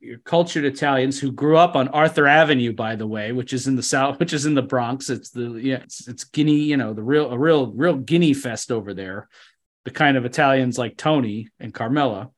your, 0.00 0.18
cultured 0.18 0.64
Italians 0.64 1.18
who 1.18 1.32
grew 1.32 1.56
up 1.56 1.74
on 1.74 1.88
Arthur 1.88 2.26
Avenue, 2.26 2.72
by 2.72 2.94
the 2.94 3.06
way, 3.06 3.32
which 3.32 3.52
is 3.52 3.66
in 3.66 3.74
the 3.74 3.82
south, 3.82 4.20
which 4.20 4.32
is 4.32 4.46
in 4.46 4.54
the 4.54 4.62
Bronx. 4.62 5.10
It's 5.10 5.30
the 5.30 5.58
yeah, 5.60 5.82
it's, 5.82 6.06
it's 6.06 6.24
Guinea, 6.24 6.60
you 6.60 6.76
know, 6.76 6.94
the 6.94 7.02
real 7.02 7.30
a 7.30 7.38
real 7.38 7.72
real 7.72 7.96
Guinea 7.96 8.34
fest 8.34 8.70
over 8.70 8.94
there. 8.94 9.28
The 9.84 9.90
kind 9.90 10.16
of 10.16 10.24
Italians 10.24 10.78
like 10.78 10.96
Tony 10.96 11.48
and 11.58 11.74
Carmela. 11.74 12.30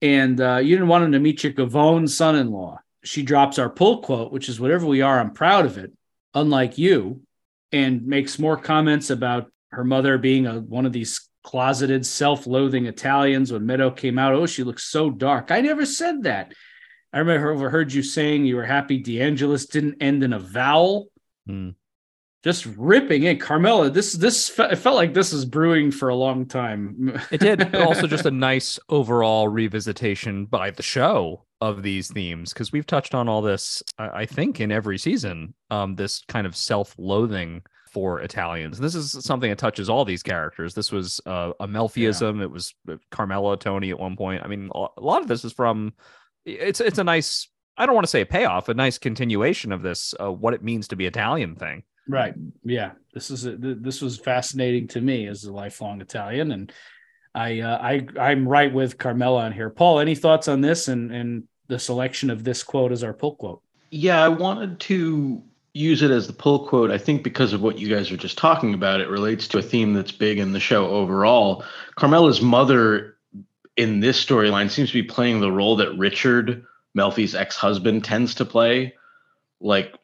And 0.00 0.40
uh, 0.40 0.56
you 0.56 0.76
didn't 0.76 0.88
want 0.88 1.04
him 1.04 1.12
to 1.12 1.18
meet 1.18 1.42
your 1.42 1.52
Gavone 1.52 2.08
son-in-law. 2.08 2.80
She 3.04 3.22
drops 3.22 3.58
our 3.58 3.70
pull 3.70 4.02
quote, 4.02 4.32
which 4.32 4.48
is 4.48 4.60
whatever 4.60 4.86
we 4.86 5.02
are, 5.02 5.20
I'm 5.20 5.32
proud 5.32 5.66
of 5.66 5.78
it. 5.78 5.92
Unlike 6.34 6.78
you, 6.78 7.22
and 7.72 8.06
makes 8.06 8.38
more 8.38 8.56
comments 8.56 9.10
about 9.10 9.50
her 9.70 9.84
mother 9.84 10.18
being 10.18 10.46
a, 10.46 10.60
one 10.60 10.86
of 10.86 10.92
these 10.92 11.28
closeted, 11.42 12.04
self-loathing 12.04 12.86
Italians. 12.86 13.52
When 13.52 13.66
Meadow 13.66 13.90
came 13.90 14.18
out, 14.18 14.34
oh, 14.34 14.46
she 14.46 14.64
looks 14.64 14.84
so 14.84 15.10
dark. 15.10 15.50
I 15.50 15.60
never 15.60 15.84
said 15.84 16.24
that. 16.24 16.52
I 17.12 17.18
remember 17.18 17.50
overheard 17.50 17.92
you 17.92 18.02
saying 18.02 18.44
you 18.44 18.56
were 18.56 18.64
happy 18.64 19.02
DeAngelis 19.02 19.70
didn't 19.70 20.02
end 20.02 20.22
in 20.22 20.32
a 20.32 20.38
vowel. 20.38 21.08
Hmm. 21.46 21.70
Just 22.44 22.66
ripping 22.66 23.24
in 23.24 23.38
Carmela. 23.38 23.90
This 23.90 24.12
this 24.12 24.56
it 24.58 24.76
felt 24.76 24.94
like 24.94 25.12
this 25.12 25.32
was 25.32 25.44
brewing 25.44 25.90
for 25.90 26.08
a 26.08 26.14
long 26.14 26.46
time. 26.46 27.20
It 27.32 27.40
did. 27.40 27.74
also, 27.74 28.06
just 28.06 28.26
a 28.26 28.30
nice 28.30 28.78
overall 28.88 29.48
revisitation 29.48 30.48
by 30.48 30.70
the 30.70 30.82
show 30.82 31.44
of 31.60 31.82
these 31.82 32.12
themes 32.12 32.52
because 32.52 32.72
we've 32.72 32.86
touched 32.86 33.14
on 33.14 33.28
all 33.28 33.42
this, 33.42 33.82
I 33.98 34.08
I 34.08 34.26
think, 34.26 34.60
in 34.60 34.70
every 34.70 34.98
season. 34.98 35.54
Um, 35.70 35.94
this 35.96 36.22
kind 36.28 36.46
of 36.46 36.56
self-loathing 36.56 37.62
for 37.92 38.20
Italians. 38.20 38.78
And 38.78 38.84
this 38.84 38.94
is 38.94 39.12
something 39.24 39.50
that 39.50 39.58
touches 39.58 39.88
all 39.88 40.04
these 40.04 40.22
characters. 40.22 40.74
This 40.74 40.92
was 40.92 41.20
uh, 41.26 41.52
a 41.58 41.66
Melfiism. 41.66 42.42
It 42.42 42.50
was 42.50 42.74
uh, 42.88 42.96
Carmela, 43.10 43.56
Tony 43.56 43.90
at 43.90 43.98
one 43.98 44.16
point. 44.16 44.42
I 44.44 44.48
mean, 44.48 44.70
a 44.74 44.86
a 44.96 45.00
lot 45.00 45.22
of 45.22 45.28
this 45.28 45.44
is 45.44 45.52
from. 45.52 45.94
It's 46.44 46.80
it's 46.80 46.98
a 46.98 47.04
nice. 47.04 47.48
I 47.76 47.86
don't 47.86 47.94
want 47.94 48.04
to 48.06 48.10
say 48.10 48.22
a 48.22 48.26
payoff, 48.26 48.68
a 48.68 48.74
nice 48.74 48.98
continuation 48.98 49.70
of 49.70 49.82
this, 49.82 50.12
uh, 50.18 50.32
what 50.32 50.52
it 50.52 50.64
means 50.64 50.88
to 50.88 50.96
be 50.96 51.06
Italian 51.06 51.54
thing. 51.54 51.84
Right. 52.08 52.34
Yeah. 52.64 52.92
This 53.14 53.30
is 53.30 53.42
th- 53.42 53.78
this 53.80 54.00
was 54.00 54.18
fascinating 54.18 54.88
to 54.88 55.00
me 55.00 55.26
as 55.26 55.44
a 55.44 55.52
lifelong 55.52 56.00
Italian, 56.00 56.52
and 56.52 56.72
I 57.34 57.60
uh, 57.60 57.78
I 57.78 58.06
I'm 58.20 58.48
right 58.48 58.72
with 58.72 58.98
Carmela 58.98 59.44
on 59.44 59.52
here. 59.52 59.70
Paul, 59.70 60.00
any 60.00 60.14
thoughts 60.14 60.48
on 60.48 60.60
this 60.60 60.88
and 60.88 61.12
and 61.12 61.44
the 61.68 61.78
selection 61.78 62.30
of 62.30 62.44
this 62.44 62.62
quote 62.62 62.92
as 62.92 63.04
our 63.04 63.12
pull 63.12 63.36
quote? 63.36 63.62
Yeah, 63.90 64.22
I 64.22 64.28
wanted 64.28 64.80
to 64.80 65.42
use 65.74 66.02
it 66.02 66.10
as 66.10 66.26
the 66.26 66.32
pull 66.32 66.66
quote. 66.66 66.90
I 66.90 66.98
think 66.98 67.22
because 67.22 67.52
of 67.52 67.62
what 67.62 67.78
you 67.78 67.88
guys 67.88 68.10
are 68.10 68.16
just 68.16 68.38
talking 68.38 68.74
about, 68.74 69.00
it 69.00 69.08
relates 69.08 69.46
to 69.48 69.58
a 69.58 69.62
theme 69.62 69.94
that's 69.94 70.12
big 70.12 70.38
in 70.38 70.52
the 70.52 70.60
show 70.60 70.88
overall. 70.88 71.64
Carmela's 71.94 72.42
mother 72.42 73.16
in 73.76 74.00
this 74.00 74.22
storyline 74.22 74.70
seems 74.70 74.90
to 74.90 75.02
be 75.02 75.08
playing 75.08 75.40
the 75.40 75.52
role 75.52 75.76
that 75.76 75.96
Richard, 75.96 76.64
Melfi's 76.96 77.34
ex 77.34 77.56
husband, 77.56 78.04
tends 78.04 78.34
to 78.34 78.44
play. 78.44 78.94
Like, 79.60 79.94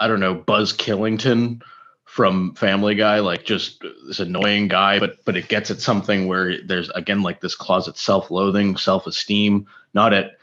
I 0.00 0.08
don't 0.08 0.20
know, 0.20 0.34
Buzz 0.34 0.72
Killington 0.72 1.62
from 2.08 2.54
Family 2.54 2.94
Guy, 2.94 3.20
like 3.20 3.44
just 3.44 3.84
this 4.06 4.18
annoying 4.18 4.66
guy, 4.66 4.98
but 4.98 5.22
but 5.26 5.36
it 5.36 5.48
gets 5.48 5.70
at 5.70 5.80
something 5.80 6.26
where 6.26 6.60
there's 6.62 6.88
again 6.90 7.22
like 7.22 7.40
this 7.40 7.54
closet 7.54 7.98
self-loathing, 7.98 8.78
self-esteem, 8.78 9.66
not 9.92 10.14
at 10.14 10.38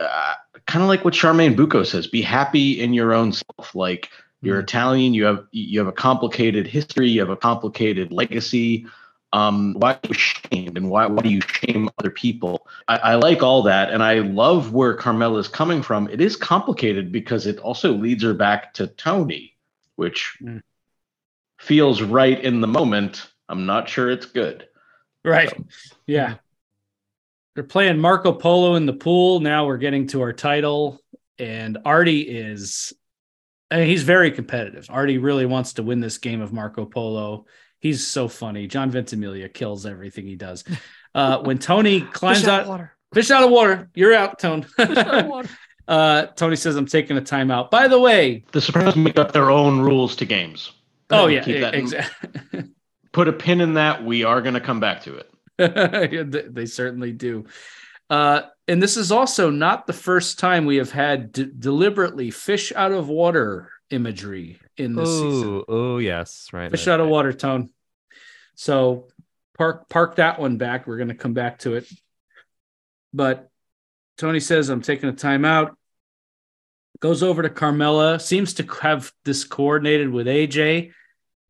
uh, 0.00 0.34
kind 0.66 0.82
of 0.82 0.88
like 0.88 1.04
what 1.04 1.14
Charmaine 1.14 1.56
Bucco 1.56 1.84
says: 1.84 2.08
be 2.08 2.20
happy 2.20 2.80
in 2.80 2.92
your 2.92 3.14
own 3.14 3.32
self. 3.32 3.74
Like 3.76 4.10
you're 4.42 4.58
Mhm. 4.60 4.64
Italian, 4.64 5.14
you 5.14 5.24
have 5.24 5.46
you 5.52 5.78
have 5.78 5.88
a 5.88 5.92
complicated 5.92 6.66
history, 6.66 7.08
you 7.08 7.20
have 7.20 7.30
a 7.30 7.36
complicated 7.36 8.12
legacy. 8.12 8.84
Um, 9.32 9.74
why 9.78 9.92
are 9.92 10.00
you 10.08 10.14
shamed, 10.14 10.76
and 10.76 10.90
why 10.90 11.06
why 11.06 11.22
do 11.22 11.28
you 11.28 11.40
shame 11.42 11.88
other 11.98 12.10
people? 12.10 12.66
I, 12.88 12.98
I 12.98 13.14
like 13.14 13.42
all 13.42 13.62
that, 13.62 13.90
and 13.90 14.02
I 14.02 14.18
love 14.18 14.72
where 14.72 14.94
Carmela 14.94 15.38
is 15.38 15.48
coming 15.48 15.80
from. 15.82 16.08
It 16.08 16.20
is 16.20 16.34
complicated 16.34 17.12
because 17.12 17.46
it 17.46 17.58
also 17.60 17.92
leads 17.92 18.24
her 18.24 18.34
back 18.34 18.74
to 18.74 18.88
Tony, 18.88 19.54
which 19.96 20.36
Mm. 20.42 20.62
Feels 21.58 22.02
right 22.02 22.42
in 22.42 22.60
the 22.60 22.66
moment. 22.66 23.26
I'm 23.48 23.66
not 23.66 23.88
sure 23.88 24.10
it's 24.10 24.26
good. 24.26 24.68
Right. 25.24 25.52
Yeah. 26.06 26.36
They're 27.54 27.64
playing 27.64 27.98
Marco 27.98 28.32
Polo 28.32 28.76
in 28.76 28.86
the 28.86 28.92
pool. 28.92 29.40
Now 29.40 29.66
we're 29.66 29.78
getting 29.78 30.06
to 30.08 30.22
our 30.22 30.32
title, 30.32 31.00
and 31.38 31.78
Artie 31.84 32.20
is. 32.22 32.92
I 33.70 33.78
mean, 33.80 33.88
he's 33.88 34.04
very 34.04 34.30
competitive. 34.30 34.86
Artie 34.88 35.18
really 35.18 35.44
wants 35.44 35.74
to 35.74 35.82
win 35.82 36.00
this 36.00 36.18
game 36.18 36.40
of 36.40 36.52
Marco 36.52 36.86
Polo. 36.86 37.46
He's 37.80 38.06
so 38.06 38.28
funny. 38.28 38.66
John 38.66 38.90
Ventimiglia 38.90 39.48
kills 39.48 39.84
everything 39.86 40.26
he 40.26 40.36
does. 40.36 40.64
Uh, 41.14 41.38
when 41.38 41.58
Tony 41.58 42.00
climbs 42.12 42.46
out, 42.46 42.66
water. 42.66 42.92
fish 43.12 43.30
out 43.30 43.42
of 43.42 43.50
water. 43.50 43.90
You're 43.94 44.14
out, 44.14 44.38
Tone. 44.38 44.64
uh, 45.88 46.26
Tony 46.26 46.56
says, 46.56 46.76
"I'm 46.76 46.86
taking 46.86 47.18
a 47.18 47.22
timeout." 47.22 47.70
By 47.70 47.88
the 47.88 47.98
way, 47.98 48.44
The 48.52 48.60
Sopranos 48.60 48.96
make 48.96 49.18
up 49.18 49.32
their 49.32 49.50
own 49.50 49.80
rules 49.80 50.16
to 50.16 50.24
games. 50.24 50.72
Oh 51.10 51.28
Keep 51.28 51.46
yeah, 51.46 51.60
that 51.60 51.74
exactly. 51.74 52.64
Put 53.12 53.28
a 53.28 53.32
pin 53.32 53.60
in 53.60 53.74
that. 53.74 54.04
We 54.04 54.24
are 54.24 54.42
going 54.42 54.54
to 54.54 54.60
come 54.60 54.80
back 54.80 55.02
to 55.02 55.16
it. 55.16 55.30
Yeah, 55.60 56.22
they 56.22 56.42
they 56.42 56.66
certainly 56.66 57.10
do. 57.10 57.46
Uh, 58.08 58.42
and 58.68 58.82
this 58.82 58.96
is 58.96 59.10
also 59.10 59.50
not 59.50 59.86
the 59.86 59.92
first 59.92 60.38
time 60.38 60.66
we 60.66 60.76
have 60.76 60.92
had 60.92 61.32
d- 61.32 61.50
deliberately 61.58 62.30
fish 62.30 62.72
out 62.74 62.92
of 62.92 63.08
water 63.08 63.70
imagery 63.90 64.60
in 64.76 64.94
this 64.94 65.08
season. 65.08 65.48
Oh, 65.48 65.64
oh 65.68 65.98
yes, 65.98 66.48
right. 66.52 66.70
Fish 66.70 66.86
right, 66.86 66.94
out 66.94 67.00
of 67.00 67.08
water 67.08 67.32
tone. 67.32 67.70
So 68.54 69.08
park 69.56 69.88
park 69.88 70.16
that 70.16 70.38
one 70.38 70.56
back. 70.56 70.86
We're 70.86 70.96
going 70.96 71.08
to 71.08 71.14
come 71.14 71.34
back 71.34 71.58
to 71.60 71.74
it. 71.74 71.90
But 73.12 73.50
Tony 74.16 74.40
says, 74.40 74.68
I'm 74.68 74.82
taking 74.82 75.08
a 75.08 75.12
timeout. 75.12 75.74
Goes 77.00 77.22
over 77.22 77.42
to 77.42 77.50
Carmela, 77.50 78.18
seems 78.18 78.54
to 78.54 78.64
have 78.82 79.12
this 79.24 79.44
coordinated 79.44 80.10
with 80.10 80.26
AJ. 80.26 80.92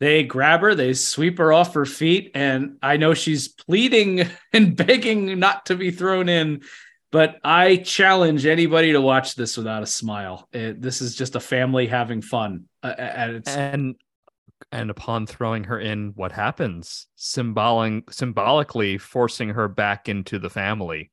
They 0.00 0.22
grab 0.22 0.60
her, 0.60 0.74
they 0.74 0.94
sweep 0.94 1.38
her 1.38 1.52
off 1.52 1.74
her 1.74 1.86
feet, 1.86 2.30
and 2.34 2.76
I 2.82 2.98
know 2.98 3.14
she's 3.14 3.48
pleading 3.48 4.28
and 4.52 4.76
begging 4.76 5.38
not 5.38 5.66
to 5.66 5.74
be 5.74 5.90
thrown 5.90 6.28
in. 6.28 6.62
But 7.10 7.40
I 7.42 7.76
challenge 7.76 8.44
anybody 8.44 8.92
to 8.92 9.00
watch 9.00 9.34
this 9.34 9.56
without 9.56 9.82
a 9.82 9.86
smile. 9.86 10.46
It- 10.52 10.82
this 10.82 11.00
is 11.00 11.14
just 11.14 11.36
a 11.36 11.40
family 11.40 11.86
having 11.86 12.20
fun 12.20 12.64
uh, 12.82 12.94
and 13.46 13.94
and 14.70 14.90
upon 14.90 15.26
throwing 15.26 15.64
her 15.64 15.80
in, 15.80 16.12
what 16.16 16.32
happens? 16.32 17.06
Symbolic, 17.16 18.12
symbolically 18.12 18.98
forcing 18.98 19.50
her 19.50 19.68
back 19.68 20.08
into 20.08 20.38
the 20.38 20.50
family, 20.50 21.10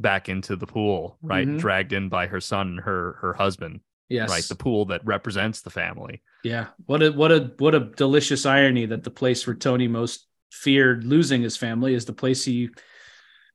back 0.00 0.28
into 0.28 0.56
the 0.56 0.66
pool, 0.66 1.18
right? 1.22 1.46
Mhm. 1.46 1.58
Dragged 1.58 1.92
in 1.92 2.08
by 2.08 2.26
her 2.26 2.40
son 2.40 2.68
and 2.68 2.80
her 2.80 3.18
her 3.20 3.32
husband, 3.34 3.80
yes, 4.08 4.30
right? 4.30 4.42
The 4.42 4.54
pool 4.54 4.86
that 4.86 5.04
represents 5.04 5.60
the 5.60 5.70
family. 5.70 6.22
Yeah. 6.42 6.68
What 6.86 7.02
a 7.02 7.10
what 7.10 7.32
a 7.32 7.52
what 7.58 7.74
a 7.74 7.80
delicious 7.80 8.46
irony 8.46 8.86
that 8.86 9.04
the 9.04 9.10
place 9.10 9.46
where 9.46 9.56
Tony 9.56 9.88
most 9.88 10.26
feared 10.50 11.04
losing 11.04 11.42
his 11.42 11.56
family 11.56 11.94
is 11.94 12.04
the 12.04 12.12
place 12.12 12.44
he 12.44 12.70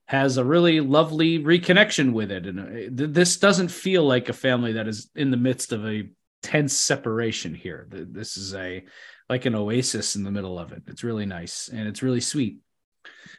has 0.07 0.37
a 0.37 0.45
really 0.45 0.79
lovely 0.79 1.39
reconnection 1.39 2.13
with 2.13 2.31
it 2.31 2.45
and 2.45 2.59
uh, 2.59 3.07
this 3.09 3.37
doesn't 3.37 3.69
feel 3.69 4.05
like 4.05 4.29
a 4.29 4.33
family 4.33 4.73
that 4.73 4.87
is 4.87 5.09
in 5.15 5.31
the 5.31 5.35
midst 5.35 5.73
of 5.73 5.85
a 5.85 6.07
tense 6.43 6.73
separation 6.73 7.55
here 7.55 7.87
this 7.89 8.37
is 8.37 8.53
a 8.53 8.85
like 9.29 9.45
an 9.45 9.55
oasis 9.55 10.15
in 10.15 10.23
the 10.23 10.31
middle 10.31 10.59
of 10.59 10.71
it. 10.71 10.83
It's 10.87 11.03
really 11.03 11.25
nice 11.25 11.69
and 11.69 11.87
it's 11.87 12.03
really 12.03 12.21
sweet. 12.21 12.59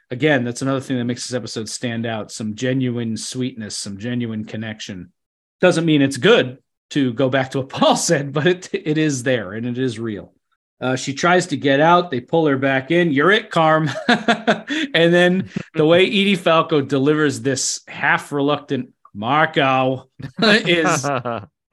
Again, 0.09 0.43
that's 0.43 0.61
another 0.61 0.79
thing 0.79 0.97
that 0.97 1.05
makes 1.05 1.27
this 1.27 1.35
episode 1.35 1.67
stand 1.67 2.05
out. 2.05 2.31
Some 2.31 2.55
genuine 2.55 3.17
sweetness, 3.17 3.77
some 3.77 3.97
genuine 3.97 4.45
connection. 4.45 5.11
Doesn't 5.59 5.85
mean 5.85 6.01
it's 6.01 6.17
good 6.17 6.59
to 6.91 7.13
go 7.13 7.29
back 7.29 7.51
to 7.51 7.59
what 7.59 7.69
Paul 7.69 7.95
said, 7.95 8.31
but 8.33 8.47
it 8.47 8.69
it 8.73 8.97
is 8.97 9.23
there 9.23 9.53
and 9.53 9.65
it 9.65 9.77
is 9.77 9.99
real. 9.99 10.33
Uh, 10.79 10.95
she 10.95 11.13
tries 11.13 11.47
to 11.47 11.57
get 11.57 11.79
out. 11.79 12.11
They 12.11 12.19
pull 12.21 12.45
her 12.45 12.57
back 12.57 12.91
in. 12.91 13.11
You're 13.11 13.31
it, 13.31 13.49
Carm. 13.49 13.89
and 14.07 15.13
then 15.13 15.49
the 15.73 15.85
way 15.85 16.05
Edie 16.05 16.35
Falco 16.35 16.81
delivers 16.81 17.41
this 17.41 17.81
half 17.87 18.31
reluctant 18.31 18.93
Marco 19.13 20.09
is 20.39 21.09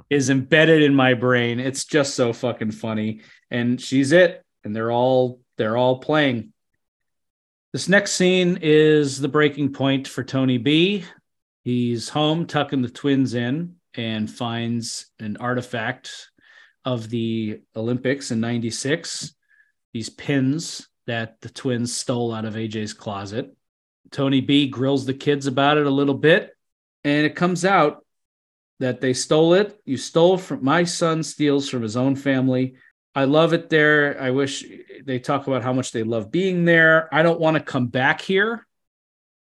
is 0.09 0.31
embedded 0.31 0.83
in 0.83 0.95
my 0.95 1.13
brain. 1.13 1.61
It's 1.61 1.85
just 1.85 2.15
so 2.15 2.33
fucking 2.33 2.71
funny. 2.71 3.21
And 3.51 3.79
she's 3.79 4.13
it. 4.13 4.43
And 4.65 4.75
they're 4.75 4.93
all 4.93 5.41
they're 5.59 5.77
all 5.77 5.99
playing. 5.99 6.54
This 7.75 7.89
next 7.89 8.13
scene 8.13 8.61
is 8.63 9.21
the 9.21 9.27
breaking 9.27 9.73
point 9.73 10.07
for 10.07 10.23
Tony 10.23 10.59
B. 10.59 11.05
He's 11.65 12.09
home 12.09 12.47
tucking 12.47 12.83
the 12.83 12.89
twins 12.89 13.35
in 13.35 13.75
and 13.95 14.31
finds 14.31 15.07
an 15.19 15.39
artifact 15.39 16.31
of 16.85 17.11
the 17.11 17.63
Olympics 17.75 18.31
in 18.31 18.39
96, 18.39 19.35
these 19.93 20.09
pins 20.09 20.89
that 21.09 21.41
the 21.41 21.49
twins 21.49 21.93
stole 21.93 22.33
out 22.33 22.45
of 22.45 22.55
AJ's 22.55 22.93
closet. 22.93 23.53
Tony 24.13 24.41
B 24.41 24.69
grills 24.69 25.05
the 25.05 25.13
kids 25.13 25.49
about 25.49 25.77
it 25.77 25.87
a 25.87 25.91
little 25.91 26.15
bit, 26.15 26.57
and 27.03 27.27
it 27.27 27.35
comes 27.35 27.65
out 27.65 28.07
that 28.79 29.01
they 29.01 29.15
stole 29.15 29.55
it. 29.55 29.81
You 29.85 29.97
stole 29.97 30.39
from 30.39 30.65
my 30.65 30.85
son 30.85 31.25
steals 31.25 31.69
from 31.69 31.83
his 31.83 31.97
own 31.97 32.15
family. 32.15 32.77
I 33.15 33.25
love 33.25 33.53
it 33.53 33.71
there. 33.71 34.21
I 34.21 34.31
wish 34.31 34.65
they 35.05 35.19
talk 35.19 35.47
about 35.47 35.63
how 35.63 35.73
much 35.73 35.93
they 35.93 36.03
love 36.03 36.31
being 36.31 36.65
there. 36.65 37.13
I 37.15 37.23
don't 37.23 37.41
want 37.41 37.57
to 37.57 37.63
come 37.63 37.87
back 37.87 38.21
here. 38.21 38.67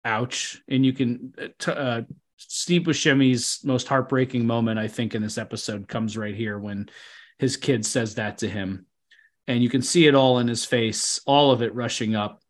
Ouch. 0.04 0.62
And 0.68 0.84
you 0.84 0.92
can 0.92 1.34
uh, 1.66 1.70
uh 1.70 2.02
Steve 2.38 2.82
Buscemi's 2.82 3.60
most 3.64 3.86
heartbreaking 3.86 4.46
moment, 4.46 4.78
I 4.78 4.88
think, 4.88 5.14
in 5.14 5.20
this 5.20 5.36
episode 5.36 5.86
comes 5.86 6.16
right 6.16 6.34
here 6.34 6.58
when 6.58 6.88
his 7.38 7.58
kid 7.58 7.84
says 7.84 8.14
that 8.14 8.38
to 8.38 8.48
him, 8.48 8.86
and 9.46 9.62
you 9.62 9.68
can 9.68 9.82
see 9.82 10.06
it 10.06 10.14
all 10.14 10.38
in 10.38 10.48
his 10.48 10.64
face, 10.64 11.20
all 11.26 11.50
of 11.50 11.60
it 11.60 11.74
rushing 11.74 12.14
up. 12.14 12.40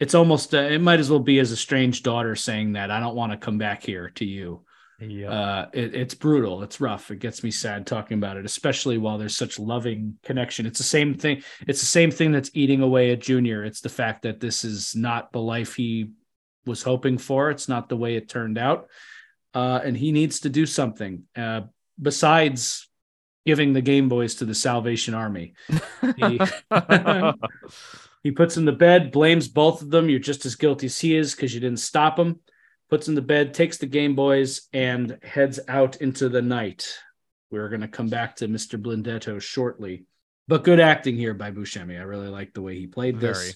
It's 0.00 0.14
almost, 0.14 0.54
uh, 0.54 0.58
it 0.58 0.80
might 0.80 0.98
as 0.98 1.10
well 1.10 1.20
be 1.20 1.38
as 1.40 1.52
a 1.52 1.56
strange 1.56 2.02
daughter 2.02 2.34
saying 2.36 2.72
that 2.72 2.90
I 2.90 3.00
don't 3.00 3.14
want 3.14 3.32
to 3.32 3.38
come 3.38 3.58
back 3.58 3.82
here 3.82 4.10
to 4.16 4.24
you. 4.24 4.64
Yeah. 5.00 5.30
Uh, 5.30 5.68
it, 5.72 5.94
it's 5.94 6.14
brutal. 6.14 6.62
It's 6.62 6.80
rough. 6.80 7.10
It 7.10 7.18
gets 7.18 7.42
me 7.42 7.50
sad 7.50 7.86
talking 7.86 8.18
about 8.18 8.36
it, 8.36 8.44
especially 8.44 8.98
while 8.98 9.18
there's 9.18 9.36
such 9.36 9.58
loving 9.58 10.18
connection. 10.22 10.66
It's 10.66 10.78
the 10.78 10.84
same 10.84 11.14
thing. 11.14 11.42
It's 11.66 11.80
the 11.80 11.86
same 11.86 12.10
thing 12.10 12.32
that's 12.32 12.50
eating 12.54 12.80
away 12.80 13.10
at 13.10 13.20
Junior. 13.20 13.64
It's 13.64 13.80
the 13.80 13.88
fact 13.88 14.22
that 14.22 14.40
this 14.40 14.64
is 14.64 14.94
not 14.94 15.32
the 15.32 15.40
life 15.40 15.74
he 15.74 16.10
was 16.64 16.82
hoping 16.82 17.18
for. 17.18 17.50
It's 17.50 17.68
not 17.68 17.88
the 17.88 17.96
way 17.96 18.16
it 18.16 18.28
turned 18.28 18.56
out 18.56 18.88
uh, 19.54 19.80
and 19.84 19.96
he 19.96 20.12
needs 20.12 20.40
to 20.40 20.48
do 20.48 20.66
something 20.66 21.22
uh, 21.36 21.62
besides 22.00 22.88
giving 23.46 23.72
the 23.72 23.80
Game 23.80 24.08
Boys 24.08 24.36
to 24.36 24.44
the 24.44 24.54
Salvation 24.54 25.14
Army. 25.14 25.54
He, 26.16 26.40
he 28.22 28.30
puts 28.32 28.56
in 28.56 28.64
the 28.64 28.72
bed, 28.72 29.12
blames 29.12 29.48
both 29.48 29.80
of 29.80 29.90
them. 29.90 30.08
You're 30.08 30.18
just 30.18 30.44
as 30.44 30.56
guilty 30.56 30.86
as 30.86 30.98
he 30.98 31.16
is 31.16 31.34
because 31.34 31.54
you 31.54 31.60
didn't 31.60 31.78
stop 31.78 32.18
him. 32.18 32.40
Puts 32.90 33.08
in 33.08 33.14
the 33.14 33.22
bed, 33.22 33.54
takes 33.54 33.78
the 33.78 33.86
Game 33.86 34.14
Boys, 34.14 34.68
and 34.72 35.18
heads 35.22 35.58
out 35.68 35.96
into 35.96 36.28
the 36.28 36.42
night. 36.42 36.94
We're 37.50 37.68
going 37.68 37.80
to 37.80 37.88
come 37.88 38.08
back 38.08 38.36
to 38.36 38.48
Mr. 38.48 38.80
Blundetto 38.80 39.40
shortly. 39.40 40.06
But 40.46 40.64
good 40.64 40.80
acting 40.80 41.16
here 41.16 41.34
by 41.34 41.50
Buscemi. 41.50 41.98
I 41.98 42.02
really 42.02 42.28
like 42.28 42.52
the 42.52 42.62
way 42.62 42.78
he 42.78 42.86
played 42.86 43.18
this. 43.18 43.38
Very, 43.38 43.54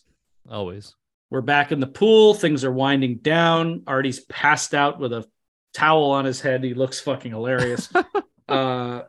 always. 0.57 0.95
We're 1.31 1.43
back 1.43 1.73
in 1.73 1.81
the 1.81 1.87
pool. 1.87 2.33
Things 2.33 2.65
are 2.65 2.73
winding 2.73 3.19
down. 3.19 3.83
Artie's 3.87 4.21
passed 4.21 4.75
out 4.75 4.99
with 4.99 5.13
a 5.13 5.27
towel 5.75 6.11
on 6.11 6.25
his 6.25 6.41
head. 6.41 6.65
He 6.65 6.73
looks 6.73 7.01
fucking 7.01 7.31
hilarious. 7.31 7.93
uh, 8.49 9.03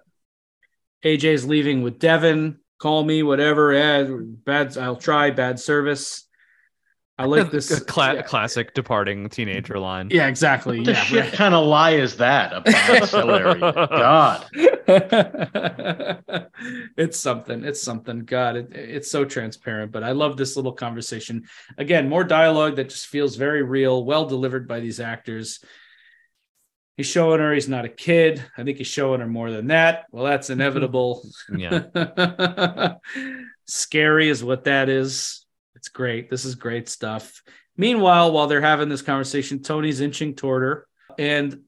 AJ's 1.04 1.46
leaving 1.46 1.82
with 1.82 2.00
Devin. 2.00 2.60
Call 2.80 3.04
me, 3.04 3.24
whatever. 3.24 3.74
Yeah, 3.74 4.08
bad. 4.20 4.78
I'll 4.78 4.98
try. 4.98 5.32
Bad 5.32 5.60
service. 5.60 6.28
I 7.20 7.26
like 7.26 7.52
this 7.52 7.78
Cla- 7.82 8.16
yeah. 8.16 8.22
classic 8.22 8.74
departing 8.74 9.28
teenager 9.28 9.78
line. 9.78 10.08
Yeah, 10.10 10.28
exactly. 10.28 10.80
What 10.80 10.88
yeah, 10.88 10.94
shit 11.04 11.24
right. 11.26 11.34
kind 11.34 11.54
of 11.54 11.68
lie 11.68 11.92
is 11.92 12.16
that 12.16 12.54
about 12.54 13.10
Hillary? 13.10 13.60
God, 13.60 14.48
it's 16.98 17.20
something. 17.20 17.66
It's 17.66 17.84
something. 17.84 18.20
God, 18.20 18.56
it, 18.56 18.72
it's 18.74 19.12
so 19.12 19.26
transparent. 19.26 19.92
But 19.92 20.04
I 20.04 20.14
love 20.14 20.38
this 20.38 20.56
little 20.56 20.72
conversation. 20.72 21.44
Again, 21.78 22.08
more 22.08 22.24
dialogue 22.24 22.78
that 22.78 22.90
just 22.90 23.08
feels 23.08 23.36
very 23.36 23.64
real, 23.64 24.06
well 24.06 24.26
delivered 24.26 24.66
by 24.68 24.80
these 24.80 25.02
actors. 25.02 25.60
He's 26.96 27.08
showing 27.08 27.42
her 27.42 27.54
he's 27.54 27.70
not 27.70 27.86
a 27.86 27.90
kid. 27.90 28.44
I 28.58 28.64
think 28.64 28.78
he's 28.78 28.88
showing 28.88 29.20
her 29.20 29.28
more 29.28 29.52
than 29.52 29.68
that. 29.68 30.06
Well, 30.12 30.24
that's 30.24 30.50
inevitable. 30.50 31.22
yeah. 31.54 32.96
Scary 33.68 34.30
is 34.30 34.42
what 34.44 34.64
that 34.64 34.88
is. 34.88 35.46
It's 35.80 35.88
great. 35.88 36.30
This 36.30 36.44
is 36.44 36.56
great 36.56 36.90
stuff. 36.90 37.42
Meanwhile, 37.78 38.34
while 38.34 38.48
they're 38.48 38.60
having 38.60 38.90
this 38.90 39.02
conversation, 39.02 39.62
Tony's 39.62 40.02
inching 40.02 40.36
toward 40.36 40.64
her. 40.64 40.88
And 41.18 41.62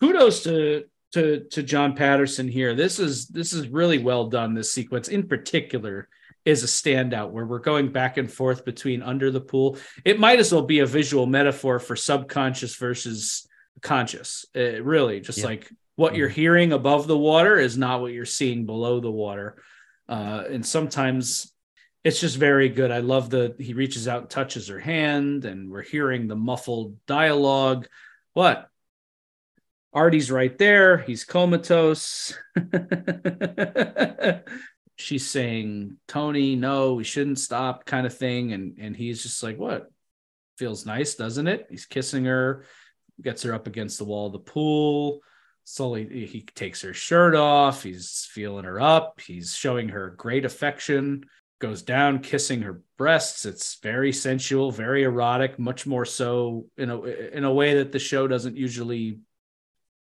kudos 0.00 0.42
to 0.42 0.84
to 1.12 1.46
to 1.52 1.62
John 1.62 1.94
Patterson 1.94 2.48
here. 2.48 2.74
This 2.74 2.98
is 2.98 3.28
this 3.28 3.52
is 3.52 3.68
really 3.68 3.98
well 3.98 4.26
done. 4.26 4.54
This 4.54 4.72
sequence 4.72 5.06
in 5.06 5.28
particular 5.28 6.08
is 6.44 6.64
a 6.64 6.66
standout 6.66 7.30
where 7.30 7.46
we're 7.46 7.60
going 7.60 7.92
back 7.92 8.16
and 8.16 8.30
forth 8.30 8.64
between 8.64 9.02
under 9.02 9.30
the 9.30 9.40
pool. 9.40 9.78
It 10.04 10.18
might 10.18 10.40
as 10.40 10.52
well 10.52 10.62
be 10.62 10.80
a 10.80 10.86
visual 10.86 11.26
metaphor 11.26 11.78
for 11.78 11.94
subconscious 11.94 12.74
versus 12.74 13.46
conscious. 13.82 14.46
It 14.52 14.82
really, 14.82 15.20
just 15.20 15.38
yeah. 15.38 15.46
like 15.46 15.70
what 15.94 16.16
you're 16.16 16.28
mm-hmm. 16.28 16.40
hearing 16.40 16.72
above 16.72 17.06
the 17.06 17.18
water 17.18 17.56
is 17.56 17.78
not 17.78 18.00
what 18.00 18.12
you're 18.12 18.24
seeing 18.24 18.66
below 18.66 18.98
the 18.98 19.10
water. 19.10 19.62
Uh, 20.08 20.42
and 20.50 20.66
sometimes 20.66 21.52
it's 22.08 22.20
just 22.20 22.36
very 22.36 22.70
good. 22.70 22.90
I 22.90 23.00
love 23.00 23.28
the 23.28 23.54
he 23.58 23.74
reaches 23.74 24.08
out 24.08 24.22
and 24.22 24.30
touches 24.30 24.68
her 24.68 24.80
hand, 24.80 25.44
and 25.44 25.70
we're 25.70 25.82
hearing 25.82 26.26
the 26.26 26.36
muffled 26.36 26.96
dialogue. 27.06 27.86
What? 28.32 28.68
Artie's 29.92 30.30
right 30.30 30.56
there. 30.56 30.98
He's 30.98 31.24
comatose. 31.24 32.32
She's 34.96 35.26
saying, 35.26 35.98
Tony, 36.08 36.56
no, 36.56 36.94
we 36.94 37.04
shouldn't 37.04 37.38
stop, 37.38 37.84
kind 37.84 38.06
of 38.06 38.16
thing. 38.16 38.52
And 38.52 38.78
and 38.78 38.96
he's 38.96 39.22
just 39.22 39.42
like, 39.42 39.58
What? 39.58 39.90
Feels 40.56 40.86
nice, 40.86 41.14
doesn't 41.14 41.46
it? 41.46 41.66
He's 41.68 41.84
kissing 41.84 42.24
her 42.24 42.64
gets 43.20 43.42
her 43.42 43.54
up 43.54 43.66
against 43.66 43.98
the 43.98 44.04
wall 44.04 44.26
of 44.26 44.32
the 44.32 44.38
pool. 44.38 45.20
Slowly, 45.64 46.26
he 46.26 46.42
takes 46.54 46.80
her 46.82 46.94
shirt 46.94 47.34
off. 47.34 47.82
He's 47.82 48.26
feeling 48.30 48.64
her 48.64 48.80
up. 48.80 49.20
He's 49.20 49.54
showing 49.54 49.90
her 49.90 50.10
great 50.10 50.44
affection. 50.44 51.24
Goes 51.60 51.82
down, 51.82 52.20
kissing 52.20 52.62
her 52.62 52.82
breasts. 52.96 53.44
It's 53.44 53.78
very 53.82 54.12
sensual, 54.12 54.70
very 54.70 55.02
erotic. 55.02 55.58
Much 55.58 55.86
more 55.86 56.04
so 56.04 56.66
in 56.76 56.88
a 56.88 57.00
in 57.02 57.44
a 57.44 57.52
way 57.52 57.74
that 57.74 57.90
the 57.90 57.98
show 57.98 58.28
doesn't 58.28 58.56
usually 58.56 59.18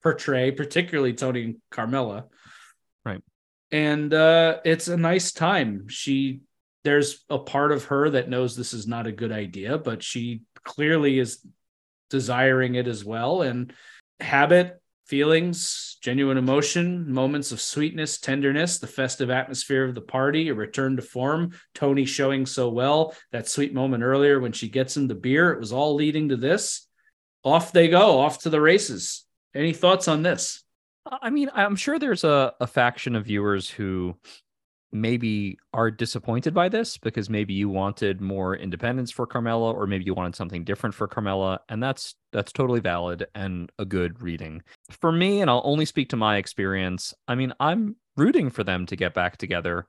portray, 0.03 0.51
particularly 0.51 1.15
Tony 1.15 1.45
and 1.45 1.57
Carmela. 1.71 2.27
Right. 3.05 3.23
And 3.73 4.13
uh, 4.13 4.59
it's 4.65 4.89
a 4.89 4.97
nice 4.97 5.33
time. 5.33 5.89
She 5.89 6.43
there's 6.85 7.25
a 7.29 7.39
part 7.39 7.73
of 7.73 7.87
her 7.87 8.11
that 8.11 8.29
knows 8.29 8.55
this 8.55 8.73
is 8.73 8.87
not 8.87 9.09
a 9.09 9.13
good 9.13 9.33
idea, 9.33 9.77
but 9.77 10.03
she 10.03 10.43
clearly 10.63 11.19
is 11.19 11.45
desiring 12.11 12.77
it 12.77 12.87
as 12.87 13.05
well. 13.05 13.43
And 13.43 13.73
habit, 14.21 14.81
feelings, 15.07 15.99
genuine 16.03 16.37
emotion, 16.37 17.11
moments 17.11 17.53
of 17.53 17.61
sweetness, 17.61 18.19
tenderness, 18.19 18.79
the 18.79 18.87
festive 18.87 19.31
atmosphere 19.31 19.85
of 19.85 19.95
the 19.95 20.01
party, 20.01 20.49
a 20.49 20.55
return 20.55 20.97
to 20.97 21.03
form, 21.03 21.53
Tony 21.75 22.05
showing 22.05 22.45
so 22.45 22.69
well, 22.69 23.15
that 23.33 23.49
sweet 23.49 23.73
moment 23.73 24.03
earlier 24.03 24.41
when 24.41 24.53
she 24.53 24.69
gets 24.69 24.97
him 24.97 25.07
the 25.07 25.15
beer, 25.15 25.53
it 25.53 25.61
was 25.61 25.73
all 25.73 25.95
leading 25.95 26.31
to 26.31 26.37
this. 26.37 26.87
Off 27.45 27.73
they 27.73 27.89
go, 27.89 28.19
off 28.19 28.41
to 28.41 28.51
the 28.51 28.61
races. 28.61 29.25
Any 29.55 29.73
thoughts 29.73 30.09
on 30.09 30.23
this? 30.23 30.63
I 31.23 31.31
mean, 31.31 31.51
I'm 31.55 31.77
sure 31.77 31.99
there's 31.99 32.25
a, 32.25 32.53
a 32.61 32.67
faction 32.67 33.15
of 33.15 33.27
viewers 33.27 33.71
who 33.71 34.17
maybe 35.01 35.59
are 35.73 35.91
disappointed 35.91 36.55
by 36.55 36.69
this 36.69 36.99
because 36.99 37.31
maybe 37.31 37.55
you 37.55 37.69
wanted 37.69 38.21
more 38.21 38.57
independence 38.57 39.11
for 39.11 39.27
Carmela 39.27 39.73
or 39.73 39.87
maybe 39.87 40.05
you 40.05 40.15
wanted 40.15 40.35
something 40.35 40.65
different 40.65 40.95
for 40.95 41.07
Carmela 41.07 41.61
and 41.69 41.83
that's 41.83 42.15
that's 42.33 42.53
totally 42.53 42.81
valid 42.81 43.27
and 43.35 43.71
a 43.79 43.85
good 43.85 44.21
reading. 44.21 44.63
For 44.91 45.13
me 45.13 45.41
and 45.41 45.51
I'll 45.51 45.63
only 45.65 45.85
speak 45.85 46.09
to 46.11 46.17
my 46.17 46.37
experience, 46.37 47.15
I 47.29 47.35
mean 47.35 47.53
I'm 47.61 47.97
rooting 48.17 48.51
for 48.51 48.65
them 48.65 48.87
to 48.87 48.97
get 48.97 49.15
back 49.15 49.37
together 49.37 49.87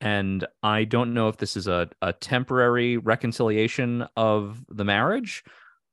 and 0.00 0.46
I 0.62 0.84
don't 0.84 1.14
know 1.14 1.28
if 1.28 1.38
this 1.38 1.56
is 1.56 1.66
a 1.66 1.88
a 2.02 2.12
temporary 2.12 2.96
reconciliation 2.96 4.06
of 4.16 4.64
the 4.68 4.84
marriage 4.84 5.44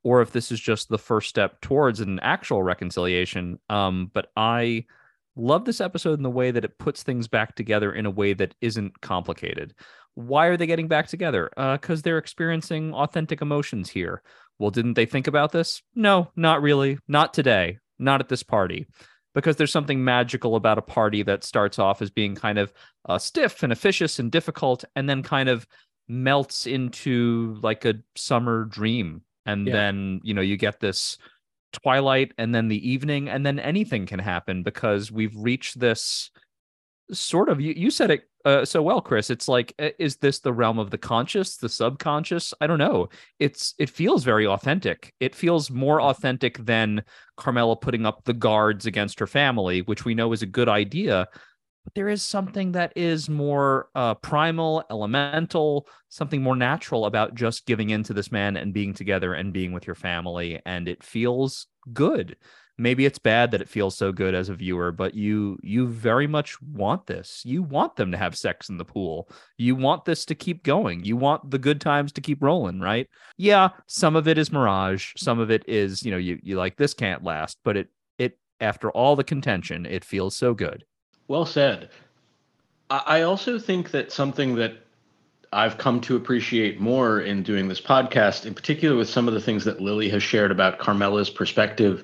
or 0.04 0.22
if 0.22 0.32
this 0.32 0.52
is 0.52 0.60
just 0.60 0.90
the 0.90 0.98
first 0.98 1.30
step 1.30 1.62
towards 1.62 2.00
an 2.00 2.20
actual 2.20 2.64
reconciliation 2.64 3.60
um 3.70 4.12
but 4.14 4.28
I 4.36 4.86
Love 5.36 5.66
this 5.66 5.82
episode 5.82 6.20
in 6.20 6.24
the 6.24 6.30
way 6.30 6.52
that 6.52 6.66
it 6.66 6.78
puts 6.78 7.04
things 7.04 7.28
back 7.28 7.56
together 7.56 7.94
in 7.94 8.06
a 8.06 8.12
way 8.12 8.34
that 8.34 8.54
isn't 8.62 9.02
complicated. 9.02 9.74
Why 10.16 10.46
are 10.48 10.58
they 10.58 10.68
getting 10.68 10.88
back 10.88 11.08
together? 11.08 11.50
Because 11.56 12.00
uh, 12.00 12.02
they're 12.04 12.20
experiencing 12.20 12.94
authentic 12.94 13.42
emotions 13.42 13.90
here. 13.90 14.22
Well, 14.60 14.70
didn't 14.70 14.94
they 14.94 15.08
think 15.08 15.26
about 15.26 15.52
this? 15.52 15.82
No, 15.96 16.30
not 16.36 16.62
really. 16.62 17.00
Not 17.08 17.34
today. 17.34 17.80
Not 17.98 18.22
at 18.22 18.30
this 18.30 18.44
party. 18.44 18.86
Because 19.34 19.56
there's 19.56 19.72
something 19.72 20.04
magical 20.04 20.56
about 20.56 20.78
a 20.78 20.84
party 20.84 21.24
that 21.24 21.44
starts 21.44 21.80
off 21.80 22.04
as 22.04 22.12
being 22.12 22.36
kind 22.36 22.60
of 22.60 22.72
uh, 23.10 23.18
stiff 23.18 23.64
and 23.64 23.74
officious 23.74 24.20
and 24.20 24.32
difficult, 24.32 24.86
and 24.96 25.10
then 25.10 25.24
kind 25.24 25.50
of 25.50 25.66
melts 26.08 26.68
into 26.68 27.58
like 27.64 27.84
a 27.86 27.96
summer 28.16 28.66
dream. 28.66 29.24
And 29.48 29.66
yeah. 29.66 29.74
then, 29.74 30.22
you 30.24 30.36
know, 30.36 30.42
you 30.42 30.56
get 30.56 30.80
this 30.80 31.18
twilight 31.74 32.34
and 32.38 32.54
then 32.54 32.68
the 32.68 32.90
evening 32.90 33.30
and 33.30 33.46
then 33.46 33.60
anything 33.60 34.06
can 34.06 34.20
happen 34.20 34.64
because 34.64 35.12
we've 35.12 35.36
reached 35.36 35.80
this 35.80 36.32
sort 37.12 37.50
of 37.50 37.60
you, 37.60 37.74
you 37.76 37.92
said 37.92 38.12
it 38.12 38.24
uh, 38.46 38.66
so 38.66 38.82
well 38.82 39.02
chris. 39.02 39.30
It's 39.30 39.48
like 39.48 39.74
is 40.00 40.18
this 40.18 40.40
the 40.40 40.54
realm 40.54 40.80
of 40.80 40.90
the 40.90 40.98
conscious 40.98 41.58
the 41.58 41.70
subconscious? 41.70 42.54
I 42.62 42.68
don't 42.68 42.78
know. 42.78 43.10
It's 43.40 43.74
it 43.78 43.90
feels 43.90 44.24
very 44.24 44.48
authentic. 44.48 45.14
It 45.20 45.36
feels 45.36 45.70
more 45.70 45.98
mm-hmm. 45.98 46.08
authentic 46.08 46.58
than 46.66 47.04
carmela 47.38 47.76
putting 47.76 48.06
up 48.06 48.24
the 48.24 48.34
guards 48.34 48.86
against 48.86 49.20
her 49.20 49.28
family 49.28 49.82
which 49.82 50.06
we 50.06 50.14
know 50.14 50.32
is 50.34 50.44
a 50.44 50.48
good 50.48 50.70
idea 50.70 51.28
but 51.84 51.94
there 51.96 52.10
is 52.10 52.24
something 52.24 52.72
that 52.74 52.94
is 52.96 53.30
more 53.30 53.90
uh, 53.96 54.16
primal, 54.16 54.84
elemental, 54.90 55.88
something 56.10 56.42
more 56.42 56.56
natural 56.56 57.06
about 57.06 57.36
just 57.36 57.66
giving 57.66 57.90
in 57.90 58.04
to 58.04 58.14
this 58.14 58.32
man 58.32 58.56
and 58.58 58.74
being 58.74 58.94
together 58.94 59.34
and 59.34 59.54
being 59.54 59.74
with 59.74 59.86
your 59.86 59.96
family. 59.96 60.62
And 60.66 60.88
it 60.88 61.04
feels 61.04 61.68
good. 61.92 62.38
Maybe 62.78 63.06
it's 63.06 63.20
bad 63.20 63.52
that 63.52 63.62
it 63.62 63.70
feels 63.70 63.96
so 63.96 64.12
good 64.12 64.34
as 64.34 64.50
a 64.50 64.56
viewer, 64.56 64.92
but 64.92 65.14
you 65.14 65.60
you 65.62 65.88
very 65.88 66.26
much 66.26 66.60
want 66.62 67.06
this. 67.06 67.44
You 67.46 67.62
want 67.62 67.96
them 67.96 68.12
to 68.12 68.18
have 68.18 68.36
sex 68.36 68.68
in 68.70 68.78
the 68.78 68.86
pool. 68.86 69.30
You 69.58 69.76
want 69.76 70.06
this 70.06 70.26
to 70.26 70.36
keep 70.36 70.64
going. 70.64 71.04
You 71.04 71.16
want 71.16 71.52
the 71.52 71.60
good 71.60 71.80
times 71.80 72.12
to 72.14 72.22
keep 72.22 72.42
rolling, 72.42 72.80
right? 72.80 73.08
Yeah, 73.38 73.70
some 73.86 74.16
of 74.16 74.28
it 74.28 74.40
is 74.40 74.52
mirage. 74.52 75.14
Some 75.18 75.38
of 75.38 75.52
it 75.52 75.64
is, 75.68 76.04
you 76.04 76.10
know, 76.10 76.18
you 76.18 76.40
you 76.42 76.58
like 76.58 76.78
this 76.78 76.96
can't 76.96 77.24
last, 77.24 77.60
but 77.64 77.78
it 77.78 77.90
it 78.18 78.40
after 78.60 78.90
all 78.90 79.16
the 79.16 79.24
contention, 79.24 79.86
it 79.86 80.04
feels 80.04 80.36
so 80.36 80.56
good. 80.56 80.84
Well 81.28 81.46
said. 81.46 81.90
I 82.90 83.22
also 83.22 83.58
think 83.58 83.92
that 83.92 84.12
something 84.12 84.56
that 84.56 84.74
I've 85.52 85.78
come 85.78 86.02
to 86.02 86.16
appreciate 86.16 86.80
more 86.80 87.22
in 87.22 87.44
doing 87.44 87.68
this 87.68 87.82
podcast, 87.82 88.46
in 88.46 88.54
particular 88.54 88.96
with 88.96 89.10
some 89.10 89.28
of 89.28 89.34
the 89.34 89.42
things 89.42 89.66
that 89.66 89.82
Lily 89.82 90.10
has 90.10 90.22
shared 90.22 90.52
about 90.52 90.80
Carmela's 90.80 91.30
perspective. 91.30 92.04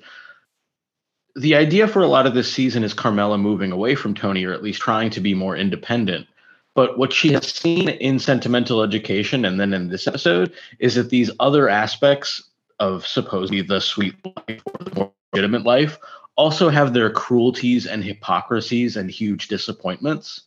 The 1.35 1.55
idea 1.55 1.87
for 1.87 2.01
a 2.01 2.07
lot 2.07 2.27
of 2.27 2.33
this 2.33 2.51
season 2.51 2.83
is 2.83 2.93
Carmela 2.93 3.37
moving 3.37 3.71
away 3.71 3.95
from 3.95 4.13
Tony, 4.13 4.45
or 4.45 4.53
at 4.53 4.63
least 4.63 4.81
trying 4.81 5.09
to 5.11 5.19
be 5.19 5.33
more 5.33 5.55
independent. 5.55 6.27
But 6.75 6.97
what 6.97 7.11
she 7.11 7.33
has 7.33 7.47
seen 7.47 7.89
in 7.89 8.19
sentimental 8.19 8.81
education 8.81 9.45
and 9.45 9.59
then 9.59 9.73
in 9.73 9.89
this 9.89 10.07
episode 10.07 10.53
is 10.79 10.95
that 10.95 11.09
these 11.09 11.31
other 11.39 11.67
aspects 11.67 12.43
of 12.79 13.05
supposedly 13.05 13.61
the 13.61 13.81
sweet 13.81 14.15
life 14.25 14.61
or 14.65 14.85
the 14.85 14.95
more 14.95 15.11
legitimate 15.33 15.63
life 15.63 15.97
also 16.39 16.69
have 16.69 16.93
their 16.93 17.09
cruelties 17.09 17.85
and 17.85 18.01
hypocrisies 18.01 18.95
and 18.95 19.11
huge 19.11 19.49
disappointments. 19.49 20.43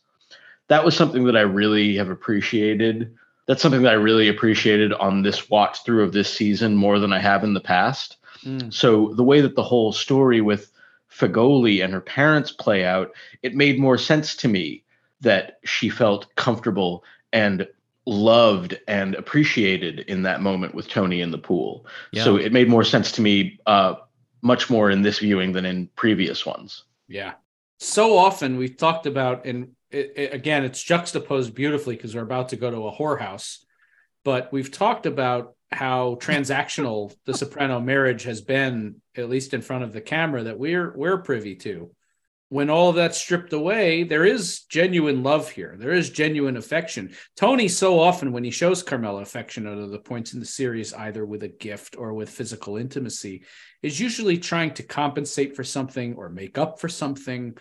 That 0.67 0.83
was 0.83 0.97
something 0.97 1.25
that 1.25 1.37
I 1.37 1.41
really 1.41 1.95
have 1.97 2.09
appreciated. 2.09 3.13
That's 3.45 3.61
something 3.61 3.83
that 3.83 3.91
I 3.91 3.97
really 3.97 4.27
appreciated 4.27 4.91
on 4.93 5.21
this 5.21 5.51
watch 5.51 5.85
through 5.85 6.03
of 6.03 6.11
this 6.11 6.33
season 6.33 6.75
more 6.75 6.97
than 6.97 7.13
I 7.13 7.19
have 7.19 7.43
in 7.43 7.53
the 7.53 7.61
past. 7.61 8.17
Mm. 8.43 8.73
So 8.73 9.13
the 9.13 9.23
way 9.23 9.41
that 9.41 9.55
the 9.55 9.61
whole 9.61 9.93
story 9.93 10.41
with 10.41 10.71
Fegoli 11.11 11.83
and 11.83 11.93
her 11.93 12.01
parents 12.01 12.51
play 12.51 12.83
out, 12.83 13.11
it 13.43 13.53
made 13.53 13.77
more 13.79 13.99
sense 13.99 14.35
to 14.37 14.47
me 14.47 14.83
that 15.21 15.59
she 15.63 15.89
felt 15.89 16.33
comfortable 16.35 17.03
and 17.31 17.67
loved 18.07 18.79
and 18.87 19.13
appreciated 19.13 19.99
in 19.99 20.23
that 20.23 20.41
moment 20.41 20.73
with 20.73 20.89
Tony 20.89 21.21
in 21.21 21.29
the 21.29 21.37
pool. 21.37 21.85
Yeah. 22.11 22.23
So 22.23 22.37
it 22.37 22.51
made 22.51 22.67
more 22.67 22.83
sense 22.83 23.11
to 23.11 23.21
me 23.21 23.59
uh, 23.67 23.93
much 24.43 24.69
more 24.69 24.91
in 24.91 25.01
this 25.01 25.19
viewing 25.19 25.53
than 25.53 25.65
in 25.65 25.87
previous 25.95 26.45
ones. 26.45 26.83
Yeah. 27.07 27.33
So 27.79 28.17
often 28.17 28.57
we've 28.57 28.77
talked 28.77 29.07
about, 29.07 29.45
and 29.45 29.69
it, 29.89 30.13
it, 30.15 30.33
again, 30.33 30.63
it's 30.63 30.83
juxtaposed 30.83 31.55
beautifully 31.55 31.95
because 31.95 32.13
we're 32.13 32.21
about 32.21 32.49
to 32.49 32.57
go 32.57 32.69
to 32.69 32.87
a 32.87 32.91
whorehouse, 32.91 33.59
but 34.23 34.51
we've 34.51 34.71
talked 34.71 35.05
about 35.05 35.55
how 35.71 36.15
transactional 36.21 37.15
the 37.25 37.33
soprano 37.33 37.79
marriage 37.79 38.23
has 38.23 38.41
been, 38.41 39.01
at 39.15 39.29
least 39.29 39.53
in 39.53 39.61
front 39.61 39.83
of 39.83 39.93
the 39.93 40.01
camera, 40.01 40.43
that 40.43 40.59
we're 40.59 40.93
we're 40.95 41.17
privy 41.17 41.55
to 41.55 41.89
when 42.53 42.69
all 42.69 42.93
that's 42.93 43.17
stripped 43.17 43.51
away, 43.51 44.03
there 44.03 44.25
is 44.25 44.65
genuine 44.69 45.23
love 45.23 45.49
here. 45.49 45.75
There 45.79 45.91
is 45.91 46.11
genuine 46.11 46.55
affection. 46.55 47.15
Tony, 47.35 47.67
so 47.67 47.99
often 47.99 48.31
when 48.31 48.43
he 48.43 48.51
shows 48.51 48.83
Carmela 48.83 49.23
affection 49.23 49.65
at 49.65 49.79
other 49.79 49.97
points 49.97 50.35
in 50.35 50.39
the 50.39 50.45
series, 50.45 50.93
either 50.93 51.25
with 51.25 51.41
a 51.41 51.47
gift 51.47 51.95
or 51.97 52.13
with 52.13 52.29
physical 52.29 52.77
intimacy, 52.77 53.43
is 53.81 53.99
usually 53.99 54.37
trying 54.37 54.71
to 54.75 54.83
compensate 54.83 55.55
for 55.55 55.63
something 55.63 56.13
or 56.13 56.29
make 56.29 56.59
up 56.59 56.79
for 56.79 56.89
something. 56.89 57.57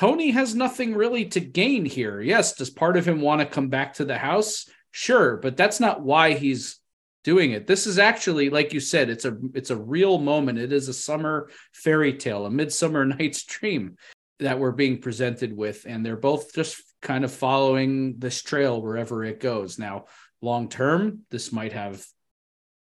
Tony 0.00 0.32
has 0.32 0.56
nothing 0.56 0.96
really 0.96 1.26
to 1.26 1.38
gain 1.38 1.84
here. 1.84 2.20
Yes, 2.20 2.56
does 2.56 2.70
part 2.70 2.96
of 2.96 3.06
him 3.06 3.20
want 3.20 3.40
to 3.40 3.46
come 3.46 3.68
back 3.68 3.94
to 3.94 4.04
the 4.04 4.18
house? 4.18 4.68
Sure, 4.90 5.36
but 5.36 5.56
that's 5.56 5.78
not 5.78 6.02
why 6.02 6.32
he's 6.32 6.80
doing 7.22 7.52
it. 7.52 7.68
This 7.68 7.86
is 7.86 8.00
actually, 8.00 8.50
like 8.50 8.72
you 8.72 8.80
said, 8.80 9.10
it's 9.10 9.24
a 9.26 9.36
it's 9.54 9.70
a 9.70 9.76
real 9.76 10.18
moment. 10.18 10.58
It 10.58 10.72
is 10.72 10.88
a 10.88 10.92
summer 10.92 11.50
fairy 11.72 12.14
tale, 12.14 12.46
a 12.46 12.50
midsummer 12.50 13.04
night's 13.04 13.44
dream 13.44 13.96
that 14.40 14.58
we're 14.58 14.72
being 14.72 15.00
presented 15.00 15.56
with 15.56 15.84
and 15.86 16.04
they're 16.04 16.16
both 16.16 16.54
just 16.54 16.82
kind 17.02 17.24
of 17.24 17.32
following 17.32 18.18
this 18.18 18.42
trail 18.42 18.80
wherever 18.80 19.24
it 19.24 19.40
goes. 19.40 19.78
Now 19.78 20.06
long 20.40 20.68
term 20.68 21.20
this 21.30 21.52
might 21.52 21.72
have 21.72 22.04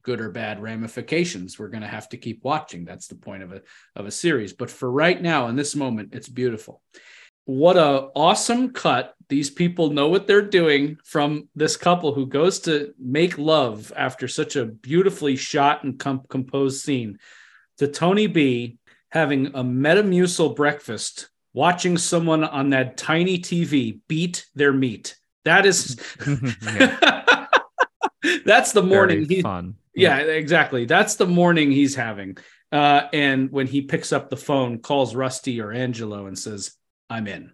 good 0.03 0.21
or 0.21 0.31
bad 0.31 0.63
ramifications. 0.63 1.59
We're 1.59 1.69
going 1.69 1.83
to 1.83 1.89
have 1.89 2.09
to 2.11 2.17
keep 2.17 2.43
watching. 2.43 2.85
That's 2.85 3.09
the 3.09 3.17
point 3.17 3.43
of 3.43 3.53
a 3.53 3.63
of 3.97 4.07
a 4.07 4.11
series. 4.11 4.53
But 4.53 4.71
for 4.71 4.91
right 4.91 5.21
now 5.21 5.49
in 5.49 5.57
this 5.57 5.75
moment 5.75 6.15
it's 6.15 6.29
beautiful. 6.29 6.83
What 7.45 7.77
a 7.77 8.09
awesome 8.15 8.71
cut 8.71 9.15
these 9.31 9.49
people 9.49 9.91
know 9.91 10.09
what 10.09 10.27
they're 10.27 10.43
doing 10.43 10.99
from 11.05 11.49
this 11.55 11.77
couple 11.77 12.13
who 12.13 12.27
goes 12.27 12.61
to 12.61 12.93
make 12.99 13.39
love 13.39 13.93
after 13.97 14.29
such 14.29 14.57
a 14.57 14.67
beautifully 14.67 15.37
shot 15.37 15.85
and 15.85 15.99
comp- 15.99 16.29
composed 16.29 16.85
scene 16.85 17.19
to 17.79 17.87
tony 17.87 18.27
b 18.27 18.77
having 19.11 19.47
a 19.47 19.65
metamucil 19.65 20.55
breakfast 20.55 21.31
watching 21.53 21.99
someone 21.99 22.45
on 22.45 22.71
that 22.71 22.97
tiny 22.97 23.39
TV 23.39 24.01
beat 24.09 24.47
their 24.55 24.73
meat. 24.73 25.17
That 25.45 25.67
is 25.67 25.97
that's 28.45 28.73
the 28.73 28.83
morning 28.83 29.29
he, 29.29 29.43
fun. 29.43 29.77
Yeah, 29.95 30.19
exactly. 30.19 30.85
That's 30.85 31.17
the 31.17 31.27
morning 31.27 31.71
he's 31.71 31.95
having. 31.95 32.37
Uh, 32.73 33.09
and 33.13 33.51
when 33.51 33.67
he 33.67 33.83
picks 33.83 34.13
up 34.13 34.31
the 34.31 34.37
phone, 34.37 34.79
calls 34.79 35.15
Rusty 35.15 35.61
or 35.61 35.73
Angelo 35.73 36.27
and 36.27 36.39
says, 36.39 36.77
"I'm 37.09 37.27
in." 37.27 37.53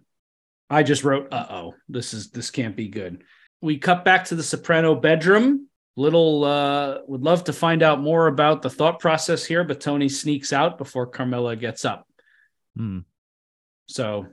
I 0.69 0.83
just 0.83 1.03
wrote, 1.03 1.29
"Uh 1.31 1.45
oh, 1.49 1.73
this 1.89 2.13
is 2.13 2.29
this 2.29 2.51
can't 2.51 2.75
be 2.75 2.87
good." 2.87 3.23
We 3.61 3.79
cut 3.79 4.05
back 4.05 4.25
to 4.25 4.35
the 4.35 4.43
soprano 4.43 4.93
bedroom. 4.93 5.67
Little 5.95 6.43
uh, 6.43 6.99
would 7.07 7.23
love 7.23 7.45
to 7.45 7.53
find 7.53 7.81
out 7.81 7.99
more 7.99 8.27
about 8.27 8.61
the 8.61 8.69
thought 8.69 8.99
process 8.99 9.43
here, 9.43 9.63
but 9.63 9.81
Tony 9.81 10.09
sneaks 10.09 10.53
out 10.53 10.77
before 10.77 11.07
Carmela 11.07 11.55
gets 11.55 11.85
up. 11.85 12.07
Hmm. 12.75 12.99
So 13.87 14.27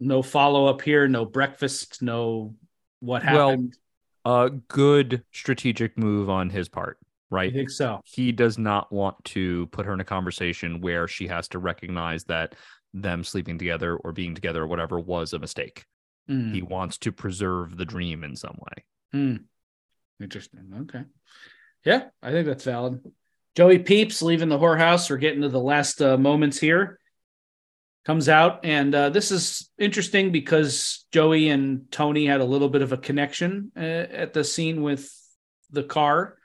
no 0.00 0.22
follow 0.22 0.66
up 0.66 0.82
here, 0.82 1.08
no 1.08 1.24
breakfast, 1.24 2.02
no 2.02 2.54
what 3.00 3.22
happened. 3.22 3.76
Well, 4.24 4.44
a 4.44 4.50
good 4.50 5.24
strategic 5.32 5.96
move 5.96 6.28
on 6.28 6.50
his 6.50 6.68
part, 6.68 6.98
right? 7.30 7.50
I 7.50 7.54
think 7.54 7.70
so. 7.70 8.00
He 8.04 8.32
does 8.32 8.58
not 8.58 8.92
want 8.92 9.22
to 9.26 9.66
put 9.68 9.86
her 9.86 9.92
in 9.92 10.00
a 10.00 10.04
conversation 10.04 10.80
where 10.80 11.08
she 11.08 11.26
has 11.28 11.48
to 11.48 11.58
recognize 11.58 12.24
that 12.24 12.54
them 12.92 13.24
sleeping 13.24 13.58
together 13.58 13.96
or 13.96 14.12
being 14.12 14.34
together 14.34 14.62
or 14.62 14.66
whatever 14.66 14.98
was 14.98 15.32
a 15.32 15.38
mistake. 15.38 15.84
Mm. 16.28 16.52
He 16.52 16.62
wants 16.62 16.98
to 16.98 17.12
preserve 17.12 17.76
the 17.76 17.84
dream 17.84 18.24
in 18.24 18.36
some 18.36 18.58
way. 18.58 18.84
Mm. 19.14 19.44
Interesting. 20.20 20.72
Okay. 20.82 21.04
Yeah, 21.84 22.04
I 22.22 22.32
think 22.32 22.46
that's 22.46 22.64
valid. 22.64 23.00
Joey 23.54 23.78
Peeps 23.78 24.20
leaving 24.20 24.48
the 24.48 24.58
whorehouse. 24.58 25.08
We're 25.08 25.16
getting 25.16 25.42
to 25.42 25.48
the 25.48 25.60
last 25.60 26.02
uh, 26.02 26.18
moments 26.18 26.58
here 26.58 26.97
comes 28.08 28.30
out. 28.30 28.64
And 28.64 28.94
uh, 28.94 29.10
this 29.10 29.30
is 29.30 29.70
interesting 29.76 30.32
because 30.32 31.04
joey 31.12 31.50
and 31.50 31.92
tony 31.92 32.24
had 32.24 32.40
a 32.40 32.44
little 32.44 32.70
bit 32.70 32.80
of 32.80 32.92
a 32.92 32.96
connection 32.96 33.70
uh, 33.76 33.80
at 33.80 34.32
the 34.32 34.44
scene 34.44 34.82
with 34.82 35.14
the 35.70 35.82
car 35.82 36.38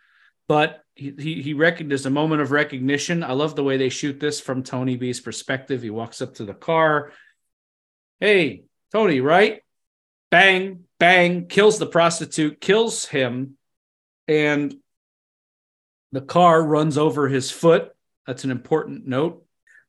but 0.50 0.84
he, 0.94 1.14
he, 1.18 1.42
he 1.42 1.54
recognized 1.54 2.06
a 2.06 2.10
moment 2.10 2.42
of 2.42 2.52
recognition. 2.52 3.24
I 3.24 3.32
love 3.32 3.56
the 3.56 3.64
way 3.64 3.78
they 3.78 3.88
shoot 3.88 4.20
this 4.20 4.42
from 4.42 4.62
tony 4.62 4.98
b's 4.98 5.22
perspective. 5.22 5.82
He 5.82 5.90
walks 5.90 6.22
up 6.22 6.36
to 6.36 6.46
the 6.46 6.54
car. 6.54 7.14
Hey 8.20 8.66
tony 8.92 9.22
right? 9.22 9.62
Bang 10.32 10.82
bang 11.00 11.48
kills 11.48 11.80
the 11.80 11.86
prostitute 11.86 12.60
kills 12.60 13.06
him. 13.06 13.58
And 14.28 14.76
the 16.12 16.22
car 16.22 16.62
runs 16.62 16.98
over 16.98 17.30
his 17.30 17.52
foot. 17.52 17.94
That's 18.28 18.44
an 18.44 18.52
important 18.52 19.08
note. 19.08 19.46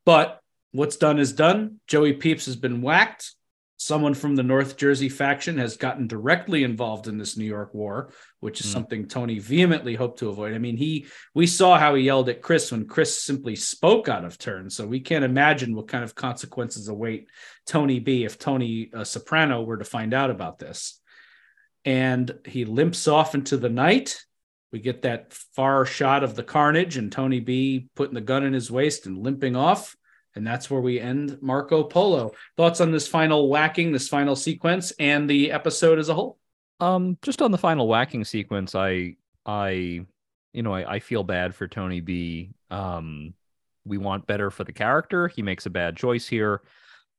But 0.07 0.41
what's 0.75 0.97
done 0.97 1.21
is 1.21 1.33
done. 1.33 1.79
Joey 1.87 2.15
Peeps 2.15 2.47
has 2.47 2.57
been 2.57 2.83
whacked. 2.83 3.33
Someone 3.77 4.15
from 4.15 4.35
the 4.35 4.43
North 4.43 4.77
Jersey 4.77 5.09
faction 5.09 5.59
has 5.59 5.77
gotten 5.77 6.07
directly 6.07 6.65
involved 6.65 7.07
in 7.07 7.17
this 7.17 7.37
New 7.37 7.45
York 7.45 7.75
war, 7.75 8.11
which 8.41 8.61
is 8.61 8.67
mm. 8.67 8.73
something 8.73 9.07
Tony 9.07 9.39
vehemently 9.39 9.95
hoped 9.95 10.19
to 10.21 10.29
avoid. 10.29 10.55
I 10.55 10.59
mean, 10.59 10.77
he 10.77 11.07
we 11.35 11.47
saw 11.47 11.79
how 11.79 11.95
he 11.95 12.03
yelled 12.03 12.29
at 12.29 12.43
Chris 12.43 12.73
when 12.73 12.87
Chris 12.87 13.23
simply 13.23 13.57
spoke 13.57 14.09
out 14.09 14.25
of 14.25 14.39
turn. 14.39 14.69
So 14.69 14.87
we 14.87 15.01
can't 15.01 15.25
imagine 15.25 15.75
what 15.75 15.89
kind 15.89 16.03
of 16.03 16.15
consequences 16.15 16.89
await 16.89 17.29
Tony 17.67 18.01
B 18.01 18.25
if 18.25 18.39
Tony 18.39 18.91
uh, 18.93 19.05
Soprano 19.05 19.63
were 19.63 19.77
to 19.77 19.85
find 19.85 20.13
out 20.13 20.31
about 20.31 20.59
this. 20.59 21.01
And 21.85 22.33
he 22.47 22.65
limps 22.65 23.07
off 23.07 23.35
into 23.35 23.57
the 23.57 23.69
night. 23.69 24.25
We 24.73 24.81
get 24.81 25.03
that 25.03 25.33
far 25.33 25.85
shot 25.85 26.25
of 26.25 26.35
the 26.35 26.43
carnage 26.43 26.97
and 26.97 27.13
Tony 27.13 27.41
B 27.41 27.89
putting 27.95 28.15
the 28.15 28.21
gun 28.21 28.45
in 28.45 28.53
his 28.53 28.71
waist 28.71 29.07
and 29.07 29.19
limping 29.19 29.55
off. 29.57 29.95
And 30.37 30.47
that's 30.47 30.71
where 30.71 30.81
we 30.81 31.01
end 31.01 31.39
Marco 31.41 31.85
Polo. 31.85 32.33
Thoughts 32.57 32.81
on 32.81 32.91
this 32.91 33.07
final 33.07 33.49
whacking, 33.49 33.93
this 33.93 34.09
final 34.09 34.35
sequence, 34.35 34.93
and 34.99 35.31
the 35.31 35.53
episode 35.53 35.99
as 35.99 36.09
a 36.09 36.15
whole? 36.15 36.39
Um, 36.81 37.19
just 37.23 37.41
on 37.41 37.53
the 37.53 37.59
final 37.59 37.87
whacking 37.87 38.25
sequence, 38.25 38.75
I, 38.75 39.17
I, 39.47 40.05
you 40.53 40.63
know, 40.63 40.75
I, 40.75 40.95
I 40.95 40.99
feel 40.99 41.23
bad 41.23 41.55
for 41.55 41.69
Tony 41.69 42.01
B. 42.01 42.51
Um, 42.71 43.35
we 43.85 43.99
want 43.99 44.27
better 44.27 44.51
for 44.51 44.65
the 44.65 44.73
character. 44.73 45.29
He 45.29 45.43
makes 45.43 45.67
a 45.67 45.71
bad 45.71 45.97
choice 45.97 46.27
here. 46.27 46.63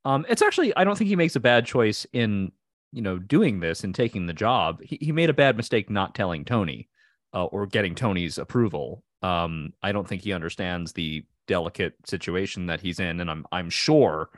Um, 0.03 0.25
it's 0.27 0.41
actually, 0.41 0.75
I 0.75 0.83
don't 0.83 0.97
think 0.97 1.07
he 1.07 1.15
makes 1.15 1.35
a 1.35 1.39
bad 1.39 1.65
choice 1.65 2.05
in, 2.11 2.51
you 2.91 3.01
know, 3.01 3.17
doing 3.17 3.59
this 3.59 3.83
and 3.83 3.95
taking 3.95 4.25
the 4.25 4.33
job. 4.33 4.81
He, 4.81 4.97
he 5.01 5.11
made 5.11 5.29
a 5.29 5.33
bad 5.33 5.57
mistake 5.57 5.89
not 5.89 6.15
telling 6.15 6.43
Tony 6.43 6.89
uh, 7.33 7.45
or 7.45 7.65
getting 7.65 7.95
Tony's 7.95 8.37
approval. 8.37 9.03
Um, 9.21 9.73
I 9.81 9.91
don't 9.91 10.07
think 10.07 10.21
he 10.21 10.33
understands 10.33 10.93
the 10.93 11.25
delicate 11.47 11.93
situation 12.05 12.67
that 12.67 12.81
he's 12.81 12.99
in, 12.99 13.19
and 13.19 13.29
I'm 13.29 13.45
I'm 13.51 13.69
sure 13.69 14.29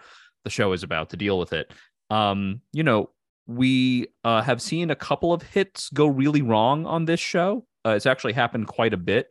the 0.43 0.49
show 0.49 0.73
is 0.73 0.83
about 0.83 1.09
to 1.09 1.17
deal 1.17 1.37
with 1.37 1.53
it. 1.53 1.71
Um, 2.09 2.61
you 2.71 2.83
know, 2.83 3.09
we 3.47 4.07
uh, 4.23 4.41
have 4.41 4.61
seen 4.61 4.91
a 4.91 4.95
couple 4.95 5.33
of 5.33 5.41
hits 5.41 5.89
go 5.89 6.07
really 6.07 6.41
wrong 6.41 6.85
on 6.85 7.05
this 7.05 7.19
show. 7.19 7.65
Uh, 7.85 7.91
it's 7.91 8.05
actually 8.05 8.33
happened 8.33 8.67
quite 8.67 8.93
a 8.93 8.97
bit, 8.97 9.29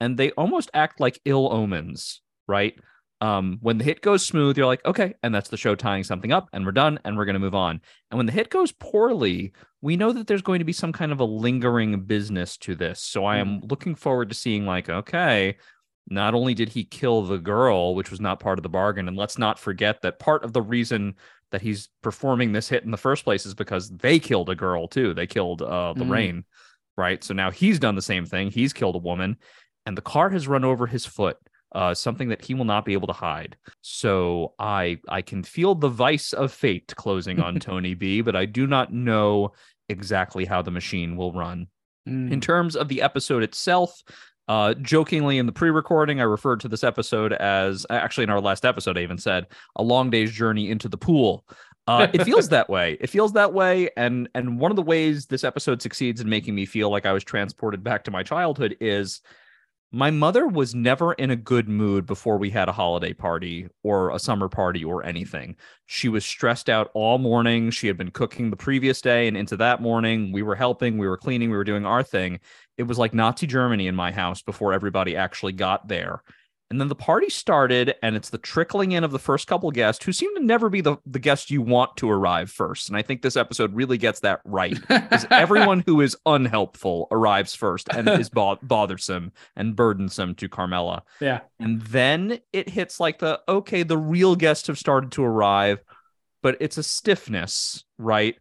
and 0.00 0.16
they 0.16 0.30
almost 0.32 0.70
act 0.74 1.00
like 1.00 1.20
ill 1.24 1.52
omens, 1.52 2.20
right? 2.48 2.74
Um, 3.20 3.58
when 3.60 3.78
the 3.78 3.84
hit 3.84 4.00
goes 4.02 4.26
smooth, 4.26 4.56
you're 4.56 4.66
like, 4.66 4.84
okay, 4.84 5.14
and 5.22 5.32
that's 5.32 5.48
the 5.48 5.56
show 5.56 5.76
tying 5.76 6.02
something 6.02 6.32
up, 6.32 6.48
and 6.52 6.66
we're 6.66 6.72
done, 6.72 6.98
and 7.04 7.16
we're 7.16 7.24
going 7.24 7.34
to 7.34 7.40
move 7.40 7.54
on. 7.54 7.80
And 8.10 8.18
when 8.18 8.26
the 8.26 8.32
hit 8.32 8.50
goes 8.50 8.72
poorly, 8.72 9.52
we 9.80 9.94
know 9.94 10.12
that 10.12 10.26
there's 10.26 10.42
going 10.42 10.58
to 10.58 10.64
be 10.64 10.72
some 10.72 10.92
kind 10.92 11.12
of 11.12 11.20
a 11.20 11.24
lingering 11.24 12.02
business 12.02 12.56
to 12.58 12.74
this. 12.74 13.00
So 13.00 13.24
I 13.24 13.36
am 13.36 13.60
mm. 13.60 13.70
looking 13.70 13.94
forward 13.94 14.28
to 14.30 14.34
seeing, 14.34 14.66
like, 14.66 14.88
okay, 14.88 15.56
not 16.08 16.34
only 16.34 16.54
did 16.54 16.68
he 16.68 16.84
kill 16.84 17.22
the 17.22 17.38
girl, 17.38 17.94
which 17.94 18.10
was 18.10 18.20
not 18.20 18.40
part 18.40 18.58
of 18.58 18.62
the 18.62 18.68
bargain, 18.68 19.08
and 19.08 19.16
let's 19.16 19.38
not 19.38 19.58
forget 19.58 20.02
that 20.02 20.18
part 20.18 20.44
of 20.44 20.52
the 20.52 20.62
reason 20.62 21.14
that 21.50 21.62
he's 21.62 21.88
performing 22.02 22.52
this 22.52 22.68
hit 22.68 22.84
in 22.84 22.90
the 22.90 22.96
first 22.96 23.24
place 23.24 23.46
is 23.46 23.54
because 23.54 23.90
they 23.90 24.18
killed 24.18 24.50
a 24.50 24.54
girl 24.54 24.88
too. 24.88 25.14
They 25.14 25.26
killed 25.26 25.62
uh, 25.62 25.94
Lorraine, 25.96 26.38
mm. 26.38 26.44
right? 26.96 27.22
So 27.22 27.34
now 27.34 27.50
he's 27.50 27.78
done 27.78 27.94
the 27.94 28.02
same 28.02 28.26
thing. 28.26 28.50
He's 28.50 28.72
killed 28.72 28.96
a 28.96 28.98
woman, 28.98 29.36
and 29.86 29.96
the 29.96 30.02
car 30.02 30.30
has 30.30 30.48
run 30.48 30.64
over 30.64 30.86
his 30.86 31.06
foot. 31.06 31.36
Uh, 31.74 31.94
something 31.94 32.28
that 32.28 32.44
he 32.44 32.52
will 32.52 32.66
not 32.66 32.84
be 32.84 32.92
able 32.92 33.06
to 33.06 33.14
hide. 33.14 33.56
So 33.80 34.52
I 34.58 34.98
I 35.08 35.22
can 35.22 35.42
feel 35.42 35.74
the 35.74 35.88
vice 35.88 36.34
of 36.34 36.52
fate 36.52 36.92
closing 36.96 37.40
on 37.40 37.54
Tony 37.60 37.94
B, 37.94 38.20
but 38.20 38.36
I 38.36 38.44
do 38.44 38.66
not 38.66 38.92
know 38.92 39.52
exactly 39.88 40.44
how 40.44 40.60
the 40.60 40.70
machine 40.70 41.16
will 41.16 41.32
run. 41.32 41.68
Mm. 42.06 42.32
In 42.32 42.40
terms 42.40 42.76
of 42.76 42.88
the 42.88 43.00
episode 43.00 43.42
itself, 43.42 44.02
uh, 44.48 44.74
jokingly 44.74 45.38
in 45.38 45.46
the 45.46 45.52
pre-recording, 45.52 46.20
I 46.20 46.24
referred 46.24 46.60
to 46.60 46.68
this 46.68 46.84
episode 46.84 47.32
as 47.32 47.86
actually 47.90 48.24
in 48.24 48.30
our 48.30 48.40
last 48.40 48.64
episode, 48.64 48.98
I 48.98 49.02
even 49.02 49.18
said 49.18 49.46
a 49.76 49.82
long 49.82 50.10
day's 50.10 50.32
journey 50.32 50.70
into 50.70 50.88
the 50.88 50.98
pool. 50.98 51.44
Uh, 51.86 52.06
it 52.12 52.24
feels 52.24 52.48
that 52.50 52.68
way. 52.70 52.96
It 53.00 53.10
feels 53.10 53.32
that 53.32 53.52
way, 53.52 53.90
and 53.96 54.28
and 54.34 54.60
one 54.60 54.70
of 54.70 54.76
the 54.76 54.82
ways 54.82 55.26
this 55.26 55.42
episode 55.42 55.82
succeeds 55.82 56.20
in 56.20 56.28
making 56.28 56.54
me 56.54 56.64
feel 56.64 56.90
like 56.90 57.06
I 57.06 57.12
was 57.12 57.24
transported 57.24 57.82
back 57.82 58.04
to 58.04 58.10
my 58.10 58.22
childhood 58.22 58.76
is 58.80 59.20
my 59.94 60.10
mother 60.10 60.46
was 60.46 60.74
never 60.74 61.12
in 61.12 61.30
a 61.30 61.36
good 61.36 61.68
mood 61.68 62.06
before 62.06 62.38
we 62.38 62.48
had 62.48 62.66
a 62.66 62.72
holiday 62.72 63.12
party 63.12 63.68
or 63.82 64.10
a 64.10 64.18
summer 64.18 64.48
party 64.48 64.82
or 64.82 65.04
anything. 65.04 65.54
She 65.84 66.08
was 66.08 66.24
stressed 66.24 66.70
out 66.70 66.90
all 66.94 67.18
morning. 67.18 67.70
She 67.70 67.88
had 67.88 67.98
been 67.98 68.10
cooking 68.10 68.48
the 68.48 68.56
previous 68.56 69.02
day 69.02 69.28
and 69.28 69.36
into 69.36 69.56
that 69.58 69.82
morning. 69.82 70.32
We 70.32 70.42
were 70.42 70.54
helping, 70.54 70.96
we 70.96 71.06
were 71.06 71.18
cleaning, 71.18 71.50
we 71.50 71.56
were 71.58 71.64
doing 71.64 71.84
our 71.84 72.02
thing. 72.02 72.40
It 72.78 72.84
was 72.84 72.98
like 72.98 73.12
Nazi 73.12 73.46
Germany 73.46 73.86
in 73.86 73.94
my 73.94 74.10
house 74.10 74.40
before 74.40 74.72
everybody 74.72 75.14
actually 75.14 75.52
got 75.52 75.88
there. 75.88 76.22
And 76.72 76.80
then 76.80 76.88
the 76.88 76.94
party 76.94 77.28
started, 77.28 77.96
and 78.02 78.16
it's 78.16 78.30
the 78.30 78.38
trickling 78.38 78.92
in 78.92 79.04
of 79.04 79.10
the 79.10 79.18
first 79.18 79.46
couple 79.46 79.70
guests 79.72 80.02
who 80.02 80.10
seem 80.10 80.34
to 80.36 80.42
never 80.42 80.70
be 80.70 80.80
the, 80.80 80.96
the 81.04 81.18
guests 81.18 81.50
you 81.50 81.60
want 81.60 81.98
to 81.98 82.10
arrive 82.10 82.50
first. 82.50 82.88
And 82.88 82.96
I 82.96 83.02
think 83.02 83.20
this 83.20 83.36
episode 83.36 83.74
really 83.74 83.98
gets 83.98 84.20
that 84.20 84.40
right. 84.46 84.80
Because 84.88 85.26
everyone 85.30 85.84
who 85.84 86.00
is 86.00 86.16
unhelpful 86.24 87.08
arrives 87.10 87.54
first 87.54 87.90
and 87.94 88.08
is 88.08 88.30
bo- 88.30 88.56
bothersome 88.62 89.32
and 89.54 89.76
burdensome 89.76 90.34
to 90.36 90.48
Carmela. 90.48 91.02
Yeah. 91.20 91.40
And 91.60 91.82
then 91.82 92.38
it 92.54 92.70
hits 92.70 92.98
like 92.98 93.18
the 93.18 93.42
okay, 93.46 93.82
the 93.82 93.98
real 93.98 94.34
guests 94.34 94.68
have 94.68 94.78
started 94.78 95.12
to 95.12 95.24
arrive, 95.24 95.84
but 96.42 96.56
it's 96.58 96.78
a 96.78 96.82
stiffness, 96.82 97.84
right? 97.98 98.36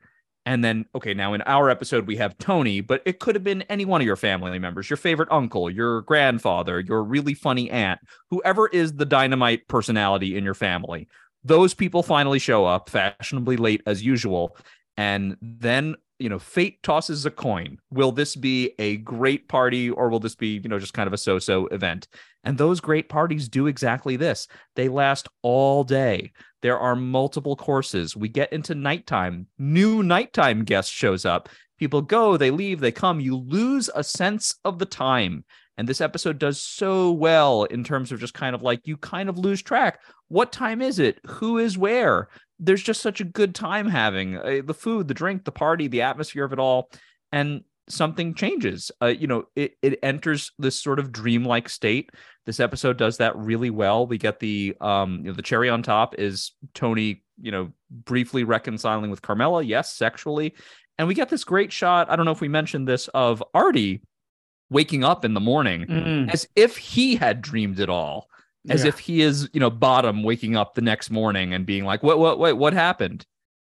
And 0.46 0.64
then, 0.64 0.86
okay, 0.96 1.14
now 1.14 1.34
in 1.34 1.42
our 1.44 1.70
episode, 1.70 2.08
we 2.08 2.16
have 2.18 2.38
Tony, 2.40 2.82
but 2.82 3.04
it 3.06 3.20
could 3.20 3.36
have 3.36 3.44
been 3.44 3.62
any 3.64 3.86
one 3.86 4.02
of 4.02 4.08
your 4.08 4.16
family 4.16 4.58
members, 4.58 4.90
your 4.90 4.98
favorite 4.98 5.30
uncle, 5.32 5.70
your 5.70 6.02
grandfather, 6.02 6.80
your 6.80 7.04
really 7.04 7.36
funny 7.36 7.70
aunt, 7.70 8.00
whoever 8.32 8.68
is 8.68 8.94
the 8.94 9.06
dynamite 9.06 9.68
personality 9.68 10.36
in 10.36 10.44
your 10.44 10.56
family. 10.56 11.08
Those 11.44 11.74
people 11.74 12.02
finally 12.02 12.40
show 12.40 12.66
up 12.66 12.90
fashionably 12.90 13.58
late 13.58 13.84
as 13.86 14.04
usual. 14.04 14.58
And 14.98 15.38
then, 15.42 15.96
you 16.18 16.30
know, 16.30 16.40
fate 16.40 16.82
tosses 16.84 17.26
a 17.26 17.32
coin. 17.32 17.78
Will 17.92 18.12
this 18.12 18.36
be 18.36 18.74
a 18.80 18.98
great 18.98 19.48
party 19.48 19.90
or 19.90 20.10
will 20.10 20.20
this 20.20 20.36
be, 20.36 20.60
you 20.64 20.70
know, 20.70 20.80
just 20.80 20.94
kind 20.94 21.08
of 21.08 21.14
a 21.14 21.18
so 21.18 21.40
so 21.40 21.68
event? 21.68 22.08
And 22.44 22.58
those 22.58 22.80
great 22.80 23.10
parties 23.10 23.48
do 23.48 23.68
exactly 23.68 24.16
this. 24.16 24.48
They 24.76 24.88
last 24.88 25.28
all 25.44 25.84
day. 25.84 26.32
There 26.62 26.80
are 26.80 26.96
multiple 26.96 27.56
courses. 27.56 28.16
We 28.16 28.30
get 28.30 28.54
into 28.54 28.76
nighttime. 28.76 29.48
New 29.58 30.04
nighttime 30.04 30.64
guest 30.64 30.92
shows 30.92 31.26
up. 31.26 31.50
People 31.80 32.02
go, 32.02 32.38
they 32.38 32.52
leave, 32.52 32.80
they 32.80 32.92
come. 32.92 33.20
You 33.20 33.36
lose 33.36 33.90
a 33.96 34.04
sense 34.04 34.56
of 34.64 34.78
the 34.78 34.86
time. 34.86 35.44
And 35.78 35.88
this 35.88 36.02
episode 36.02 36.38
does 36.38 36.62
so 36.62 37.12
well 37.12 37.64
in 37.64 37.84
terms 37.84 38.12
of 38.12 38.20
just 38.20 38.36
kind 38.36 38.54
of 38.54 38.62
like 38.62 38.82
you 38.86 38.98
kind 38.98 39.30
of 39.30 39.40
lose 39.40 39.64
track. 39.64 40.00
What 40.28 40.52
time 40.52 40.82
is 40.82 41.00
it? 41.00 41.20
Who 41.26 41.58
is 41.58 41.78
where? 41.78 42.28
There's 42.60 42.84
just 42.84 43.02
such 43.02 43.20
a 43.20 43.26
good 43.26 43.56
time 43.56 43.88
having 43.88 44.38
uh, 44.38 44.62
the 44.64 44.76
food, 44.76 45.08
the 45.08 45.16
drink, 45.16 45.44
the 45.44 45.52
party, 45.52 45.88
the 45.88 46.04
atmosphere 46.04 46.44
of 46.44 46.54
it 46.54 46.60
all. 46.60 46.92
And 47.32 47.64
something 47.90 48.34
changes. 48.36 48.92
Uh, 49.02 49.08
you 49.08 49.28
know, 49.28 49.46
it, 49.56 49.76
it 49.82 50.00
enters 50.04 50.52
this 50.60 50.80
sort 50.82 51.00
of 51.00 51.12
dreamlike 51.12 51.70
state 51.70 52.12
this 52.46 52.60
episode 52.60 52.98
does 52.98 53.18
that 53.18 53.36
really 53.36 53.70
well. 53.70 54.08
We 54.08 54.18
get 54.18 54.40
the 54.40 54.76
um, 54.82 55.18
you 55.18 55.24
know, 55.26 55.34
the 55.34 55.42
cherry 55.42 55.70
on 55.70 55.84
top 55.84 56.16
is 56.18 56.52
Tony, 56.74 57.24
you 57.40 57.52
know, 57.52 57.72
briefly 57.90 58.44
reconciling 58.44 59.12
with 59.12 59.22
Carmela, 59.22 59.64
yes, 59.64 59.94
sexually, 59.94 60.56
and 60.98 61.08
we 61.08 61.14
get 61.14 61.30
this 61.30 61.44
great 61.44 61.72
shot. 61.72 62.10
I 62.10 62.16
don't 62.16 62.26
know 62.26 62.32
if 62.32 62.42
we 62.42 62.48
mentioned 62.48 62.88
this 62.88 63.08
of 63.10 63.44
Artie 63.54 64.02
waking 64.70 65.04
up 65.04 65.26
in 65.26 65.34
the 65.34 65.40
morning 65.40 65.86
mm. 65.86 66.34
as 66.34 66.48
if 66.56 66.78
he 66.78 67.16
had 67.16 67.42
dreamed 67.42 67.80
it 67.80 67.90
all, 67.90 68.28
as 68.70 68.84
yeah. 68.84 68.90
if 68.90 69.00
he 69.00 69.22
is, 69.22 69.50
you 69.54 69.60
know, 69.60 69.70
bottom 69.70 70.24
waking 70.24 70.56
up 70.56 70.74
the 70.74 70.82
next 70.82 71.12
morning 71.12 71.54
and 71.54 71.66
being 71.66 71.86
like, 71.86 72.02
"What, 72.02 72.20
what, 72.20 72.40
what, 72.40 72.58
what 72.58 72.74
happened?" 72.74 73.26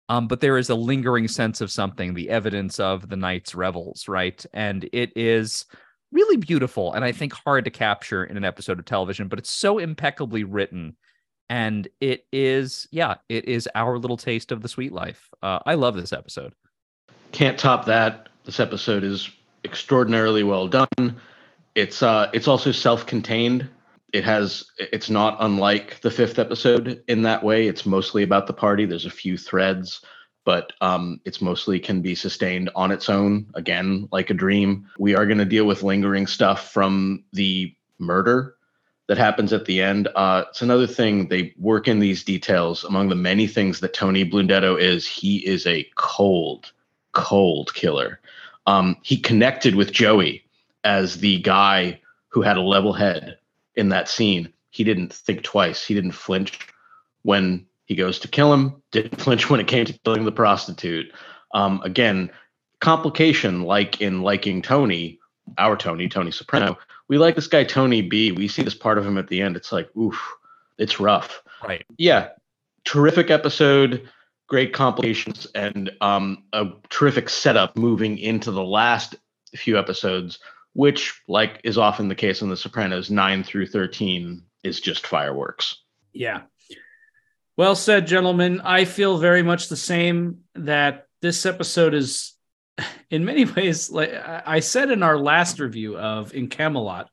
Um, 0.09 0.27
but 0.27 0.39
there 0.39 0.57
is 0.57 0.69
a 0.69 0.75
lingering 0.75 1.27
sense 1.27 1.61
of 1.61 1.71
something, 1.71 2.13
the 2.13 2.29
evidence 2.29 2.79
of 2.79 3.09
the 3.09 3.17
night's 3.17 3.53
revels, 3.53 4.07
right? 4.07 4.45
And 4.53 4.89
it 4.93 5.11
is 5.15 5.65
really 6.11 6.37
beautiful 6.37 6.93
and 6.93 7.03
I 7.03 7.11
think 7.11 7.33
hard 7.33 7.65
to 7.65 7.71
capture 7.71 8.23
in 8.23 8.37
an 8.37 8.45
episode 8.45 8.79
of 8.79 8.85
television, 8.85 9.27
but 9.27 9.39
it's 9.39 9.51
so 9.51 9.77
impeccably 9.77 10.43
written. 10.43 10.95
And 11.49 11.87
it 12.01 12.25
is, 12.33 12.87
yeah, 12.91 13.15
it 13.29 13.45
is 13.45 13.69
our 13.73 13.97
little 13.97 14.17
taste 14.17 14.51
of 14.51 14.61
the 14.61 14.67
sweet 14.67 14.91
life. 14.91 15.29
Uh, 15.41 15.59
I 15.65 15.75
love 15.75 15.95
this 15.95 16.11
episode. 16.11 16.53
Can't 17.31 17.57
top 17.57 17.85
that. 17.85 18.29
This 18.43 18.59
episode 18.59 19.03
is 19.03 19.29
extraordinarily 19.63 20.43
well 20.43 20.67
done. 20.67 21.19
It's 21.75 22.01
uh, 22.03 22.29
it's 22.33 22.47
also 22.47 22.71
self-contained. 22.71 23.69
It 24.13 24.23
has, 24.23 24.65
it's 24.79 25.09
not 25.09 25.37
unlike 25.41 25.99
the 26.01 26.09
fifth 26.09 26.39
episode 26.39 27.03
in 27.07 27.21
that 27.23 27.43
way. 27.43 27.67
It's 27.67 27.85
mostly 27.85 28.23
about 28.23 28.47
the 28.47 28.53
party. 28.53 28.85
There's 28.85 29.05
a 29.05 29.09
few 29.09 29.37
threads 29.37 30.01
but 30.47 30.71
um, 30.79 31.19
it's 31.25 31.41
mostly 31.41 31.77
can 31.77 32.01
be 32.01 32.15
sustained 32.15 32.69
on 32.73 32.89
its 32.89 33.09
own, 33.09 33.45
again, 33.55 34.07
like 34.13 34.29
a 34.29 34.33
dream. 34.33 34.87
We 34.97 35.13
are 35.13 35.25
going 35.25 35.39
to 35.39 35.43
deal 35.43 35.65
with 35.65 35.83
lingering 35.83 36.25
stuff 36.25 36.71
from 36.71 37.25
the 37.33 37.75
murder 37.99 38.55
that 39.07 39.17
happens 39.17 39.51
at 39.51 39.65
the 39.65 39.81
end. 39.81 40.07
Uh, 40.15 40.45
it's 40.47 40.61
another 40.61 40.87
thing 40.87 41.27
they 41.27 41.53
work 41.59 41.89
in 41.89 41.99
these 41.99 42.23
details. 42.23 42.85
Among 42.85 43.09
the 43.09 43.15
many 43.15 43.45
things 43.45 43.81
that 43.81 43.93
Tony 43.93 44.23
Blundetto 44.23 44.79
is, 44.79 45.05
he 45.05 45.45
is 45.45 45.67
a 45.67 45.85
cold, 45.95 46.71
cold 47.11 47.73
killer. 47.73 48.21
Um, 48.67 48.95
he 49.01 49.17
connected 49.17 49.75
with 49.75 49.91
Joey 49.91 50.45
as 50.85 51.17
the 51.17 51.41
guy 51.41 51.99
who 52.29 52.41
had 52.41 52.55
a 52.55 52.61
level 52.61 52.93
head 52.93 53.37
in 53.75 53.89
that 53.89 54.07
scene. 54.07 54.53
He 54.69 54.85
didn't 54.85 55.11
think 55.11 55.43
twice. 55.43 55.85
He 55.85 55.93
didn't 55.93 56.13
flinch 56.13 56.57
when 57.23 57.65
he 57.87 57.95
goes 57.95 58.19
to 58.19 58.27
kill 58.27 58.53
him, 58.53 58.83
didn't 58.91 59.19
flinch 59.19 59.49
when 59.49 59.59
it 59.59 59.67
came 59.67 59.85
to 59.85 59.97
killing 60.05 60.25
the 60.25 60.31
prostitute. 60.31 61.11
Um, 61.53 61.81
again, 61.83 62.29
complication 62.79 63.63
like 63.63 64.01
in 64.01 64.21
liking 64.21 64.61
Tony, 64.61 65.19
our 65.57 65.75
Tony, 65.75 66.07
Tony 66.07 66.31
Soprano. 66.31 66.77
We 67.07 67.17
like 67.17 67.35
this 67.35 67.47
guy 67.47 67.63
Tony 67.63 68.01
B. 68.01 68.33
We 68.33 68.49
see 68.49 68.61
this 68.61 68.75
part 68.75 68.97
of 68.97 69.05
him 69.05 69.17
at 69.17 69.29
the 69.29 69.41
end. 69.41 69.55
It's 69.55 69.71
like, 69.71 69.89
oof, 69.95 70.21
it's 70.77 70.99
rough. 70.99 71.41
Right. 71.63 71.85
Yeah, 71.97 72.29
terrific 72.83 73.31
episode, 73.31 74.09
great 74.47 74.73
complications, 74.73 75.47
and 75.55 75.89
um, 76.01 76.43
a 76.51 76.65
terrific 76.89 77.29
setup 77.29 77.77
moving 77.77 78.17
into 78.17 78.51
the 78.51 78.63
last 78.63 79.15
few 79.55 79.79
episodes, 79.79 80.39
which, 80.73 81.19
like 81.29 81.61
is 81.63 81.77
often 81.77 82.09
the 82.09 82.15
case 82.15 82.41
in 82.41 82.49
The 82.49 82.57
Sopranos, 82.57 83.09
nine 83.09 83.43
through 83.43 83.67
thirteen 83.67 84.43
is 84.63 84.81
just 84.81 85.07
fireworks. 85.07 85.81
Yeah. 86.11 86.41
Well 87.57 87.73
said, 87.73 88.05
gentlemen. 88.05 88.61
I 88.61 88.85
feel 88.85 89.17
very 89.17 89.41
much 89.41 89.67
the 89.67 89.75
same 89.75 90.41
that 90.53 91.07
this 91.23 91.43
episode 91.43 91.95
is 91.95 92.35
in 93.09 93.25
many 93.25 93.45
ways 93.45 93.89
like 93.89 94.13
I 94.13 94.59
said 94.59 94.91
in 94.91 95.01
our 95.01 95.17
last 95.17 95.59
review 95.59 95.97
of 95.97 96.35
In 96.35 96.49
Camelot 96.49 97.09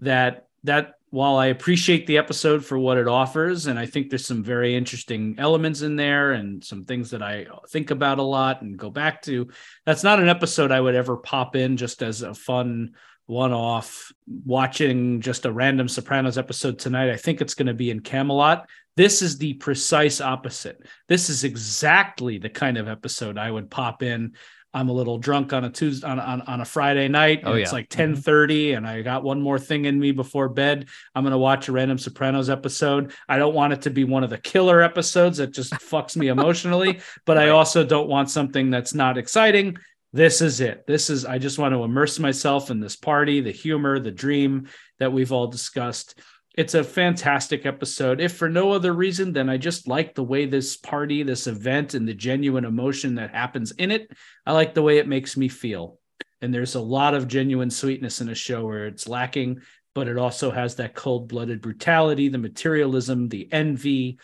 that 0.00 0.48
that 0.64 0.96
while 1.08 1.36
I 1.36 1.46
appreciate 1.46 2.06
the 2.06 2.18
episode 2.18 2.64
for 2.64 2.76
what 2.76 2.98
it 2.98 3.08
offers, 3.08 3.66
and 3.66 3.78
I 3.78 3.86
think 3.86 4.10
there's 4.10 4.26
some 4.26 4.42
very 4.42 4.74
interesting 4.74 5.36
elements 5.38 5.80
in 5.80 5.96
there 5.96 6.32
and 6.32 6.62
some 6.62 6.84
things 6.84 7.12
that 7.12 7.22
I 7.22 7.46
think 7.70 7.90
about 7.90 8.18
a 8.18 8.22
lot 8.22 8.62
and 8.62 8.76
go 8.76 8.90
back 8.90 9.22
to, 9.22 9.48
that's 9.86 10.02
not 10.02 10.18
an 10.18 10.28
episode 10.28 10.72
I 10.72 10.80
would 10.80 10.96
ever 10.96 11.16
pop 11.16 11.54
in 11.54 11.76
just 11.76 12.02
as 12.02 12.22
a 12.22 12.34
fun 12.34 12.96
one 13.26 13.52
off 13.52 14.12
watching 14.26 15.20
just 15.20 15.46
a 15.46 15.52
random 15.52 15.88
Sopranos 15.88 16.36
episode 16.36 16.78
tonight. 16.78 17.10
I 17.10 17.16
think 17.16 17.40
it's 17.40 17.54
going 17.54 17.68
to 17.68 17.74
be 17.74 17.90
in 17.90 18.00
Camelot. 18.00 18.68
This 18.96 19.22
is 19.22 19.38
the 19.38 19.54
precise 19.54 20.20
opposite. 20.20 20.80
This 21.08 21.30
is 21.30 21.44
exactly 21.44 22.38
the 22.38 22.50
kind 22.50 22.78
of 22.78 22.88
episode 22.88 23.38
I 23.38 23.50
would 23.50 23.70
pop 23.70 24.02
in 24.02 24.34
I'm 24.74 24.88
a 24.88 24.92
little 24.92 25.18
drunk 25.18 25.52
on 25.52 25.64
a 25.64 25.70
Tuesday 25.70 26.06
on, 26.06 26.18
on, 26.18 26.40
on 26.42 26.60
a 26.60 26.64
Friday 26.64 27.06
night. 27.06 27.42
Oh, 27.44 27.54
yeah. 27.54 27.62
It's 27.62 27.72
like 27.72 27.88
mm-hmm. 27.88 28.14
10 28.14 28.16
30 28.16 28.72
and 28.72 28.86
I 28.86 29.02
got 29.02 29.22
one 29.22 29.40
more 29.40 29.58
thing 29.58 29.84
in 29.84 29.98
me 29.98 30.10
before 30.10 30.48
bed. 30.48 30.88
I'm 31.14 31.22
going 31.22 31.30
to 31.30 31.38
watch 31.38 31.68
a 31.68 31.72
random 31.72 31.96
Sopranos 31.96 32.50
episode. 32.50 33.12
I 33.28 33.38
don't 33.38 33.54
want 33.54 33.72
it 33.72 33.82
to 33.82 33.90
be 33.90 34.02
one 34.02 34.24
of 34.24 34.30
the 34.30 34.38
killer 34.38 34.82
episodes 34.82 35.38
that 35.38 35.52
just 35.52 35.72
fucks 35.74 36.16
me 36.16 36.26
emotionally, 36.26 37.00
but 37.24 37.36
right. 37.36 37.48
I 37.48 37.50
also 37.50 37.84
don't 37.84 38.08
want 38.08 38.30
something 38.30 38.70
that's 38.70 38.94
not 38.94 39.16
exciting. 39.16 39.78
This 40.12 40.40
is 40.40 40.60
it. 40.60 40.86
This 40.86 41.08
is, 41.08 41.24
I 41.24 41.38
just 41.38 41.58
want 41.58 41.72
to 41.72 41.84
immerse 41.84 42.18
myself 42.18 42.70
in 42.70 42.80
this 42.80 42.96
party, 42.96 43.40
the 43.40 43.52
humor, 43.52 44.00
the 44.00 44.10
dream 44.10 44.68
that 44.98 45.12
we've 45.12 45.32
all 45.32 45.46
discussed 45.46 46.18
it's 46.56 46.74
a 46.74 46.84
fantastic 46.84 47.66
episode. 47.66 48.20
If 48.20 48.36
for 48.36 48.48
no 48.48 48.72
other 48.72 48.92
reason 48.92 49.32
than 49.32 49.48
I 49.48 49.56
just 49.56 49.88
like 49.88 50.14
the 50.14 50.22
way 50.22 50.46
this 50.46 50.76
party, 50.76 51.24
this 51.24 51.48
event, 51.48 51.94
and 51.94 52.06
the 52.06 52.14
genuine 52.14 52.64
emotion 52.64 53.16
that 53.16 53.34
happens 53.34 53.72
in 53.72 53.90
it. 53.90 54.10
I 54.46 54.52
like 54.52 54.72
the 54.72 54.82
way 54.82 54.98
it 54.98 55.08
makes 55.08 55.36
me 55.36 55.48
feel. 55.48 55.98
And 56.40 56.54
there's 56.54 56.76
a 56.76 56.80
lot 56.80 57.14
of 57.14 57.26
genuine 57.26 57.70
sweetness 57.70 58.20
in 58.20 58.28
a 58.28 58.34
show 58.34 58.64
where 58.64 58.86
it's 58.86 59.08
lacking, 59.08 59.62
but 59.94 60.06
it 60.06 60.16
also 60.16 60.52
has 60.52 60.76
that 60.76 60.94
cold 60.94 61.28
blooded 61.28 61.60
brutality, 61.60 62.28
the 62.28 62.38
materialism, 62.38 63.28
the 63.28 63.48
envy. 63.52 64.18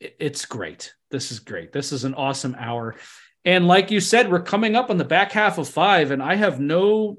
It's 0.00 0.46
great. 0.46 0.94
This 1.10 1.30
is 1.30 1.40
great. 1.40 1.72
This 1.72 1.92
is 1.92 2.04
an 2.04 2.14
awesome 2.14 2.56
hour. 2.58 2.96
And 3.44 3.68
like 3.68 3.90
you 3.90 4.00
said, 4.00 4.30
we're 4.30 4.42
coming 4.42 4.76
up 4.76 4.90
on 4.90 4.96
the 4.96 5.04
back 5.04 5.32
half 5.32 5.58
of 5.58 5.68
five, 5.68 6.10
and 6.10 6.22
I 6.22 6.36
have 6.36 6.58
no 6.58 7.18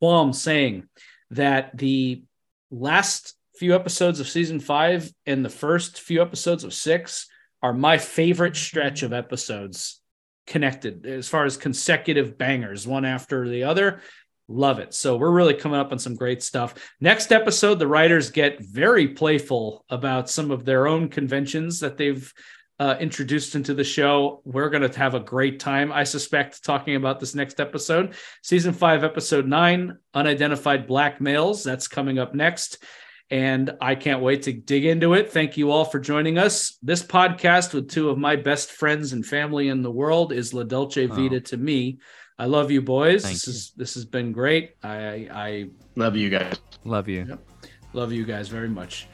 qualm 0.00 0.32
saying 0.32 0.88
that 1.30 1.76
the 1.76 2.22
last 2.70 3.34
few 3.60 3.74
episodes 3.74 4.20
of 4.20 4.26
season 4.26 4.58
five 4.58 5.12
and 5.26 5.44
the 5.44 5.50
first 5.50 6.00
few 6.00 6.22
episodes 6.22 6.64
of 6.64 6.72
six 6.72 7.28
are 7.62 7.74
my 7.74 7.98
favorite 7.98 8.56
stretch 8.56 9.02
of 9.02 9.12
episodes 9.12 10.00
connected 10.46 11.04
as 11.04 11.28
far 11.28 11.44
as 11.44 11.58
consecutive 11.58 12.38
bangers, 12.38 12.86
one 12.86 13.04
after 13.04 13.46
the 13.50 13.64
other. 13.64 14.00
Love 14.48 14.78
it. 14.78 14.94
So 14.94 15.18
we're 15.18 15.30
really 15.30 15.52
coming 15.52 15.78
up 15.78 15.92
on 15.92 15.98
some 15.98 16.16
great 16.16 16.42
stuff. 16.42 16.74
Next 17.02 17.32
episode, 17.32 17.74
the 17.78 17.86
writers 17.86 18.30
get 18.30 18.64
very 18.64 19.08
playful 19.08 19.84
about 19.90 20.30
some 20.30 20.50
of 20.50 20.64
their 20.64 20.86
own 20.86 21.10
conventions 21.10 21.80
that 21.80 21.98
they've 21.98 22.32
uh, 22.78 22.96
introduced 22.98 23.56
into 23.56 23.74
the 23.74 23.84
show. 23.84 24.40
We're 24.46 24.70
going 24.70 24.90
to 24.90 24.98
have 24.98 25.14
a 25.14 25.20
great 25.20 25.60
time, 25.60 25.92
I 25.92 26.04
suspect, 26.04 26.64
talking 26.64 26.96
about 26.96 27.20
this 27.20 27.34
next 27.34 27.60
episode. 27.60 28.14
Season 28.42 28.72
five, 28.72 29.04
episode 29.04 29.46
nine, 29.46 29.98
Unidentified 30.14 30.86
Black 30.86 31.20
Males. 31.20 31.62
That's 31.62 31.88
coming 31.88 32.18
up 32.18 32.34
next 32.34 32.82
and 33.30 33.76
I 33.80 33.94
can't 33.94 34.22
wait 34.22 34.42
to 34.42 34.52
dig 34.52 34.84
into 34.84 35.14
it. 35.14 35.30
Thank 35.30 35.56
you 35.56 35.70
all 35.70 35.84
for 35.84 36.00
joining 36.00 36.36
us. 36.36 36.76
This 36.82 37.02
podcast 37.02 37.72
with 37.72 37.88
two 37.88 38.10
of 38.10 38.18
my 38.18 38.36
best 38.36 38.72
friends 38.72 39.12
and 39.12 39.24
family 39.24 39.68
in 39.68 39.82
the 39.82 39.90
world 39.90 40.32
is 40.32 40.52
La 40.52 40.64
Dolce 40.64 41.06
Vita 41.06 41.36
oh. 41.36 41.40
to 41.40 41.56
me. 41.56 42.00
I 42.38 42.46
love 42.46 42.70
you 42.70 42.82
boys. 42.82 43.22
Thank 43.22 43.34
this 43.34 43.46
you. 43.46 43.50
is 43.50 43.72
this 43.76 43.94
has 43.94 44.04
been 44.04 44.32
great. 44.32 44.76
I 44.82 45.28
I 45.30 45.70
love 45.94 46.16
you 46.16 46.30
guys. 46.30 46.56
Love 46.84 47.08
you. 47.08 47.26
Yep. 47.28 47.46
Love 47.92 48.12
you 48.12 48.24
guys 48.24 48.48
very 48.48 48.68
much. 48.68 49.06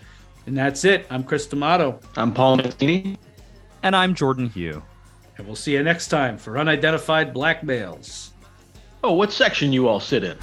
And 0.47 0.57
that's 0.57 0.85
it. 0.85 1.07
I'm 1.11 1.25
Chris 1.25 1.47
D'Amato. 1.47 1.99
I'm 2.17 2.33
Paul 2.33 2.57
Mancini. 2.57 3.19
And 3.83 3.97
I'm 3.97 4.15
Jordan 4.15 4.49
Hugh. 4.49 4.83
And 5.37 5.47
we'll 5.47 5.57
see 5.57 5.73
you 5.73 5.83
next 5.83 6.09
time 6.09 6.39
for 6.39 6.57
Unidentified 6.57 7.35
Black 7.35 7.63
Males. 7.65 8.31
Oh, 9.03 9.13
what 9.13 9.33
section 9.33 9.73
you 9.73 9.89
all 9.89 10.01
sit 10.01 10.25
in? 10.25 10.37